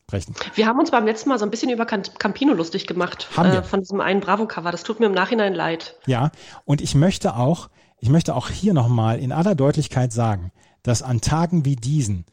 brechen. 0.07 0.33
Wir 0.55 0.65
haben 0.65 0.79
uns 0.79 0.91
beim 0.91 1.05
letzten 1.05 1.29
Mal 1.29 1.39
so 1.39 1.45
ein 1.45 1.51
bisschen 1.51 1.69
über 1.69 1.85
Campino 1.85 2.53
lustig 2.53 2.87
gemacht. 2.87 3.29
Haben 3.35 3.51
wir. 3.51 3.59
Äh, 3.59 3.63
von 3.63 3.81
diesem 3.81 4.01
einen 4.01 4.21
Bravo-Cover. 4.21 4.71
Das 4.71 4.83
tut 4.83 4.99
mir 4.99 5.05
im 5.05 5.13
Nachhinein 5.13 5.53
leid. 5.53 5.97
Ja, 6.05 6.31
und 6.65 6.81
ich 6.81 6.95
möchte 6.95 7.35
auch, 7.35 7.69
ich 7.99 8.09
möchte 8.09 8.35
auch 8.35 8.49
hier 8.49 8.73
noch 8.73 8.87
mal 8.87 9.19
in 9.19 9.31
aller 9.31 9.55
Deutlichkeit 9.55 10.13
sagen, 10.13 10.51
dass 10.83 11.03
an 11.03 11.21
Tagen 11.21 11.65
wie 11.65 11.75
diesen 11.75 12.25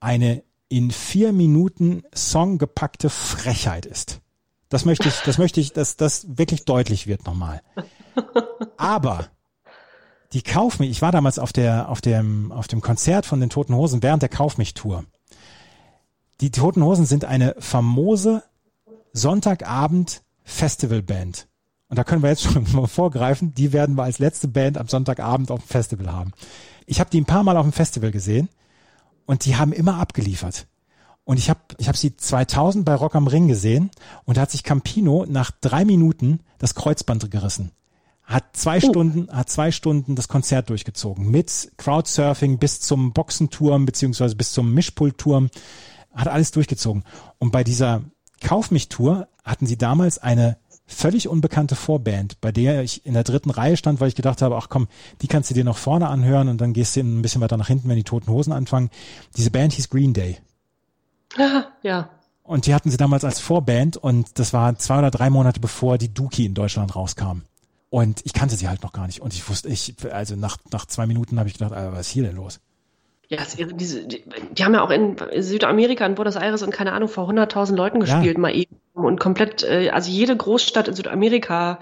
eine 0.00 0.42
in 0.68 0.90
vier 0.90 1.32
Minuten 1.32 2.02
Song 2.14 2.58
gepackte 2.58 3.10
Frechheit 3.10 3.86
ist. 3.86 4.20
Das 4.68 4.84
möchte 4.84 5.08
ich, 5.08 5.20
das 5.24 5.38
möchte 5.38 5.60
ich, 5.60 5.72
dass 5.72 5.96
das 5.96 6.26
wirklich 6.36 6.64
deutlich 6.64 7.06
wird 7.06 7.24
nochmal. 7.24 7.62
Aber 8.76 9.28
die 10.32 10.42
Kauf 10.42 10.78
mich, 10.78 10.90
ich 10.90 11.02
war 11.02 11.12
damals 11.12 11.38
auf 11.38 11.52
der, 11.52 11.88
auf 11.88 12.00
dem, 12.00 12.52
auf 12.52 12.68
dem 12.68 12.80
Konzert 12.80 13.24
von 13.24 13.40
den 13.40 13.50
Toten 13.50 13.74
Hosen 13.74 14.02
während 14.02 14.22
der 14.22 14.28
Kauf 14.28 14.58
mich 14.58 14.74
Tour. 14.74 15.04
Die 16.40 16.50
Toten 16.50 16.82
Hosen 16.84 17.06
sind 17.06 17.24
eine 17.24 17.54
famose 17.58 18.42
Sonntagabend 19.12 20.22
Festivalband. 20.44 21.48
Und 21.88 21.98
da 21.98 22.04
können 22.04 22.22
wir 22.22 22.28
jetzt 22.30 22.42
schon 22.42 22.66
mal 22.72 22.86
vorgreifen, 22.86 23.54
die 23.54 23.72
werden 23.72 23.96
wir 23.96 24.04
als 24.04 24.18
letzte 24.18 24.48
Band 24.48 24.76
am 24.76 24.88
Sonntagabend 24.88 25.50
auf 25.50 25.60
dem 25.60 25.68
Festival 25.68 26.12
haben. 26.12 26.32
Ich 26.86 27.00
habe 27.00 27.10
die 27.10 27.20
ein 27.20 27.26
paar 27.26 27.42
Mal 27.42 27.56
auf 27.56 27.66
dem 27.66 27.72
Festival 27.72 28.10
gesehen 28.10 28.48
und 29.26 29.44
die 29.46 29.56
haben 29.56 29.72
immer 29.72 29.98
abgeliefert. 29.98 30.66
Und 31.28 31.36
ich 31.36 31.50
habe 31.50 31.60
ich 31.76 31.88
hab 31.88 31.96
sie 31.98 32.16
2000 32.16 32.86
bei 32.86 32.94
Rock 32.94 33.14
am 33.14 33.26
Ring 33.26 33.48
gesehen 33.48 33.90
und 34.24 34.38
da 34.38 34.40
hat 34.40 34.50
sich 34.50 34.62
Campino 34.62 35.26
nach 35.28 35.50
drei 35.50 35.84
Minuten 35.84 36.40
das 36.56 36.74
Kreuzband 36.74 37.30
gerissen. 37.30 37.70
Hat 38.22 38.44
zwei 38.56 38.80
Stunden, 38.80 39.28
hat 39.30 39.50
zwei 39.50 39.70
Stunden 39.70 40.14
das 40.14 40.28
Konzert 40.28 40.70
durchgezogen. 40.70 41.30
Mit 41.30 41.72
Crowdsurfing 41.76 42.56
bis 42.56 42.80
zum 42.80 43.12
Boxenturm 43.12 43.84
beziehungsweise 43.84 44.36
bis 44.36 44.54
zum 44.54 44.72
Mischpultturm. 44.72 45.50
Hat 46.14 46.28
alles 46.28 46.50
durchgezogen. 46.50 47.04
Und 47.38 47.52
bei 47.52 47.62
dieser 47.62 48.04
Kauf 48.40 48.70
mich 48.70 48.88
Tour 48.88 49.28
hatten 49.44 49.66
sie 49.66 49.76
damals 49.76 50.16
eine 50.16 50.56
völlig 50.86 51.28
unbekannte 51.28 51.76
Vorband, 51.76 52.40
bei 52.40 52.52
der 52.52 52.82
ich 52.82 53.04
in 53.04 53.12
der 53.12 53.24
dritten 53.24 53.50
Reihe 53.50 53.76
stand, 53.76 54.00
weil 54.00 54.08
ich 54.08 54.14
gedacht 54.14 54.40
habe, 54.40 54.56
ach 54.56 54.70
komm, 54.70 54.88
die 55.20 55.28
kannst 55.28 55.50
du 55.50 55.54
dir 55.54 55.64
noch 55.64 55.76
vorne 55.76 56.08
anhören 56.08 56.48
und 56.48 56.58
dann 56.62 56.72
gehst 56.72 56.96
du 56.96 57.00
ein 57.00 57.20
bisschen 57.20 57.42
weiter 57.42 57.58
nach 57.58 57.68
hinten, 57.68 57.90
wenn 57.90 57.96
die 57.96 58.02
Toten 58.02 58.32
Hosen 58.32 58.54
anfangen. 58.54 58.88
Diese 59.36 59.50
Band 59.50 59.74
hieß 59.74 59.90
Green 59.90 60.14
Day. 60.14 60.38
ja. 61.82 62.10
Und 62.42 62.66
die 62.66 62.74
hatten 62.74 62.90
sie 62.90 62.96
damals 62.96 63.24
als 63.24 63.40
Vorband 63.40 63.98
und 63.98 64.38
das 64.38 64.52
war 64.54 64.76
zwei 64.78 64.98
oder 64.98 65.10
drei 65.10 65.28
Monate 65.28 65.60
bevor 65.60 65.98
die 65.98 66.12
Dookie 66.12 66.46
in 66.46 66.54
Deutschland 66.54 66.96
rauskam. 66.96 67.42
Und 67.90 68.20
ich 68.24 68.32
kannte 68.32 68.56
sie 68.56 68.68
halt 68.68 68.82
noch 68.82 68.92
gar 68.92 69.06
nicht. 69.06 69.20
Und 69.20 69.34
ich 69.34 69.48
wusste, 69.48 69.68
ich, 69.68 69.94
also 70.10 70.36
nach, 70.36 70.56
nach 70.72 70.86
zwei 70.86 71.06
Minuten 71.06 71.38
habe 71.38 71.48
ich 71.48 71.54
gedacht, 71.54 71.72
Alter, 71.72 71.92
was 71.92 72.00
ist 72.00 72.10
hier 72.12 72.22
denn 72.24 72.36
los? 72.36 72.60
Ja, 73.28 73.40
diese, 73.74 74.06
die, 74.06 74.24
die 74.52 74.64
haben 74.64 74.72
ja 74.72 74.82
auch 74.82 74.90
in 74.90 75.16
Südamerika, 75.36 76.06
in 76.06 76.14
Buenos 76.14 76.36
Aires 76.36 76.62
und 76.62 76.70
keine 76.70 76.92
Ahnung, 76.92 77.10
vor 77.10 77.28
100.000 77.28 77.76
Leuten 77.76 78.00
gespielt, 78.00 78.36
Ja. 78.36 78.40
mal 78.40 78.54
eben. 78.54 78.76
Und 78.94 79.20
komplett, 79.20 79.62
äh, 79.62 79.90
also 79.90 80.10
jede 80.10 80.34
Großstadt 80.34 80.88
in 80.88 80.94
Südamerika, 80.94 81.78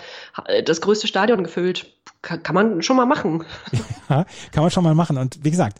äh, 0.46 0.64
das 0.64 0.80
größte 0.80 1.06
Stadion 1.06 1.44
gefüllt. 1.44 1.86
Kann, 2.22 2.42
kann 2.42 2.54
man 2.56 2.82
schon 2.82 2.96
mal 2.96 3.06
machen. 3.06 3.44
Ja, 4.08 4.24
kann 4.52 4.62
man 4.62 4.70
schon 4.70 4.84
mal 4.84 4.94
machen. 4.94 5.18
Und 5.18 5.42
wie 5.44 5.50
gesagt, 5.50 5.78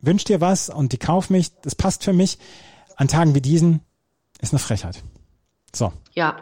wünsch 0.00 0.22
dir 0.24 0.40
was 0.40 0.70
und 0.70 0.92
die 0.92 0.98
kauf 0.98 1.28
mich, 1.30 1.50
das 1.62 1.74
passt 1.74 2.04
für 2.04 2.12
mich. 2.12 2.38
An 2.96 3.08
Tagen 3.08 3.34
wie 3.34 3.40
diesen 3.40 3.80
ist 4.40 4.52
eine 4.52 4.58
Frechheit. 4.58 5.02
So, 5.74 5.92
Ja, 6.14 6.36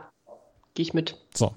gehe 0.75 0.83
ich 0.83 0.95
mit. 0.95 1.19
so. 1.35 1.55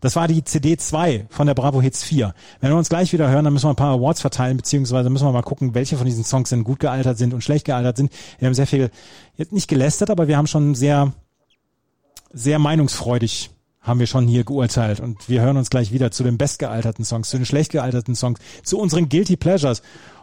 Das 0.00 0.16
war 0.16 0.26
die 0.26 0.42
CD 0.42 0.76
2 0.76 1.26
von 1.30 1.46
der 1.46 1.54
Bravo 1.54 1.80
Hits 1.80 2.02
4. 2.02 2.34
Wenn 2.60 2.70
wir 2.70 2.76
uns 2.76 2.88
gleich 2.88 3.12
wieder 3.12 3.30
hören, 3.30 3.44
dann 3.44 3.52
müssen 3.52 3.66
wir 3.66 3.70
ein 3.70 3.76
paar 3.76 3.94
Awards 3.94 4.20
verteilen, 4.20 4.56
beziehungsweise 4.56 5.10
müssen 5.10 5.28
wir 5.28 5.32
mal 5.32 5.42
gucken, 5.42 5.74
welche 5.74 5.96
von 5.96 6.06
diesen 6.06 6.24
Songs 6.24 6.50
denn 6.50 6.64
gut 6.64 6.80
gealtert 6.80 7.18
sind 7.18 7.32
und 7.32 7.44
schlecht 7.44 7.64
gealtert 7.66 7.98
sind. 7.98 8.12
Wir 8.40 8.46
haben 8.46 8.54
sehr 8.54 8.66
viel, 8.66 8.90
jetzt 9.36 9.52
nicht 9.52 9.68
gelästert, 9.68 10.10
aber 10.10 10.26
wir 10.26 10.36
haben 10.36 10.48
schon 10.48 10.74
sehr, 10.74 11.12
sehr 12.32 12.58
meinungsfreudig 12.58 13.50
haben 13.80 14.00
wir 14.00 14.06
schon 14.06 14.26
hier 14.26 14.44
geurteilt. 14.44 15.00
Und 15.00 15.28
wir 15.28 15.40
hören 15.40 15.56
uns 15.56 15.70
gleich 15.70 15.92
wieder 15.92 16.10
zu 16.10 16.22
den 16.24 16.38
bestgealterten 16.38 17.04
Songs, 17.04 17.28
zu 17.30 17.36
den 17.36 17.46
schlecht 17.46 17.72
gealterten 17.72 18.14
Songs, 18.14 18.40
zu 18.64 18.78
unseren 18.78 19.08
Guilty 19.08 19.36
Pleasures. 19.36 19.82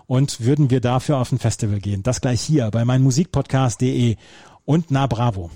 Und 0.09 0.43
würden 0.43 0.71
wir 0.71 0.81
dafür 0.81 1.17
auf 1.17 1.31
ein 1.31 1.37
Festival 1.37 1.79
gehen. 1.79 2.01
Das 2.01 2.19
gleich 2.19 2.41
hier 2.41 2.71
bei 2.71 2.83
meinmusikpodcast.de 2.83 4.15
und 4.65 4.89
na 4.89 5.05
Bravo. 5.05 5.51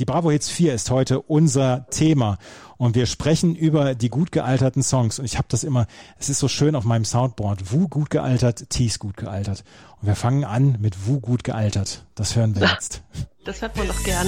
Die 0.00 0.06
Bravo 0.06 0.30
Hits 0.30 0.48
4 0.48 0.72
ist 0.72 0.90
heute 0.90 1.20
unser 1.20 1.86
Thema. 1.90 2.38
Und 2.78 2.94
wir 2.94 3.04
sprechen 3.04 3.54
über 3.54 3.94
die 3.94 4.08
gut 4.08 4.32
gealterten 4.32 4.82
Songs. 4.82 5.18
Und 5.18 5.26
ich 5.26 5.36
habe 5.36 5.46
das 5.50 5.62
immer, 5.62 5.86
es 6.18 6.30
ist 6.30 6.38
so 6.38 6.48
schön 6.48 6.74
auf 6.74 6.84
meinem 6.84 7.04
Soundboard, 7.04 7.70
Wu 7.70 7.86
gut 7.86 8.08
gealtert, 8.08 8.70
Tees 8.70 8.98
gut 8.98 9.18
gealtert. 9.18 9.62
Und 10.00 10.08
wir 10.08 10.16
fangen 10.16 10.44
an 10.44 10.78
mit 10.80 11.06
Wu 11.06 11.20
gut 11.20 11.44
gealtert. 11.44 12.06
Das 12.14 12.34
hören 12.34 12.56
wir 12.56 12.66
jetzt. 12.66 13.02
Das 13.42 13.62
hört 13.62 13.74
man 13.74 13.88
doch 13.88 14.04
gern. 14.04 14.26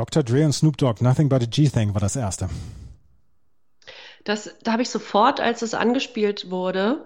Dr. 0.00 0.22
Dre 0.22 0.46
und 0.46 0.54
Snoop 0.54 0.78
Dogg, 0.78 1.02
Nothing 1.02 1.28
But 1.28 1.42
a 1.42 1.44
G-Thing 1.44 1.92
war 1.92 2.00
das 2.00 2.16
erste. 2.16 2.48
Das, 4.24 4.48
da 4.62 4.72
habe 4.72 4.80
ich 4.80 4.88
sofort, 4.88 5.40
als 5.40 5.60
es 5.60 5.74
angespielt 5.74 6.50
wurde, 6.50 7.04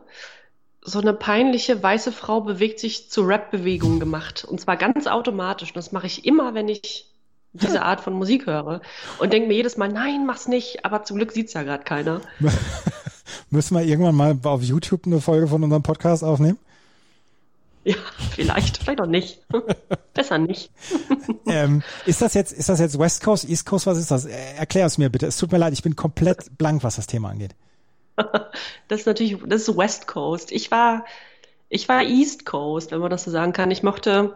so 0.80 1.00
eine 1.00 1.12
peinliche 1.12 1.82
weiße 1.82 2.12
Frau 2.12 2.42
bewegt 2.42 2.78
sich 2.78 3.10
zu 3.10 3.22
Rap-Bewegungen 3.22 3.98
gemacht. 3.98 4.44
Und 4.44 4.60
zwar 4.60 4.76
ganz 4.76 5.08
automatisch. 5.08 5.70
Und 5.70 5.76
das 5.76 5.90
mache 5.90 6.06
ich 6.06 6.24
immer, 6.24 6.54
wenn 6.54 6.68
ich 6.68 7.10
diese 7.52 7.82
Art 7.82 8.00
von 8.00 8.12
Musik 8.12 8.46
höre. 8.46 8.80
Und 9.18 9.32
denke 9.32 9.48
mir 9.48 9.54
jedes 9.54 9.76
Mal, 9.76 9.88
nein, 9.88 10.24
mach's 10.24 10.46
nicht. 10.46 10.84
Aber 10.84 11.02
zum 11.02 11.16
Glück 11.16 11.32
sieht's 11.32 11.54
ja 11.54 11.64
gerade 11.64 11.82
keiner. 11.82 12.20
Müssen 13.50 13.76
wir 13.76 13.82
irgendwann 13.82 14.14
mal 14.14 14.38
auf 14.44 14.62
YouTube 14.62 15.06
eine 15.06 15.20
Folge 15.20 15.48
von 15.48 15.64
unserem 15.64 15.82
Podcast 15.82 16.22
aufnehmen? 16.22 16.58
Ja, 17.86 17.96
vielleicht, 18.30 18.78
vielleicht 18.78 19.00
auch 19.02 19.06
nicht. 19.06 19.40
Besser 20.14 20.38
nicht. 20.38 20.70
ähm, 21.46 21.82
ist 22.06 22.22
das 22.22 22.32
jetzt, 22.32 22.52
ist 22.52 22.70
das 22.70 22.80
jetzt 22.80 22.98
West 22.98 23.22
Coast, 23.22 23.46
East 23.46 23.66
Coast, 23.66 23.86
was 23.86 23.98
ist 23.98 24.10
das? 24.10 24.24
Äh, 24.24 24.54
Erklär 24.56 24.86
es 24.86 24.96
mir 24.96 25.10
bitte. 25.10 25.26
Es 25.26 25.36
tut 25.36 25.52
mir 25.52 25.58
leid, 25.58 25.74
ich 25.74 25.82
bin 25.82 25.94
komplett 25.94 26.56
blank, 26.56 26.82
was 26.82 26.96
das 26.96 27.06
Thema 27.06 27.28
angeht. 27.28 27.54
Das 28.88 29.00
ist 29.00 29.06
natürlich, 29.06 29.36
das 29.46 29.68
ist 29.68 29.76
West 29.76 30.06
Coast. 30.06 30.50
Ich 30.52 30.70
war, 30.70 31.04
ich 31.68 31.88
war 31.88 32.02
East 32.02 32.46
Coast, 32.46 32.90
wenn 32.90 33.00
man 33.00 33.10
das 33.10 33.24
so 33.24 33.30
sagen 33.30 33.52
kann. 33.52 33.70
Ich 33.70 33.82
mochte 33.82 34.34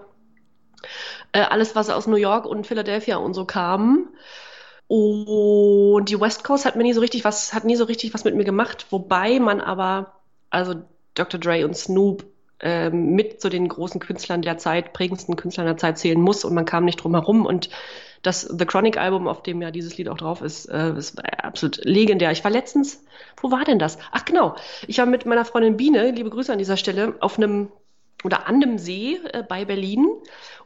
äh, 1.32 1.40
alles, 1.40 1.74
was 1.74 1.88
aus 1.88 2.06
New 2.06 2.16
York 2.16 2.44
und 2.44 2.66
Philadelphia 2.66 3.16
und 3.16 3.34
so 3.34 3.44
kam. 3.44 4.08
Und 4.88 6.06
die 6.08 6.20
West 6.20 6.44
Coast 6.44 6.64
hat 6.64 6.76
mir 6.76 6.82
nie 6.82 6.94
so 6.94 7.00
richtig 7.00 7.24
was, 7.24 7.54
hat 7.54 7.64
nie 7.64 7.76
so 7.76 7.84
richtig 7.84 8.14
was 8.14 8.24
mit 8.24 8.34
mir 8.34 8.44
gemacht, 8.44 8.86
wobei 8.90 9.38
man 9.38 9.60
aber, 9.60 10.14
also 10.50 10.74
Dr. 11.14 11.38
Dre 11.38 11.64
und 11.64 11.76
Snoop 11.76 12.24
ähm, 12.60 13.14
mit 13.14 13.40
zu 13.40 13.48
den 13.48 13.68
großen 13.68 14.00
Künstlern 14.00 14.42
der 14.42 14.58
Zeit, 14.58 14.92
prägendsten 14.92 15.36
Künstlern 15.36 15.66
der 15.66 15.76
Zeit 15.76 15.98
zählen 15.98 16.20
muss 16.20 16.44
und 16.44 16.54
man 16.54 16.64
kam 16.64 16.84
nicht 16.84 16.96
drum 16.96 17.14
herum. 17.14 17.46
Und 17.46 17.70
das 18.22 18.42
The 18.42 18.66
Chronic 18.66 18.96
Album, 18.96 19.28
auf 19.28 19.42
dem 19.42 19.62
ja 19.62 19.70
dieses 19.70 19.96
Lied 19.96 20.08
auch 20.08 20.16
drauf 20.16 20.42
ist, 20.42 20.66
äh, 20.66 20.96
ist 20.96 21.22
absolut 21.42 21.84
legendär. 21.84 22.32
Ich 22.32 22.42
war 22.42 22.50
letztens, 22.50 23.04
wo 23.40 23.50
war 23.50 23.64
denn 23.64 23.78
das? 23.78 23.98
Ach 24.10 24.24
genau, 24.24 24.56
ich 24.86 24.98
war 24.98 25.06
mit 25.06 25.24
meiner 25.26 25.44
Freundin 25.44 25.76
Biene, 25.76 26.10
liebe 26.10 26.30
Grüße 26.30 26.52
an 26.52 26.58
dieser 26.58 26.76
Stelle, 26.76 27.14
auf 27.20 27.38
einem 27.38 27.70
oder 28.24 28.48
an 28.48 28.56
einem 28.56 28.78
See 28.78 29.20
äh, 29.32 29.44
bei 29.48 29.64
Berlin 29.64 30.06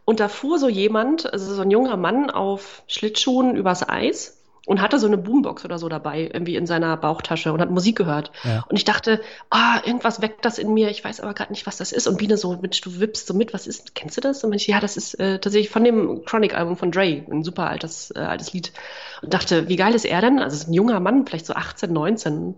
und 0.05 0.21
da 0.21 0.29
fuhr 0.29 0.59
so 0.59 0.69
jemand, 0.69 1.33
also 1.33 1.55
so 1.55 1.63
ein 1.63 1.71
junger 1.71 1.97
Mann 1.97 2.31
auf 2.31 2.83
Schlittschuhen 2.87 3.57
übers 3.57 3.89
Eis 3.89 4.42
und 4.67 4.81
hatte 4.81 4.99
so 5.01 5.09
eine 5.09 5.19
Boombox 5.19 5.65
oder 5.65 5.79
so 5.79 5.89
dabei, 5.89 6.31
irgendwie 6.33 6.55
in 6.55 6.67
seiner 6.67 6.97
Bauchtasche 6.97 7.53
und 7.53 7.61
hat 7.61 7.71
Musik 7.71 7.97
gehört. 7.97 8.31
Ja. 8.45 8.65
Und 8.69 8.77
ich 8.77 8.85
dachte, 8.85 9.21
ah, 9.51 9.81
irgendwas 9.85 10.23
weckt 10.23 10.45
das 10.45 10.59
in 10.59 10.73
mir, 10.73 10.89
ich 10.89 11.05
weiß 11.05 11.21
aber 11.21 11.35
gerade 11.35 11.51
nicht, 11.51 11.67
was 11.67 11.79
das 11.79 11.91
ist. 11.91 12.07
Und 12.07 12.19
Biene 12.19 12.37
so, 12.37 12.57
Mensch, 12.57 12.81
du 12.81 13.01
wippst 13.01 13.27
so 13.27 13.35
mit, 13.35 13.53
was 13.53 13.67
ist, 13.67 13.97
kennst 13.97 14.17
du 14.17 14.21
das? 14.21 14.45
Und 14.45 14.51
Mensch, 14.51 14.69
ja, 14.69 14.79
das 14.79 14.97
ist 14.97 15.15
äh, 15.15 15.41
tatsächlich 15.41 15.71
von 15.71 15.83
dem 15.83 16.25
Chronic-Album 16.25 16.77
von 16.77 16.93
Dre, 16.93 17.25
ein 17.29 17.43
super 17.43 17.69
altes, 17.69 18.13
äh, 18.15 18.21
altes 18.21 18.53
Lied. 18.53 18.73
Und 19.21 19.35
dachte, 19.35 19.69
wie 19.69 19.77
geil 19.77 19.95
ist 19.97 20.05
er 20.05 20.21
denn? 20.21 20.39
Also 20.39 20.57
ist 20.57 20.69
ein 20.69 20.75
junger 20.75 21.01
Mann, 21.01 21.27
vielleicht 21.27 21.47
so 21.47 21.55
18, 21.55 21.93
19, 21.93 22.55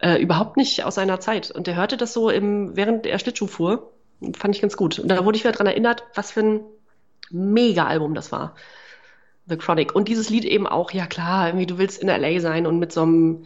äh, 0.00 0.20
überhaupt 0.20 0.58
nicht 0.58 0.84
aus 0.84 0.96
seiner 0.96 1.18
Zeit. 1.18 1.50
Und 1.50 1.66
der 1.66 1.76
hörte 1.76 1.96
das 1.96 2.12
so 2.12 2.28
im, 2.28 2.76
während 2.76 3.06
er 3.06 3.18
Schlittschuh 3.18 3.46
fuhr. 3.46 3.92
Fand 4.36 4.54
ich 4.54 4.60
ganz 4.60 4.76
gut. 4.76 4.98
Und 4.98 5.08
da 5.08 5.24
wurde 5.24 5.38
ich 5.38 5.44
wieder 5.44 5.52
dran 5.52 5.66
erinnert, 5.66 6.04
was 6.14 6.32
für 6.32 6.40
ein 6.40 6.60
Mega-Album 7.30 8.14
das 8.14 8.32
war. 8.32 8.54
The 9.48 9.56
Chronic. 9.56 9.94
Und 9.94 10.08
dieses 10.08 10.30
Lied 10.30 10.44
eben 10.44 10.66
auch, 10.66 10.92
ja 10.92 11.06
klar, 11.06 11.48
irgendwie 11.48 11.66
du 11.66 11.78
willst 11.78 12.02
in 12.02 12.08
LA 12.08 12.40
sein 12.40 12.66
und 12.66 12.78
mit 12.78 12.92
so 12.92 13.02
einem, 13.02 13.44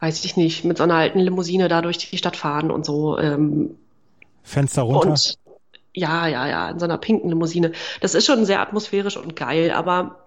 weiß 0.00 0.24
ich 0.24 0.36
nicht, 0.36 0.64
mit 0.64 0.78
so 0.78 0.84
einer 0.84 0.94
alten 0.94 1.18
Limousine 1.18 1.68
da 1.68 1.82
durch 1.82 1.98
die 1.98 2.18
Stadt 2.18 2.36
fahren 2.36 2.70
und 2.70 2.84
so. 2.84 3.18
Ähm, 3.18 3.76
Fenster 4.42 4.82
runter. 4.82 5.10
und 5.10 5.38
ja, 5.94 6.26
ja, 6.26 6.48
ja, 6.48 6.70
in 6.70 6.78
so 6.78 6.84
einer 6.84 6.98
pinken 6.98 7.28
Limousine. 7.28 7.72
Das 8.00 8.14
ist 8.14 8.26
schon 8.26 8.44
sehr 8.44 8.60
atmosphärisch 8.60 9.16
und 9.16 9.36
geil, 9.36 9.70
aber 9.70 10.24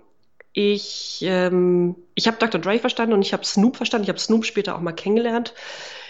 ich, 0.53 1.19
ähm, 1.21 1.95
ich 2.15 2.27
habe 2.27 2.37
Dr. 2.37 2.59
Dre 2.59 2.79
verstanden 2.79 3.13
und 3.13 3.21
ich 3.21 3.33
habe 3.33 3.45
Snoop 3.45 3.77
verstanden. 3.77 4.05
Ich 4.05 4.09
habe 4.09 4.19
Snoop 4.19 4.45
später 4.45 4.75
auch 4.75 4.81
mal 4.81 4.93
kennengelernt. 4.93 5.53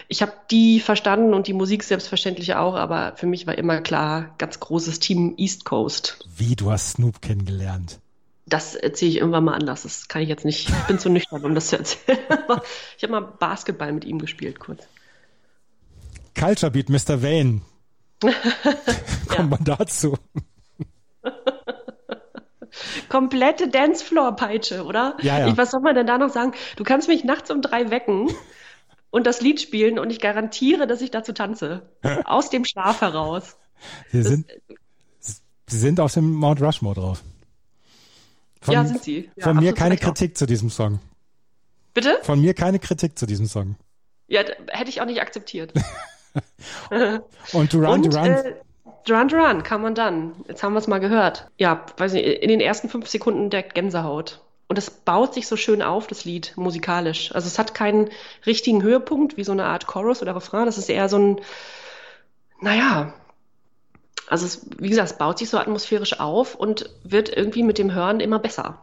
Ich 0.08 0.22
habe 0.22 0.32
die 0.52 0.80
verstanden 0.80 1.34
und 1.34 1.48
die 1.48 1.54
Musik 1.54 1.84
selbstverständlich 1.84 2.56
auch, 2.56 2.76
aber 2.76 3.18
für 3.18 3.26
mich 3.26 3.46
war 3.46 3.58
immer 3.58 3.82
klar, 3.82 4.34
ganz 4.38 4.60
großes 4.60 5.00
Team 5.00 5.34
East 5.38 5.66
Coast. 5.66 6.20
Wie, 6.38 6.56
du 6.56 6.72
hast 6.72 6.92
Snoop 6.92 7.22
kennengelernt. 7.22 8.00
Das 8.50 8.76
erzähle 8.76 9.12
ich 9.12 9.18
irgendwann 9.18 9.44
mal 9.44 9.56
anders. 9.56 9.84
Das 9.84 10.08
kann 10.08 10.22
ich 10.22 10.30
jetzt 10.30 10.46
nicht. 10.46 10.70
Ich 10.70 10.76
bin 10.88 11.00
zu 11.00 11.10
nüchtern, 11.10 11.44
um 11.44 11.54
das 11.54 11.68
zu 11.68 11.78
erzählen. 11.78 12.18
Aber 12.30 12.64
ich 12.98 13.04
habe 13.04 13.12
mal 13.12 13.22
Basketball 13.22 13.92
mit 13.92 14.06
ihm 14.06 14.20
gespielt, 14.20 14.60
kurz. 14.60 14.88
Culture 16.38 16.72
Beat, 16.72 16.90
Mr. 16.90 17.22
Vane. 17.22 17.62
Kommt 19.28 19.50
man 19.50 19.64
dazu? 19.64 20.18
Komplette 23.10 23.70
Dancefloor-Peitsche, 23.70 24.84
oder? 24.86 25.16
Ja, 25.22 25.40
ja. 25.40 25.48
Ich, 25.48 25.58
was 25.58 25.72
soll 25.72 25.82
man 25.82 25.96
denn 25.96 26.06
da 26.08 26.18
noch 26.18 26.30
sagen? 26.30 26.54
Du 26.76 26.84
kannst 26.84 27.08
mich 27.08 27.24
nachts 27.24 27.50
um 27.50 27.62
drei 27.62 27.90
wecken 27.90 28.30
und 29.10 29.26
das 29.26 29.42
Lied 29.42 29.62
spielen 29.62 29.98
und 30.00 30.10
ich 30.12 30.20
garantiere, 30.20 30.86
dass 30.88 31.02
ich 31.02 31.10
dazu 31.12 31.34
tanze. 31.34 31.90
Aus 32.26 32.50
dem 32.50 32.66
Schlaf 32.66 33.02
heraus. 33.02 33.58
Sie 34.12 34.20
Das- 34.20 34.28
sind, 34.28 34.46
sie 35.68 35.78
sind 35.80 36.00
auf 36.00 36.14
dem 36.14 36.32
Mount 36.34 36.62
Rushmore 36.62 36.96
drauf. 36.96 37.24
Von, 38.68 38.74
ja, 38.74 38.86
sind 38.86 39.02
sie. 39.02 39.30
Ja, 39.38 39.46
von 39.46 39.58
mir 39.58 39.74
keine 39.74 39.96
auch. 39.96 40.00
Kritik 40.00 40.38
zu 40.38 40.46
diesem 40.46 40.70
Song. 40.70 41.00
Bitte? 41.94 42.20
Von 42.24 42.42
mir 42.42 42.54
keine 42.54 42.80
Kritik 42.80 43.18
zu 43.18 43.26
diesem 43.26 43.48
Song. 43.48 43.78
Ja, 44.28 44.42
hätte 44.42 44.90
ich 44.90 45.00
auch 45.00 45.06
nicht 45.06 45.22
akzeptiert. 45.22 45.74
Und 47.54 47.74
Duran 47.74 47.94
Und 47.94 48.14
Duran, 48.14 48.32
äh, 48.32 48.54
Duran 49.06 49.28
Duran, 49.30 49.64
kann 49.64 49.82
man 49.82 49.96
dann. 49.96 50.34
Jetzt 50.50 50.64
haben 50.64 50.74
wir 50.74 50.80
es 50.80 50.88
mal 50.88 51.00
gehört. 51.00 51.48
Ja, 51.58 51.86
weiß 51.96 52.12
nicht, 52.12 52.26
in 52.26 52.50
den 52.50 52.60
ersten 52.60 52.90
fünf 52.90 53.08
Sekunden 53.08 53.50
der 53.50 53.64
Gänsehaut. 53.64 54.42
Und 54.68 54.78
es 54.78 54.90
baut 54.90 55.34
sich 55.34 55.48
so 55.48 55.56
schön 55.56 55.82
auf, 55.82 56.08
das 56.08 56.26
Lied, 56.26 56.52
musikalisch. 56.58 57.34
Also 57.34 57.48
es 57.48 57.58
hat 57.58 57.74
keinen 57.74 58.10
richtigen 58.46 58.84
Höhepunkt, 58.84 59.38
wie 59.38 59.46
so 59.46 59.54
eine 59.54 59.64
Art 59.64 59.88
Chorus 59.88 60.22
oder 60.22 60.36
Refrain. 60.36 60.66
Das 60.66 60.78
ist 60.78 60.90
eher 60.90 61.08
so 61.08 61.18
ein, 61.18 61.42
naja, 62.60 63.14
also 64.28 64.46
es, 64.46 64.66
wie 64.78 64.90
gesagt, 64.90 65.12
es 65.12 65.18
baut 65.18 65.38
sich 65.40 65.50
so 65.50 65.58
atmosphärisch 65.58 66.20
auf 66.20 66.56
und 66.56 66.90
wird 67.04 67.30
irgendwie 67.36 67.64
mit 67.64 67.78
dem 67.78 67.94
Hören 67.94 68.20
immer 68.20 68.40
besser. 68.40 68.80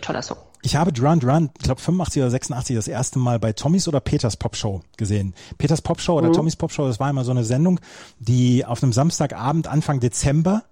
Toller 0.00 0.22
Song. 0.22 0.38
ich 0.62 0.74
habe 0.76 0.92
Duran 0.92 1.20
Duran, 1.20 1.50
ich 1.58 1.64
glaube 1.64 1.80
85 1.80 2.22
oder 2.22 2.30
86 2.30 2.76
das 2.76 2.88
erste 2.88 3.18
Mal 3.18 3.38
bei 3.38 3.52
Tommys 3.52 3.86
oder 3.88 4.00
Peters 4.00 4.36
Popshow 4.36 4.80
gesehen. 4.96 5.34
Peters 5.58 5.82
Popshow 5.82 6.12
Mhm. 6.12 6.18
oder 6.18 6.32
Tommys 6.32 6.56
Popshow, 6.56 6.86
das 6.86 6.98
war 6.98 7.10
immer 7.10 7.24
so 7.24 7.30
eine 7.30 7.44
Sendung, 7.44 7.78
die 8.18 8.64
auf 8.64 8.82
einem 8.82 8.92
Samstagabend 8.92 9.66
Anfang 9.68 10.00
Dezember 10.00 10.64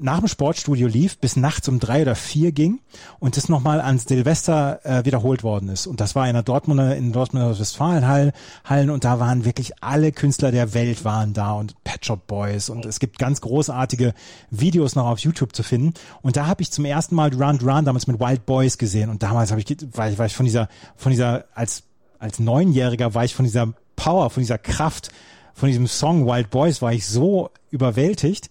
nach 0.00 0.18
dem 0.18 0.28
Sportstudio 0.28 0.88
lief, 0.88 1.18
bis 1.18 1.36
nachts 1.36 1.68
um 1.68 1.78
drei 1.78 2.02
oder 2.02 2.14
vier 2.14 2.52
ging 2.52 2.80
und 3.18 3.36
das 3.36 3.48
nochmal 3.48 3.80
ans 3.80 4.04
Silvester 4.04 4.80
äh, 4.84 5.04
wiederholt 5.04 5.42
worden 5.42 5.68
ist. 5.68 5.86
Und 5.86 6.00
das 6.00 6.14
war 6.14 6.26
in 6.26 6.34
der 6.34 6.42
Dortmunder, 6.42 6.96
in 6.96 7.12
Dortmunder 7.12 7.58
Westfalenhallen 7.58 8.32
Hallen 8.64 8.90
und 8.90 9.04
da 9.04 9.20
waren 9.20 9.44
wirklich 9.44 9.72
alle 9.82 10.12
Künstler 10.12 10.50
der 10.50 10.74
Welt 10.74 11.04
waren 11.04 11.32
da 11.32 11.52
und 11.52 11.82
Pet 11.84 12.04
Shop 12.04 12.26
Boys 12.26 12.70
und 12.70 12.86
es 12.86 12.98
gibt 12.98 13.18
ganz 13.18 13.40
großartige 13.40 14.14
Videos 14.50 14.94
noch 14.94 15.06
auf 15.06 15.18
YouTube 15.20 15.54
zu 15.54 15.62
finden. 15.62 15.94
Und 16.22 16.36
da 16.36 16.46
habe 16.46 16.62
ich 16.62 16.70
zum 16.70 16.84
ersten 16.84 17.14
Mal 17.14 17.30
Duran 17.30 17.58
Duran 17.58 17.84
damals 17.84 18.06
mit 18.06 18.20
Wild 18.20 18.46
Boys 18.46 18.78
gesehen 18.78 19.10
und 19.10 19.22
damals 19.22 19.50
habe 19.50 19.60
ich, 19.60 19.76
war 19.92 20.10
ich, 20.10 20.18
war 20.18 20.26
ich 20.26 20.34
von 20.34 20.46
dieser, 20.46 20.68
von 20.96 21.10
dieser, 21.10 21.44
als, 21.54 21.82
als 22.18 22.38
Neunjähriger 22.38 23.14
war 23.14 23.24
ich 23.24 23.34
von 23.34 23.44
dieser 23.44 23.72
Power, 23.96 24.30
von 24.30 24.42
dieser 24.42 24.58
Kraft, 24.58 25.10
von 25.54 25.68
diesem 25.68 25.86
Song 25.86 26.26
Wild 26.26 26.50
Boys 26.50 26.80
war 26.80 26.92
ich 26.92 27.06
so 27.06 27.50
überwältigt, 27.70 28.50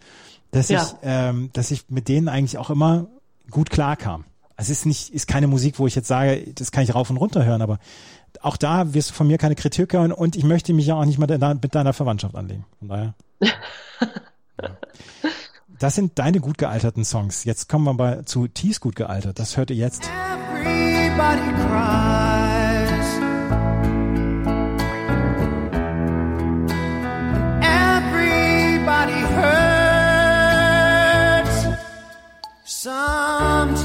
dass 0.52 0.70
Ja. 0.70 0.84
ich, 0.84 0.96
ähm, 1.04 1.50
dass 1.54 1.72
ich 1.72 1.90
mit 1.90 2.08
denen 2.08 2.28
eigentlich 2.28 2.58
auch 2.58 2.70
immer 2.70 3.08
gut 3.52 3.70
klarkam. 3.70 4.26
Also 4.56 4.72
Es 4.72 4.80
ist 4.80 4.86
nicht, 4.86 5.10
ist 5.14 5.28
keine 5.28 5.48
Musik, 5.48 5.80
wo 5.80 5.88
ich 5.88 5.96
jetzt 5.96 6.08
sage, 6.08 6.46
das 6.56 6.72
kann 6.72 6.84
ich 6.84 6.94
rauf 6.94 7.10
und 7.10 7.18
runter 7.18 7.46
hören, 7.46 7.62
aber 7.62 7.80
auch 8.42 8.58
da 8.58 8.94
wirst 8.94 9.10
du 9.12 9.14
von 9.14 9.28
mir 9.28 9.38
keine 9.38 9.56
Kritik 9.56 9.94
hören 9.94 10.12
und 10.12 10.36
ich 10.36 10.44
möchte 10.44 10.74
mich 10.74 10.86
ja 10.86 10.96
auch 10.96 11.06
nicht 11.06 11.18
mit 11.18 11.30
deiner, 11.30 11.54
mit 11.56 11.74
deiner 11.76 11.94
Verwandtschaft 11.94 12.36
anlegen. 12.36 12.66
Von 12.80 12.88
daher. 12.90 13.14
Ja. 14.62 14.72
Das 15.80 15.96
sind 15.96 16.20
deine 16.20 16.42
gut 16.42 16.58
gealterten 16.58 17.06
Songs. 17.06 17.46
Jetzt 17.46 17.70
kommen 17.70 17.86
wir 17.86 17.94
bei, 17.94 18.24
zu 18.24 18.50
Tees 18.50 18.82
gut 18.82 18.98
gealtert. 18.98 19.40
Das 19.40 19.56
hört 19.56 19.70
ihr 19.70 19.78
jetzt. 19.78 20.10
Everybody 20.66 21.54
cries. 21.66 22.39
Sometimes. 32.82 33.79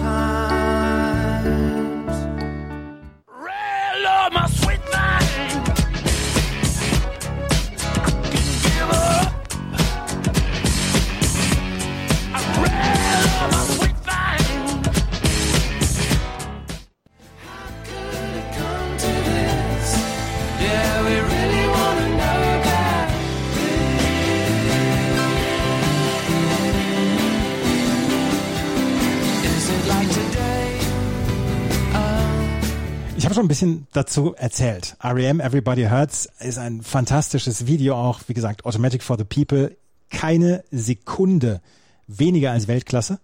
Habe 33.35 33.41
schon 33.41 33.47
ein 33.47 33.49
bisschen 33.49 33.87
dazu 33.93 34.35
erzählt. 34.35 34.97
REM 35.03 35.41
Everybody 35.41 35.87
Hurts 35.87 36.29
ist 36.39 36.59
ein 36.59 36.83
fantastisches 36.83 37.67
Video 37.67 37.97
auch. 37.97 38.21
Wie 38.29 38.35
gesagt, 38.35 38.65
Automatic 38.65 39.03
for 39.03 39.19
the 39.19 39.25
People. 39.25 39.77
Keine 40.11 40.63
Sekunde 40.71 41.61
weniger 42.07 42.53
als 42.53 42.69
Weltklasse. 42.69 43.19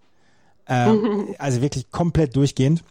Ähm, 0.66 1.35
also 1.39 1.62
wirklich 1.62 1.93
komplett 1.93 2.35
durchgehend. 2.35 2.82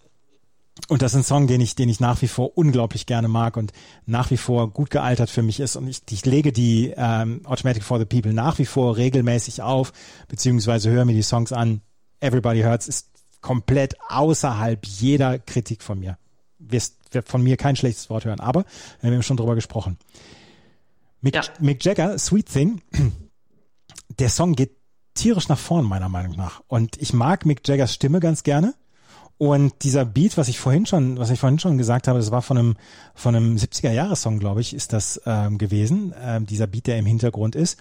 Und 0.87 1.01
das 1.01 1.11
ist 1.11 1.17
ein 1.17 1.23
Song, 1.25 1.47
den 1.47 1.59
ich, 1.59 1.75
den 1.75 1.89
ich 1.89 1.99
nach 1.99 2.21
wie 2.21 2.29
vor 2.29 2.57
unglaublich 2.57 3.05
gerne 3.05 3.27
mag 3.27 3.57
und 3.57 3.73
nach 4.05 4.31
wie 4.31 4.37
vor 4.37 4.71
gut 4.71 4.89
gealtert 4.89 5.29
für 5.29 5.41
mich 5.41 5.59
ist. 5.59 5.75
Und 5.75 5.89
ich, 5.89 6.01
ich 6.09 6.25
lege 6.25 6.53
die 6.53 6.93
ähm, 6.95 7.41
Automatic 7.43 7.83
for 7.83 7.99
the 7.99 8.05
People 8.05 8.31
nach 8.31 8.59
wie 8.59 8.65
vor 8.65 8.95
regelmäßig 8.95 9.61
auf, 9.61 9.91
beziehungsweise 10.29 10.89
höre 10.89 11.03
mir 11.03 11.15
die 11.15 11.21
Songs 11.21 11.51
an. 11.51 11.81
Everybody 12.21 12.61
Hurts 12.61 12.87
ist 12.87 13.09
komplett 13.41 13.95
außerhalb 14.07 14.85
jeder 14.85 15.37
Kritik 15.37 15.83
von 15.83 15.99
mir. 15.99 16.17
Wirst 16.60 16.98
von 17.26 17.41
mir 17.41 17.57
kein 17.57 17.76
schlechtes 17.76 18.10
Wort 18.10 18.26
hören, 18.26 18.40
aber 18.40 18.65
wir 19.02 19.11
haben 19.11 19.23
schon 19.23 19.38
drüber 19.38 19.56
gesprochen. 19.56 19.98
Mick, 21.22 21.36
Ja. 21.36 21.41
Mick 21.60 21.84
Jagger, 21.84 22.18
Sweet 22.18 22.52
Thing, 22.52 22.81
der 24.19 24.30
Song 24.30 24.53
geht 24.53 24.72
tierisch 25.14 25.49
nach 25.49 25.60
vorn, 25.60 25.86
meiner 25.86 26.10
Meinung 26.10 26.36
nach. 26.36 26.61
Und 26.68 27.02
ich 27.02 27.14
mag 27.14 27.45
Mick 27.45 27.68
Jaggers 27.68 27.94
Stimme 27.94 28.19
ganz 28.19 28.44
gerne. 28.44 28.73
Und 29.38 29.84
dieser 29.84 30.03
Beat, 30.03 30.38
was 30.38 30.49
ich 30.49 30.60
vorhin 30.60 30.86
schon, 30.86 31.18
was 31.18 31.30
ich 31.30 31.40
vorhin 31.40 31.60
schon 31.60 31.77
gesagt 31.77 32.10
habe, 32.10 32.19
das 32.19 32.30
war 32.30 32.41
von 32.41 32.57
einem, 32.57 32.76
von 33.15 33.36
einem 33.36 33.56
70er-Jahres-Song, 33.56 34.38
glaube 34.40 34.60
ich, 34.60 34.73
ist 34.73 34.91
das 34.91 35.22
ähm, 35.26 35.57
gewesen. 35.57 36.14
Ähm, 36.22 36.45
dieser 36.45 36.68
Beat, 36.68 36.88
der 36.88 36.98
im 36.98 37.06
Hintergrund 37.06 37.56
ist. 37.56 37.80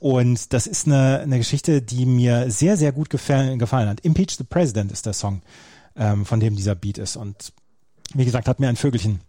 Und 0.00 0.52
das 0.52 0.66
ist 0.66 0.86
eine, 0.86 1.20
eine 1.20 1.38
Geschichte, 1.38 1.80
die 1.80 2.06
mir 2.06 2.50
sehr, 2.50 2.76
sehr 2.76 2.90
gut 2.90 3.08
gefallen, 3.08 3.58
gefallen 3.60 3.88
hat. 3.88 4.00
Impeach 4.00 4.36
the 4.36 4.44
President 4.44 4.90
ist 4.90 5.06
der 5.06 5.12
Song, 5.12 5.42
ähm, 5.94 6.26
von 6.26 6.40
dem 6.40 6.56
dieser 6.56 6.74
Beat 6.74 6.98
ist. 6.98 7.16
Und 7.16 7.52
wie 8.14 8.24
gesagt, 8.24 8.48
hat 8.48 8.60
mir 8.60 8.68
ein 8.68 8.76
Vögelchen, 8.76 9.20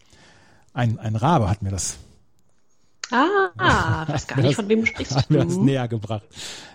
ein, 0.74 1.00
ein 1.00 1.16
Rabe 1.16 1.50
hat 1.50 1.62
mir 1.62 1.72
das 1.72 1.98
Ah, 3.10 4.04
weiß 4.08 4.28
gar 4.28 4.42
nicht, 4.42 4.56
von 4.56 4.68
wem 4.68 4.82
du 4.82 4.86
sprichst. 4.88 5.16
hat 5.16 5.30
mir 5.30 5.46
das 5.46 5.56
näher 5.56 5.88
gebracht. 5.88 6.24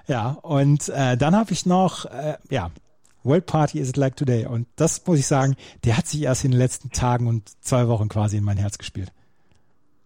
Ja, 0.06 0.30
und 0.42 0.88
äh, 0.88 1.16
dann 1.18 1.36
habe 1.36 1.52
ich 1.52 1.66
noch, 1.66 2.06
äh, 2.06 2.36
ja, 2.48 2.70
World 3.22 3.44
Party 3.46 3.78
is 3.78 3.90
it 3.90 3.96
like 3.98 4.16
today. 4.16 4.46
Und 4.46 4.66
das 4.76 5.06
muss 5.06 5.18
ich 5.18 5.26
sagen, 5.26 5.56
der 5.84 5.96
hat 5.98 6.06
sich 6.08 6.22
erst 6.22 6.44
in 6.44 6.50
den 6.52 6.58
letzten 6.58 6.90
Tagen 6.90 7.26
und 7.28 7.50
zwei 7.60 7.86
Wochen 7.86 8.08
quasi 8.08 8.38
in 8.38 8.44
mein 8.44 8.56
Herz 8.56 8.78
gespielt. 8.78 9.12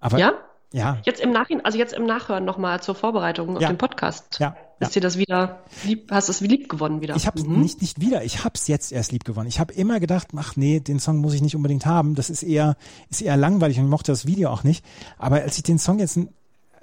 Aber 0.00 0.18
Ja? 0.18 0.32
ja, 0.72 0.98
Jetzt 1.04 1.20
im 1.20 1.30
Nachhinein, 1.30 1.64
also 1.64 1.78
jetzt 1.78 1.94
im 1.94 2.04
Nachhören 2.06 2.44
nochmal 2.44 2.82
zur 2.82 2.94
Vorbereitung 2.96 3.56
auf 3.56 3.62
Ja. 3.62 3.68
den 3.68 3.78
Podcast. 3.78 4.38
ja, 4.40 4.56
ja. 4.80 4.86
Ist 4.86 4.94
dir 4.96 5.00
das 5.00 5.16
wieder 5.16 5.60
lieb, 5.84 6.10
hast 6.10 6.28
du 6.28 6.32
es 6.32 6.42
wie 6.42 6.48
lieb 6.48 6.68
gewonnen 6.68 7.00
wieder? 7.00 7.16
Ich 7.16 7.26
habe 7.26 7.40
Mhm. 7.42 7.62
nicht 7.62 7.80
nicht 7.80 8.00
wieder. 8.00 8.24
Ich 8.24 8.44
hab's 8.44 8.68
jetzt 8.68 8.92
erst 8.92 9.10
lieb 9.12 9.24
gewonnen. 9.24 9.48
Ich 9.48 9.58
habe 9.58 9.72
immer 9.72 10.00
gedacht, 10.00 10.28
ach 10.36 10.56
nee, 10.56 10.80
den 10.80 11.00
Song 11.00 11.16
muss 11.18 11.32
ich 11.34 11.40
nicht 11.42 11.56
unbedingt 11.56 11.86
haben. 11.86 12.14
Das 12.14 12.28
ist 12.30 12.42
eher 12.42 12.76
ist 13.08 13.22
eher 13.22 13.36
langweilig 13.36 13.78
und 13.78 13.84
ich 13.84 13.90
mochte 13.90 14.12
das 14.12 14.26
Video 14.26 14.50
auch 14.50 14.64
nicht. 14.64 14.84
Aber 15.18 15.36
als 15.36 15.56
ich 15.56 15.62
den 15.62 15.78
Song 15.78 15.98
jetzt, 15.98 16.18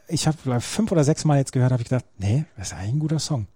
ich 0.07 0.27
habe 0.27 0.59
fünf 0.59 0.91
oder 0.91 1.03
sechs 1.03 1.23
Mal 1.25 1.37
jetzt 1.37 1.51
gehört, 1.53 1.71
habe 1.71 1.81
ich 1.83 1.89
gedacht, 1.89 2.05
nee, 2.17 2.45
das 2.57 2.67
ist 2.67 2.73
eigentlich 2.73 2.93
ein 2.93 2.99
guter 2.99 3.19
Song. 3.19 3.47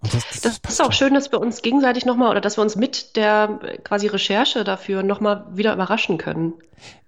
Und 0.00 0.14
das, 0.14 0.22
das, 0.40 0.62
Das 0.62 0.72
ist 0.74 0.80
auch 0.80 0.92
schön, 0.92 1.12
dass 1.14 1.32
wir 1.32 1.40
uns 1.40 1.60
gegenseitig 1.60 2.06
nochmal 2.06 2.30
oder 2.30 2.40
dass 2.40 2.56
wir 2.56 2.62
uns 2.62 2.76
mit 2.76 3.16
der 3.16 3.58
quasi 3.82 4.06
Recherche 4.06 4.62
dafür 4.62 5.02
nochmal 5.02 5.44
wieder 5.52 5.72
überraschen 5.74 6.18
können. 6.18 6.52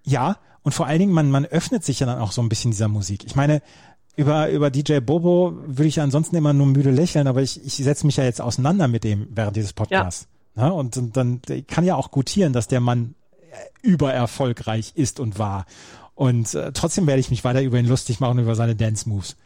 Ja, 0.02 0.38
und 0.62 0.72
vor 0.72 0.86
allen 0.86 0.98
Dingen, 0.98 1.12
man, 1.12 1.30
man 1.30 1.46
öffnet 1.46 1.84
sich 1.84 2.00
ja 2.00 2.06
dann 2.06 2.18
auch 2.18 2.32
so 2.32 2.42
ein 2.42 2.48
bisschen 2.48 2.72
dieser 2.72 2.88
Musik. 2.88 3.24
Ich 3.24 3.36
meine, 3.36 3.62
über, 4.16 4.50
über 4.50 4.70
DJ 4.70 4.98
Bobo 4.98 5.54
würde 5.66 5.88
ich 5.88 6.00
ansonsten 6.00 6.36
immer 6.36 6.52
nur 6.52 6.66
müde 6.66 6.90
lächeln, 6.90 7.26
aber 7.26 7.42
ich, 7.42 7.64
ich 7.64 7.74
setze 7.74 8.06
mich 8.06 8.16
ja 8.16 8.24
jetzt 8.24 8.40
auseinander 8.40 8.88
mit 8.88 9.04
dem 9.04 9.28
während 9.30 9.56
dieses 9.56 9.72
Podcasts. 9.72 10.28
Ne? 10.54 10.72
Und, 10.72 10.96
und 10.96 11.16
dann 11.16 11.40
kann 11.68 11.84
ja 11.84 11.96
auch 11.96 12.10
gutieren, 12.10 12.52
dass 12.52 12.68
der 12.68 12.80
Mann 12.80 13.14
übererfolgreich 13.82 14.92
ist 14.94 15.20
und 15.20 15.38
war. 15.38 15.66
Und 16.14 16.54
äh, 16.54 16.72
trotzdem 16.72 17.06
werde 17.06 17.20
ich 17.20 17.30
mich 17.30 17.44
weiter 17.44 17.62
über 17.62 17.78
ihn 17.78 17.86
lustig 17.86 18.20
machen, 18.20 18.38
über 18.38 18.54
seine 18.54 18.76
Dance-Moves. 18.76 19.36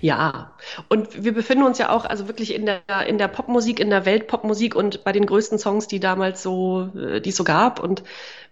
Ja, 0.00 0.56
und 0.88 1.22
wir 1.24 1.32
befinden 1.32 1.64
uns 1.64 1.78
ja 1.78 1.90
auch 1.90 2.04
also 2.04 2.26
wirklich 2.26 2.54
in 2.54 2.66
der 2.66 2.82
in 3.06 3.18
der 3.18 3.28
Popmusik, 3.28 3.78
in 3.80 3.90
der 3.90 4.04
Weltpopmusik 4.06 4.74
und 4.74 5.04
bei 5.04 5.12
den 5.12 5.26
größten 5.26 5.58
Songs, 5.58 5.86
die 5.86 6.00
damals 6.00 6.42
so, 6.42 6.90
äh, 6.96 7.20
die 7.20 7.30
es 7.30 7.36
so 7.36 7.44
gab. 7.44 7.80
Und 7.80 8.02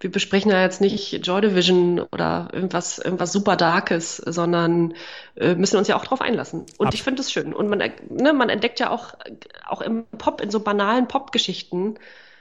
wir 0.01 0.11
besprechen 0.11 0.51
ja 0.51 0.61
jetzt 0.63 0.81
nicht 0.81 1.27
Joy 1.27 1.41
Division 1.41 2.01
oder 2.01 2.49
irgendwas 2.53 2.99
irgendwas 2.99 3.33
super 3.33 3.57
Darkes, 3.57 4.17
sondern 4.19 4.95
äh, 5.37 5.55
müssen 5.55 5.77
uns 5.77 5.89
ja 5.89 5.97
auch 5.97 6.05
drauf 6.05 6.21
einlassen. 6.21 6.67
Und 6.79 6.89
Ab- 6.89 6.95
ich 6.95 7.03
finde 7.03 7.23
es 7.23 7.33
schön. 7.33 7.53
Und 7.55 7.69
man 7.69 7.79
ne, 8.09 8.33
man 8.33 8.49
entdeckt 8.49 8.79
ja 8.81 8.91
auch 8.91 9.15
auch 9.67 9.81
im 9.81 10.05
Pop 10.19 10.41
in 10.41 10.51
so 10.51 10.61
banalen 10.61 11.09
Popgeschichten 11.09 11.99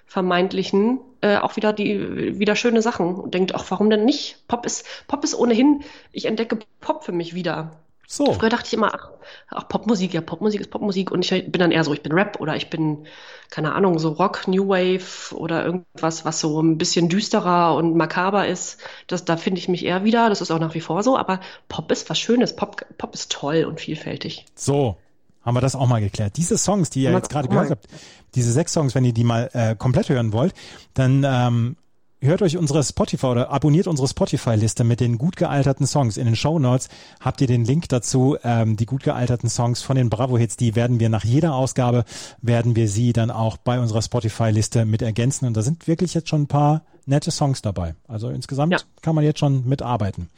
vermeintlichen 0.08 1.00
äh, 1.22 1.38
auch 1.38 1.56
wieder 1.56 1.74
die 1.74 2.38
wieder 2.40 2.56
schöne 2.56 2.82
Sachen 2.84 3.16
und 3.16 3.34
denkt, 3.34 3.56
ach, 3.56 3.66
warum 3.70 3.90
denn 3.90 4.06
nicht? 4.06 4.48
Pop 4.48 4.66
ist 4.66 4.86
Pop 5.08 5.24
ist 5.24 5.34
ohnehin. 5.34 5.84
Ich 6.12 6.26
entdecke 6.26 6.60
Pop 6.82 7.04
für 7.04 7.12
mich 7.12 7.34
wieder. 7.34 7.72
So, 8.08 8.34
Früher 8.34 8.50
dachte 8.50 8.68
ich 8.68 8.74
immer, 8.74 8.94
ach, 8.94 9.10
ach, 9.50 9.68
Popmusik, 9.68 10.14
ja, 10.14 10.22
Popmusik 10.22 10.62
ist 10.62 10.70
Popmusik. 10.70 11.12
Und 11.12 11.30
ich 11.30 11.52
bin 11.52 11.60
dann 11.60 11.72
eher 11.72 11.84
so, 11.84 11.94
ich 11.94 12.04
bin 12.04 12.12
Rap 12.12 12.40
oder 12.40 12.56
ich 12.56 12.70
bin, 12.70 13.06
keine 13.50 13.74
Ahnung, 13.74 14.00
so 14.00 14.10
Rock, 14.10 14.48
New 14.48 14.68
Wave 14.68 15.36
oder 15.36 15.66
irgendwas, 15.66 16.26
was 16.26 16.40
so 16.40 16.62
ein 16.62 16.78
bisschen 16.78 17.10
düsterer 17.10 17.76
und 17.76 17.96
makaber 17.96 18.48
ist. 18.48 18.80
Das, 19.08 19.26
da 19.26 19.38
finde 19.38 19.60
ich 19.60 19.68
mich 19.68 19.86
eher 19.86 20.04
wieder. 20.04 20.30
Das 20.30 20.42
ist 20.42 20.52
auch 20.52 20.60
nach 20.60 20.74
wie 20.76 20.82
vor 20.82 21.04
so. 21.04 21.18
Aber 21.18 21.40
Pop 21.68 21.92
ist 21.92 22.10
was 22.10 22.20
Schönes. 22.20 22.56
Pop, 22.56 22.86
Pop 22.98 23.14
ist 23.14 23.32
toll 23.32 23.66
und 23.66 23.80
vielfältig. 23.80 24.46
so. 24.56 24.98
Haben 25.44 25.58
wir 25.58 25.62
das 25.62 25.76
auch 25.76 25.86
mal 25.86 26.02
geklärt. 26.02 26.38
Diese 26.38 26.58
Songs, 26.58 26.90
die 26.90 27.04
ihr 27.04 27.12
jetzt 27.12 27.30
gerade 27.30 27.48
gehört 27.48 27.70
habt, 27.70 27.86
diese 28.34 28.52
sechs 28.52 28.74
Songs, 28.74 28.96
wenn 28.96 29.06
ihr 29.06 29.14
die 29.14 29.24
mal 29.24 29.52
äh, 29.54 29.76
komplett 29.76 30.10
hören 30.10 30.34
wollt, 30.34 30.56
dann 30.96 31.24
ähm, 31.24 31.76
hört 32.22 32.42
euch 32.42 32.58
unsere 32.58 32.84
Spotify 32.84 33.28
oder 33.28 33.50
abonniert 33.52 33.88
unsere 33.88 34.08
Spotify-Liste 34.08 34.84
mit 34.84 35.00
den 35.00 35.18
gut 35.18 35.36
gealterten 35.36 35.86
Songs. 35.86 36.18
In 36.18 36.26
den 36.26 36.36
Show 36.36 36.58
Notes 36.60 36.90
habt 37.20 37.42
ihr 37.42 37.48
den 37.48 37.66
Link 37.66 37.88
dazu, 37.90 38.38
ähm, 38.44 38.78
die 38.78 38.86
gut 38.86 39.04
gealterten 39.04 39.50
Songs 39.50 39.82
von 39.82 39.96
den 39.96 40.10
Bravo-Hits. 40.10 40.58
Die 40.58 40.76
werden 40.76 41.00
wir 41.00 41.10
nach 41.10 41.24
jeder 41.24 41.54
Ausgabe, 41.54 42.04
werden 42.42 42.76
wir 42.76 42.88
sie 42.88 43.14
dann 43.14 43.32
auch 43.32 43.58
bei 43.58 43.80
unserer 43.80 44.02
Spotify-Liste 44.02 44.86
mit 44.86 45.02
ergänzen. 45.02 45.46
Und 45.46 45.56
da 45.56 45.62
sind 45.62 45.88
wirklich 45.88 46.14
jetzt 46.14 46.30
schon 46.30 46.44
ein 46.44 46.48
paar 46.48 46.82
nette 47.06 47.32
Songs 47.32 47.62
dabei. 47.62 47.96
Also 48.08 48.30
insgesamt 48.30 48.74
Ja. 48.74 48.80
kann 49.02 49.14
man 49.16 49.24
jetzt 49.24 49.40
schon 49.40 49.68
mitarbeiten. 49.68 50.30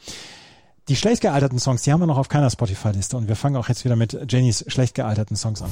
Die 0.88 0.96
schlecht 0.96 1.20
gealterten 1.22 1.58
Songs, 1.58 1.82
die 1.82 1.92
haben 1.92 2.00
wir 2.00 2.06
noch 2.06 2.18
auf 2.18 2.28
keiner 2.28 2.50
Spotify-Liste. 2.50 3.16
Und 3.16 3.28
wir 3.28 3.36
fangen 3.36 3.56
auch 3.56 3.68
jetzt 3.68 3.84
wieder 3.84 3.96
mit 3.96 4.18
Jennys 4.30 4.64
schlecht 4.68 4.94
gealterten 4.94 5.36
Songs 5.36 5.62
an. 5.62 5.70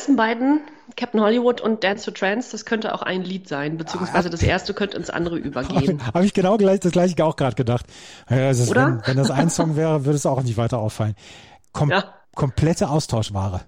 Ersten 0.00 0.16
beiden, 0.16 0.60
Captain 0.96 1.20
Hollywood 1.20 1.60
und 1.60 1.84
Dance 1.84 2.06
to 2.06 2.10
Trance, 2.10 2.52
das 2.52 2.64
könnte 2.64 2.94
auch 2.94 3.02
ein 3.02 3.22
Lied 3.22 3.46
sein, 3.46 3.76
beziehungsweise 3.76 4.30
das 4.30 4.42
erste 4.42 4.72
könnte 4.72 4.96
ins 4.96 5.10
andere 5.10 5.36
übergehen. 5.36 6.00
Habe 6.14 6.24
ich 6.24 6.32
genau 6.32 6.56
gleich 6.56 6.80
das 6.80 6.92
gleiche 6.92 7.22
auch 7.22 7.36
gerade 7.36 7.54
gedacht. 7.54 7.84
Ja, 8.30 8.48
ist, 8.48 8.70
Oder? 8.70 8.86
Wenn, 8.86 9.06
wenn 9.08 9.16
das 9.18 9.30
ein 9.30 9.50
Song 9.50 9.76
wäre, 9.76 10.06
würde 10.06 10.16
es 10.16 10.24
auch 10.24 10.42
nicht 10.42 10.56
weiter 10.56 10.78
auffallen. 10.78 11.14
Kom 11.72 11.90
Ja. 11.90 12.14
Komplette 12.34 12.88
Austauschware. 12.88 13.60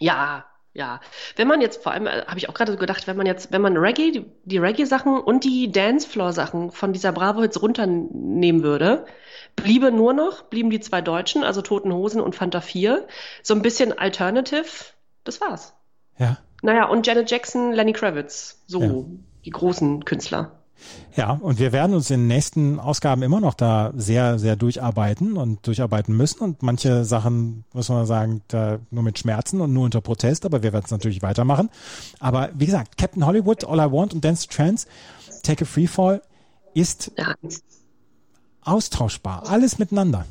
Ja, 0.00 0.46
ja. 0.72 1.00
Wenn 1.36 1.46
man 1.46 1.60
jetzt 1.60 1.80
vor 1.80 1.92
allem, 1.92 2.08
äh, 2.08 2.24
habe 2.26 2.38
ich 2.38 2.48
auch 2.48 2.54
gerade 2.54 2.76
gedacht, 2.76 3.06
wenn 3.06 3.16
man 3.16 3.26
jetzt, 3.26 3.52
wenn 3.52 3.62
man 3.62 3.76
Reggae, 3.76 4.10
die, 4.10 4.26
die 4.44 4.58
Reggae-Sachen 4.58 5.20
und 5.20 5.44
die 5.44 5.70
Dancefloor-Sachen 5.70 6.72
von 6.72 6.92
dieser 6.92 7.12
Bravo 7.12 7.42
jetzt 7.42 7.62
runternehmen 7.62 8.64
würde, 8.64 9.04
bliebe 9.54 9.92
nur 9.92 10.12
noch, 10.12 10.42
blieben 10.42 10.70
die 10.70 10.80
zwei 10.80 11.02
Deutschen, 11.02 11.44
also 11.44 11.62
Toten 11.62 11.92
Hosen 11.92 12.20
und 12.20 12.34
Fanta 12.34 12.60
4, 12.60 13.06
so 13.42 13.54
ein 13.54 13.62
bisschen 13.62 13.96
Alternative, 13.96 14.64
das 15.24 15.40
war's. 15.40 15.72
Ja. 16.18 16.38
Naja, 16.62 16.86
und 16.88 17.06
Janet 17.06 17.30
Jackson, 17.30 17.72
Lenny 17.72 17.92
Kravitz, 17.92 18.62
so 18.66 18.82
Ja. 18.82 19.04
die 19.44 19.50
großen 19.50 20.04
Künstler. 20.04 20.52
Ja, 21.14 21.32
und 21.32 21.58
wir 21.58 21.72
werden 21.72 21.94
uns 21.94 22.10
in 22.10 22.20
den 22.20 22.26
nächsten 22.28 22.80
Ausgaben 22.80 23.22
immer 23.22 23.40
noch 23.40 23.52
da 23.52 23.92
sehr, 23.96 24.38
sehr 24.38 24.56
durcharbeiten 24.56 25.36
und 25.36 25.66
durcharbeiten 25.66 26.16
müssen. 26.16 26.40
Und 26.40 26.62
manche 26.62 27.04
Sachen, 27.04 27.64
muss 27.74 27.90
man 27.90 28.06
sagen, 28.06 28.40
da 28.48 28.78
nur 28.90 29.02
mit 29.02 29.18
Schmerzen 29.18 29.60
und 29.60 29.74
nur 29.74 29.84
unter 29.84 30.00
Protest, 30.00 30.46
aber 30.46 30.62
wir 30.62 30.72
werden 30.72 30.84
es 30.86 30.90
natürlich 30.90 31.20
weitermachen. 31.20 31.68
Aber 32.18 32.48
wie 32.54 32.64
gesagt, 32.64 32.96
Captain 32.96 33.26
Hollywood, 33.26 33.64
All 33.64 33.78
I 33.78 33.92
Want 33.92 34.14
und 34.14 34.24
Dance 34.24 34.46
to 34.48 34.54
Trance, 34.54 34.86
Take 35.42 35.64
a 35.64 35.66
Freefall 35.66 36.22
ist 36.72 37.12
Ja, 37.18 37.34
austauschbar. 38.62 39.48
Alles 39.48 39.78
miteinander. 39.78 40.24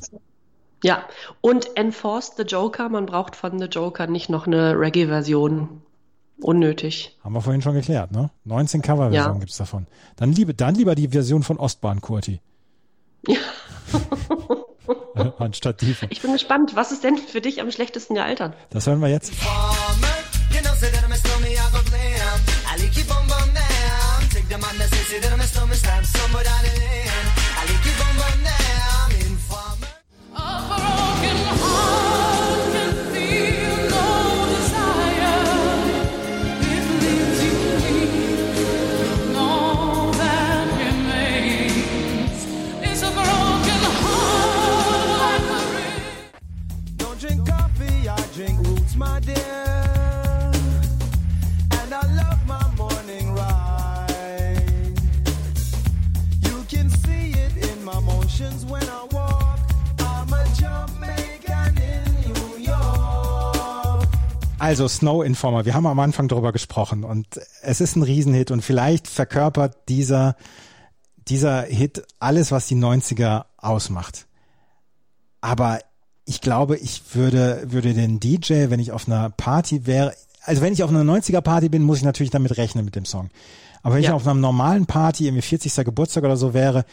Ja, 0.83 1.03
und 1.41 1.75
Enforced 1.75 2.35
the 2.37 2.43
Joker, 2.43 2.89
man 2.89 3.05
braucht 3.05 3.35
von 3.35 3.59
The 3.59 3.65
Joker 3.65 4.07
nicht 4.07 4.29
noch 4.29 4.47
eine 4.47 4.79
Reggae-Version. 4.79 5.81
Unnötig. 6.41 7.17
Haben 7.21 7.33
wir 7.33 7.41
vorhin 7.41 7.61
schon 7.61 7.73
geklärt, 7.73 8.11
ne? 8.11 8.29
19 8.45 8.81
Coverversionen 8.81 9.33
Ja. 9.35 9.39
gibt's 9.39 9.57
davon. 9.57 9.87
Dann, 10.15 10.31
liebe, 10.31 10.53
dann 10.53 10.75
lieber 10.75 10.95
die 10.95 11.09
Version 11.09 11.43
von 11.43 11.57
Ostbahn, 11.57 11.99
Kurti. 11.99 12.39
Ja. 13.27 13.35
Anstatt 15.37 15.81
die 15.81 15.93
von. 15.93 16.07
Ich 16.11 16.21
bin 16.21 16.31
gespannt, 16.31 16.75
was 16.75 16.91
ist 16.91 17.03
denn 17.03 17.17
für 17.17 17.41
dich 17.41 17.61
am 17.61 17.71
schlechtesten 17.71 18.15
gealtert? 18.15 18.53
Das 18.69 18.87
hören 18.87 19.01
wir 19.01 19.09
jetzt. 19.09 19.33
Farmer, 19.35 20.07
Also 64.69 64.87
Snow 64.87 65.23
Informer, 65.23 65.65
wir 65.65 65.73
haben 65.73 65.87
am 65.87 65.99
Anfang 65.99 66.27
drüber 66.27 66.51
gesprochen 66.51 67.03
und 67.03 67.25
es 67.63 67.81
ist 67.81 67.95
ein 67.95 68.03
Riesenhit 68.03 68.51
und 68.51 68.61
vielleicht 68.61 69.07
verkörpert 69.07 69.89
dieser, 69.89 70.35
dieser 71.27 71.63
Hit 71.63 72.05
alles, 72.19 72.51
was 72.51 72.67
die 72.67 72.75
90er 72.75 73.45
ausmacht. 73.57 74.27
Aber 75.41 75.79
ich 76.29 76.41
glaube, 76.41 76.77
ich 76.77 77.01
würde, 77.15 77.63
würde 77.65 77.93
den 77.93 78.19
DJ, 78.19 78.69
wenn 78.69 78.79
ich 78.79 78.91
auf 78.91 79.07
einer 79.07 79.29
Party 79.31 79.85
wäre, 79.87 80.13
also 80.43 80.61
wenn 80.61 80.73
ich 80.73 80.83
auf 80.83 80.89
einer 80.89 81.01
90er 81.03 81.41
Party 81.41 81.69
bin, 81.69 81.83
muss 81.83 81.97
ich 81.97 82.03
natürlich 82.03 82.29
damit 82.31 82.55
rechnen 82.57 82.85
mit 82.85 82.95
dem 82.95 83.05
Song. 83.05 83.29
Aber 83.81 83.95
wenn 83.95 84.01
ich 84.01 84.07
Ja. 84.07 84.13
auf 84.13 84.25
einer 84.27 84.35
normalen 84.39 84.85
Party, 84.85 85.25
irgendwie 85.25 85.41
40. 85.41 85.83
Geburtstag 85.85 86.23
oder 86.23 86.37
so 86.37 86.53
wäre, 86.53 86.85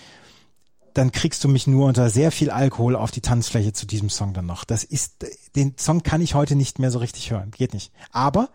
dann 0.94 1.12
kriegst 1.12 1.44
du 1.44 1.48
mich 1.48 1.66
nur 1.66 1.86
unter 1.86 2.08
sehr 2.08 2.32
viel 2.32 2.50
Alkohol 2.50 2.96
auf 2.96 3.10
die 3.10 3.20
Tanzfläche 3.20 3.72
zu 3.74 3.86
diesem 3.86 4.08
Song 4.08 4.32
dann 4.32 4.46
noch. 4.46 4.64
Das 4.64 4.82
ist, 4.82 5.26
den 5.54 5.74
Song 5.78 6.02
kann 6.02 6.22
ich 6.22 6.34
heute 6.34 6.56
nicht 6.56 6.78
mehr 6.78 6.90
so 6.90 6.98
richtig 6.98 7.30
hören. 7.30 7.50
Geht 7.50 7.74
nicht. 7.74 7.92
Aber 8.12 8.48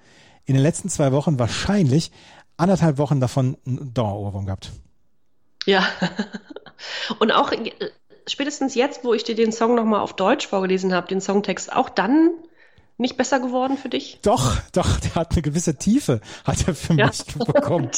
in 0.45 0.55
den 0.55 0.63
letzten 0.63 0.89
zwei 0.89 1.11
Wochen 1.11 1.37
wahrscheinlich 1.37 2.11
anderthalb 2.57 2.97
Wochen 2.97 3.19
davon 3.19 3.57
einen 3.67 3.93
Dauerohrwurm 3.93 4.45
gehabt. 4.47 4.71
Ja. 5.67 5.85
Und 7.19 7.31
auch 7.31 7.51
spätestens 8.27 8.75
jetzt, 8.75 9.03
wo 9.03 9.13
ich 9.13 9.23
dir 9.23 9.35
den 9.35 9.51
Song 9.51 9.75
nochmal 9.75 10.01
auf 10.01 10.13
Deutsch 10.15 10.47
vorgelesen 10.47 10.93
habe, 10.93 11.07
den 11.07 11.21
Songtext, 11.21 11.71
auch 11.73 11.89
dann 11.89 12.31
nicht 12.97 13.17
besser 13.17 13.39
geworden 13.39 13.77
für 13.77 13.89
dich? 13.89 14.19
Doch, 14.21 14.57
doch, 14.73 14.99
der 14.99 15.15
hat 15.15 15.31
eine 15.31 15.41
gewisse 15.41 15.75
Tiefe, 15.75 16.21
hat 16.43 16.67
er 16.67 16.75
für 16.75 16.93
Ja. 16.93 17.07
mich 17.07 17.25
bekommen. 17.25 17.89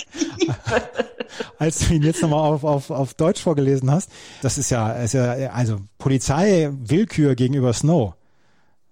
Als 1.59 1.79
du 1.79 1.93
ihn 1.93 2.03
jetzt 2.03 2.21
nochmal 2.21 2.39
auf, 2.39 2.63
auf, 2.63 2.89
auf 2.89 3.13
Deutsch 3.13 3.41
vorgelesen 3.41 3.91
hast, 3.91 4.09
das 4.41 4.57
ist 4.57 4.69
ja, 4.69 4.93
ist 4.93 5.13
ja, 5.13 5.33
also 5.51 5.79
Polizei, 5.97 6.69
Willkür 6.71 7.35
gegenüber 7.35 7.73
Snow. 7.73 8.13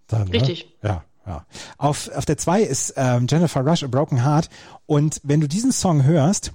Dann, 0.07 0.27
ne? 0.27 0.33
Richtig. 0.33 0.75
Ja, 0.83 1.03
ja. 1.25 1.45
Auf, 1.77 2.09
auf 2.09 2.25
der 2.25 2.37
zwei 2.37 2.61
ist 2.61 2.93
ähm, 2.97 3.27
Jennifer 3.29 3.61
Rush, 3.61 3.83
A 3.83 3.87
Broken 3.87 4.25
Heart. 4.25 4.49
Und 4.87 5.21
wenn 5.23 5.39
du 5.39 5.47
diesen 5.47 5.71
Song 5.71 6.03
hörst, 6.03 6.51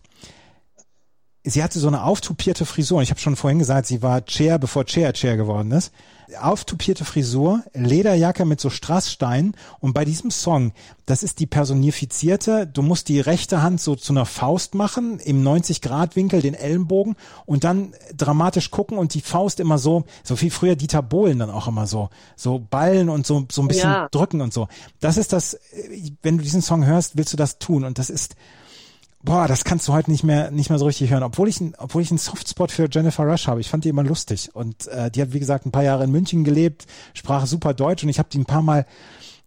sie 1.47 1.62
hatte 1.62 1.78
so 1.78 1.86
eine 1.89 2.02
auftupierte 2.02 2.66
Frisur. 2.66 3.02
Ich 3.02 3.10
habe 3.10 3.20
schon 3.20 3.36
vorhin 3.36 3.59
gesagt, 3.59 3.86
sie 3.86 4.02
war 4.02 4.24
Chair, 4.27 4.59
bevor 4.59 4.85
Chair 4.85 5.12
Chair 5.12 5.36
geworden 5.36 5.70
ist. 5.70 5.93
Auftupierte 6.40 7.05
Frisur, 7.05 7.62
Lederjacke 7.73 8.44
mit 8.44 8.60
so 8.60 8.68
Strasssteinen. 8.68 9.55
Und 9.78 9.93
bei 9.94 10.05
diesem 10.05 10.32
Song, 10.32 10.73
das 11.06 11.23
ist 11.23 11.39
die 11.39 11.47
personifizierte, 11.47 12.66
du 12.66 12.82
musst 12.82 13.09
die 13.09 13.20
rechte 13.20 13.62
Hand 13.62 13.81
so 13.81 13.94
zu 13.94 14.12
einer 14.12 14.27
Faust 14.27 14.74
machen, 14.74 15.20
im 15.20 15.44
90-Grad-Winkel, 15.44 16.43
den 16.43 16.55
Ellenbogen 16.55 17.14
und 17.47 17.62
dann 17.62 17.94
dramatisch 18.16 18.73
gucken 18.73 18.98
und 18.98 19.14
die 19.14 19.20
Faust 19.20 19.60
immer 19.60 19.78
so, 19.78 20.05
so 20.24 20.40
wie 20.40 20.51
früher 20.51 20.74
Dieter 20.74 21.01
Bohlen 21.02 21.39
dann 21.39 21.51
auch 21.51 21.68
immer 21.68 21.86
so, 21.86 22.10
so 22.35 22.59
ballen 22.59 23.09
und 23.09 23.24
so, 23.24 23.47
so 23.51 23.62
ein 23.62 23.68
bisschen 23.68 23.90
Ja. 23.90 24.09
drücken 24.10 24.40
und 24.40 24.52
so. 24.52 24.66
Das 24.98 25.16
ist 25.18 25.32
das, 25.32 25.56
wenn 26.23 26.39
du 26.39 26.43
diesen 26.43 26.60
Song 26.60 26.85
hörst, 26.85 27.16
willst 27.16 27.32
du 27.32 27.36
das 27.36 27.60
tun. 27.60 27.85
Und 27.85 27.98
das 27.98 28.10
ist, 28.10 28.35
boah, 29.26 29.46
das 29.46 29.64
kannst 29.64 29.86
du 29.86 29.92
heute 29.92 30.10
nicht 30.10 30.24
mehr 30.24 30.50
nicht 30.50 30.70
mehr 30.70 30.78
so 30.78 30.86
richtig 30.86 31.10
hören, 31.10 31.22
obwohl 31.22 31.48
ich 31.48 31.60
obwohl 31.76 32.00
ich 32.00 32.10
einen 32.10 32.18
Softspot 32.18 32.72
für 32.72 32.88
Jennifer 32.90 33.24
Rush 33.24 33.48
habe. 33.48 33.60
Ich 33.60 33.68
fand 33.68 33.84
die 33.84 33.90
immer 33.90 34.04
lustig 34.04 34.54
und 34.54 34.86
äh, 34.86 35.10
die 35.10 35.20
hat 35.20 35.34
wie 35.34 35.40
gesagt 35.40 35.66
ein 35.66 35.72
paar 35.72 35.82
Jahre 35.82 36.04
in 36.04 36.10
München 36.10 36.44
gelebt, 36.44 36.86
sprach 37.12 37.46
super 37.46 37.74
Deutsch 37.74 38.02
und 38.02 38.08
ich 38.08 38.18
habe 38.18 38.30
die 38.32 38.38
ein 38.38 38.46
paar 38.46 38.62
Mal 38.62 38.86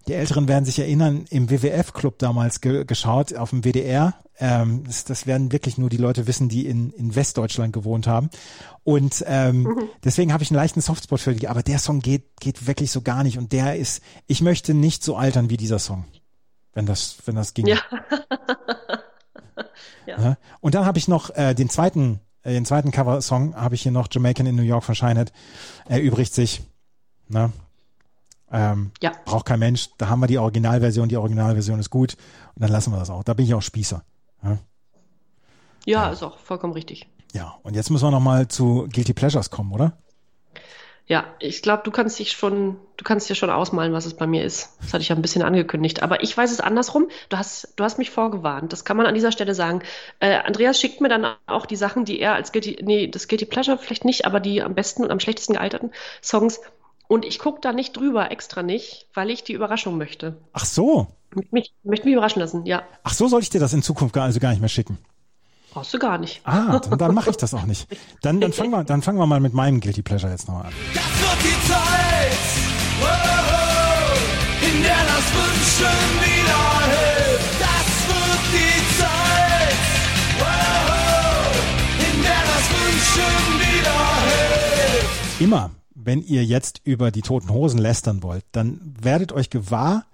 die 0.08 0.14
Älteren 0.14 0.48
werden 0.48 0.66
sich 0.66 0.80
erinnern, 0.80 1.26
im 1.30 1.52
WWF-Club 1.52 2.18
damals 2.18 2.62
ge 2.62 2.84
geschaut, 2.84 3.36
auf 3.36 3.52
dem 3.52 3.64
WDR. 3.64 4.16
Ähm, 4.40 4.84
das, 4.86 5.04
das 5.04 5.28
werden 5.28 5.52
wirklich 5.52 5.78
nur 5.78 5.90
die 5.90 5.98
Leute 5.98 6.26
wissen, 6.26 6.50
die 6.50 6.66
in, 6.66 6.90
in 6.92 7.16
Westdeutschland 7.16 7.74
gewohnt 7.74 8.08
haben. 8.08 8.30
Und 8.84 9.24
ähm, 9.28 9.90
deswegen 10.04 10.34
habe 10.34 10.42
ich 10.42 10.50
einen 10.50 10.56
leichten 10.56 10.82
Softspot 10.82 11.20
für 11.20 11.36
die. 11.36 11.48
Aber 11.48 11.62
der 11.62 11.78
Song 11.78 12.00
geht, 12.00 12.40
geht 12.40 12.66
wirklich 12.66 12.92
so 12.92 13.02
gar 13.02 13.24
nicht. 13.24 13.38
Und 13.38 13.52
der 13.52 13.76
ist, 13.76 14.02
ich 14.26 14.42
möchte 14.42 14.74
nicht 14.74 15.04
so 15.04 15.16
altern 15.16 15.50
wie 15.52 15.58
dieser 15.58 15.80
Song. 15.80 16.06
Wenn 16.74 16.88
das, 16.88 17.18
wenn 17.26 17.36
das 17.36 17.54
ging. 17.54 17.68
Ja. 17.68 17.78
Ja. 20.18 20.38
Und 20.62 20.76
dann 20.76 20.86
habe 20.86 20.98
ich 20.98 21.08
noch 21.08 21.30
äh, 21.36 21.54
den 21.54 21.70
zweiten, 21.70 22.20
äh, 22.44 22.52
den 22.54 22.66
zweiten 22.66 22.92
Cover-Song 22.92 23.56
habe 23.56 23.76
ich 23.76 23.82
hier 23.84 23.92
noch 23.92 24.08
Jamaican 24.12 24.46
in 24.46 24.56
New 24.56 24.64
York 24.64 24.84
Shinehead. 24.96 25.32
Erübrigt 25.88 26.34
sich. 26.34 26.62
Ne? 27.28 27.52
Ähm, 28.52 28.92
Ja. 29.02 29.12
Braucht 29.26 29.46
kein 29.46 29.60
Mensch. 29.60 29.90
Da 29.98 30.10
haben 30.10 30.20
wir 30.22 30.28
die 30.28 30.38
Originalversion. 30.40 31.10
Die 31.10 31.18
Originalversion 31.18 31.80
ist 31.80 31.90
gut. 31.90 32.16
Und 32.56 32.64
dann 32.64 32.72
lassen 32.72 32.92
wir 32.92 32.98
das 33.00 33.10
auch. 33.10 33.24
Da 33.24 33.34
bin 33.34 33.46
ich 33.46 33.54
auch 33.54 33.62
Spießer. 33.62 34.04
Ja. 34.44 34.58
Ja, 35.86 36.10
ist 36.10 36.24
auch 36.24 36.38
vollkommen 36.40 36.74
richtig. 36.74 37.08
ja. 37.34 37.56
Und 37.64 37.76
jetzt 37.76 37.90
müssen 37.90 38.06
wir 38.06 38.12
noch 38.12 38.20
mal 38.20 38.48
zu 38.48 38.88
Guilty 38.94 39.14
Pleasures 39.14 39.50
kommen, 39.50 39.72
oder? 39.72 39.94
Ja, 41.10 41.26
ich 41.40 41.64
glaube, 41.64 41.82
du 41.84 41.90
kannst 41.90 42.20
dich 42.20 42.34
schon, 42.34 42.78
du 42.98 43.04
kannst 43.04 43.28
dir 43.28 43.34
schon 43.34 43.50
ausmalen, 43.50 43.94
was 43.94 44.06
es 44.06 44.14
bei 44.14 44.28
mir 44.28 44.44
ist. 44.44 44.78
Das 44.80 44.94
hatte 44.94 45.02
ich 45.02 45.10
ja 45.10 45.16
ein 45.16 45.24
bisschen 45.24 45.42
angekündigt. 45.42 46.04
Aber 46.04 46.22
ich 46.22 46.38
weiß 46.38 46.52
es 46.52 46.60
andersrum. 46.60 47.10
Du 47.30 47.38
hast, 47.38 47.74
du 47.78 47.84
hast 47.84 47.98
mich 47.98 48.12
vorgewarnt. 48.12 48.72
Das 48.72 48.86
kann 48.86 48.96
man 48.96 49.08
an 49.08 49.16
dieser 49.16 49.32
Stelle 49.32 49.56
sagen. 49.56 49.82
Äh, 50.20 50.38
Andreas 50.38 50.80
schickt 50.80 51.02
mir 51.02 51.10
dann 51.10 51.26
auch 51.48 51.66
die 51.66 51.78
Sachen, 51.78 52.06
die 52.06 52.20
er 52.20 52.36
als 52.36 52.52
Guilty, 52.52 52.78
nee, 52.84 53.08
das 53.08 53.28
Guilty 53.28 53.46
Pleasure 53.46 53.80
vielleicht 53.80 54.06
nicht, 54.06 54.26
aber 54.26 54.40
die 54.40 54.62
am 54.62 54.76
besten 54.76 55.04
und 55.04 55.10
am 55.10 55.20
schlechtesten 55.20 55.54
gealterten 55.54 55.92
Songs. 56.22 56.62
Und 57.08 57.26
ich 57.26 57.40
gucke 57.40 57.60
da 57.60 57.74
nicht 57.74 57.98
drüber, 57.98 58.30
extra 58.30 58.62
nicht, 58.62 59.08
weil 59.16 59.32
ich 59.32 59.44
die 59.44 59.54
Überraschung 59.54 59.98
möchte. 59.98 60.38
Ach 60.54 60.66
so. 60.66 61.08
Ich 61.42 61.52
mich, 61.52 61.74
möchte 61.82 62.06
mich 62.06 62.14
überraschen 62.14 62.40
lassen, 62.40 62.68
ja. 62.68 62.84
Ach 63.02 63.14
so, 63.16 63.28
soll 63.28 63.42
ich 63.42 63.50
dir 63.50 63.60
das 63.60 63.74
in 63.74 63.82
Zukunft 63.82 64.14
gar, 64.14 64.26
also 64.26 64.40
gar 64.40 64.52
nicht 64.52 64.60
mehr 64.60 64.70
schicken? 64.70 65.00
Brauchst 65.72 65.94
du 65.94 66.00
gar 66.00 66.18
nicht. 66.18 66.42
Ah, 66.46 66.80
dann, 66.80 66.98
dann 66.98 67.14
mache 67.14 67.30
ich 67.30 67.38
das 67.38 67.54
auch 67.54 67.66
nicht. 67.66 67.88
Dann, 68.22 68.42
dann 68.42 68.54
fangen 68.54 68.72
wir, 68.72 68.84
dann 68.84 69.02
fangen 69.02 69.20
wir 69.20 69.28
mal 69.28 69.40
mit 69.40 69.54
meinem 69.54 69.80
Guilty 69.80 70.02
Pleasure 70.02 70.32
jetzt 70.32 70.48
nochmal 70.48 70.66
an. 70.66 70.74
Das 70.94 71.04
wird 71.04 71.44
die 71.44 71.68
Zeit, 71.68 72.38
wow, 73.00 74.20
in 74.62 74.82
der 74.82 74.98
das 74.98 75.26
Wünschen 75.36 76.22
wieder 76.26 76.64
hilft. 76.90 77.62
Das 77.62 78.08
wird 78.08 78.44
die 78.54 78.98
Zeit, 79.00 79.78
wow, 80.40 81.54
in 82.00 82.22
der 82.24 82.42
das 82.52 82.66
Wünschen 82.72 83.60
wieder 83.60 84.00
hilft. 84.26 85.42
immer, 85.42 85.72
wenn 85.96 86.24
ihr 86.24 86.44
jetzt 86.46 86.82
über 86.84 87.12
die 87.12 87.22
toten 87.22 87.50
Hosen 87.50 87.78
lästern 87.80 88.24
wollt, 88.24 88.44
dann 88.54 88.96
werdet 89.00 89.32
euch 89.34 89.50
gewahr, 89.50 90.06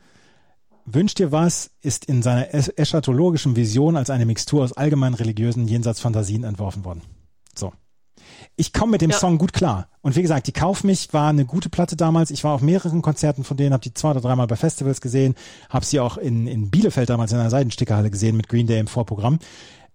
wünscht 0.85 1.19
ihr 1.19 1.31
was, 1.31 1.71
ist 1.81 2.05
in 2.05 2.21
seiner 2.21 2.53
es- 2.53 2.69
eschatologischen 2.69 3.55
Vision 3.55 3.97
als 3.97 4.09
eine 4.09 4.25
Mixtur 4.25 4.63
aus 4.63 4.73
allgemein 4.73 5.13
religiösen 5.13 5.67
Jenseitsfantasien 5.67 6.43
entworfen 6.43 6.85
worden. 6.85 7.01
So. 7.55 7.73
Ich 8.55 8.71
komme 8.73 8.91
mit 8.93 9.01
dem 9.01 9.11
Ja. 9.11 9.17
Song 9.17 9.37
gut 9.37 9.53
klar. 9.53 9.87
Und 10.01 10.15
wie 10.15 10.21
gesagt, 10.21 10.47
die 10.47 10.51
Kauf 10.51 10.83
mich 10.83 11.13
war 11.13 11.29
eine 11.29 11.45
gute 11.45 11.69
Platte 11.69 11.95
damals. 11.95 12.31
Ich 12.31 12.43
war 12.43 12.53
auf 12.53 12.61
mehreren 12.61 13.01
Konzerten 13.01 13.43
von 13.43 13.57
denen, 13.57 13.73
habe 13.73 13.81
die 13.83 13.93
zwei 13.93 14.11
oder 14.11 14.21
dreimal 14.21 14.47
bei 14.47 14.55
Festivals 14.55 15.01
gesehen, 15.01 15.35
habe 15.69 15.85
sie 15.85 15.99
auch 15.99 16.17
in, 16.17 16.47
in 16.47 16.69
Bielefeld 16.69 17.09
damals 17.09 17.31
in 17.31 17.39
einer 17.39 17.49
Seidenstickerhalle 17.49 18.09
gesehen 18.11 18.37
mit 18.37 18.47
Green 18.47 18.67
Day 18.67 18.79
im 18.79 18.87
Vorprogramm. 18.87 19.39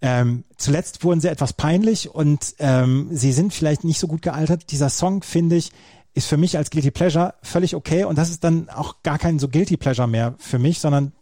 Ähm, 0.02 0.44
zuletzt 0.56 1.04
wurden 1.04 1.20
sie 1.20 1.28
etwas 1.28 1.52
peinlich 1.52 2.08
und 2.14 2.54
ähm, 2.58 3.08
sie 3.12 3.32
sind 3.32 3.52
vielleicht 3.52 3.84
nicht 3.84 3.98
so 3.98 4.06
gut 4.06 4.22
gealtert. 4.22 4.70
Dieser 4.70 4.88
Song, 4.88 5.22
finde 5.22 5.56
ich, 5.56 5.70
ist 6.14 6.26
für 6.26 6.36
mich 6.36 6.56
als 6.56 6.70
Guilty 6.70 6.90
Pleasure 6.90 7.34
völlig 7.42 7.74
okay 7.74 8.04
und 8.04 8.16
das 8.18 8.30
ist 8.30 8.42
dann 8.44 8.68
auch 8.68 9.02
gar 9.02 9.18
kein 9.18 9.38
so 9.38 9.48
Guilty 9.48 9.76
Pleasure 9.76 10.08
mehr 10.08 10.34
für 10.38 10.58
mich, 10.58 10.80
sondern 10.80 11.12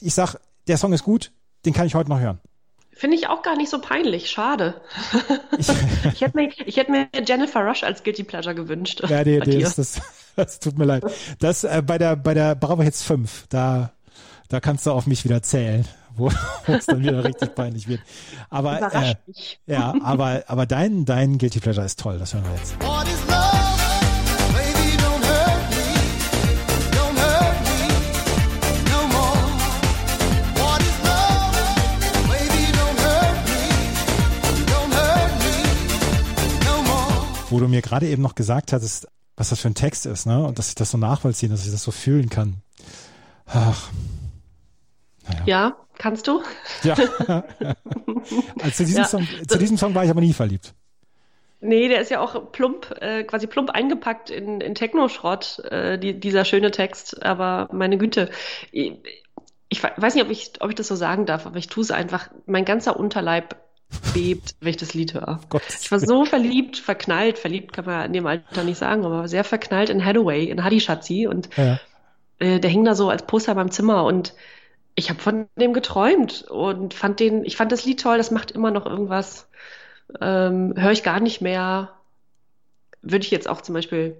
ich 0.00 0.14
sag, 0.14 0.36
der 0.68 0.76
Song 0.78 0.92
ist 0.92 1.04
gut, 1.04 1.32
den 1.64 1.72
kann 1.72 1.86
ich 1.86 1.94
heute 1.94 2.10
noch 2.10 2.20
hören. 2.20 2.40
Finde 2.92 3.16
ich 3.16 3.28
auch 3.28 3.42
gar 3.42 3.56
nicht 3.56 3.68
so 3.70 3.80
peinlich. 3.80 4.30
Schade. 4.30 4.80
Ich, 5.58 5.68
Ich 6.14 6.20
hätte 6.20 6.36
mir, 6.36 6.50
ich 6.64 6.76
hätte 6.76 6.90
mir 6.90 7.08
Jennifer 7.26 7.60
Rush 7.60 7.82
als 7.82 8.02
Guilty 8.02 8.24
Pleasure 8.24 8.54
gewünscht. 8.54 9.02
ja, 9.08 9.22
nee, 9.24 9.38
Bei 9.38 9.46
nee, 9.46 9.52
dir. 9.58 9.64
das, 9.64 9.76
das, 9.76 10.00
das 10.36 10.60
tut 10.60 10.78
mir 10.78 10.84
leid. 10.84 11.04
Das 11.38 11.64
äh, 11.64 11.82
bei 11.84 11.98
der 11.98 12.16
bei 12.16 12.34
der 12.34 12.54
Bravo 12.54 12.82
Hits 12.82 13.02
5, 13.02 13.46
da 13.48 13.92
da 14.48 14.60
kannst 14.60 14.86
du 14.86 14.92
auf 14.92 15.06
mich 15.06 15.24
wieder 15.24 15.42
zählen, 15.42 15.86
wo 16.14 16.30
wo 16.66 16.72
es 16.72 16.86
dann 16.86 17.02
wieder 17.02 17.22
richtig 17.24 17.54
peinlich 17.54 17.88
wird. 17.88 18.00
Aber 18.50 18.92
äh, 18.94 19.14
ja, 19.66 19.94
aber 20.02 20.44
aber 20.46 20.66
dein 20.66 21.04
dein 21.04 21.38
Guilty 21.38 21.60
Pleasure 21.60 21.84
ist 21.86 21.98
toll, 21.98 22.18
das 22.18 22.32
hören 22.34 22.44
wir 22.44 22.52
jetzt. 22.54 23.35
Wo 37.50 37.58
du 37.60 37.68
mir 37.68 37.82
gerade 37.82 38.06
eben 38.08 38.22
noch 38.22 38.34
gesagt 38.34 38.72
hattest, 38.72 39.06
was 39.36 39.50
das 39.50 39.60
für 39.60 39.68
ein 39.68 39.74
Text 39.74 40.06
ist, 40.06 40.26
ne? 40.26 40.42
Und 40.44 40.58
dass 40.58 40.68
ich 40.68 40.74
das 40.74 40.90
so 40.90 40.98
nachvollziehen, 40.98 41.50
dass 41.50 41.64
ich 41.66 41.72
das 41.72 41.82
so 41.82 41.90
fühlen 41.90 42.28
kann. 42.30 42.56
Ach, 43.46 43.90
Ja, 45.44 45.76
kannst 45.98 46.26
du? 46.26 46.42
ja. 46.82 46.94
also 48.60 48.70
zu 48.72 48.84
diesem, 48.84 49.02
Ja. 49.02 49.08
Song, 49.08 49.26
zu 49.48 49.58
diesem 49.58 49.76
Song 49.76 49.94
war 49.94 50.04
ich 50.04 50.10
aber 50.10 50.20
nie 50.20 50.32
verliebt. 50.32 50.74
Nee, 51.60 51.88
der 51.88 52.00
ist 52.00 52.10
ja 52.10 52.20
auch 52.20 52.52
plump, 52.52 52.90
äh, 53.00 53.24
quasi 53.24 53.46
plump 53.46 53.70
eingepackt 53.70 54.30
in, 54.30 54.60
in 54.60 54.74
Techno-Schrott, 54.74 55.60
äh, 55.70 55.98
die, 55.98 56.18
dieser 56.20 56.44
schöne 56.44 56.70
Text. 56.70 57.22
Aber 57.24 57.68
meine 57.72 57.96
Güte, 57.98 58.30
ich, 58.72 58.92
ich 59.68 59.82
we- 59.82 59.92
weiß 59.96 60.14
nicht, 60.14 60.24
ob 60.24 60.30
ich, 60.30 60.52
ob 60.60 60.68
ich 60.68 60.74
das 60.76 60.86
so 60.88 60.96
sagen 60.96 61.24
darf, 61.26 61.46
aber 61.46 61.56
ich 61.56 61.66
tue 61.68 61.82
es 61.82 61.90
einfach. 61.90 62.28
Mein 62.44 62.64
ganzer 62.66 62.98
Unterleib 62.98 63.56
bebt, 64.14 64.54
wenn 64.60 64.70
ich 64.70 64.76
das 64.76 64.94
Lied 64.94 65.14
höre. 65.14 65.40
Gott. 65.48 65.62
Ich 65.80 65.90
war 65.90 65.98
so 65.98 66.24
verliebt, 66.24 66.76
verknallt, 66.76 67.38
verliebt 67.38 67.72
kann 67.72 67.84
man 67.84 68.06
in 68.06 68.12
dem 68.12 68.26
Alter 68.26 68.64
nicht 68.64 68.78
sagen, 68.78 69.04
aber 69.04 69.28
sehr 69.28 69.44
verknallt 69.44 69.90
in 69.90 70.04
Hathaway, 70.04 70.44
in 70.44 70.64
Hadi 70.64 70.80
Schatzi 70.80 71.26
und 71.26 71.48
Ja. 71.56 71.78
äh, 72.38 72.58
der 72.58 72.70
hing 72.70 72.84
da 72.84 72.94
so 72.94 73.08
als 73.10 73.26
Poster 73.26 73.54
beim 73.54 73.70
Zimmer 73.70 74.04
und 74.04 74.34
ich 74.94 75.10
habe 75.10 75.20
von 75.20 75.46
dem 75.56 75.74
geträumt 75.74 76.42
und 76.48 76.94
fand 76.94 77.20
den, 77.20 77.44
ich 77.44 77.56
fand 77.56 77.70
das 77.70 77.84
Lied 77.84 78.00
toll, 78.00 78.16
das 78.16 78.30
macht 78.30 78.50
immer 78.50 78.70
noch 78.70 78.86
irgendwas. 78.86 79.48
Ähm, 80.20 80.74
Höre 80.76 80.92
ich 80.92 81.02
gar 81.02 81.20
nicht 81.20 81.40
mehr. 81.40 81.90
Würde 83.02 83.24
ich 83.24 83.30
jetzt 83.30 83.48
auch 83.48 83.60
zum 83.60 83.74
Beispiel 83.74 84.16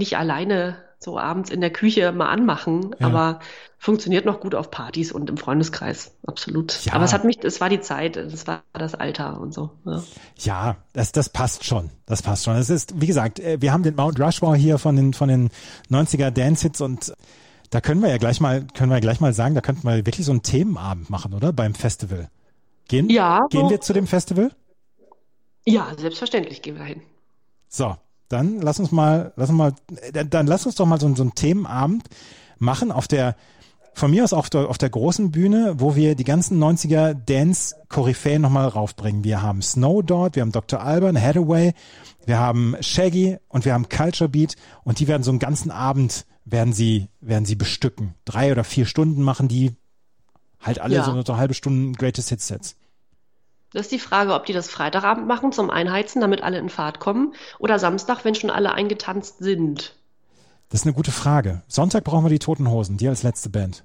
nicht 0.00 0.16
alleine 0.18 0.76
so 0.98 1.18
abends 1.18 1.48
in 1.50 1.60
der 1.62 1.70
Küche 1.70 2.12
mal 2.12 2.28
anmachen, 2.28 2.94
Ja. 2.98 3.06
aber 3.06 3.40
funktioniert 3.78 4.26
noch 4.26 4.40
gut 4.40 4.54
auf 4.54 4.70
Partys 4.70 5.12
und 5.12 5.30
im 5.30 5.38
Freundeskreis, 5.38 6.12
absolut. 6.26 6.84
Ja. 6.84 6.92
Aber 6.92 7.04
es 7.04 7.14
hat 7.14 7.24
mich, 7.24 7.38
es 7.42 7.60
war 7.62 7.70
die 7.70 7.80
Zeit, 7.80 8.16
es 8.18 8.46
war 8.46 8.62
das 8.74 8.94
Alter 8.94 9.40
und 9.40 9.54
so. 9.54 9.70
Ja. 9.86 10.02
Ja, 10.38 10.76
das, 10.92 11.12
das 11.12 11.30
passt 11.30 11.64
schon. 11.64 11.88
Das 12.04 12.20
passt 12.20 12.44
schon. 12.44 12.56
Es 12.56 12.68
ist, 12.68 13.00
wie 13.00 13.06
gesagt, 13.06 13.40
äh, 13.40 13.62
wir 13.62 13.72
haben 13.72 13.82
den 13.82 13.94
Mount 13.94 14.20
Rushmore 14.20 14.56
hier 14.56 14.76
von 14.76 14.96
den, 14.96 15.14
von 15.14 15.28
den 15.28 15.48
90er 15.90 16.30
Dance-Hits 16.30 16.82
und 16.82 17.14
da 17.70 17.80
können 17.80 18.02
wir 18.02 18.10
ja 18.10 18.18
gleich 18.18 18.40
mal, 18.40 18.66
können 18.74 18.90
wir 18.90 18.96
ja 18.96 19.00
gleich 19.00 19.20
mal 19.20 19.32
sagen, 19.32 19.54
da 19.54 19.62
könnten 19.62 19.86
wir 19.88 20.04
wirklich 20.04 20.26
so 20.26 20.32
einen 20.32 20.42
Themenabend 20.42 21.08
machen, 21.08 21.32
oder? 21.32 21.52
Beim 21.54 21.74
Festival. 21.74 22.28
Gehen, 22.88 23.08
Ja, 23.08 23.46
gehen 23.48 23.62
so- 23.62 23.70
wir 23.70 23.80
zu 23.80 23.92
dem 23.94 24.06
Festival? 24.06 24.50
ja, 25.64 25.86
selbstverständlich 25.96 26.60
gehen 26.62 26.74
wir 26.74 26.80
dahin. 26.82 27.00
So, 27.68 27.96
dann 28.30 28.60
lass 28.60 28.78
uns 28.78 28.92
mal, 28.92 29.32
lass 29.36 29.50
uns 29.50 29.58
mal, 29.58 29.74
dann 30.12 30.46
lass 30.46 30.64
uns 30.64 30.76
doch 30.76 30.86
mal 30.86 31.00
so, 31.00 31.14
so 31.14 31.22
einen 31.22 31.34
Themenabend 31.34 32.04
machen 32.58 32.92
auf 32.92 33.08
der, 33.08 33.36
von 33.92 34.10
mir 34.12 34.22
aus 34.22 34.32
auf 34.32 34.48
der, 34.48 34.70
auf 34.70 34.78
der 34.78 34.88
großen 34.88 35.32
Bühne, 35.32 35.74
wo 35.78 35.96
wir 35.96 36.14
die 36.14 36.24
ganzen 36.24 36.62
90er 36.62 37.12
Dance-Koryphäen 37.12 38.40
nochmal 38.40 38.68
raufbringen. 38.68 39.24
Wir 39.24 39.42
haben 39.42 39.62
Snow 39.62 40.00
dort, 40.02 40.36
wir 40.36 40.42
haben 40.42 40.52
Dr. 40.52 40.80
Alban, 40.80 41.20
Hathaway, 41.20 41.72
wir 42.24 42.38
haben 42.38 42.76
Shaggy 42.80 43.38
und 43.48 43.64
wir 43.64 43.74
haben 43.74 43.88
Culture 43.88 44.30
Beat 44.30 44.54
und 44.84 45.00
die 45.00 45.08
werden 45.08 45.24
so 45.24 45.32
einen 45.32 45.40
ganzen 45.40 45.72
Abend 45.72 46.24
werden 46.44 46.72
sie, 46.72 47.08
werden 47.20 47.44
sie 47.44 47.56
bestücken. 47.56 48.14
Drei 48.24 48.52
oder 48.52 48.62
vier 48.62 48.86
Stunden 48.86 49.22
machen 49.22 49.48
die 49.48 49.72
halt 50.60 50.78
alle 50.78 50.94
Ja. 50.94 51.04
so 51.04 51.10
eine 51.10 51.36
halbe 51.36 51.54
Stunde 51.54 51.98
Greatest 51.98 52.28
Hits 52.28 52.46
Sets. 52.46 52.76
Das 53.72 53.82
ist 53.82 53.92
die 53.92 53.98
Frage, 54.00 54.34
ob 54.34 54.46
die 54.46 54.52
das 54.52 54.68
Freitagabend 54.68 55.26
machen 55.26 55.52
zum 55.52 55.70
Einheizen, 55.70 56.20
damit 56.20 56.42
alle 56.42 56.58
in 56.58 56.68
Fahrt 56.68 56.98
kommen, 56.98 57.34
oder 57.58 57.78
Samstag, 57.78 58.24
wenn 58.24 58.34
schon 58.34 58.50
alle 58.50 58.72
eingetanzt 58.72 59.38
sind. 59.38 59.94
Das 60.70 60.80
ist 60.80 60.86
eine 60.86 60.94
gute 60.94 61.12
Frage. 61.12 61.62
Sonntag 61.68 62.04
brauchen 62.04 62.24
wir 62.24 62.30
die 62.30 62.38
Toten 62.38 62.68
Hosen, 62.70 62.96
die 62.96 63.08
als 63.08 63.22
letzte 63.22 63.48
Band. 63.48 63.84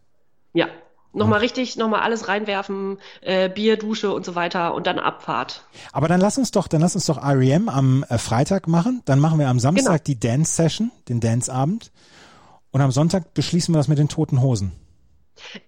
Ja, 0.53 0.67
nochmal 1.13 1.39
richtig, 1.39 1.77
nochmal 1.77 2.01
alles 2.01 2.27
reinwerfen, 2.27 2.97
äh, 3.21 3.49
Bier, 3.49 3.77
Dusche 3.77 4.13
und 4.13 4.25
so 4.25 4.35
weiter 4.35 4.73
und 4.73 4.87
dann 4.87 4.99
Abfahrt. 4.99 5.65
Aber 5.91 6.07
dann 6.07 6.19
lass 6.19 6.37
uns 6.37 6.51
doch, 6.51 6.67
dann 6.67 6.81
lass 6.81 6.95
uns 6.95 7.05
doch 7.05 7.21
REM 7.23 7.69
am 7.69 8.03
äh, 8.09 8.17
Freitag 8.17 8.67
machen. 8.67 9.01
Dann 9.05 9.19
machen 9.19 9.39
wir 9.39 9.49
am 9.49 9.59
Samstag 9.59 10.03
die 10.05 10.19
Dance 10.19 10.53
Session, 10.53 10.91
den 11.09 11.19
Dance 11.19 11.51
Abend. 11.51 11.91
Und 12.71 12.81
am 12.81 12.91
Sonntag 12.91 13.33
beschließen 13.33 13.73
wir 13.73 13.77
das 13.77 13.87
mit 13.87 13.97
den 13.97 14.09
toten 14.09 14.41
Hosen. 14.41 14.73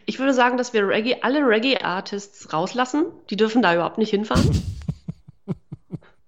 Ich 0.06 0.20
würde 0.20 0.34
sagen, 0.34 0.58
dass 0.58 0.74
wir 0.74 0.88
Reggae, 0.88 1.18
alle 1.22 1.40
Reggae-Artists 1.40 2.54
rauslassen. 2.54 3.06
Die 3.30 3.36
dürfen 3.36 3.62
da 3.62 3.74
überhaupt 3.74 3.98
nicht 3.98 4.10
hinfahren. 4.12 4.64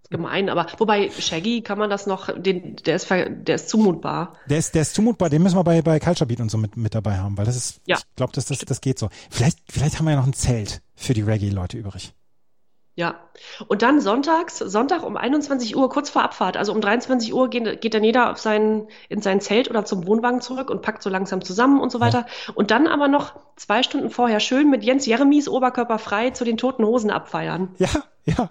gemein, 0.10 0.50
aber 0.50 0.66
wobei 0.78 1.10
Shaggy 1.12 1.62
kann 1.62 1.78
man 1.78 1.90
das 1.90 2.08
noch, 2.08 2.30
den, 2.36 2.76
der 2.78 2.96
ist, 2.96 3.10
der 3.10 3.56
ist 3.56 3.70
zumutbar. 3.70 4.36
Der 4.48 4.58
ist, 4.58 4.74
der 4.74 4.82
ist 4.82 4.94
zumutbar, 4.96 5.30
den 5.30 5.44
müssen 5.44 5.56
wir 5.56 5.64
bei, 5.64 5.82
bei 5.82 6.00
Culture 6.00 6.28
Beat 6.28 6.40
und 6.40 6.50
so 6.50 6.58
mit, 6.58 6.78
mit 6.78 6.96
dabei 6.96 7.18
haben, 7.18 7.38
weil 7.38 7.46
das 7.46 7.56
ist, 7.56 7.82
Ja. 7.86 7.98
ich 7.98 8.16
glaube, 8.16 8.34
das, 8.34 8.46
das, 8.46 8.60
das 8.60 8.82
geht 8.82 8.98
so. 8.98 9.10
Vielleicht, 9.30 9.60
vielleicht 9.70 10.00
haben 10.00 10.06
wir 10.06 10.12
ja 10.12 10.18
noch 10.18 10.28
ein 10.28 10.34
Zelt 10.34 10.82
für 10.96 11.14
die 11.14 11.22
Reggae-Leute 11.22 11.78
übrig. 11.78 12.14
Ja. 13.00 13.16
Und 13.70 13.82
dann 13.82 14.02
sonntags, 14.02 14.58
Sonntag 14.58 15.04
um 15.04 15.16
21 15.16 15.74
Uhr, 15.78 15.88
kurz 15.88 16.10
vor 16.10 16.22
Abfahrt, 16.22 16.58
also 16.58 16.74
um 16.74 16.82
23 16.82 17.34
Uhr 17.34 17.50
geht, 17.50 17.80
geht 17.80 17.94
dann 17.94 18.04
jeder 18.04 18.30
auf 18.30 18.40
sein, 18.40 18.90
in 19.08 19.22
sein 19.22 19.40
Zelt 19.40 19.70
oder 19.70 19.86
zum 19.86 20.06
Wohnwagen 20.06 20.42
zurück 20.42 20.70
und 20.70 20.82
packt 20.82 21.02
so 21.02 21.10
langsam 21.10 21.42
zusammen 21.42 21.80
und 21.80 21.94
so 21.94 22.02
weiter. 22.02 22.26
Und 22.56 22.72
dann 22.72 22.88
aber 22.88 23.08
noch 23.08 23.40
zwei 23.56 23.84
Stunden 23.84 24.10
vorher 24.10 24.42
schön 24.42 24.70
mit 24.70 24.84
Jens 24.84 25.06
Jeremies 25.06 25.48
Oberkörper 25.48 25.98
frei 25.98 26.32
zu 26.32 26.44
den 26.44 26.58
toten 26.58 26.84
Hosen 26.84 27.10
abfeiern. 27.10 27.74
Ja, 27.78 27.88
ja. 28.26 28.50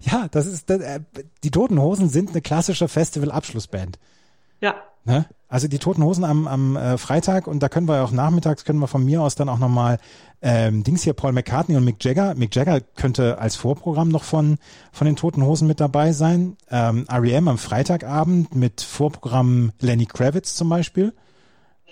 Ja, 0.00 0.26
das 0.28 0.46
ist, 0.46 0.68
das, 0.70 0.80
äh, 0.80 0.98
die 1.44 1.52
Toten 1.52 1.80
Hosen 1.80 2.08
sind 2.08 2.30
eine 2.30 2.42
klassische 2.42 2.88
Festival-Abschlussband. 2.88 4.00
Ja. 4.60 4.74
Ne? 5.08 5.26
Also 5.48 5.66
die 5.66 5.78
Toten 5.78 6.04
Hosen 6.04 6.24
am, 6.24 6.46
am 6.46 6.76
äh, 6.76 6.98
Freitag 6.98 7.46
und 7.46 7.62
da 7.62 7.70
können 7.70 7.88
wir 7.88 8.04
auch 8.04 8.10
nachmittags, 8.10 8.66
können 8.66 8.80
wir 8.80 8.86
von 8.86 9.02
mir 9.02 9.22
aus 9.22 9.34
dann 9.34 9.48
auch 9.48 9.58
nochmal 9.58 9.98
ähm, 10.42 10.84
Dings 10.84 11.02
hier, 11.02 11.14
Paul 11.14 11.32
McCartney 11.32 11.76
und 11.76 11.84
Mick 11.84 12.04
Jagger. 12.04 12.34
Mick 12.34 12.54
Jagger 12.54 12.80
könnte 12.80 13.38
als 13.38 13.56
Vorprogramm 13.56 14.10
noch 14.10 14.24
von, 14.24 14.58
von 14.92 15.06
den 15.06 15.16
Toten 15.16 15.42
Hosen 15.42 15.66
mit 15.66 15.80
dabei 15.80 16.12
sein. 16.12 16.58
Ähm, 16.70 17.06
R.E.M. 17.08 17.48
am 17.48 17.56
Freitagabend 17.56 18.54
mit 18.54 18.82
Vorprogramm 18.82 19.72
Lenny 19.80 20.04
Kravitz 20.04 20.54
zum 20.54 20.68
Beispiel. 20.68 21.14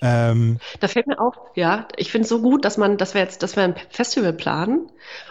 Ähm, 0.03 0.59
Da 0.81 0.89
fällt 0.89 1.07
mir 1.07 1.19
auf, 1.19 1.35
ja, 1.55 1.89
ich 1.97 2.13
finde 2.13 2.25
es 2.25 2.29
so 2.29 2.43
gut, 2.43 2.67
dass 2.67 2.77
man, 2.77 2.99
dass 2.99 3.15
wir 3.15 3.23
jetzt, 3.23 3.43
dass 3.43 3.57
wir 3.57 3.63
ein 3.63 3.77
Festival 3.89 4.35
planen 4.35 4.91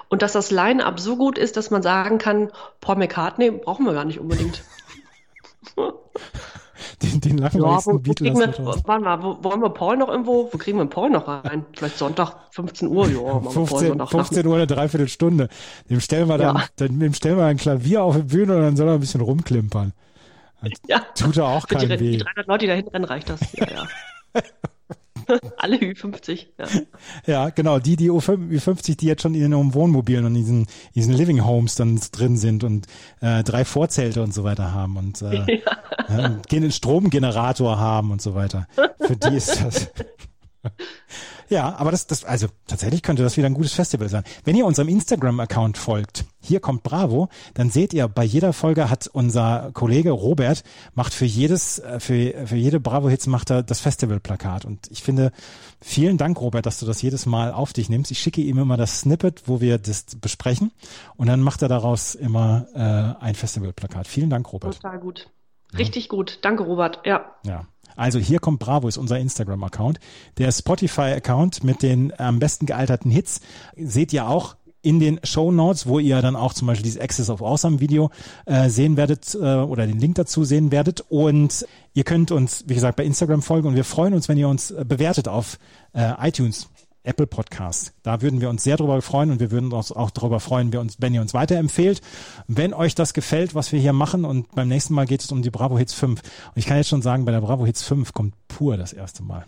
und 0.09 0.23
dass 0.23 0.33
das 0.33 0.49
Line-Up 0.49 0.99
so 0.99 1.15
gut 1.15 1.37
ist, 1.37 1.57
dass 1.57 1.69
man 1.69 1.83
sagen 1.83 2.17
kann, 2.17 2.51
Paul 2.81 2.95
McCartney 2.95 3.51
brauchen 3.51 3.85
wir 3.85 3.93
gar 3.93 4.05
nicht 4.05 4.19
unbedingt. 4.19 4.63
den, 7.01 7.21
den 7.21 7.37
Ja, 7.37 7.43
langweiligsten 7.49 7.93
wo, 7.93 7.97
wo 7.97 7.99
Beatles. 7.99 8.33
kriegen 8.33 8.39
wir, 8.39 8.53
2000. 8.53 8.87
warte 8.87 9.03
mal, 9.03 9.23
wo, 9.23 9.43
wollen 9.43 9.61
wir 9.61 9.69
Paul 9.69 9.97
noch 9.97 10.09
irgendwo, 10.09 10.49
wo 10.51 10.57
kriegen 10.57 10.77
wir 10.77 10.85
Paul 10.85 11.09
noch 11.09 11.27
rein? 11.27 11.65
Vielleicht 11.73 11.97
Sonntag, 11.97 12.35
15 12.51 12.87
Uhr, 12.87 13.07
ja, 13.09 13.13
machen 13.21 13.43
wir 13.43 13.51
Paul 13.51 13.51
15, 13.67 13.87
Sonntag 13.89 14.09
15 14.09 14.45
Uhr 14.47 14.55
eine 14.55 14.67
Dreiviertelstunde. 14.67 15.49
Dem 15.89 15.99
stellen 16.01 16.27
wir 16.27 16.37
dann, 16.37 16.55
Ja. 16.55 16.63
dann 16.77 16.99
dem 16.99 17.13
stellen 17.13 17.37
wir 17.37 17.45
ein 17.45 17.57
Klavier 17.57 18.03
auf 18.03 18.15
die 18.15 18.23
Bühne 18.23 18.55
und 18.55 18.61
dann 18.61 18.77
soll 18.77 18.87
er 18.87 18.93
ein 18.95 18.99
bisschen 18.99 19.21
rumklimpern. 19.21 19.93
Ja. 20.87 21.01
Tut 21.15 21.37
er 21.37 21.45
auch 21.45 21.65
die, 21.65 21.75
keinen 21.75 21.97
die 21.99 22.13
weh. 22.13 22.17
300 22.17 22.47
Leute, 22.47 22.59
die 22.61 22.67
da 22.67 22.73
hinten 22.73 22.89
rennen, 22.91 23.05
reicht 23.05 23.29
das. 23.29 23.39
Ja, 23.53 23.67
ja. 23.69 24.41
Alle 25.57 25.77
Ü50. 25.77 26.47
Ja. 26.57 26.65
Ja, 27.25 27.49
genau, 27.49 27.79
die, 27.79 27.95
die 27.95 28.11
U50, 28.11 28.97
die 28.97 29.07
jetzt 29.07 29.21
schon 29.21 29.33
in 29.35 29.51
ihren 29.51 29.73
Wohnmobilen 29.73 30.25
und 30.25 30.35
in 30.35 30.41
diesen, 30.41 30.67
diesen 30.93 31.13
Living 31.13 31.45
Homes 31.45 31.75
dann 31.75 31.99
drin 32.11 32.37
sind 32.37 32.63
und 32.63 32.87
äh, 33.21 33.43
drei 33.43 33.65
Vorzelte 33.65 34.21
und 34.21 34.33
so 34.33 34.43
weiter 34.43 34.73
haben 34.73 34.97
und 34.97 35.21
äh, 35.21 35.61
ja. 36.07 36.39
einen 36.51 36.71
Stromgenerator 36.71 37.79
haben 37.79 38.11
und 38.11 38.21
so 38.21 38.35
weiter. 38.35 38.67
Für 38.99 39.15
die 39.15 39.35
ist 39.35 39.63
das. 39.63 39.91
Ja, 41.49 41.75
aber 41.75 41.91
das, 41.91 42.07
das, 42.07 42.23
also 42.23 42.47
tatsächlich 42.67 43.03
könnte 43.03 43.23
das 43.23 43.37
wieder 43.37 43.47
ein 43.47 43.53
gutes 43.53 43.73
Festival 43.73 44.09
sein. 44.09 44.23
Wenn 44.43 44.55
ihr 44.55 44.65
unserem 44.65 44.89
Instagram-Account 44.89 45.77
folgt, 45.77 46.25
hier 46.41 46.59
kommt 46.59 46.83
Bravo, 46.83 47.29
dann 47.53 47.69
seht 47.69 47.93
ihr, 47.93 48.07
bei 48.07 48.23
jeder 48.23 48.53
Folge 48.53 48.89
hat 48.89 49.07
unser 49.07 49.71
Kollege 49.73 50.11
Robert, 50.11 50.63
macht 50.93 51.13
für 51.13 51.25
jedes, 51.25 51.79
äh, 51.79 51.99
für, 51.99 52.47
für 52.47 52.55
jede 52.55 52.79
Bravo-Hits 52.79 53.27
macht 53.27 53.51
er 53.51 53.63
das 53.63 53.79
Festivalplakat. 53.79 54.65
Und 54.65 54.89
ich 54.91 55.03
finde, 55.03 55.31
vielen 55.81 56.17
Dank, 56.17 56.39
Robert, 56.41 56.65
dass 56.65 56.79
du 56.79 56.85
das 56.85 57.01
jedes 57.01 57.25
Mal 57.25 57.51
auf 57.51 57.73
dich 57.73 57.89
nimmst. 57.89 58.11
Ich 58.11 58.19
schicke 58.19 58.41
ihm 58.41 58.57
immer 58.57 58.77
das 58.77 59.01
Snippet, 59.01 59.43
wo 59.47 59.61
wir 59.61 59.77
das 59.77 60.05
besprechen. 60.19 60.71
Und 61.15 61.27
dann 61.27 61.41
macht 61.41 61.61
er 61.61 61.67
daraus 61.67 62.15
immer 62.15 62.67
äh, 62.73 63.23
ein 63.23 63.35
Festivalplakat. 63.35 64.07
Vielen 64.07 64.29
Dank, 64.29 64.51
Robert. 64.51 64.75
Total 64.75 64.99
gut. 64.99 65.29
Richtig 65.77 66.09
gut. 66.09 66.39
Danke, 66.41 66.63
Robert. 66.63 67.01
Ja. 67.05 67.35
Ja. 67.43 67.67
Also 67.95 68.19
hier 68.19 68.39
kommt 68.39 68.59
Bravo 68.59 68.87
ist 68.87 68.97
unser 68.97 69.19
Instagram-Account. 69.19 69.99
Der 70.37 70.51
Spotify-Account 70.51 71.63
mit 71.63 71.81
den 71.81 72.13
am 72.19 72.39
besten 72.39 72.65
gealterten 72.65 73.11
Hits 73.11 73.41
seht 73.75 74.13
ihr 74.13 74.27
auch 74.27 74.55
in 74.85 74.99
den 74.99 75.19
Show 75.23 75.51
Notes, 75.51 75.87
wo 75.87 75.97
ihr 75.97 76.21
dann 76.21 76.35
auch 76.35 76.53
zum 76.53 76.67
Beispiel 76.67 76.83
dieses 76.83 77.01
Access 77.01 77.31
of 77.31 77.41
Awesome 77.41 77.79
Video 77.79 78.11
äh, 78.45 78.69
sehen 78.69 78.97
werdet 78.97 79.33
äh, 79.33 79.37
oder 79.37 79.87
den 79.87 79.99
Link 79.99 80.13
dazu 80.15 80.43
sehen 80.43 80.71
werdet. 80.71 81.03
Und 81.09 81.65
ihr 81.95 82.03
könnt 82.03 82.31
uns, 82.31 82.65
wie 82.67 82.75
gesagt, 82.75 82.95
bei 82.95 83.03
Instagram 83.03 83.41
folgen 83.41 83.67
und 83.67 83.75
wir 83.75 83.83
freuen 83.83 84.13
uns, 84.13 84.29
wenn 84.29 84.37
ihr 84.37 84.47
uns 84.47 84.69
äh, 84.69 84.85
bewertet 84.87 85.27
auf 85.27 85.57
äh, 85.93 86.13
iTunes. 86.27 86.69
Apple 87.05 87.27
Podcast. 87.27 87.93
Da 88.03 88.21
würden 88.21 88.41
wir 88.41 88.49
uns 88.49 88.63
sehr 88.63 88.77
drüber 88.77 89.01
freuen 89.01 89.31
und 89.31 89.39
wir 89.39 89.51
würden 89.51 89.71
uns 89.71 89.91
auch 89.91 90.11
darüber 90.11 90.39
freuen, 90.39 90.73
wenn 90.99 91.13
ihr 91.13 91.21
uns 91.21 91.33
weiterempfehlt. 91.33 92.01
Wenn 92.47 92.73
euch 92.73 92.95
das 92.95 93.13
gefällt, 93.13 93.55
was 93.55 93.71
wir 93.71 93.79
hier 93.79 93.93
machen 93.93 94.25
und 94.25 94.53
beim 94.55 94.67
nächsten 94.67 94.93
Mal 94.93 95.05
geht 95.05 95.21
es 95.21 95.31
um 95.31 95.41
die 95.41 95.51
Bravo 95.51 95.77
Hits 95.77 95.93
5. 95.93 96.21
Und 96.21 96.57
ich 96.57 96.65
kann 96.65 96.77
jetzt 96.77 96.89
schon 96.89 97.01
sagen, 97.01 97.25
bei 97.25 97.31
der 97.31 97.41
Bravo 97.41 97.65
Hits 97.65 97.83
5 97.83 98.13
kommt 98.13 98.33
pur 98.47 98.77
das 98.77 98.93
erste 98.93 99.23
Mal. 99.23 99.45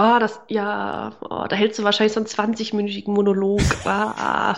Oh, 0.00 0.18
das, 0.20 0.38
ja, 0.46 1.10
oh, 1.28 1.46
da 1.48 1.56
hältst 1.56 1.80
du 1.80 1.82
wahrscheinlich 1.82 2.12
so 2.12 2.20
einen 2.20 2.54
20-minütigen 2.54 3.10
Monolog. 3.12 3.60
Ah. 3.88 4.56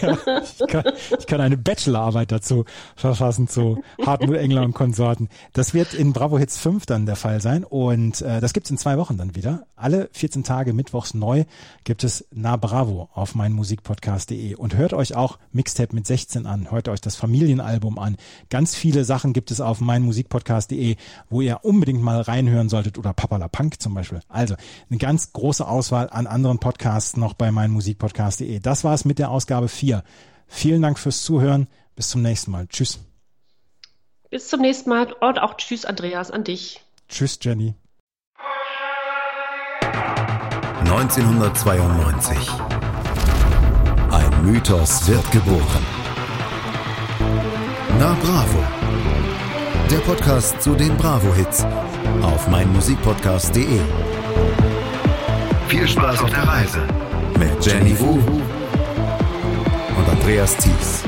Ja, 0.00 0.18
ich, 0.42 0.66
kann, 0.68 0.84
ich 1.18 1.26
kann 1.26 1.40
eine 1.40 1.56
Bachelorarbeit 1.56 2.32
dazu 2.32 2.64
verfassen 2.96 3.46
zu 3.46 3.82
Hartmut 4.04 4.36
Engler 4.36 4.62
und 4.62 4.72
Konsorten. 4.72 5.28
Das 5.52 5.74
wird 5.74 5.94
in 5.94 6.12
Bravo 6.12 6.38
Hits 6.38 6.58
5 6.58 6.86
dann 6.86 7.06
der 7.06 7.16
Fall 7.16 7.40
sein 7.40 7.64
und 7.64 8.22
äh, 8.22 8.40
das 8.40 8.52
gibt's 8.52 8.70
in 8.70 8.78
zwei 8.78 8.96
Wochen 8.98 9.16
dann 9.18 9.36
wieder. 9.36 9.66
Alle 9.76 10.08
14 10.12 10.44
Tage 10.44 10.72
mittwochs 10.72 11.14
neu 11.14 11.44
gibt 11.84 12.04
es 12.04 12.26
Na 12.32 12.56
Bravo 12.56 13.10
auf 13.12 13.34
meinmusikpodcast.de 13.34 14.54
und 14.54 14.76
hört 14.76 14.92
euch 14.92 15.14
auch 15.14 15.38
Mixtape 15.52 15.94
mit 15.94 16.06
16 16.06 16.46
an, 16.46 16.70
hört 16.70 16.88
euch 16.88 17.00
das 17.00 17.16
Familienalbum 17.16 17.98
an. 17.98 18.16
Ganz 18.48 18.74
viele 18.74 19.04
Sachen 19.04 19.32
gibt 19.32 19.50
es 19.50 19.60
auf 19.60 19.80
meinmusikpodcast.de, 19.80 20.96
wo 21.30 21.40
ihr 21.40 21.60
unbedingt 21.64 22.02
mal 22.02 22.20
reinhören 22.20 22.68
solltet 22.68 22.98
oder 22.98 23.12
Papala 23.12 23.48
Punk 23.48 23.80
zum 23.80 23.94
Beispiel. 23.94 24.20
Also 24.32 24.54
eine 24.90 24.98
ganz 24.98 25.32
große 25.32 25.66
Auswahl 25.66 26.08
an 26.10 26.26
anderen 26.26 26.58
Podcasts 26.58 27.16
noch 27.16 27.34
bei 27.34 27.50
meinmusikpodcast.de. 27.50 28.60
Das 28.60 28.84
war's 28.84 29.04
mit 29.04 29.18
der 29.18 29.30
Ausgabe 29.30 29.68
4. 29.68 30.02
Vielen 30.46 30.82
Dank 30.82 30.98
fürs 30.98 31.22
Zuhören. 31.22 31.68
Bis 31.94 32.08
zum 32.08 32.22
nächsten 32.22 32.50
Mal. 32.50 32.66
Tschüss. 32.68 33.00
Bis 34.30 34.48
zum 34.48 34.60
nächsten 34.60 34.88
Mal 34.88 35.12
und 35.12 35.38
auch 35.38 35.56
Tschüss, 35.56 35.84
Andreas, 35.84 36.30
an 36.30 36.44
dich. 36.44 36.82
Tschüss, 37.08 37.38
Jenny. 37.42 37.74
1992. 40.84 42.36
Ein 44.10 44.44
Mythos 44.44 45.06
wird 45.06 45.30
geboren. 45.30 45.86
Na 47.98 48.14
Bravo. 48.14 48.64
Der 49.90 49.98
Podcast 49.98 50.60
zu 50.62 50.74
den 50.74 50.96
Bravo-Hits 50.96 51.64
auf 52.22 52.48
meinmusikpodcast.de. 52.48 53.80
Viel 55.68 55.88
Spaß 55.88 56.22
auf 56.22 56.30
der 56.30 56.46
Reise 56.46 56.80
mit 57.38 57.64
Jenny 57.64 57.98
Wu 57.98 58.18
und 59.96 60.08
Andreas 60.10 60.56
Thies. 60.56 61.04